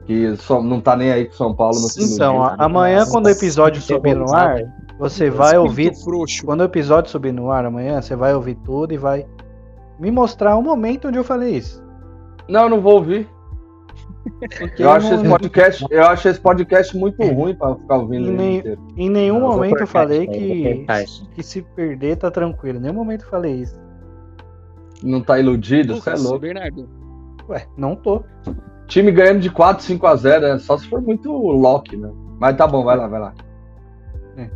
que 0.06 0.36
só, 0.36 0.62
não 0.62 0.80
tá 0.80 0.96
nem 0.96 1.10
aí 1.10 1.26
com 1.26 1.32
São 1.32 1.54
Paulo 1.54 1.80
no 1.80 1.88
Então, 1.98 2.38
dia, 2.38 2.54
amanhã 2.58 3.04
quando 3.10 3.26
o 3.26 3.30
episódio 3.30 3.82
subir 3.82 4.14
no 4.14 4.32
ar, 4.32 4.60
você 4.98 5.30
vai 5.30 5.58
ouvir. 5.58 5.94
Frouxo. 5.96 6.44
Quando 6.44 6.60
o 6.60 6.64
episódio 6.64 7.10
subir 7.10 7.32
no 7.32 7.50
ar 7.50 7.64
amanhã, 7.64 8.00
você 8.00 8.14
vai 8.14 8.34
ouvir 8.34 8.54
tudo 8.64 8.94
e 8.94 8.96
vai 8.96 9.26
me 9.98 10.10
mostrar 10.10 10.56
um 10.56 10.62
momento 10.62 11.08
onde 11.08 11.18
eu 11.18 11.24
falei 11.24 11.56
isso. 11.56 11.82
Não, 12.48 12.68
não 12.68 12.80
vou 12.80 12.94
ouvir. 12.94 13.28
Porque 14.58 14.82
eu, 14.82 14.90
acho 14.90 15.14
esse 15.14 15.28
podcast, 15.28 15.86
eu 15.90 16.04
acho 16.04 16.28
esse 16.28 16.40
podcast 16.40 16.96
muito 16.96 17.22
ruim 17.22 17.54
para 17.54 17.74
ficar 17.74 17.96
ouvindo 17.96 18.28
em, 18.28 18.32
nem, 18.32 18.78
em 18.96 19.10
nenhum 19.10 19.40
não, 19.40 19.48
momento 19.48 19.80
eu 19.80 19.86
falei 19.86 20.26
que, 20.26 20.86
que 21.34 21.42
se 21.42 21.62
perder 21.62 22.16
tá 22.16 22.30
tranquilo. 22.30 22.78
Em 22.78 22.82
nenhum 22.82 22.94
momento 22.94 23.22
eu 23.22 23.28
falei 23.28 23.54
isso. 23.54 23.80
Não 25.02 25.22
tá 25.22 25.38
iludido? 25.38 25.96
Você 25.96 26.10
é 26.10 26.14
louco. 26.16 26.38
Bernardo. 26.40 26.88
Ué, 27.48 27.66
não 27.76 27.96
tô. 27.96 28.22
Time 28.86 29.10
ganhando 29.10 29.40
de 29.40 29.50
4, 29.50 29.82
5 29.82 30.06
a 30.06 30.16
0 30.16 30.46
é 30.46 30.58
só 30.58 30.76
se 30.76 30.86
for 30.86 31.00
muito 31.00 31.32
Loki, 31.32 31.96
né? 31.96 32.10
Mas 32.38 32.56
tá 32.56 32.66
bom, 32.66 32.84
vai 32.84 32.96
lá, 32.96 33.06
vai 33.06 33.20
lá. 33.20 33.34
É. 34.36 34.50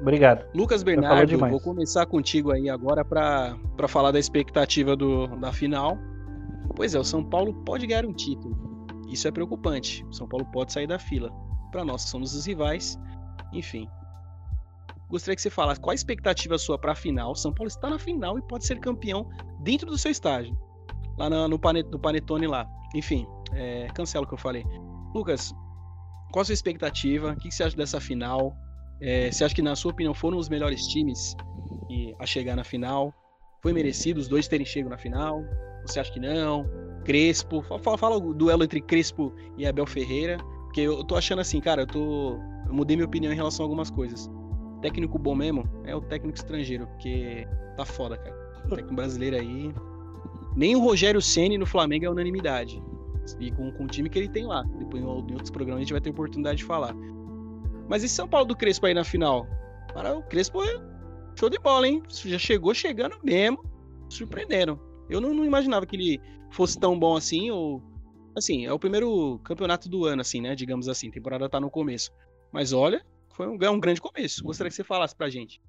Obrigado. 0.00 0.46
Lucas 0.54 0.82
Bernardo, 0.82 1.38
vou 1.38 1.60
começar 1.60 2.06
contigo 2.06 2.52
aí 2.52 2.70
agora 2.70 3.04
para 3.04 3.56
falar 3.88 4.12
da 4.12 4.18
expectativa 4.18 4.96
do, 4.96 5.26
da 5.36 5.52
final. 5.52 5.98
Pois 6.74 6.94
é, 6.94 6.98
o 6.98 7.04
São 7.04 7.22
Paulo 7.22 7.52
pode 7.64 7.86
ganhar 7.86 8.06
um 8.06 8.12
título. 8.12 8.69
Isso 9.10 9.26
é 9.26 9.30
preocupante. 9.30 10.06
São 10.10 10.28
Paulo 10.28 10.46
pode 10.46 10.72
sair 10.72 10.86
da 10.86 10.98
fila. 10.98 11.30
Para 11.70 11.84
nós, 11.84 12.02
somos 12.02 12.34
os 12.34 12.46
rivais. 12.46 12.98
Enfim, 13.52 13.88
gostaria 15.08 15.34
que 15.34 15.42
você 15.42 15.50
falasse 15.50 15.80
qual 15.80 15.90
a 15.90 15.94
expectativa 15.94 16.56
sua 16.56 16.78
para 16.78 16.92
a 16.92 16.94
final. 16.94 17.34
São 17.34 17.52
Paulo 17.52 17.68
está 17.68 17.90
na 17.90 17.98
final 17.98 18.38
e 18.38 18.42
pode 18.42 18.64
ser 18.64 18.78
campeão 18.78 19.28
dentro 19.60 19.90
do 19.90 19.98
seu 19.98 20.10
estágio, 20.10 20.56
lá 21.18 21.28
no, 21.28 21.48
no, 21.48 21.58
panet, 21.58 21.88
no 21.90 21.98
Panetone 21.98 22.46
lá. 22.46 22.66
Enfim, 22.94 23.26
é, 23.52 23.88
cancela 23.88 24.24
o 24.24 24.28
que 24.28 24.34
eu 24.34 24.38
falei. 24.38 24.64
Lucas, 25.14 25.52
qual 26.30 26.42
a 26.42 26.44
sua 26.44 26.54
expectativa? 26.54 27.32
O 27.32 27.36
que 27.36 27.50
você 27.50 27.64
acha 27.64 27.76
dessa 27.76 28.00
final? 28.00 28.54
É, 29.00 29.30
você 29.30 29.44
acha 29.44 29.54
que, 29.54 29.62
na 29.62 29.74
sua 29.74 29.92
opinião, 29.92 30.14
foram 30.14 30.38
os 30.38 30.48
melhores 30.48 30.86
times 30.86 31.34
a 32.18 32.26
chegar 32.26 32.54
na 32.54 32.62
final? 32.62 33.12
Foi 33.62 33.72
merecido 33.72 34.20
os 34.20 34.28
dois 34.28 34.46
terem 34.46 34.64
chegado 34.64 34.90
na 34.90 34.98
final? 34.98 35.42
Você 35.86 35.98
acha 35.98 36.12
que 36.12 36.20
não? 36.20 36.64
Crespo? 37.04 37.62
Fala, 37.62 37.98
fala 37.98 38.16
o 38.16 38.34
duelo 38.34 38.64
entre 38.64 38.80
Crespo 38.80 39.32
e 39.56 39.66
Abel 39.66 39.86
Ferreira. 39.86 40.38
Porque 40.64 40.82
eu 40.82 41.02
tô 41.04 41.16
achando 41.16 41.40
assim, 41.40 41.60
cara, 41.60 41.82
eu 41.82 41.86
tô. 41.86 42.38
Eu 42.66 42.74
mudei 42.74 42.96
minha 42.96 43.06
opinião 43.06 43.32
em 43.32 43.36
relação 43.36 43.64
a 43.64 43.66
algumas 43.66 43.90
coisas 43.90 44.30
técnico 44.80 45.18
bom 45.18 45.34
mesmo 45.34 45.68
é 45.84 45.94
o 45.94 46.00
técnico 46.00 46.36
estrangeiro, 46.36 46.86
porque 46.88 47.46
tá 47.76 47.84
foda, 47.84 48.16
cara. 48.16 48.34
O 48.64 48.68
técnico 48.68 48.94
brasileiro 48.94 49.36
aí. 49.36 49.72
Nem 50.56 50.74
o 50.74 50.80
Rogério 50.80 51.22
Ceni 51.22 51.56
no 51.56 51.66
Flamengo 51.66 52.06
é 52.06 52.10
unanimidade. 52.10 52.82
E 53.38 53.50
com, 53.52 53.70
com 53.72 53.84
o 53.84 53.86
time 53.86 54.08
que 54.08 54.18
ele 54.18 54.28
tem 54.28 54.46
lá. 54.46 54.62
Depois 54.78 55.02
em 55.02 55.06
outros 55.06 55.50
programas 55.50 55.78
a 55.78 55.82
gente 55.82 55.92
vai 55.92 56.00
ter 56.00 56.10
oportunidade 56.10 56.58
de 56.58 56.64
falar. 56.64 56.94
Mas 57.88 58.02
esse 58.02 58.14
São 58.14 58.28
Paulo 58.28 58.46
do 58.46 58.56
Crespo 58.56 58.86
aí 58.86 58.94
na 58.94 59.04
final? 59.04 59.46
Cara, 59.92 60.16
o 60.16 60.22
Crespo 60.22 60.62
é 60.62 60.80
show 61.38 61.48
de 61.48 61.58
bola, 61.58 61.86
hein? 61.86 62.02
Já 62.08 62.38
chegou 62.38 62.74
chegando 62.74 63.16
mesmo. 63.22 63.64
Surpreenderam. 64.08 64.78
Eu 65.08 65.20
não, 65.20 65.32
não 65.34 65.44
imaginava 65.44 65.86
que 65.86 65.96
ele 65.96 66.20
fosse 66.50 66.78
tão 66.78 66.98
bom 66.98 67.16
assim, 67.16 67.50
ou. 67.50 67.82
Assim, 68.36 68.64
é 68.64 68.72
o 68.72 68.78
primeiro 68.78 69.40
campeonato 69.42 69.88
do 69.88 70.04
ano, 70.04 70.22
assim, 70.22 70.40
né? 70.40 70.54
Digamos 70.54 70.88
assim. 70.88 71.08
A 71.08 71.12
temporada 71.12 71.48
tá 71.48 71.58
no 71.58 71.70
começo. 71.70 72.12
Mas 72.52 72.72
olha, 72.72 73.04
foi 73.34 73.48
um, 73.48 73.58
é 73.60 73.70
um 73.70 73.80
grande 73.80 74.00
começo. 74.00 74.42
Gostaria 74.44 74.68
que 74.68 74.76
você 74.76 74.84
falasse 74.84 75.14
pra 75.14 75.28
gente. 75.28 75.60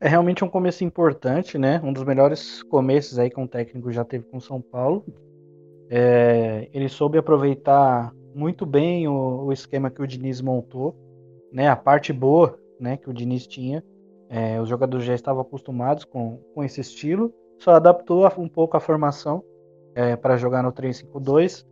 É 0.00 0.08
realmente 0.08 0.44
um 0.44 0.48
começo 0.48 0.84
importante, 0.84 1.56
né? 1.58 1.80
Um 1.82 1.92
dos 1.92 2.04
melhores 2.04 2.62
começos 2.64 3.18
aí 3.18 3.30
que 3.30 3.40
um 3.40 3.46
técnico 3.46 3.90
já 3.90 4.04
teve 4.04 4.24
com 4.26 4.40
São 4.40 4.60
Paulo. 4.60 5.04
É, 5.88 6.68
ele 6.72 6.88
soube 6.88 7.16
aproveitar 7.16 8.12
muito 8.34 8.66
bem 8.66 9.08
o, 9.08 9.46
o, 9.46 9.52
esquema 9.52 9.90
que 9.90 10.02
o 10.02 10.06
Diniz 10.06 10.40
montou, 10.40 10.94
né? 11.52 11.68
A 11.68 11.76
parte 11.76 12.12
boa, 12.12 12.58
né? 12.78 12.96
Que 12.96 13.08
o 13.08 13.14
Diniz 13.14 13.46
tinha. 13.46 13.82
É, 14.28 14.60
os 14.60 14.68
jogadores 14.68 15.06
já 15.06 15.14
estavam 15.14 15.42
acostumados 15.42 16.04
com, 16.04 16.38
com 16.54 16.64
esse 16.64 16.80
estilo, 16.80 17.32
só 17.58 17.72
adaptou 17.72 18.28
um 18.38 18.48
pouco 18.48 18.76
a 18.76 18.80
formação 18.80 19.42
é, 19.96 20.14
para 20.14 20.36
jogar 20.36 20.62
no 20.62 20.70
3-5-2. 20.70 21.66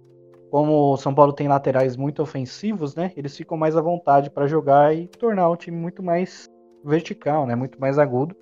Como 0.50 0.94
o 0.94 0.96
São 0.96 1.14
Paulo 1.14 1.32
tem 1.32 1.46
laterais 1.46 1.96
muito 1.96 2.22
ofensivos, 2.22 2.94
né? 2.94 3.12
Eles 3.16 3.36
ficam 3.36 3.56
mais 3.56 3.76
à 3.76 3.82
vontade 3.82 4.30
para 4.30 4.46
jogar 4.46 4.96
e 4.96 5.06
tornar 5.06 5.48
o 5.50 5.56
time 5.56 5.76
muito 5.76 6.02
mais 6.02 6.48
vertical, 6.82 7.46
né? 7.46 7.54
Muito 7.54 7.78
mais 7.78 7.98
agudo. 7.98 8.34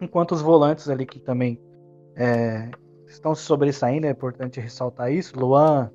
Enquanto 0.00 0.32
os 0.32 0.40
volantes 0.40 0.88
ali 0.88 1.04
que 1.04 1.18
também 1.18 1.60
é, 2.14 2.70
estão 3.06 3.34
se 3.34 3.42
sobressaindo, 3.42 4.06
é 4.06 4.10
importante 4.10 4.60
ressaltar 4.60 5.12
isso. 5.12 5.38
Luan, 5.38 5.90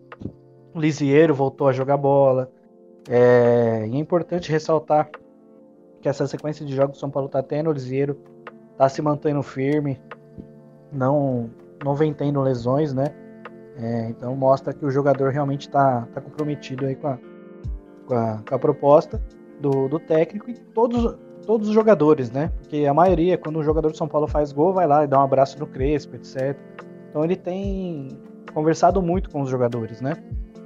Lisieiro 0.76 1.34
voltou 1.34 1.68
a 1.70 1.72
jogar 1.72 1.96
bola. 1.96 2.52
É, 3.08 3.86
e 3.88 3.96
é 3.96 4.00
importante 4.00 4.52
ressaltar 4.52 5.10
que 6.02 6.10
essa 6.10 6.28
sequência 6.28 6.66
de 6.66 6.76
jogos 6.76 6.94
que 6.94 6.98
o 6.98 7.00
São 7.00 7.12
Paulo 7.12 7.28
está 7.28 7.42
tendo, 7.42 7.70
o 7.70 7.74
Lisieiro 7.74 8.18
está 8.72 8.90
se 8.90 9.02
mantendo 9.02 9.44
firme, 9.44 10.02
não, 10.92 11.50
não 11.84 11.96
vem 11.96 12.14
tendo 12.14 12.42
lesões, 12.42 12.94
né? 12.94 13.08
É, 13.78 14.10
então 14.10 14.36
mostra 14.36 14.74
que 14.74 14.86
o 14.86 14.92
jogador 14.92 15.32
realmente 15.32 15.62
está 15.62 16.08
tá 16.14 16.22
comprometido 16.22 16.86
aí 16.86 16.96
com 16.96 17.08
a, 17.08 17.18
com 18.06 18.14
a, 18.14 18.44
com 18.48 18.56
a 18.56 18.60
proposta 18.60 19.22
do, 19.60 19.88
do, 19.88 20.00
técnico 20.00 20.50
e 20.50 20.54
todos, 20.54 21.18
todos 21.46 21.70
os 21.70 21.74
jogadores, 21.74 22.32
né? 22.32 22.52
Porque 22.60 22.86
a 22.86 22.94
maioria, 22.94 23.38
quando 23.38 23.60
um 23.60 23.64
jogador 23.64 23.92
de 23.92 23.98
São 23.98 24.08
Paulo 24.08 24.28
faz 24.28 24.52
gol, 24.52 24.74
vai 24.74 24.86
lá 24.86 25.04
e 25.04 25.08
dá 25.08 25.20
um 25.20 25.24
abraço 25.24 25.60
no 25.60 25.66
Crespo, 25.66 26.16
etc. 26.16 26.56
Então 27.10 27.24
ele 27.24 27.36
tem 27.36 28.10
conversado 28.54 29.02
muito 29.02 29.30
com 29.30 29.42
os 29.42 29.50
jogadores, 29.50 30.02
né? 30.02 30.18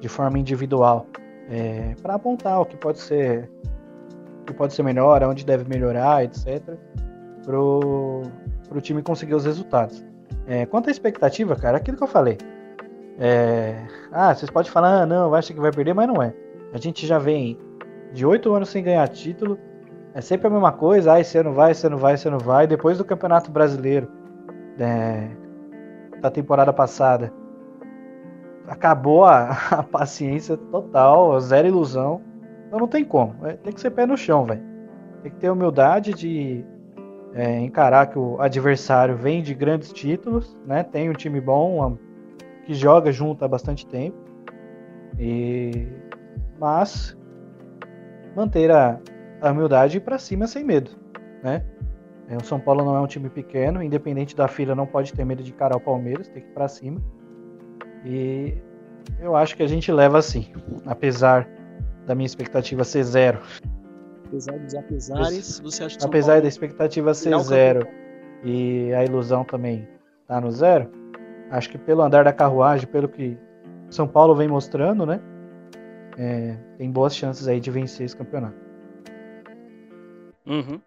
De 0.02 0.10
forma 0.10 0.38
individual, 0.38 1.08
é, 1.50 1.96
para 2.02 2.16
apontar 2.16 2.62
o 2.62 2.66
que 2.66 2.76
pode 2.76 3.00
ser, 3.00 3.50
que 4.46 4.54
pode 4.54 4.74
ser 4.74 4.84
melhor, 4.84 5.24
onde 5.24 5.46
deve 5.46 5.68
melhorar, 5.68 6.26
etc. 6.26 6.78
Pro, 7.44 8.24
pro 8.68 8.82
time 8.82 9.02
conseguir 9.02 9.36
os 9.36 9.46
resultados. 9.46 10.04
É, 10.48 10.66
quanto 10.66 10.88
à 10.88 10.92
expectativa, 10.92 11.56
cara, 11.58 11.78
aquilo 11.78 11.98
que 11.98 12.04
eu 12.04 12.08
falei. 12.08 12.38
É, 13.20 13.86
ah, 14.12 14.34
vocês 14.34 14.50
podem 14.50 14.72
falar, 14.72 15.02
ah, 15.02 15.06
não, 15.06 15.34
acha 15.34 15.54
que 15.54 15.60
vai 15.60 15.72
perder, 15.72 15.94
mas 15.94 16.08
não 16.08 16.24
é. 16.24 16.34
A 16.74 16.78
gente 16.78 17.06
já 17.06 17.20
vem 17.20 17.58
de 18.14 18.26
oito 18.26 18.54
anos 18.54 18.70
sem 18.70 18.82
ganhar 18.84 19.08
título. 19.10 19.60
É 20.14 20.22
sempre 20.22 20.48
a 20.48 20.50
mesma 20.50 20.72
coisa, 20.72 21.14
ah, 21.14 21.20
esse 21.20 21.38
ano 21.38 21.52
vai, 21.52 21.72
esse 21.72 21.86
ano 21.86 21.98
vai, 21.98 22.14
esse 22.14 22.28
ano 22.28 22.40
vai. 22.40 22.66
Depois 22.66 22.98
do 22.98 23.04
Campeonato 23.04 23.52
Brasileiro, 23.52 24.10
é, 24.80 25.28
da 26.22 26.32
temporada 26.32 26.72
passada, 26.72 27.34
acabou 28.68 29.26
a, 29.26 29.52
a, 29.72 29.84
paciência 29.84 30.56
total, 30.56 31.40
zero 31.42 31.68
ilusão. 31.68 32.22
Então 32.68 32.80
não 32.80 32.88
tem 32.88 33.04
como. 33.04 33.36
É, 33.46 33.54
tem 33.54 33.74
que 33.74 33.82
ser 33.82 33.92
pé 33.92 34.06
no 34.06 34.16
chão, 34.16 34.46
velho. 34.46 34.64
Tem 35.24 35.32
que 35.32 35.38
ter 35.38 35.50
humildade 35.50 36.14
de 36.14 36.64
é, 37.38 37.60
encarar 37.60 38.08
que 38.08 38.18
o 38.18 38.42
adversário 38.42 39.16
vem 39.16 39.44
de 39.44 39.54
grandes 39.54 39.94
títulos, 39.94 40.58
né? 40.66 40.82
Tem 40.82 41.08
um 41.08 41.14
time 41.14 41.40
bom, 41.40 41.96
que 42.66 42.74
joga 42.74 43.12
junto 43.12 43.46
há 43.46 43.48
bastante 43.48 43.86
tempo. 43.86 44.18
E 45.20 45.88
mas 46.60 47.16
manter 48.36 48.72
a, 48.72 49.00
a 49.40 49.52
humildade 49.52 50.00
para 50.00 50.18
cima 50.18 50.48
sem 50.48 50.64
medo, 50.64 50.90
né? 51.44 51.64
É, 52.28 52.36
o 52.36 52.44
São 52.44 52.60
Paulo 52.60 52.84
não 52.84 52.96
é 52.96 53.00
um 53.00 53.08
time 53.08 53.30
pequeno, 53.30 53.84
independente 53.84 54.36
da 54.36 54.48
fila, 54.48 54.74
não 54.74 54.88
pode 54.88 55.14
ter 55.14 55.24
medo 55.24 55.44
de 55.44 55.52
encarar 55.52 55.78
o 55.78 55.80
Palmeiras, 55.80 56.28
tem 56.28 56.42
que 56.42 56.50
ir 56.50 56.54
para 56.54 56.68
cima. 56.68 57.00
E 58.04 58.58
eu 59.20 59.36
acho 59.36 59.56
que 59.56 59.62
a 59.62 59.68
gente 59.68 59.92
leva 59.92 60.18
assim, 60.18 60.48
apesar 60.88 61.48
da 62.08 62.16
minha 62.16 62.26
expectativa 62.26 62.84
ser 62.84 63.04
zero. 63.04 63.40
Apesar 64.28 64.60
dos 64.60 64.76
apesares, 64.76 65.60
você 65.60 65.84
acha 65.86 65.98
que 65.98 66.06
Apesar 66.06 66.28
Paulo 66.34 66.42
da 66.42 66.48
expectativa 66.48 67.14
ser 67.14 67.38
zero 67.40 67.88
e 68.44 68.94
a 68.94 69.04
ilusão 69.06 69.44
também 69.44 69.88
tá 70.28 70.42
no 70.42 70.52
zero, 70.52 70.92
acho 71.50 71.70
que 71.70 71.78
pelo 71.78 72.02
andar 72.02 72.26
da 72.26 72.34
carruagem, 72.34 72.88
pelo 72.88 73.08
que 73.08 73.38
São 73.90 74.08
Paulo 74.08 74.36
vem 74.36 74.48
mostrando, 74.48 75.06
né? 75.06 75.22
É, 76.18 76.58
tem 76.78 76.92
boas 76.92 77.16
chances 77.16 77.48
aí 77.48 77.60
de 77.60 77.72
vencer 77.72 78.06
esse 78.06 78.18
campeonato. 78.18 78.58
Uhum. 80.46 80.82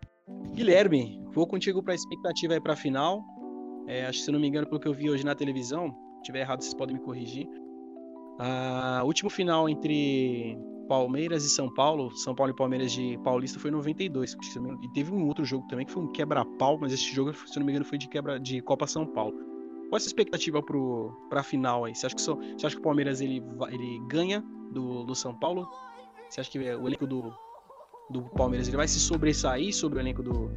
Guilherme, 0.52 1.22
vou 1.32 1.46
contigo 1.46 1.82
para 1.82 1.92
a 1.92 1.96
expectativa 1.96 2.54
aí 2.54 2.60
para 2.60 2.74
a 2.74 2.76
final. 2.76 3.22
É, 3.86 4.06
acho 4.06 4.18
que 4.18 4.24
se 4.24 4.32
não 4.32 4.40
me 4.40 4.48
engano, 4.48 4.66
pelo 4.66 4.80
que 4.80 4.88
eu 4.88 4.94
vi 4.94 5.10
hoje 5.10 5.24
na 5.24 5.34
televisão, 5.34 5.90
se 6.16 6.24
tiver 6.24 6.40
errado, 6.40 6.60
vocês 6.60 6.74
podem 6.74 6.96
me 6.96 7.02
corrigir. 7.02 7.48
A 8.38 9.02
último 9.04 9.30
final 9.30 9.68
entre 9.68 10.58
Palmeiras 10.90 11.44
e 11.44 11.48
São 11.48 11.72
Paulo, 11.72 12.10
São 12.16 12.34
Paulo 12.34 12.52
e 12.52 12.56
Palmeiras 12.56 12.90
de 12.90 13.16
Paulista 13.22 13.60
foi 13.60 13.70
em 13.70 13.74
92. 13.74 14.36
E 14.82 14.88
teve 14.88 15.12
um 15.12 15.24
outro 15.28 15.44
jogo 15.44 15.64
também 15.68 15.86
que 15.86 15.92
foi 15.92 16.02
um 16.02 16.10
quebra-pau, 16.10 16.78
mas 16.80 16.92
esse 16.92 17.14
jogo, 17.14 17.32
se 17.32 17.56
não 17.60 17.64
me 17.64 17.70
engano, 17.70 17.84
foi 17.84 17.96
de 17.96 18.08
quebra 18.08 18.40
de 18.40 18.60
Copa 18.60 18.88
São 18.88 19.06
Paulo. 19.06 19.38
Qual 19.88 19.92
é 19.92 19.96
a 19.96 20.00
sua 20.00 20.08
expectativa 20.08 20.60
para 21.28 21.40
a 21.40 21.42
final 21.44 21.84
aí? 21.84 21.94
Você 21.94 22.06
acha 22.06 22.16
que, 22.16 22.20
você 22.20 22.66
acha 22.66 22.74
que 22.74 22.80
o 22.80 22.82
Palmeiras 22.82 23.20
ele, 23.20 23.40
ele 23.70 24.00
ganha 24.08 24.44
do, 24.72 25.04
do 25.04 25.14
São 25.14 25.32
Paulo? 25.32 25.68
Você 26.28 26.40
acha 26.40 26.50
que 26.50 26.58
o 26.58 26.88
elenco 26.88 27.06
do, 27.06 27.32
do 28.10 28.22
Palmeiras 28.22 28.66
ele 28.66 28.76
vai 28.76 28.88
se 28.88 28.98
sobressair 28.98 29.72
sobre 29.72 30.00
o 30.00 30.00
elenco 30.00 30.24
do, 30.24 30.50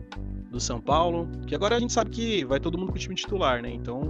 do 0.49 0.59
São 0.59 0.81
Paulo? 0.81 1.29
Que 1.45 1.53
agora 1.53 1.75
a 1.75 1.79
gente 1.79 1.93
sabe 1.93 2.09
que 2.09 2.43
vai 2.43 2.59
todo 2.59 2.75
mundo 2.75 2.91
com 2.91 2.97
o 2.97 2.99
time 2.99 3.13
titular, 3.13 3.61
né? 3.61 3.69
Então, 3.69 4.01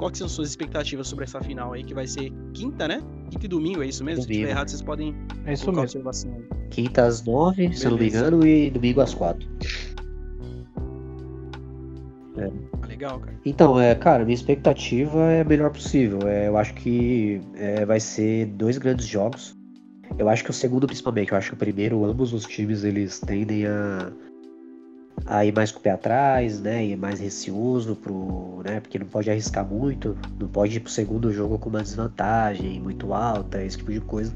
quais 0.00 0.16
são 0.16 0.28
suas 0.28 0.48
expectativas 0.48 1.06
sobre 1.06 1.24
essa 1.24 1.40
final 1.42 1.74
aí, 1.74 1.84
que 1.84 1.92
vai 1.92 2.06
ser 2.06 2.32
quinta, 2.54 2.88
né? 2.88 3.02
Quinta 3.30 3.44
e 3.44 3.48
domingo, 3.48 3.82
é 3.82 3.86
isso 3.86 4.02
mesmo? 4.02 4.22
Domingo. 4.22 4.34
Se 4.34 4.40
tiver 4.40 4.50
errado, 4.50 4.68
vocês 4.68 4.82
podem 4.82 5.14
é 5.44 5.52
isso 5.52 5.66
mesmo. 5.66 5.82
observação 5.82 6.32
aí. 6.34 6.68
Quinta 6.70 7.04
às 7.04 7.24
nove, 7.24 7.62
Beleza. 7.62 7.80
se 7.80 7.86
eu 7.86 7.90
não 7.90 7.98
me 7.98 8.08
engano, 8.08 8.46
e 8.46 8.70
domingo 8.70 9.00
às 9.02 9.14
quatro. 9.14 9.46
É. 12.38 12.86
Legal, 12.88 13.20
cara. 13.20 13.40
Então, 13.44 13.78
é, 13.78 13.94
cara, 13.94 14.24
minha 14.24 14.34
expectativa 14.34 15.20
é 15.30 15.42
a 15.42 15.44
melhor 15.44 15.70
possível. 15.70 16.20
É, 16.26 16.48
eu 16.48 16.56
acho 16.56 16.72
que 16.74 17.40
é, 17.56 17.84
vai 17.84 18.00
ser 18.00 18.46
dois 18.46 18.78
grandes 18.78 19.06
jogos. 19.06 19.54
Eu 20.18 20.28
acho 20.28 20.42
que 20.42 20.50
o 20.50 20.54
segundo, 20.54 20.86
principalmente, 20.86 21.30
eu 21.30 21.38
acho 21.38 21.50
que 21.50 21.54
o 21.54 21.58
primeiro, 21.58 22.04
ambos 22.04 22.32
os 22.32 22.44
times 22.46 22.84
eles 22.84 23.20
tendem 23.20 23.66
a 23.66 24.10
a 25.26 25.44
ir 25.44 25.52
mais 25.52 25.70
com 25.70 25.78
o 25.78 25.82
pé 25.82 25.90
atrás, 25.90 26.60
né? 26.60 26.84
E 26.84 26.96
mais 26.96 27.20
receoso 27.20 27.96
pro, 27.96 28.62
né? 28.64 28.80
Porque 28.80 28.98
não 28.98 29.06
pode 29.06 29.30
arriscar 29.30 29.64
muito, 29.64 30.16
não 30.38 30.48
pode 30.48 30.76
ir 30.76 30.80
pro 30.80 30.90
segundo 30.90 31.32
jogo 31.32 31.58
com 31.58 31.68
uma 31.68 31.82
desvantagem 31.82 32.80
muito 32.80 33.12
alta, 33.12 33.62
esse 33.62 33.78
tipo 33.78 33.92
de 33.92 34.00
coisa. 34.00 34.34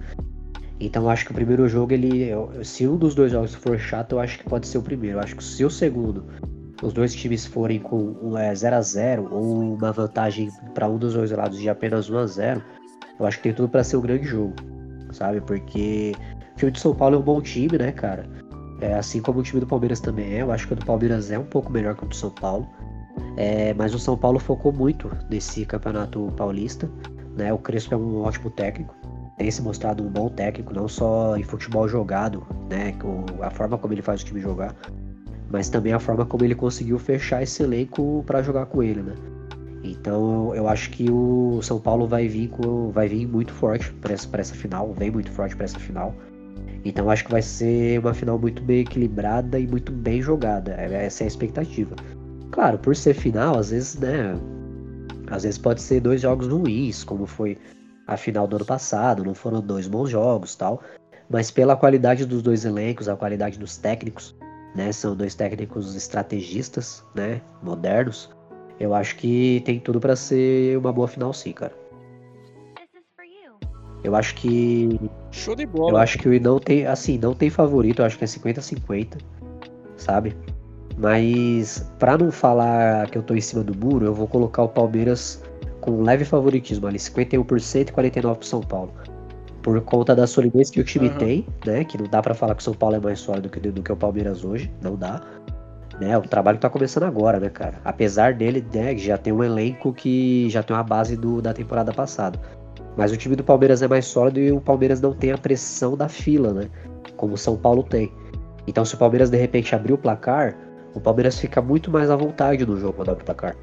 Então 0.81 1.09
acho 1.09 1.25
que 1.25 1.31
o 1.31 1.35
primeiro 1.35 1.69
jogo 1.69 1.93
ele, 1.93 2.31
se 2.63 2.87
um 2.87 2.97
dos 2.97 3.15
dois 3.15 3.33
jogos 3.33 3.55
for 3.55 3.79
chato, 3.79 4.13
eu 4.13 4.21
acho 4.21 4.39
que 4.39 4.45
pode 4.45 4.67
ser 4.67 4.79
o 4.79 4.83
primeiro. 4.83 5.19
Eu 5.19 5.23
acho 5.23 5.37
que 5.37 5.45
se 5.45 5.65
o 5.65 5.71
segundo, 5.71 6.25
os 6.83 6.93
dois 6.93 7.15
times 7.15 7.47
forem 7.47 7.79
com 7.79 8.37
é, 8.37 8.55
0 8.55 8.77
a 8.77 8.81
0 8.81 9.29
ou 9.31 9.75
uma 9.75 9.93
vantagem 9.93 10.51
para 10.75 10.89
um 10.89 10.99
dos 10.99 11.15
dois 11.15 11.31
lados 11.31 11.59
de 11.59 11.69
apenas 11.69 12.11
1 12.11 12.19
a 12.19 12.27
0, 12.27 12.63
eu 13.19 13.27
acho 13.27 13.37
que 13.39 13.45
tem 13.45 13.55
tudo 13.55 13.69
para 13.69 13.85
ser 13.85 13.97
um 13.97 14.01
grande 14.01 14.25
jogo, 14.25 14.55
sabe? 15.13 15.41
Porque 15.41 16.13
o 16.53 16.57
time 16.57 16.73
de 16.73 16.81
São 16.81 16.95
Paulo 16.95 17.17
é 17.17 17.19
um 17.19 17.23
bom 17.23 17.41
time, 17.41 17.79
né, 17.79 17.93
cara? 17.93 18.27
É, 18.85 18.93
assim 18.93 19.23
como 19.23 19.41
o 19.41 19.43
time 19.43 19.61
do 19.61 19.67
Palmeiras 19.67 19.99
também 19.99 20.35
é, 20.35 20.43
eu 20.43 20.53
acho 20.53 20.67
que 20.67 20.75
o 20.75 20.77
do 20.77 20.85
Palmeiras 20.85 21.31
é 21.31 21.39
um 21.39 21.45
pouco 21.45 21.73
melhor 21.73 21.97
que 21.97 22.05
o 22.05 22.07
do 22.07 22.15
São 22.15 22.29
Paulo. 22.29 22.69
É, 23.35 23.73
mas 23.73 23.95
o 23.95 23.99
São 23.99 24.15
Paulo 24.15 24.39
focou 24.39 24.75
muito 24.75 25.11
nesse 25.31 25.65
campeonato 25.65 26.31
paulista. 26.37 26.91
Né? 27.35 27.51
O 27.51 27.57
Crespo 27.57 27.95
é 27.95 27.97
um 27.97 28.21
ótimo 28.21 28.51
técnico, 28.51 28.95
tem 29.39 29.51
se 29.51 29.63
mostrado 29.63 30.05
um 30.05 30.11
bom 30.11 30.29
técnico, 30.29 30.75
não 30.75 30.87
só 30.87 31.35
em 31.35 31.43
futebol 31.43 31.89
jogado, 31.89 32.47
né? 32.69 32.95
a 33.41 33.49
forma 33.49 33.79
como 33.79 33.95
ele 33.95 34.03
faz 34.03 34.21
o 34.21 34.25
time 34.27 34.43
jogar, 34.43 34.77
mas 35.51 35.71
também 35.71 35.95
a 35.95 35.99
forma 35.99 36.27
como 36.27 36.45
ele 36.45 36.55
conseguiu 36.55 36.99
fechar 36.99 37.43
esse 37.43 37.63
elenco 37.63 38.23
para 38.27 38.43
jogar 38.43 38.67
com 38.67 38.83
ele. 38.83 39.01
Né? 39.01 39.15
Então 39.83 40.55
eu 40.55 40.69
acho 40.69 40.91
que 40.91 41.11
o 41.11 41.59
São 41.63 41.81
Paulo 41.81 42.07
vai 42.07 42.29
vir, 42.29 42.49
com, 42.49 42.91
vai 42.91 43.09
vir 43.09 43.27
muito 43.27 43.53
forte 43.53 43.91
para 43.95 44.13
essa, 44.13 44.29
essa 44.37 44.55
final, 44.55 44.93
vem 44.93 45.11
muito 45.11 45.33
forte 45.33 45.57
para 45.57 45.65
essa 45.65 45.79
final. 45.79 46.15
Então 46.85 47.09
acho 47.09 47.25
que 47.25 47.31
vai 47.31 47.43
ser 47.43 47.99
uma 47.99 48.13
final 48.13 48.39
muito 48.39 48.63
bem 48.63 48.81
equilibrada 48.81 49.59
e 49.59 49.67
muito 49.67 49.91
bem 49.91 50.21
jogada. 50.21 50.75
É, 50.79 51.07
essa 51.07 51.23
é 51.23 51.25
a 51.25 51.29
expectativa. 51.29 51.97
Claro, 52.51 52.79
por 52.79 52.95
ser 52.95 53.15
final, 53.15 53.59
às 53.59 53.71
vezes, 53.71 53.99
né? 53.99 54.35
Às 55.29 55.45
vezes 55.45 55.59
pode 55.59 55.81
ser 55.81 56.01
dois 56.01 56.21
jogos 56.21 56.49
ruins, 56.49 57.03
como 57.03 57.27
foi 57.27 57.59
a 58.07 58.17
final 58.17 58.47
do 58.47 58.57
ano 58.57 58.65
passado, 58.65 59.25
não 59.25 59.35
foram 59.35 59.61
dois 59.61 59.89
bons 59.89 60.11
jogos 60.11 60.55
tal. 60.55 60.83
Mas 61.31 61.51
pela 61.51 61.75
qualidade 61.75 62.27
dos 62.27 62.43
dois 62.43 62.67
elencos, 62.67 63.09
a 63.09 63.17
qualidade 63.17 63.59
dos 63.59 63.79
técnicos, 63.79 64.37
né? 64.77 64.93
São 64.93 65.17
dois 65.17 65.35
técnicos 65.35 65.95
estrategistas, 65.95 67.03
né? 67.15 67.41
Modernos. 67.63 68.31
Eu 68.79 68.95
acho 68.95 69.17
que 69.17 69.63
tem 69.65 69.81
tudo 69.81 70.01
para 70.01 70.17
ser 70.17 70.77
uma 70.77 70.93
boa 70.93 71.09
final 71.09 71.33
sim, 71.33 71.53
cara. 71.53 71.84
Eu 74.05 74.15
acho 74.15 74.35
que. 74.35 75.01
Show 75.33 75.57
de 75.57 75.67
bola. 75.67 75.93
Eu 75.93 75.97
acho 75.97 76.19
que 76.19 76.29
o 76.29 76.41
não 76.41 76.59
tem. 76.59 76.87
Assim, 76.87 77.19
não 77.19 77.35
tem 77.35 77.49
favorito, 77.51 78.03
eu 78.03 78.07
acho 78.07 78.19
que 78.19 78.25
é 78.25 78.27
50-50. 78.27 79.17
Sabe? 79.97 80.37
Mas 80.97 81.91
para 81.99 82.17
não 82.19 82.31
falar 82.31 83.11
que 83.11 83.19
eu 83.19 83.23
tô 83.23 83.35
em 83.35 83.41
cima 83.41 83.65
do 83.65 83.77
muro, 83.77 84.05
eu 84.05 84.15
vou 84.15 84.29
colocar 84.29 84.63
o 84.63 84.69
Palmeiras 84.69 85.43
com 85.81 86.03
leve 86.03 86.25
favoritismo 86.25 86.87
ali, 86.87 86.99
51% 86.99 87.89
e 87.89 87.93
49% 87.93 88.37
pro 88.37 88.47
São 88.47 88.61
Paulo. 88.61 88.93
Por 89.63 89.81
conta 89.81 90.15
da 90.15 90.27
solidez 90.27 90.71
que 90.71 90.81
o 90.81 90.85
time 90.85 91.09
Uhum. 91.09 91.15
tem, 91.17 91.47
né? 91.67 91.85
Que 91.85 91.99
não 91.99 92.07
dá 92.07 92.23
para 92.23 92.35
falar 92.35 92.55
que 92.55 92.61
o 92.61 92.65
São 92.65 92.75
Paulo 92.75 92.97
é 92.97 93.01
mais 93.01 93.19
sólido 93.19 93.49
que, 93.49 93.59
do 93.59 93.83
que 93.83 93.91
o 93.91 93.97
Palmeiras 93.97 94.45
hoje, 94.45 94.71
não 94.81 94.95
dá. 94.95 95.21
Né, 96.01 96.19
o 96.19 96.23
trabalho 96.23 96.59
tá 96.59 96.69
começando 96.69 97.05
agora, 97.05 97.39
né, 97.39 97.49
cara? 97.49 97.81
Apesar 97.85 98.35
dele, 98.35 98.67
né, 98.75 98.97
já 98.97 99.17
tem 99.17 99.33
um 99.33 99.45
elenco 99.45 99.93
que 99.93 100.51
já 100.51 100.61
tem 100.61 100.75
uma 100.77 100.83
base 100.83 101.17
do, 101.17 101.41
da 101.41 101.53
temporada 101.55 101.93
passada. 101.93 102.39
Mas 102.97 103.13
o 103.13 103.17
time 103.17 103.35
do 103.35 103.43
Palmeiras 103.43 103.83
é 103.83 103.89
mais 103.89 104.07
sólido 104.07 104.41
e 104.41 104.53
o 104.53 104.61
Palmeiras 104.61 105.01
não 105.01 105.13
tem 105.13 105.33
a 105.33 105.39
pressão 105.39 105.97
da 105.97 106.09
fila, 106.09 106.53
né? 106.53 106.69
Como 107.17 107.35
o 107.35 107.39
São 107.39 107.57
Paulo 107.57 107.83
tem. 107.83 108.13
Então, 108.67 108.85
se 108.85 108.95
o 108.95 108.99
Palmeiras 108.99 109.31
de 109.31 109.37
repente 109.37 109.75
abrir 109.75 109.93
o 109.93 109.99
placar, 109.99 110.57
o 110.95 111.01
Palmeiras 111.01 111.39
fica 111.39 111.61
muito 111.61 111.91
mais 111.91 112.11
à 112.11 112.17
vontade 112.17 112.65
no 112.65 112.79
jogo 112.79 112.95
quando 112.95 113.11
abre 113.11 113.23
o 113.23 113.27
placar. 113.27 113.57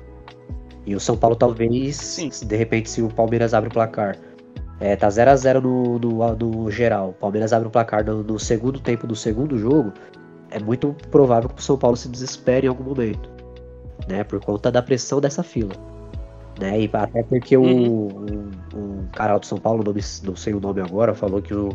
E 0.86 0.96
o 0.96 1.00
São 1.00 1.16
Paulo 1.16 1.36
talvez, 1.36 1.96
Sim. 1.96 2.30
de 2.46 2.56
repente, 2.56 2.90
se 2.90 3.02
o 3.02 3.08
Palmeiras 3.08 3.54
abre 3.54 3.70
o 3.70 3.74
placar, 3.74 4.18
é, 4.80 4.96
tá 4.96 5.10
0 5.10 5.32
a 5.32 5.36
0 5.36 5.62
no, 5.62 6.00
no, 6.00 6.36
no 6.36 6.72
geral, 6.72 7.10
o 7.10 7.14
Palmeiras 7.14 7.54
abre 7.54 7.68
o 7.68 7.72
placar 7.72 8.04
no, 8.04 8.24
no 8.24 8.40
segundo 8.40 8.80
tempo 8.80 9.06
do 9.06 9.16
segundo 9.16 9.58
jogo, 9.58 9.94
é 10.50 10.60
muito 10.60 10.96
provável 11.10 11.50
que 11.50 11.62
o 11.62 11.64
São 11.64 11.78
Paulo 11.78 11.96
se 11.96 12.10
desespere 12.10 12.66
em 12.66 12.70
algum 12.70 12.84
momento, 12.84 13.30
né? 14.08 14.24
Por 14.24 14.44
conta 14.44 14.72
da 14.72 14.82
pressão 14.82 15.22
dessa 15.22 15.44
fila. 15.44 15.74
Né? 16.60 16.82
E 16.82 16.90
até 16.94 17.24
porque 17.24 17.58
o, 17.58 17.64
Uhum. 17.64 18.10
um, 18.76 18.78
um 18.78 19.08
cara 19.14 19.38
do 19.38 19.46
São 19.46 19.58
Paulo, 19.58 19.84
nome- 19.84 20.02
não 20.24 20.36
sei 20.36 20.54
o 20.54 20.60
nome 20.60 20.82
agora, 20.82 21.14
falou 21.16 21.42
que 21.42 21.54
o, 21.54 21.70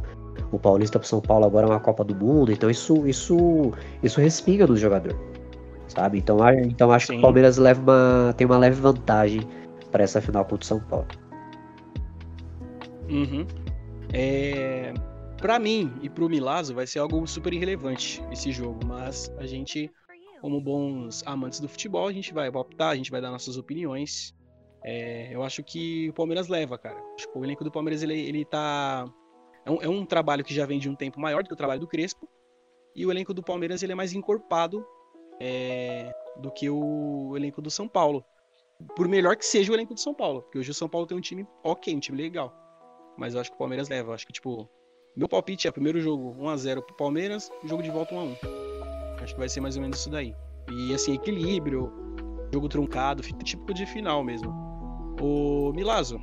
o 0.53 0.59
Paulista 0.59 0.99
pro 0.99 1.09
São 1.09 1.21
Paulo 1.21 1.45
agora 1.47 1.67
é 1.67 1.71
uma 1.71 1.81
Copa 1.81 2.05
do 2.05 2.15
Mundo, 2.15 2.53
então 2.53 2.71
isso, 2.71 3.07
isso, 3.07 3.73
isso 4.03 4.21
respinga 4.21 4.67
no 4.67 4.77
jogador. 4.77 5.19
Sabe? 5.89 6.19
Então, 6.19 6.39
então 6.65 6.93
acho 6.93 7.07
que 7.07 7.13
Sim. 7.15 7.19
o 7.19 7.23
Palmeiras 7.23 7.57
leva 7.57 7.81
uma, 7.81 8.35
tem 8.35 8.47
uma 8.47 8.59
leve 8.59 8.81
vantagem 8.81 9.41
para 9.91 10.05
essa 10.05 10.21
final 10.21 10.45
contra 10.45 10.63
o 10.63 10.67
São 10.67 10.81
Paulo. 10.81 11.07
Uhum. 13.09 13.47
É... 14.13 14.93
Pra 15.41 15.59
mim 15.59 15.93
e 16.03 16.09
pro 16.09 16.29
Milazzo 16.29 16.75
vai 16.75 16.87
ser 16.87 16.99
algo 16.99 17.27
super 17.27 17.53
irrelevante 17.53 18.23
esse 18.33 18.51
jogo, 18.51 18.81
mas 18.87 19.31
a 19.39 19.47
gente, 19.47 19.91
como 20.41 20.61
bons 20.61 21.23
amantes 21.27 21.61
do 21.61 21.69
futebol, 21.69 22.09
a 22.09 22.13
gente 22.13 22.33
vai 22.33 22.49
optar, 22.49 22.89
a 22.89 22.97
gente 22.97 23.11
vai 23.11 23.21
dar 23.21 23.31
nossas 23.31 23.57
opiniões. 23.57 24.35
É, 24.89 25.35
eu 25.35 25.43
acho 25.43 25.65
que 25.65 26.09
o 26.11 26.13
Palmeiras 26.13 26.47
leva, 26.47 26.79
cara. 26.79 27.03
Que 27.17 27.27
o 27.35 27.45
elenco 27.45 27.65
do 27.65 27.73
Palmeiras 27.73 28.05
ele, 28.05 28.15
ele 28.21 28.45
tá. 28.45 29.05
É 29.65 29.71
um, 29.71 29.83
é 29.83 29.89
um 29.89 30.07
trabalho 30.07 30.45
que 30.45 30.55
já 30.55 30.65
vem 30.65 30.79
de 30.79 30.89
um 30.89 30.95
tempo 30.95 31.19
maior 31.21 31.43
do 31.43 31.49
que 31.49 31.55
o 31.55 31.57
trabalho 31.57 31.81
do 31.81 31.89
Crespo. 31.89 32.29
E 32.95 33.05
o 33.05 33.11
elenco 33.11 33.35
do 33.35 33.43
Palmeiras 33.43 33.83
ele 33.83 33.91
é 33.91 33.95
mais 33.97 34.13
encorpado 34.13 34.87
é, 35.41 36.15
do 36.41 36.53
que 36.53 36.71
o 36.71 37.35
elenco 37.37 37.61
do 37.61 37.69
São 37.69 37.89
Paulo. 37.89 38.25
Por 38.95 39.09
melhor 39.09 39.37
que 39.37 39.45
seja 39.45 39.73
o 39.73 39.75
elenco 39.75 39.93
do 39.93 39.99
São 39.99 40.15
Paulo. 40.15 40.43
Porque 40.43 40.59
hoje 40.59 40.71
o 40.71 40.75
São 40.75 40.89
Paulo 40.89 41.05
tem 41.05 41.19
um 41.19 41.21
time 41.21 41.45
ok, 41.65 41.93
um 41.93 41.99
time 41.99 42.17
legal. 42.17 42.55
Mas 43.19 43.35
eu 43.35 43.41
acho 43.41 43.51
que 43.51 43.57
o 43.57 43.59
Palmeiras 43.59 43.89
leva. 43.89 44.11
Eu 44.11 44.15
acho 44.15 44.25
que, 44.25 44.33
tipo, 44.33 44.71
meu 45.17 45.29
palpite 45.29 45.67
é 45.67 45.73
primeiro 45.73 46.01
jogo 46.01 46.33
1x0 46.39 46.83
pro 46.83 46.97
Palmeiras, 46.97 47.51
jogo 47.65 47.83
de 47.83 47.91
volta 47.91 48.15
1x1. 48.15 48.39
Acho 49.21 49.35
que 49.35 49.41
vai 49.41 49.49
ser 49.49 49.61
mais 49.61 49.75
ou 49.75 49.83
menos 49.83 49.99
isso 49.99 50.11
daí. 50.11 50.33
E 50.71 50.95
assim, 50.95 51.15
equilíbrio, 51.15 51.93
jogo 52.53 52.69
truncado, 52.69 53.23
típico 53.23 53.75
de 53.75 53.85
final 53.85 54.23
mesmo. 54.23 54.66
Ô 55.21 55.73
Milazzo, 55.75 56.19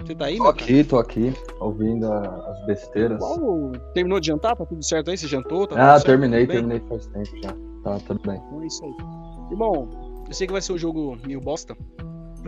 você 0.00 0.14
tá 0.14 0.26
aí, 0.26 0.36
Tô 0.36 0.44
meu 0.44 0.52
cara? 0.52 0.64
aqui, 0.64 0.84
tô 0.84 0.98
aqui, 0.98 1.32
ouvindo 1.60 2.06
a- 2.12 2.50
as 2.50 2.66
besteiras. 2.66 3.18
Qual- 3.18 3.72
Terminou 3.94 4.20
de 4.20 4.26
jantar? 4.28 4.56
Tá 4.56 4.66
tudo 4.66 4.82
certo 4.84 5.10
aí? 5.10 5.16
Você 5.16 5.26
jantou? 5.26 5.66
Tá 5.66 5.94
Ah, 5.94 6.00
terminei, 6.00 6.46
terminei 6.46 6.80
faz 6.88 7.06
tempo 7.06 7.30
já. 7.42 7.54
Tá, 7.84 7.98
tudo 8.06 8.20
bem. 8.26 8.40
Então 8.46 8.62
é 8.62 8.66
isso 8.66 8.84
aí. 8.84 8.94
Irmão, 9.50 9.88
eu 10.28 10.32
sei 10.34 10.46
que 10.46 10.52
vai 10.52 10.62
ser 10.62 10.72
um 10.72 10.78
jogo 10.78 11.16
meio 11.26 11.40
bosta, 11.40 11.76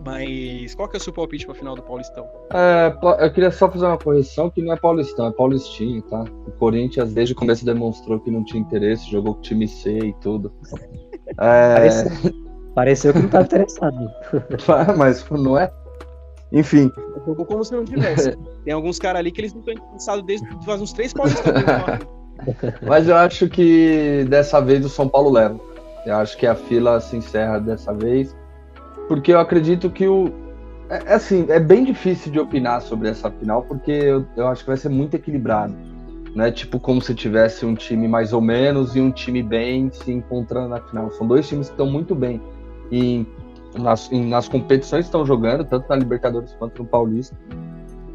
mas 0.05 0.75
qual 0.75 0.89
que 0.89 0.97
é 0.97 0.99
o 0.99 1.03
seu 1.03 1.12
palpite 1.12 1.45
pra 1.47 1.55
final 1.55 1.75
do 1.75 1.83
Paulistão? 1.83 2.27
É, 2.53 2.95
eu 3.25 3.33
queria 3.33 3.51
só 3.51 3.70
fazer 3.70 3.87
uma 3.87 3.99
correção 3.99 4.51
que 4.51 4.62
não 4.62 4.72
é 4.72 4.77
paulistão, 4.77 5.27
é 5.27 5.33
paulistinho, 5.33 6.03
tá? 6.03 6.25
O 6.47 6.53
Corinthians 6.53 7.12
desde 7.12 7.35
o 7.35 7.37
começo 7.37 7.64
demonstrou 7.64 8.20
que 8.20 8.31
não 8.31 8.45
tinha 8.45 8.61
interesse, 8.62 9.11
jogou 9.11 9.35
com 9.35 9.41
time 9.41 9.66
C 9.68 9.91
e 9.99 10.12
tudo. 10.14 10.53
É, 11.41 11.89
Pareceu, 12.75 13.12
que 13.12 13.20
não 13.20 13.29
tava 13.29 13.45
interessado. 13.45 14.11
mas 14.97 15.29
não 15.31 15.59
é? 15.59 15.70
Enfim, 16.53 16.91
Jogou 17.27 17.47
como 17.47 17.64
se 17.64 17.72
não 17.72 17.85
tivesse. 17.85 18.37
Tem 18.64 18.72
alguns 18.72 18.99
caras 18.99 19.20
ali 19.20 19.31
que 19.31 19.41
eles 19.41 19.53
não 19.53 19.61
estão 19.61 19.75
interessados 19.75 20.25
desde 20.25 20.47
faz 20.64 20.81
uns 20.81 20.93
três 20.93 21.12
paulistas. 21.12 21.53
mesmo, 21.53 22.09
mas 22.87 23.09
eu 23.09 23.16
acho 23.16 23.49
que 23.49 24.27
dessa 24.29 24.61
vez 24.61 24.85
o 24.85 24.89
São 24.89 25.09
Paulo 25.09 25.31
leva. 25.31 25.59
Eu 26.05 26.16
acho 26.16 26.37
que 26.37 26.47
a 26.47 26.55
fila 26.55 27.01
se 27.01 27.16
encerra 27.16 27.59
dessa 27.59 27.95
vez, 27.95 28.37
porque 29.09 29.33
eu 29.33 29.39
acredito 29.39 29.89
que 29.89 30.07
o. 30.07 30.31
É, 30.91 31.12
é 31.12 31.14
assim, 31.14 31.47
é 31.49 31.59
bem 31.59 31.85
difícil 31.85 32.31
de 32.31 32.39
opinar 32.39 32.83
sobre 32.83 33.09
essa 33.09 33.31
final, 33.31 33.62
porque 33.62 33.91
eu, 33.91 34.27
eu 34.37 34.47
acho 34.49 34.62
que 34.62 34.68
vai 34.68 34.77
ser 34.77 34.91
muito 34.91 35.14
equilibrado. 35.14 35.75
Né? 36.35 36.51
Tipo, 36.51 36.81
como 36.81 37.01
se 37.01 37.14
tivesse 37.14 37.64
um 37.64 37.75
time 37.75 38.09
mais 38.09 38.33
ou 38.33 38.41
menos 38.41 38.97
e 38.97 39.01
um 39.01 39.11
time 39.11 39.43
bem 39.43 39.91
se 39.91 40.11
encontrando 40.11 40.68
na 40.68 40.81
final. 40.81 41.11
São 41.12 41.27
dois 41.27 41.49
times 41.49 41.68
que 41.68 41.75
estão 41.75 41.87
muito 41.87 42.14
bem 42.14 42.43
em, 42.97 43.26
nas, 43.78 44.11
em- 44.12 44.26
nas 44.28 44.49
competições 44.49 45.01
que 45.03 45.09
estão 45.09 45.24
jogando, 45.26 45.64
tanto 45.64 45.88
na 45.88 45.97
Libertadores 45.97 46.55
quanto 46.59 46.82
no 46.82 46.88
Paulista. 46.88 47.36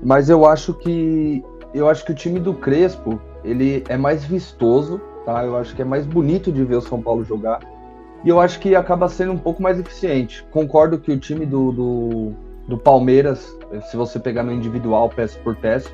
Mas 0.04 0.30
eu 0.30 0.46
acho 0.46 0.74
que 0.74 1.44
eu 1.74 1.88
acho 1.88 2.04
que 2.06 2.12
o 2.12 2.16
time 2.16 2.40
do 2.40 2.54
Crespo 2.54 3.22
ele 3.44 3.84
é 3.90 3.96
mais 3.98 4.24
vistoso, 4.24 5.00
tá? 5.26 5.46
Eu 5.46 5.56
acho 5.58 5.76
que 5.76 5.82
é 5.82 5.86
mais 5.86 6.06
bonito 6.06 6.52
de 6.52 6.64
ver 6.64 6.78
o 6.78 6.82
São 6.82 7.02
Paulo 7.02 7.24
jogar. 7.24 7.60
E 8.26 8.30
eu 8.30 8.40
acho 8.40 8.60
que 8.60 8.76
acaba 8.76 9.08
sendo 9.08 9.32
um 9.32 9.38
pouco 9.38 9.62
mais 9.62 9.80
eficiente. 9.80 10.44
Concordo 10.52 10.98
que 11.00 11.12
o 11.12 11.18
time 11.18 11.46
do, 11.46 11.72
do, 11.72 12.32
do 12.68 12.78
Palmeiras, 12.78 13.56
se 13.90 13.96
você 13.96 14.20
pegar 14.20 14.44
no 14.44 14.52
individual, 14.52 15.10
peça 15.10 15.38
por 15.44 15.56
peça, 15.56 15.90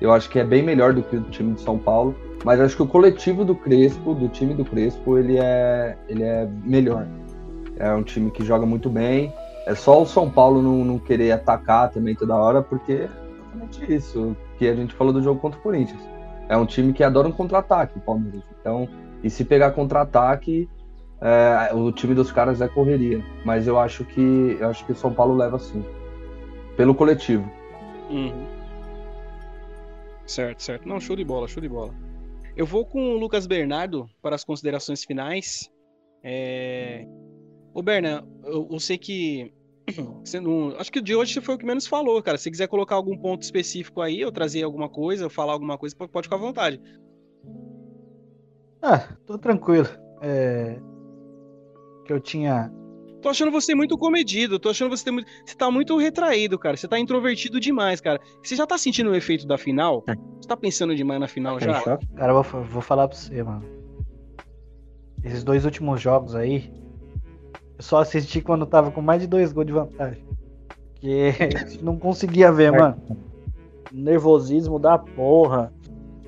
eu 0.00 0.12
acho 0.12 0.28
que 0.28 0.38
é 0.38 0.44
bem 0.44 0.62
melhor 0.62 0.92
do 0.92 1.02
que 1.02 1.16
o 1.16 1.22
time 1.22 1.54
de 1.54 1.62
São 1.62 1.78
Paulo. 1.78 2.14
Mas 2.44 2.60
acho 2.60 2.76
que 2.76 2.82
o 2.82 2.86
coletivo 2.86 3.44
do 3.44 3.54
Crespo, 3.54 4.14
do 4.14 4.28
time 4.28 4.54
do 4.54 4.64
Crespo, 4.64 5.16
ele 5.18 5.38
é, 5.38 5.96
ele 6.08 6.22
é 6.22 6.46
melhor. 6.62 7.06
É 7.76 7.92
um 7.92 8.02
time 8.02 8.30
que 8.30 8.44
joga 8.44 8.64
muito 8.64 8.88
bem. 8.88 9.32
É 9.66 9.74
só 9.74 10.00
o 10.02 10.06
São 10.06 10.30
Paulo 10.30 10.62
não, 10.62 10.84
não 10.84 10.98
querer 10.98 11.32
atacar 11.32 11.90
também 11.90 12.14
toda 12.14 12.36
hora, 12.36 12.62
porque 12.62 12.92
é 12.92 13.08
exatamente 13.54 13.94
isso 13.94 14.36
que 14.58 14.68
a 14.68 14.74
gente 14.74 14.94
falou 14.94 15.12
do 15.12 15.22
jogo 15.22 15.40
contra 15.40 15.58
o 15.58 15.62
Corinthians. 15.62 16.00
É 16.48 16.56
um 16.56 16.66
time 16.66 16.92
que 16.92 17.02
adora 17.02 17.26
um 17.26 17.32
contra-ataque, 17.32 17.98
o 17.98 18.00
Palmeiras. 18.00 18.42
Então, 18.60 18.88
e 19.22 19.30
se 19.30 19.44
pegar 19.44 19.70
contra-ataque, 19.72 20.68
é, 21.20 21.74
o 21.74 21.90
time 21.90 22.14
dos 22.14 22.30
caras 22.30 22.60
é 22.60 22.68
correria. 22.68 23.24
Mas 23.44 23.66
eu 23.66 23.78
acho 23.78 24.04
que 24.04 24.56
eu 24.60 24.68
acho 24.68 24.84
que 24.84 24.92
o 24.92 24.96
São 24.96 25.12
Paulo 25.12 25.34
leva 25.34 25.58
sim. 25.58 25.84
Pelo 26.76 26.94
coletivo. 26.94 27.50
Uhum. 28.10 28.46
Certo, 30.26 30.62
certo. 30.62 30.88
Não, 30.88 31.00
show 31.00 31.16
de 31.16 31.24
bola, 31.24 31.48
show 31.48 31.62
de 31.62 31.68
bola. 31.68 31.94
Eu 32.56 32.66
vou 32.66 32.84
com 32.84 33.14
o 33.14 33.16
Lucas 33.16 33.46
Bernardo 33.46 34.08
para 34.22 34.34
as 34.34 34.44
considerações 34.44 35.04
finais. 35.04 35.70
É... 36.22 37.06
Ô, 37.74 37.82
Berna, 37.82 38.24
eu, 38.44 38.68
eu 38.70 38.78
sei 38.78 38.96
que. 38.96 39.52
Você 40.24 40.40
não... 40.40 40.74
Acho 40.78 40.90
que 40.90 41.00
o 41.00 41.02
de 41.02 41.14
hoje 41.14 41.40
foi 41.40 41.56
o 41.56 41.58
que 41.58 41.66
menos 41.66 41.86
falou, 41.86 42.22
cara. 42.22 42.38
Se 42.38 42.50
quiser 42.50 42.68
colocar 42.68 42.94
algum 42.94 43.18
ponto 43.18 43.42
específico 43.42 44.00
aí, 44.00 44.24
ou 44.24 44.32
trazer 44.32 44.62
alguma 44.62 44.88
coisa, 44.88 45.24
ou 45.24 45.30
falar 45.30 45.52
alguma 45.52 45.76
coisa, 45.76 45.94
pode 45.94 46.12
pode 46.12 46.26
ficar 46.26 46.36
à 46.36 46.38
vontade. 46.38 46.80
Ah, 48.80 49.08
tô 49.26 49.36
tranquilo. 49.36 49.88
É... 50.22 50.78
Que 52.06 52.12
eu 52.12 52.20
tinha. 52.20 52.72
Tô 53.20 53.30
achando 53.30 53.50
você 53.50 53.74
muito 53.74 53.96
comedido, 53.96 54.58
tô 54.58 54.68
achando 54.68 54.94
você 54.94 55.10
muito. 55.10 55.28
Você 55.44 55.56
tá 55.56 55.70
muito 55.70 55.96
retraído, 55.96 56.58
cara. 56.58 56.76
Você 56.76 56.86
tá 56.86 56.98
introvertido 56.98 57.58
demais, 57.58 58.00
cara. 58.00 58.20
Você 58.42 58.54
já 58.54 58.66
tá 58.66 58.78
sentindo 58.78 59.10
o 59.10 59.14
efeito 59.14 59.46
da 59.46 59.58
final? 59.58 60.04
Você 60.40 60.46
tá 60.46 60.56
pensando 60.56 60.94
demais 60.94 61.18
na 61.18 61.26
final 61.26 61.58
Tá 61.58 61.64
já? 61.64 61.98
Cara, 62.14 62.32
eu 62.32 62.42
vou, 62.42 62.62
vou 62.62 62.82
falar 62.82 63.08
pra 63.08 63.16
você, 63.16 63.42
mano. 63.42 63.64
Esses 65.24 65.42
dois 65.42 65.64
últimos 65.64 66.02
jogos 66.02 66.34
aí, 66.34 66.70
eu 67.78 67.82
só 67.82 67.98
assisti 67.98 68.40
quando 68.40 68.66
tava 68.66 68.90
com 68.90 69.00
mais 69.00 69.20
de 69.22 69.26
dois 69.26 69.52
gols 69.52 69.66
de 69.66 69.72
vantagem. 69.72 70.24
Porque 70.94 71.32
não 71.82 71.98
conseguia 71.98 72.50
ver, 72.52 72.72
mano. 72.72 72.96
Nervosismo 73.92 74.78
da 74.78 74.98
porra. 74.98 75.72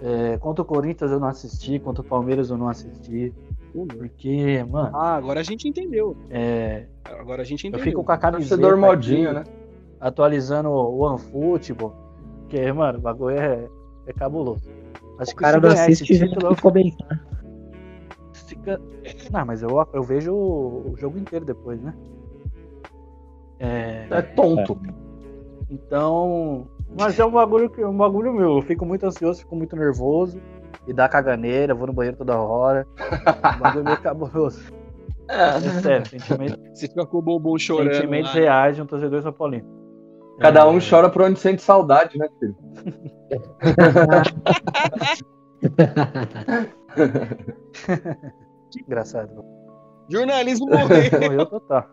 É, 0.02 0.36
contra 0.38 0.62
o 0.62 0.64
Corinthians 0.64 1.10
eu 1.10 1.18
não 1.18 1.28
assisti, 1.28 1.78
contra 1.78 2.02
o 2.02 2.04
Palmeiras 2.06 2.50
eu 2.50 2.56
não 2.58 2.68
assisti. 2.68 3.32
Porque, 3.72 4.62
mano, 4.64 4.96
Ah, 4.96 5.16
agora 5.16 5.40
a 5.40 5.42
gente 5.42 5.68
entendeu. 5.68 6.16
é, 6.30 6.86
Agora 7.04 7.42
a 7.42 7.44
gente 7.44 7.64
eu 7.64 7.68
entendeu. 7.68 7.84
fico 7.84 8.02
com 8.04 8.12
a 8.12 8.16
camiseta 8.18 8.56
Torcedor 8.56 8.72
aqui, 8.72 8.80
modinho, 8.96 9.32
né? 9.34 9.44
atualizando 10.00 10.70
o 10.70 10.98
OneFootball. 11.00 11.94
Porque, 12.40 12.72
mano, 12.72 12.98
o 12.98 13.02
bagulho 13.02 13.36
é, 13.38 13.68
é 14.06 14.12
cabuloso. 14.12 14.70
Acho 15.18 15.32
O 15.32 15.36
cara 15.36 15.56
se 15.56 15.62
não 15.62 15.68
ganhar 15.70 15.90
esse 15.90 16.02
assiste 16.04 16.18
vendo 16.18 16.32
título, 16.34 16.54
que 16.56 16.62
comentar. 16.62 17.25
Fica... 18.66 18.80
Não, 19.32 19.46
mas 19.46 19.62
eu, 19.62 19.68
eu 19.92 20.02
vejo 20.02 20.34
o, 20.34 20.94
jogo 20.96 21.18
inteiro 21.18 21.44
depois, 21.44 21.80
né? 21.80 21.94
É, 23.60 24.06
É 24.10 24.22
tonto. 24.22 24.78
então. 25.70 26.66
Mas 26.98 27.18
é 27.18 27.24
um 27.24 27.30
bagulho, 27.30 27.70
que- 27.70 27.84
um 27.84 27.96
bagulho 27.96 28.32
meu. 28.32 28.56
Eu 28.56 28.62
fico 28.62 28.84
muito 28.84 29.04
ansioso, 29.06 29.40
fico 29.40 29.54
muito 29.56 29.76
nervoso. 29.76 30.40
e 30.86 30.92
dá 30.92 31.08
caganeira, 31.08 31.74
vou 31.74 31.86
no 31.86 31.92
banheiro 31.92 32.16
toda 32.16 32.38
hora. 32.40 32.86
O 32.98 33.58
bagulho 33.58 33.80
é 33.80 33.84
meio 33.84 34.00
cabuloso. 34.00 34.72
É 35.28 35.58
sério, 35.80 36.06
sentimento, 36.08 36.58
Você 36.72 36.86
fica 36.88 37.04
com 37.06 37.18
o 37.18 37.22
bumbum 37.22 37.58
chorando. 37.58 37.94
sentimentos 37.94 38.32
lá. 38.34 38.40
reais 38.40 38.76
de 38.76 38.82
um 38.82 38.86
torcedor 38.86 39.22
São 39.22 39.32
Paulino. 39.32 39.66
Cada 40.38 40.68
um 40.68 40.76
É, 40.76 40.80
chora 40.80 41.08
por 41.10 41.22
onde 41.22 41.38
sente 41.40 41.62
saudade, 41.62 42.16
né, 42.18 42.28
filho? 42.38 42.54
Engraçado. 48.86 49.44
Jornalismo 50.08 50.66
morreu. 50.70 51.20
Morreu 51.20 51.46
total. 51.46 51.84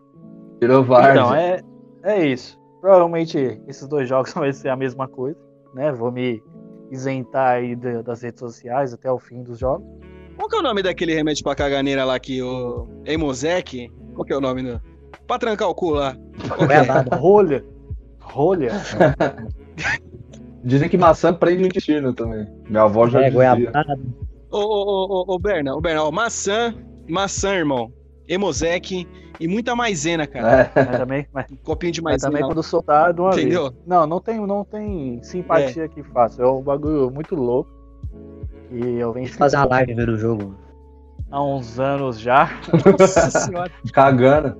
Virou 0.60 0.84
várzea. 0.84 1.10
Então, 1.12 1.34
é, 1.34 1.60
é 2.02 2.26
isso. 2.26 2.58
Provavelmente 2.80 3.60
esses 3.66 3.86
dois 3.88 4.08
jogos 4.08 4.32
vão 4.34 4.50
ser 4.52 4.68
a 4.68 4.76
mesma 4.76 5.08
coisa, 5.08 5.38
né? 5.74 5.90
Vou 5.92 6.12
me 6.12 6.42
isentar 6.90 7.56
aí 7.56 7.74
da- 7.74 8.02
das 8.02 8.22
redes 8.22 8.40
sociais 8.40 8.92
até 8.92 9.10
o 9.10 9.18
fim 9.18 9.42
dos 9.42 9.58
jogos. 9.58 9.86
Qual 10.36 10.48
que 10.48 10.56
é 10.56 10.58
o 10.58 10.62
nome 10.62 10.82
daquele 10.82 11.14
remédio 11.14 11.42
pra 11.44 11.54
caganeira 11.54 12.04
lá 12.04 12.18
que 12.18 12.42
o 12.42 12.88
Emosec? 13.04 13.88
Qual 14.14 14.24
que 14.24 14.32
é 14.32 14.36
o 14.36 14.40
nome 14.40 14.62
do... 14.62 14.80
Pra 15.26 15.38
trancar 15.38 15.68
o 15.68 15.74
cu 15.74 15.90
lá. 15.90 16.14
Que 16.14 17.12
é? 17.12 17.16
Rolha. 17.16 17.64
Rolha. 18.20 18.70
Dizem 20.64 20.88
que 20.88 20.96
maçã 20.96 21.32
prende 21.32 21.62
o 21.62 21.66
intestino 21.66 22.12
também. 22.14 22.46
Minha 22.68 22.82
avó 22.82 23.06
já 23.06 23.20
É, 23.20 23.24
dizia. 23.30 23.34
goiabada. 23.54 24.00
Ô, 24.54 24.58
ô, 24.58 24.84
ô, 24.84 25.24
ô, 25.30 25.34
ô, 25.34 25.38
Berna, 25.38 25.74
ô, 25.74 25.80
Berna, 25.80 26.04
ó, 26.04 26.10
maçã, 26.12 26.72
maçã, 27.08 27.54
irmão. 27.54 27.92
Emosec 28.28 29.06
e 29.40 29.48
muita 29.48 29.74
maisena, 29.74 30.26
cara. 30.26 30.70
É. 30.74 30.84
Mas 30.86 30.96
também, 30.98 31.26
mas, 31.32 31.46
Copinho 31.64 31.92
de 31.92 32.00
mas 32.02 32.12
maisena. 32.22 32.30
também 32.32 32.46
quando 32.46 32.62
soltar 32.62 33.12
de 33.12 33.20
uma 33.20 33.32
vez. 33.32 33.44
Entendeu? 33.46 33.72
Não, 33.86 34.06
não 34.06 34.20
tem, 34.20 34.38
não 34.46 34.64
tem 34.64 35.20
simpatia 35.22 35.88
que 35.88 36.02
faça. 36.04 36.42
É 36.42 36.46
um 36.46 36.62
bagulho 36.62 37.10
muito 37.10 37.34
louco. 37.34 37.68
E 38.70 38.98
eu 38.98 39.12
venho 39.12 39.28
Fazer 39.34 39.56
uma 39.56 39.66
live 39.66 39.92
vendo 39.94 40.12
o 40.12 40.16
jogo. 40.16 40.54
há 41.30 41.42
uns 41.42 41.78
anos 41.80 42.18
já. 42.20 42.48
Nossa 42.98 43.30
senhora, 43.40 43.70
Cagando. 43.92 44.56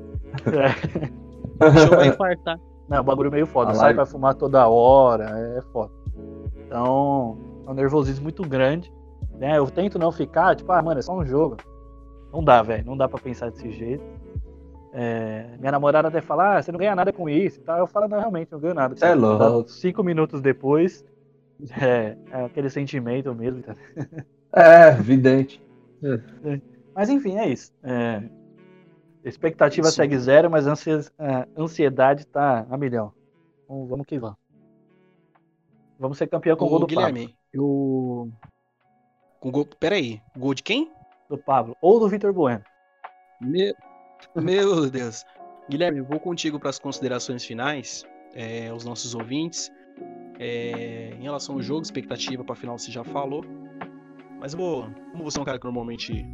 É. 0.47 1.64
o 1.86 1.97
vai 1.97 2.09
infartar. 2.09 2.59
Não, 2.88 2.99
é 2.99 3.01
um 3.01 3.05
bagulho 3.05 3.30
meio 3.30 3.47
foda. 3.47 3.70
A 3.70 3.74
Sai 3.74 3.84
live. 3.84 3.97
pra 3.97 4.07
fumar 4.07 4.34
toda 4.34 4.66
hora, 4.68 5.24
é 5.57 5.62
foda. 5.72 5.92
Então, 6.66 7.38
é 7.66 7.70
um 7.70 7.74
nervosismo 7.74 8.24
muito 8.24 8.42
grande. 8.42 8.92
Né? 9.39 9.59
Eu 9.59 9.70
tento 9.70 9.99
não 9.99 10.12
ficar, 10.12 10.55
tipo, 10.57 10.70
ah, 10.72 10.82
mano, 10.82 11.01
é 11.01 11.03
só 11.03 11.16
um 11.16 11.24
jogo. 11.24 11.57
Não 12.32 12.43
dá, 12.43 12.62
velho. 12.62 12.85
Não 12.85 12.97
dá 12.97 13.09
pra 13.09 13.20
pensar 13.20 13.51
desse 13.51 13.70
jeito. 13.70 14.05
É, 14.93 15.57
minha 15.59 15.72
namorada 15.72 16.09
até 16.09 16.20
fala, 16.20 16.57
ah, 16.57 16.62
você 16.62 16.70
não 16.70 16.78
ganha 16.78 16.95
nada 16.95 17.12
com 17.12 17.28
isso 17.28 17.59
e 17.61 17.62
tal. 17.62 17.78
Eu 17.78 17.87
falo, 17.87 18.09
não, 18.09 18.18
realmente, 18.18 18.53
não 18.53 18.61
ganho 18.61 18.74
nada. 18.74 18.97
Cê 18.97 19.07
é 19.07 19.14
louco. 19.14 19.68
Cinco 19.68 20.03
minutos 20.05 20.41
depois, 20.41 21.05
é, 21.80 22.16
é 22.30 22.45
aquele 22.45 22.70
sentimento 22.70 23.35
mesmo. 23.35 23.62
tá? 23.62 23.74
É, 24.53 24.93
vidente. 24.93 25.61
Mas 26.95 27.09
enfim, 27.09 27.37
é 27.39 27.49
isso. 27.49 27.72
É, 27.82 28.22
expectativa 29.24 29.89
Isso. 29.89 29.97
segue 29.97 30.18
zero, 30.18 30.51
mas 30.51 30.66
a 30.68 30.74
a 31.18 31.47
ansiedade 31.57 32.26
tá 32.26 32.66
a 32.70 32.76
milhão. 32.76 33.12
Então, 33.64 33.87
vamos 33.87 34.07
que 34.07 34.18
vamos. 34.18 34.37
Vamos 35.99 36.18
ser 36.18 36.26
campeão 36.26 36.57
com 36.57 36.66
o 36.66 36.68
gol 36.68 36.80
do. 36.80 36.87
Guilherme, 36.87 37.35
eu... 37.53 38.30
Com 39.45 39.51
gol... 39.51 39.66
Peraí, 39.78 40.22
gol 40.38 40.55
de 40.55 40.62
quem? 40.62 40.90
Do 41.28 41.36
Pablo. 41.36 41.76
Ou 41.82 42.01
do 42.01 42.09
Vitor 42.09 42.32
Bueno. 42.32 42.64
Meu, 43.38 43.74
meu 44.34 44.88
Deus. 44.88 45.22
Guilherme, 45.68 45.99
eu 45.99 46.05
vou 46.07 46.18
contigo 46.18 46.59
para 46.59 46.70
as 46.70 46.78
considerações 46.78 47.45
finais, 47.45 48.07
é, 48.34 48.72
os 48.72 48.86
nossos 48.86 49.14
ouvintes. 49.14 49.70
É, 50.40 51.14
em 51.20 51.24
relação 51.24 51.57
ao 51.57 51.62
jogo, 51.62 51.82
expectativa 51.82 52.42
para 52.42 52.55
final 52.55 52.78
você 52.78 52.90
já 52.90 53.05
falou. 53.05 53.45
Mas 54.40 54.55
eu 54.55 54.59
vou, 54.59 54.90
como 55.12 55.22
você 55.22 55.38
é 55.38 55.42
um 55.42 55.45
cara 55.45 55.59
que 55.59 55.64
normalmente 55.64 56.26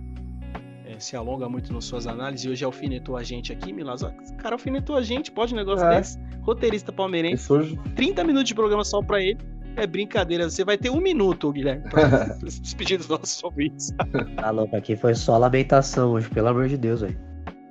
é, 0.86 0.96
se 1.00 1.16
alonga 1.16 1.48
muito 1.48 1.72
nas 1.72 1.86
suas 1.86 2.06
análises, 2.06 2.46
e 2.46 2.48
hoje 2.48 2.64
alfinetou 2.64 3.16
a 3.16 3.24
gente 3.24 3.52
aqui, 3.52 3.72
Milas. 3.72 4.02
O 4.02 4.36
cara 4.36 4.54
alfinetou 4.54 4.94
a 4.94 5.02
gente, 5.02 5.32
pode 5.32 5.52
um 5.52 5.56
negócio 5.56 5.84
É. 5.84 5.96
desse? 5.96 6.16
Roteirista 6.42 6.92
palmeirense, 6.92 7.52
hoje. 7.52 7.76
30 7.96 8.22
minutos 8.22 8.46
de 8.46 8.54
programa 8.54 8.84
só 8.84 9.02
pra 9.02 9.20
ele. 9.20 9.40
É 9.76 9.86
brincadeira, 9.86 10.48
você 10.48 10.64
vai 10.64 10.76
ter 10.76 10.90
um 10.90 11.00
minuto, 11.00 11.52
Guilherme, 11.52 11.88
pra 11.88 12.34
se 12.48 12.60
despedir 12.60 12.98
dos 12.98 13.08
nossos 13.08 13.42
ouvintes. 13.42 13.94
Tá 14.36 14.50
louco, 14.50 14.76
aqui 14.76 14.96
foi 14.96 15.14
só 15.14 15.38
lamentação 15.38 16.12
hoje, 16.12 16.28
pelo 16.28 16.48
amor 16.48 16.68
de 16.68 16.76
Deus, 16.76 17.00
velho. 17.00 17.18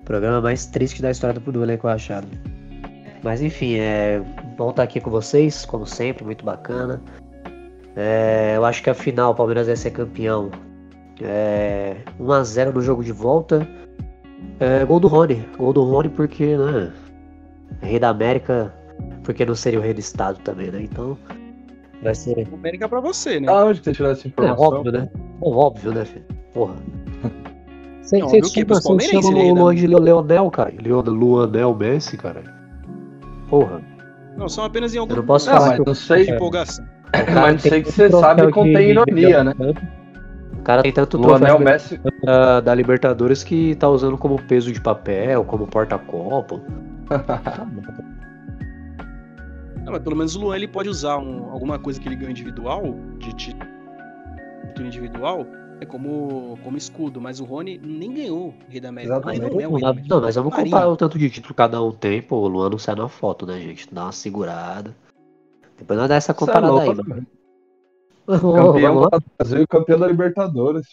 Programa 0.06 0.42
mais 0.42 0.66
triste 0.66 1.02
da 1.02 1.12
história 1.12 1.40
do 1.40 1.64
elenco 1.64 1.88
rachado. 1.88 2.28
Mas 3.24 3.42
enfim, 3.42 3.76
é 3.76 4.22
bom 4.58 4.70
estar 4.70 4.84
aqui 4.84 5.00
com 5.00 5.12
vocês, 5.12 5.66
como 5.66 5.86
sempre, 5.86 6.24
muito 6.24 6.44
bacana. 6.44 7.02
É, 7.96 8.54
eu 8.56 8.66
acho 8.66 8.82
que 8.82 8.90
a 8.90 8.94
final 8.94 9.32
o 9.32 9.36
Palmeiras 9.36 9.68
vai 9.68 9.76
ser 9.76 9.92
campeão. 9.92 10.50
É, 11.22 11.98
1x0 12.20 12.74
no 12.74 12.82
jogo 12.82 13.04
de 13.04 13.12
volta. 13.12 13.68
É, 14.60 14.86
gol 14.86 15.00
do 15.00 15.08
Rony. 15.08 15.46
Gol 15.58 15.74
do 15.74 15.84
Rony 15.84 16.10
porque, 16.10 16.58
né? 16.58 16.94
Rei 17.82 18.00
da 18.00 18.10
América, 18.10 18.74
porque 19.24 19.46
não 19.46 19.54
seria 19.54 19.80
o 19.80 19.82
rei 19.82 19.94
do 19.94 20.00
estado 20.00 20.40
também, 20.40 20.72
né? 20.72 20.82
Então 20.82 21.18
vai 22.04 22.16
ser. 22.16 22.48
América 22.54 22.88
pra 22.90 23.00
você, 23.00 23.40
né? 23.40 23.48
Da 23.48 23.66
onde 23.66 23.84
você 23.84 23.92
tirou 23.94 24.12
essa 24.12 24.28
É 24.28 24.30
informação? 24.30 24.66
óbvio, 24.66 24.92
né? 24.92 25.10
Pô, 25.40 25.52
óbvio, 25.56 25.92
né, 25.94 26.06
filho? 26.06 26.26
Porra. 26.54 26.76
Não, 28.12 28.28
que 28.28 28.42
chama, 28.62 28.66
pros 28.66 28.84
você 28.84 29.22
chama 29.22 29.38
o 29.38 29.54
Luan 29.54 29.76
de 29.76 29.86
Leonel, 29.86 30.50
cara. 30.50 30.74
Luanel 31.12 31.76
Messi, 31.76 32.18
cara. 32.18 32.42
Porra. 33.50 33.82
Não, 34.36 34.50
são 34.50 34.64
apenas 34.64 34.94
em 34.94 34.98
Eu 34.98 35.02
algum 35.04 35.16
não 35.16 35.26
posso 35.26 35.48
Não, 35.50 35.58
falar 35.58 35.68
mas 35.68 35.76
que 35.76 35.82
o 35.82 35.86
não 35.86 35.94
sei. 35.94 36.26
de 36.26 36.32
empolgação. 36.32 36.86
cara 37.12 37.42
Mas 37.42 37.52
não 37.54 37.60
sei 37.60 37.84
que 37.84 37.92
você 37.92 38.10
sabe 38.10 38.52
contém 38.52 38.90
ironia, 38.90 39.44
né? 39.44 39.54
O 40.54 40.62
cara 40.64 40.82
tem 40.82 40.92
tanto 40.92 41.20
troféu 41.20 41.60
Messi. 41.60 42.00
da, 42.24 42.60
da 42.62 42.74
Libertadores 42.74 43.44
que 43.44 43.76
tá 43.76 43.88
usando 43.90 44.18
como 44.18 44.42
peso 44.42 44.72
de 44.72 44.82
papel, 44.82 45.44
como 45.44 45.68
porta-copo. 45.68 46.62
Não, 49.90 49.94
mas 49.96 50.04
pelo 50.04 50.16
menos 50.16 50.36
o 50.36 50.40
Luan 50.40 50.56
ele 50.56 50.68
pode 50.68 50.88
usar 50.88 51.18
um- 51.18 51.50
alguma 51.50 51.80
coisa 51.80 52.00
que 52.00 52.08
ele 52.08 52.16
ganha 52.16 52.30
individual, 52.30 52.84
de 53.18 53.34
título 53.34 53.68
individual, 54.82 55.46
é 55.82 55.86
como, 55.86 56.60
como 56.64 56.78
escudo, 56.78 57.20
mas 57.20 57.40
o 57.40 57.44
Rony 57.44 57.80
nem 57.84 58.14
ganhou 58.14 58.50
o 58.50 58.54
Rei 58.70 58.80
da 58.80 58.90
América. 58.90 59.16
Exatamente. 59.16 59.40
Não 59.42 59.48
é 59.48 59.68
o 59.68 59.72
Não, 59.72 59.72
Rei 59.72 59.82
da 59.82 59.90
América. 59.90 60.16
não, 60.16 60.22
mas 60.22 60.36
vamos 60.36 60.56
comparar 60.56 60.88
o 60.90 60.96
tanto 60.96 61.18
de 61.18 61.28
título 61.30 61.54
que 61.54 61.58
cada 61.58 61.82
um 61.82 61.92
tem, 61.92 62.22
pô. 62.22 62.38
O 62.38 62.48
Luan 62.48 62.70
não 62.70 62.78
sai 62.78 62.94
na 62.96 63.10
foto, 63.10 63.48
né, 63.48 63.60
gente? 63.60 63.92
Dá 63.92 64.04
uma 64.04 64.12
segurada. 64.12 64.96
Depois 65.78 66.00
nós 66.00 66.08
dá 66.08 66.16
essa 66.16 66.34
é 66.34 66.36
comparada 66.36 66.72
louco, 66.72 66.92
aí, 66.92 66.96
né? 66.96 67.04
mano. 67.08 67.28
Ô, 68.28 68.54
Campeão 68.54 69.02
do 69.02 69.10
Brasil 69.40 69.62
e 69.64 69.68
campeão 69.68 70.00
da 70.00 70.08
Libertadores. 70.08 70.86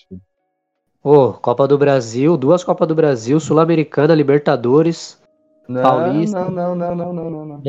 Ô, 1.02 1.32
Copa 1.34 1.68
do 1.68 1.76
Brasil, 1.76 2.34
duas 2.36 2.64
Copas 2.64 2.88
do 2.88 2.94
Brasil, 2.94 3.38
Sul-Americana, 3.38 4.14
Libertadores. 4.14 5.20
Não, 5.68 5.82
Paulista. 5.82 6.44
não, 6.48 6.74
não, 6.76 6.94
não, 6.94 7.12
não, 7.12 7.30
não, 7.30 7.44
não. 7.46 7.62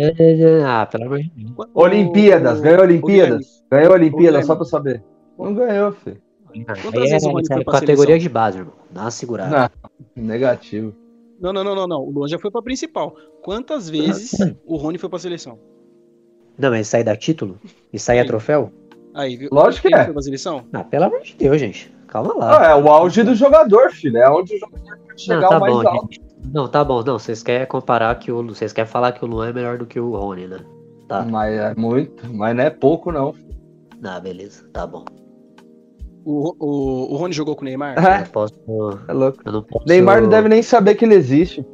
Ah, 0.66 0.86
pelo 0.86 1.06
amor 1.06 1.20
de 1.20 1.30
Deus. 1.30 1.52
O- 1.58 1.82
Olimpíadas, 1.82 2.60
o- 2.60 2.62
ganhou 2.62 2.80
o 2.80 2.84
Olimpíadas. 2.84 3.64
Ganhou 3.72 3.94
Olimpíadas, 3.94 4.46
só 4.46 4.56
pra 4.56 4.66
saber. 4.66 5.04
Não 5.38 5.54
ganhou, 5.54 5.92
filho. 5.92 6.22
Quantas 6.66 6.86
Aí 7.04 7.10
vezes 7.10 7.24
o 7.28 7.40
é, 7.40 7.60
é 7.60 7.64
categoria 7.64 8.18
de 8.20 8.30
base, 8.30 8.60
irmão. 8.60 8.74
Dá 8.92 9.02
uma 9.02 9.12
segurada. 9.12 9.72
Não, 10.16 10.24
negativo. 10.24 10.94
Não, 11.40 11.54
não, 11.54 11.64
não, 11.64 11.76
não, 11.76 11.88
não. 11.88 12.02
O 12.02 12.10
Luan 12.12 12.28
já 12.28 12.40
foi 12.40 12.50
pra 12.50 12.62
principal. 12.62 13.16
Quantas 13.44 13.90
vezes 13.90 14.32
o 14.66 14.76
Rony 14.78 14.98
foi 14.98 15.10
pra 15.10 15.20
seleção? 15.20 15.60
Não, 16.58 16.72
mas 16.72 16.92
aí 16.96 17.04
dá 17.04 17.16
título? 17.16 17.60
Aí 17.64 18.18
é 18.18 18.22
Sim. 18.22 18.28
troféu? 18.28 18.72
Aí, 19.14 19.36
viu? 19.38 19.50
Lógico 19.52 19.88
que 19.88 19.94
é. 19.94 20.06
foi 20.06 20.14
pra 20.14 20.22
seleção? 20.22 20.64
Ah, 20.74 20.84
pelo 20.84 21.06
amor 21.06 21.22
de 21.22 21.36
Deus, 21.36 21.60
gente. 21.60 21.94
Calma 22.08 22.34
lá. 22.36 22.68
Ah, 22.68 22.72
é 22.72 22.76
o 22.76 22.88
auge 22.88 23.22
do 23.24 23.36
jogador, 23.36 23.92
filho. 23.92 24.18
É 24.18 24.30
onde 24.30 24.56
o 24.56 24.60
jogador 24.60 24.98
pode 25.06 25.22
chegar 25.22 25.42
não, 25.42 25.50
tá 25.50 25.58
o 25.58 25.62
mais 25.62 25.74
bom, 25.74 25.88
alto. 25.88 26.18
Não, 26.54 26.68
tá 26.68 26.84
bom. 26.84 27.04
Não, 27.04 27.20
vocês 27.20 27.44
querem 27.44 27.66
comparar 27.68 28.14
que 28.16 28.32
o. 28.32 28.44
Vocês 28.48 28.72
querem 28.74 28.90
falar 28.90 29.12
que 29.12 29.24
o 29.24 29.28
Luan 29.28 29.50
é 29.50 29.54
melhor 29.54 29.78
do 29.78 29.86
que 29.86 30.00
o 30.00 30.16
Rony, 30.16 30.48
né? 30.48 30.60
Tá. 31.08 31.24
Mas 31.24 31.54
é 31.58 31.74
muito, 31.76 32.34
mas 32.34 32.56
não 32.56 32.64
é 32.64 32.70
pouco, 32.70 33.12
não. 33.12 33.34
Ah, 34.04 34.20
beleza. 34.20 34.68
Tá 34.74 34.86
bom. 34.86 35.06
O, 36.26 36.54
o, 36.60 37.14
o 37.14 37.18
Rony 37.18 37.34
jogou 37.34 37.56
com 37.56 37.62
o 37.62 37.66
Neymar? 37.66 37.96
Eu 37.98 38.04
É, 38.04 38.20
não 38.20 38.26
posso. 38.28 38.54
é 39.08 39.14
louco. 39.14 39.40
Eu 39.46 39.52
não 39.54 39.64
posso. 39.64 39.88
Neymar 39.88 40.22
não 40.22 40.30
deve 40.30 40.50
nem 40.50 40.62
saber 40.62 40.96
que 40.96 41.06
ele 41.06 41.16
existe. 41.16 41.66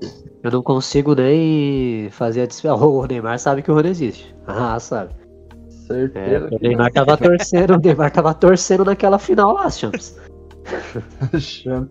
Eu 0.43 0.51
não 0.51 0.61
consigo 0.61 1.15
nem 1.15 2.09
fazer 2.11 2.41
a 2.41 2.45
desfile. 2.45 2.73
O 2.77 3.05
Neymar 3.07 3.39
sabe 3.39 3.61
que 3.63 3.71
o 3.71 3.73
Rony 3.73 3.89
existe. 3.89 4.35
Ah, 4.45 4.79
sabe. 4.79 5.15
É, 5.65 5.71
Certeza. 5.87 6.49
o 6.51 6.59
Neymar 6.61 6.91
tava 6.93 7.17
torcendo, 7.17 7.73
o 7.73 7.77
Neymar 7.79 8.11
tava 8.11 8.33
torcendo 8.33 8.85
naquela 8.85 9.17
final 9.19 9.53
lá, 9.53 9.69
Champs. 9.69 10.17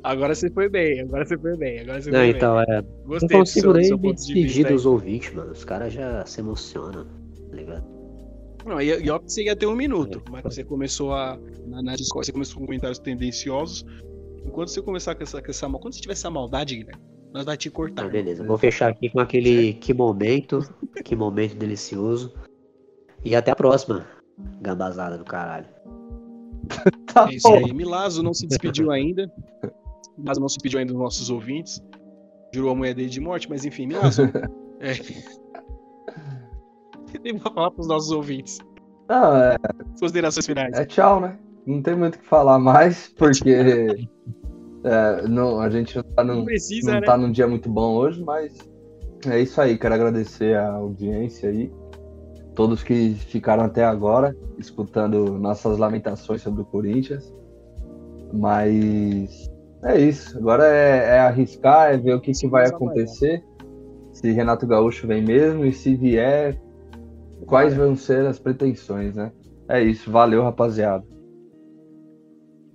Agora 0.03 0.35
você 0.35 0.51
foi 0.51 0.69
bem, 0.69 1.01
agora 1.01 1.25
você 1.25 1.39
foi 1.39 1.57
bem, 1.57 1.81
agora 1.81 2.01
você 2.01 2.11
Não, 2.11 2.19
foi 2.19 2.29
então, 2.29 2.61
é. 2.61 2.67
bem. 2.67 2.77
Não 2.77 3.07
Gostei 3.07 3.29
do 3.29 3.39
consigo 3.39 3.73
nem 3.73 3.85
seu 3.85 3.99
me 3.99 4.09
ponto 4.09 4.21
de 4.21 4.35
despedir 4.35 4.67
aí. 4.67 4.73
dos 4.73 4.87
ouvintes, 4.87 5.33
mano. 5.35 5.53
Os 5.53 5.65
caras 5.65 5.93
já 5.93 6.25
se 6.25 6.41
emocionam, 6.41 7.07
tá 7.51 7.57
ligado? 7.57 7.85
Não, 8.65 8.81
e, 8.81 8.93
óbvio 9.11 9.27
que 9.27 9.33
você 9.33 9.43
ia 9.45 9.57
ter 9.57 9.67
um 9.67 9.75
minuto, 9.75 10.23
mas 10.31 10.43
você 10.43 10.63
começou 10.63 11.13
a. 11.13 11.39
Na, 11.67 11.83
na 11.83 11.97
Discord, 11.97 12.27
você 12.27 12.33
começou 12.33 12.61
com 12.61 12.67
comentários 12.67 12.99
tendenciosos. 12.99 13.85
Enquanto 14.45 14.69
você 14.69 14.83
começar 14.83 15.15
com 15.15 15.23
essa, 15.23 15.43
com 15.43 15.51
essa 15.51 15.69
Quando 15.69 15.95
você 15.95 16.01
tiver 16.01 16.13
essa 16.13 16.31
maldade, 16.31 16.77
Guilherme, 16.77 17.03
nós 17.33 17.45
vai 17.45 17.57
te 17.57 17.71
cortar. 17.71 18.05
Tá, 18.05 18.09
beleza. 18.09 18.45
Vou 18.45 18.59
fechar 18.59 18.91
aqui 18.91 19.09
com 19.09 19.21
aquele 19.21 19.75
que 19.75 19.93
momento, 19.93 20.61
que 21.05 21.17
momento 21.17 21.57
delicioso. 21.57 22.33
E 23.25 23.35
até 23.37 23.53
a 23.53 23.57
próxima, 23.57 24.07
gambazada 24.61 25.17
do 25.17 25.25
caralho. 25.25 25.67
tá 27.13 27.29
É 27.31 27.35
isso 27.35 27.49
bom. 27.49 27.57
aí. 27.57 27.73
Milazo 27.73 28.23
não 28.23 28.35
se 28.35 28.47
despediu 28.47 28.91
ainda. 28.91 29.31
Milazo 30.19 30.41
não 30.41 30.49
se 30.49 30.57
despediu 30.57 30.79
ainda 30.79 30.93
dos 30.93 31.01
nossos 31.03 31.31
ouvintes. 31.31 31.83
Jurou 32.55 32.73
a 32.73 32.75
mulher 32.75 32.95
dele 32.95 33.09
de 33.09 33.21
morte, 33.21 33.49
mas 33.49 33.65
enfim, 33.65 33.87
Milazo. 33.87 34.23
é... 34.81 34.93
Tem 37.23 37.39
pra 37.39 37.53
falar 37.53 37.71
pros 37.71 37.87
nossos 37.87 38.11
ouvintes. 38.11 38.59
Não, 39.09 39.37
é, 39.37 39.57
Considerações 40.01 40.47
finais. 40.47 40.73
é 40.75 40.85
tchau, 40.87 41.21
né? 41.21 41.39
Não 41.67 41.83
tem 41.83 41.95
muito 41.95 42.17
o 42.17 42.19
que 42.19 42.27
falar 42.27 42.59
mais, 42.59 43.13
porque 43.17 44.09
é, 44.85 45.29
não, 45.29 45.61
a 45.61 45.71
gente 45.71 45.95
não 45.97 46.03
tá, 46.03 46.25
Não 46.25 46.37
num, 46.37 46.45
precisa, 46.45 46.93
não 46.93 47.01
né? 47.01 47.07
tá 47.07 47.17
num 47.17 47.31
dia 47.31 47.47
muito 47.47 47.69
bom 47.69 47.95
hoje, 47.97 48.23
mas 48.25 48.57
é 49.27 49.41
isso 49.41 49.61
aí. 49.61 49.79
Quero 49.79 49.95
agradecer 49.95 50.57
a 50.57 50.73
audiência 50.73 51.51
aí, 51.51 51.71
todos 52.55 52.83
que 52.83 53.15
ficaram 53.15 53.65
até 53.65 53.85
agora 53.85 54.37
escutando 54.59 55.39
nossas 55.39 55.79
lamentações 55.79 56.43
sobre 56.43 56.63
o 56.63 56.65
Corinthians. 56.65 57.33
Mas 58.33 59.51
é 59.85 60.01
isso. 60.01 60.37
Agora 60.39 60.67
é, 60.67 61.17
é 61.17 61.19
arriscar, 61.21 61.93
é 61.93 61.97
ver 61.97 62.15
o 62.15 62.21
que, 62.21 62.33
que 62.33 62.47
vai 62.49 62.67
acontecer. 62.67 63.43
Se 64.13 64.31
Renato 64.31 64.67
Gaúcho 64.67 65.07
vem 65.07 65.23
mesmo 65.23 65.65
e 65.65 65.73
se 65.73 65.97
vier, 65.97 66.61
quais 67.47 67.75
vão 67.75 67.97
ser 67.97 68.27
as 68.27 68.39
pretensões, 68.39 69.15
né? 69.15 69.33
É 69.69 69.83
isso. 69.83 70.11
Valeu, 70.11 70.43
rapaziada. 70.43 71.05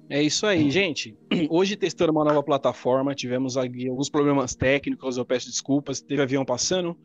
É 0.09 0.21
isso 0.21 0.45
aí, 0.45 0.69
gente. 0.71 1.17
Hoje 1.49 1.75
testando 1.75 2.11
uma 2.11 2.23
nova 2.23 2.41
plataforma, 2.41 3.13
tivemos 3.13 3.57
aqui 3.57 3.89
alguns 3.89 4.09
problemas 4.09 4.55
técnicos, 4.55 5.17
eu 5.17 5.25
peço 5.25 5.47
desculpas. 5.47 6.01
Teve 6.01 6.21
avião 6.21 6.45
passando, 6.45 6.97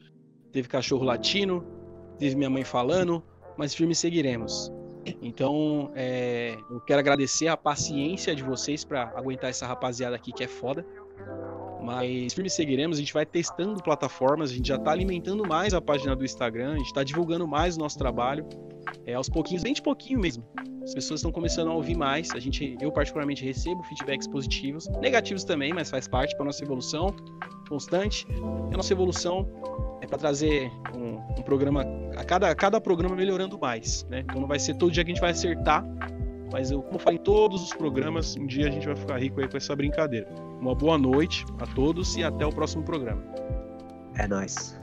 teve 0.52 0.68
cachorro 0.68 1.04
latino, 1.04 1.64
teve 2.18 2.36
minha 2.36 2.50
mãe 2.50 2.64
falando, 2.64 3.22
mas 3.56 3.74
firme 3.74 3.94
seguiremos. 3.94 4.72
Então, 5.20 5.90
é, 5.94 6.56
eu 6.70 6.80
quero 6.80 7.00
agradecer 7.00 7.48
a 7.48 7.56
paciência 7.56 8.34
de 8.34 8.42
vocês 8.42 8.84
para 8.84 9.12
aguentar 9.16 9.50
essa 9.50 9.66
rapaziada 9.66 10.14
aqui 10.14 10.32
que 10.32 10.44
é 10.44 10.48
foda. 10.48 10.86
Mas 11.82 12.32
firme 12.32 12.48
seguiremos, 12.48 12.96
a 12.98 13.00
gente 13.00 13.12
vai 13.12 13.26
testando 13.26 13.82
plataformas, 13.82 14.50
a 14.50 14.54
gente 14.54 14.68
já 14.68 14.78
tá 14.78 14.92
alimentando 14.92 15.46
mais 15.46 15.74
a 15.74 15.80
página 15.80 16.14
do 16.14 16.24
Instagram, 16.24 16.74
a 16.74 16.78
gente 16.78 16.92
tá 16.94 17.02
divulgando 17.02 17.46
mais 17.48 17.76
o 17.76 17.80
nosso 17.80 17.98
trabalho. 17.98 18.46
É, 19.04 19.14
aos 19.14 19.28
pouquinhos, 19.28 19.62
bem 19.62 19.72
de 19.72 19.82
pouquinho 19.82 20.20
mesmo. 20.20 20.44
As 20.82 20.94
pessoas 20.94 21.20
estão 21.20 21.30
começando 21.30 21.68
a 21.68 21.74
ouvir 21.74 21.96
mais. 21.96 22.30
A 22.32 22.38
gente, 22.38 22.76
eu 22.80 22.90
particularmente 22.90 23.44
recebo 23.44 23.82
feedbacks 23.84 24.26
positivos, 24.26 24.88
negativos 25.00 25.44
também, 25.44 25.72
mas 25.72 25.90
faz 25.90 26.08
parte 26.08 26.34
para 26.36 26.44
nossa 26.44 26.62
evolução 26.64 27.14
constante. 27.68 28.26
E 28.28 28.74
a 28.74 28.76
nossa 28.76 28.92
evolução 28.92 29.48
é 30.00 30.06
para 30.06 30.18
trazer 30.18 30.70
um, 30.94 31.38
um 31.38 31.42
programa 31.42 31.86
a 32.16 32.24
cada, 32.24 32.50
a 32.50 32.54
cada 32.54 32.80
programa 32.80 33.14
melhorando 33.14 33.58
mais, 33.58 34.04
né? 34.10 34.20
Então 34.20 34.40
não 34.40 34.48
vai 34.48 34.58
ser 34.58 34.74
todo 34.74 34.90
dia 34.90 35.04
que 35.04 35.12
a 35.12 35.14
gente 35.14 35.20
vai 35.20 35.30
acertar, 35.30 35.84
mas 36.52 36.70
eu, 36.70 36.82
como 36.82 36.96
eu 36.96 37.00
falei 37.00 37.18
em 37.18 37.22
todos 37.22 37.62
os 37.62 37.72
programas, 37.72 38.36
um 38.36 38.46
dia 38.46 38.66
a 38.66 38.70
gente 38.70 38.86
vai 38.86 38.96
ficar 38.96 39.18
rico 39.18 39.40
aí 39.40 39.48
com 39.48 39.56
essa 39.56 39.74
brincadeira. 39.74 40.28
Uma 40.60 40.74
boa 40.74 40.98
noite 40.98 41.44
a 41.60 41.66
todos 41.66 42.16
e 42.16 42.24
até 42.24 42.44
o 42.44 42.50
próximo 42.50 42.82
programa. 42.82 43.22
É 44.16 44.26
nóis. 44.26 44.81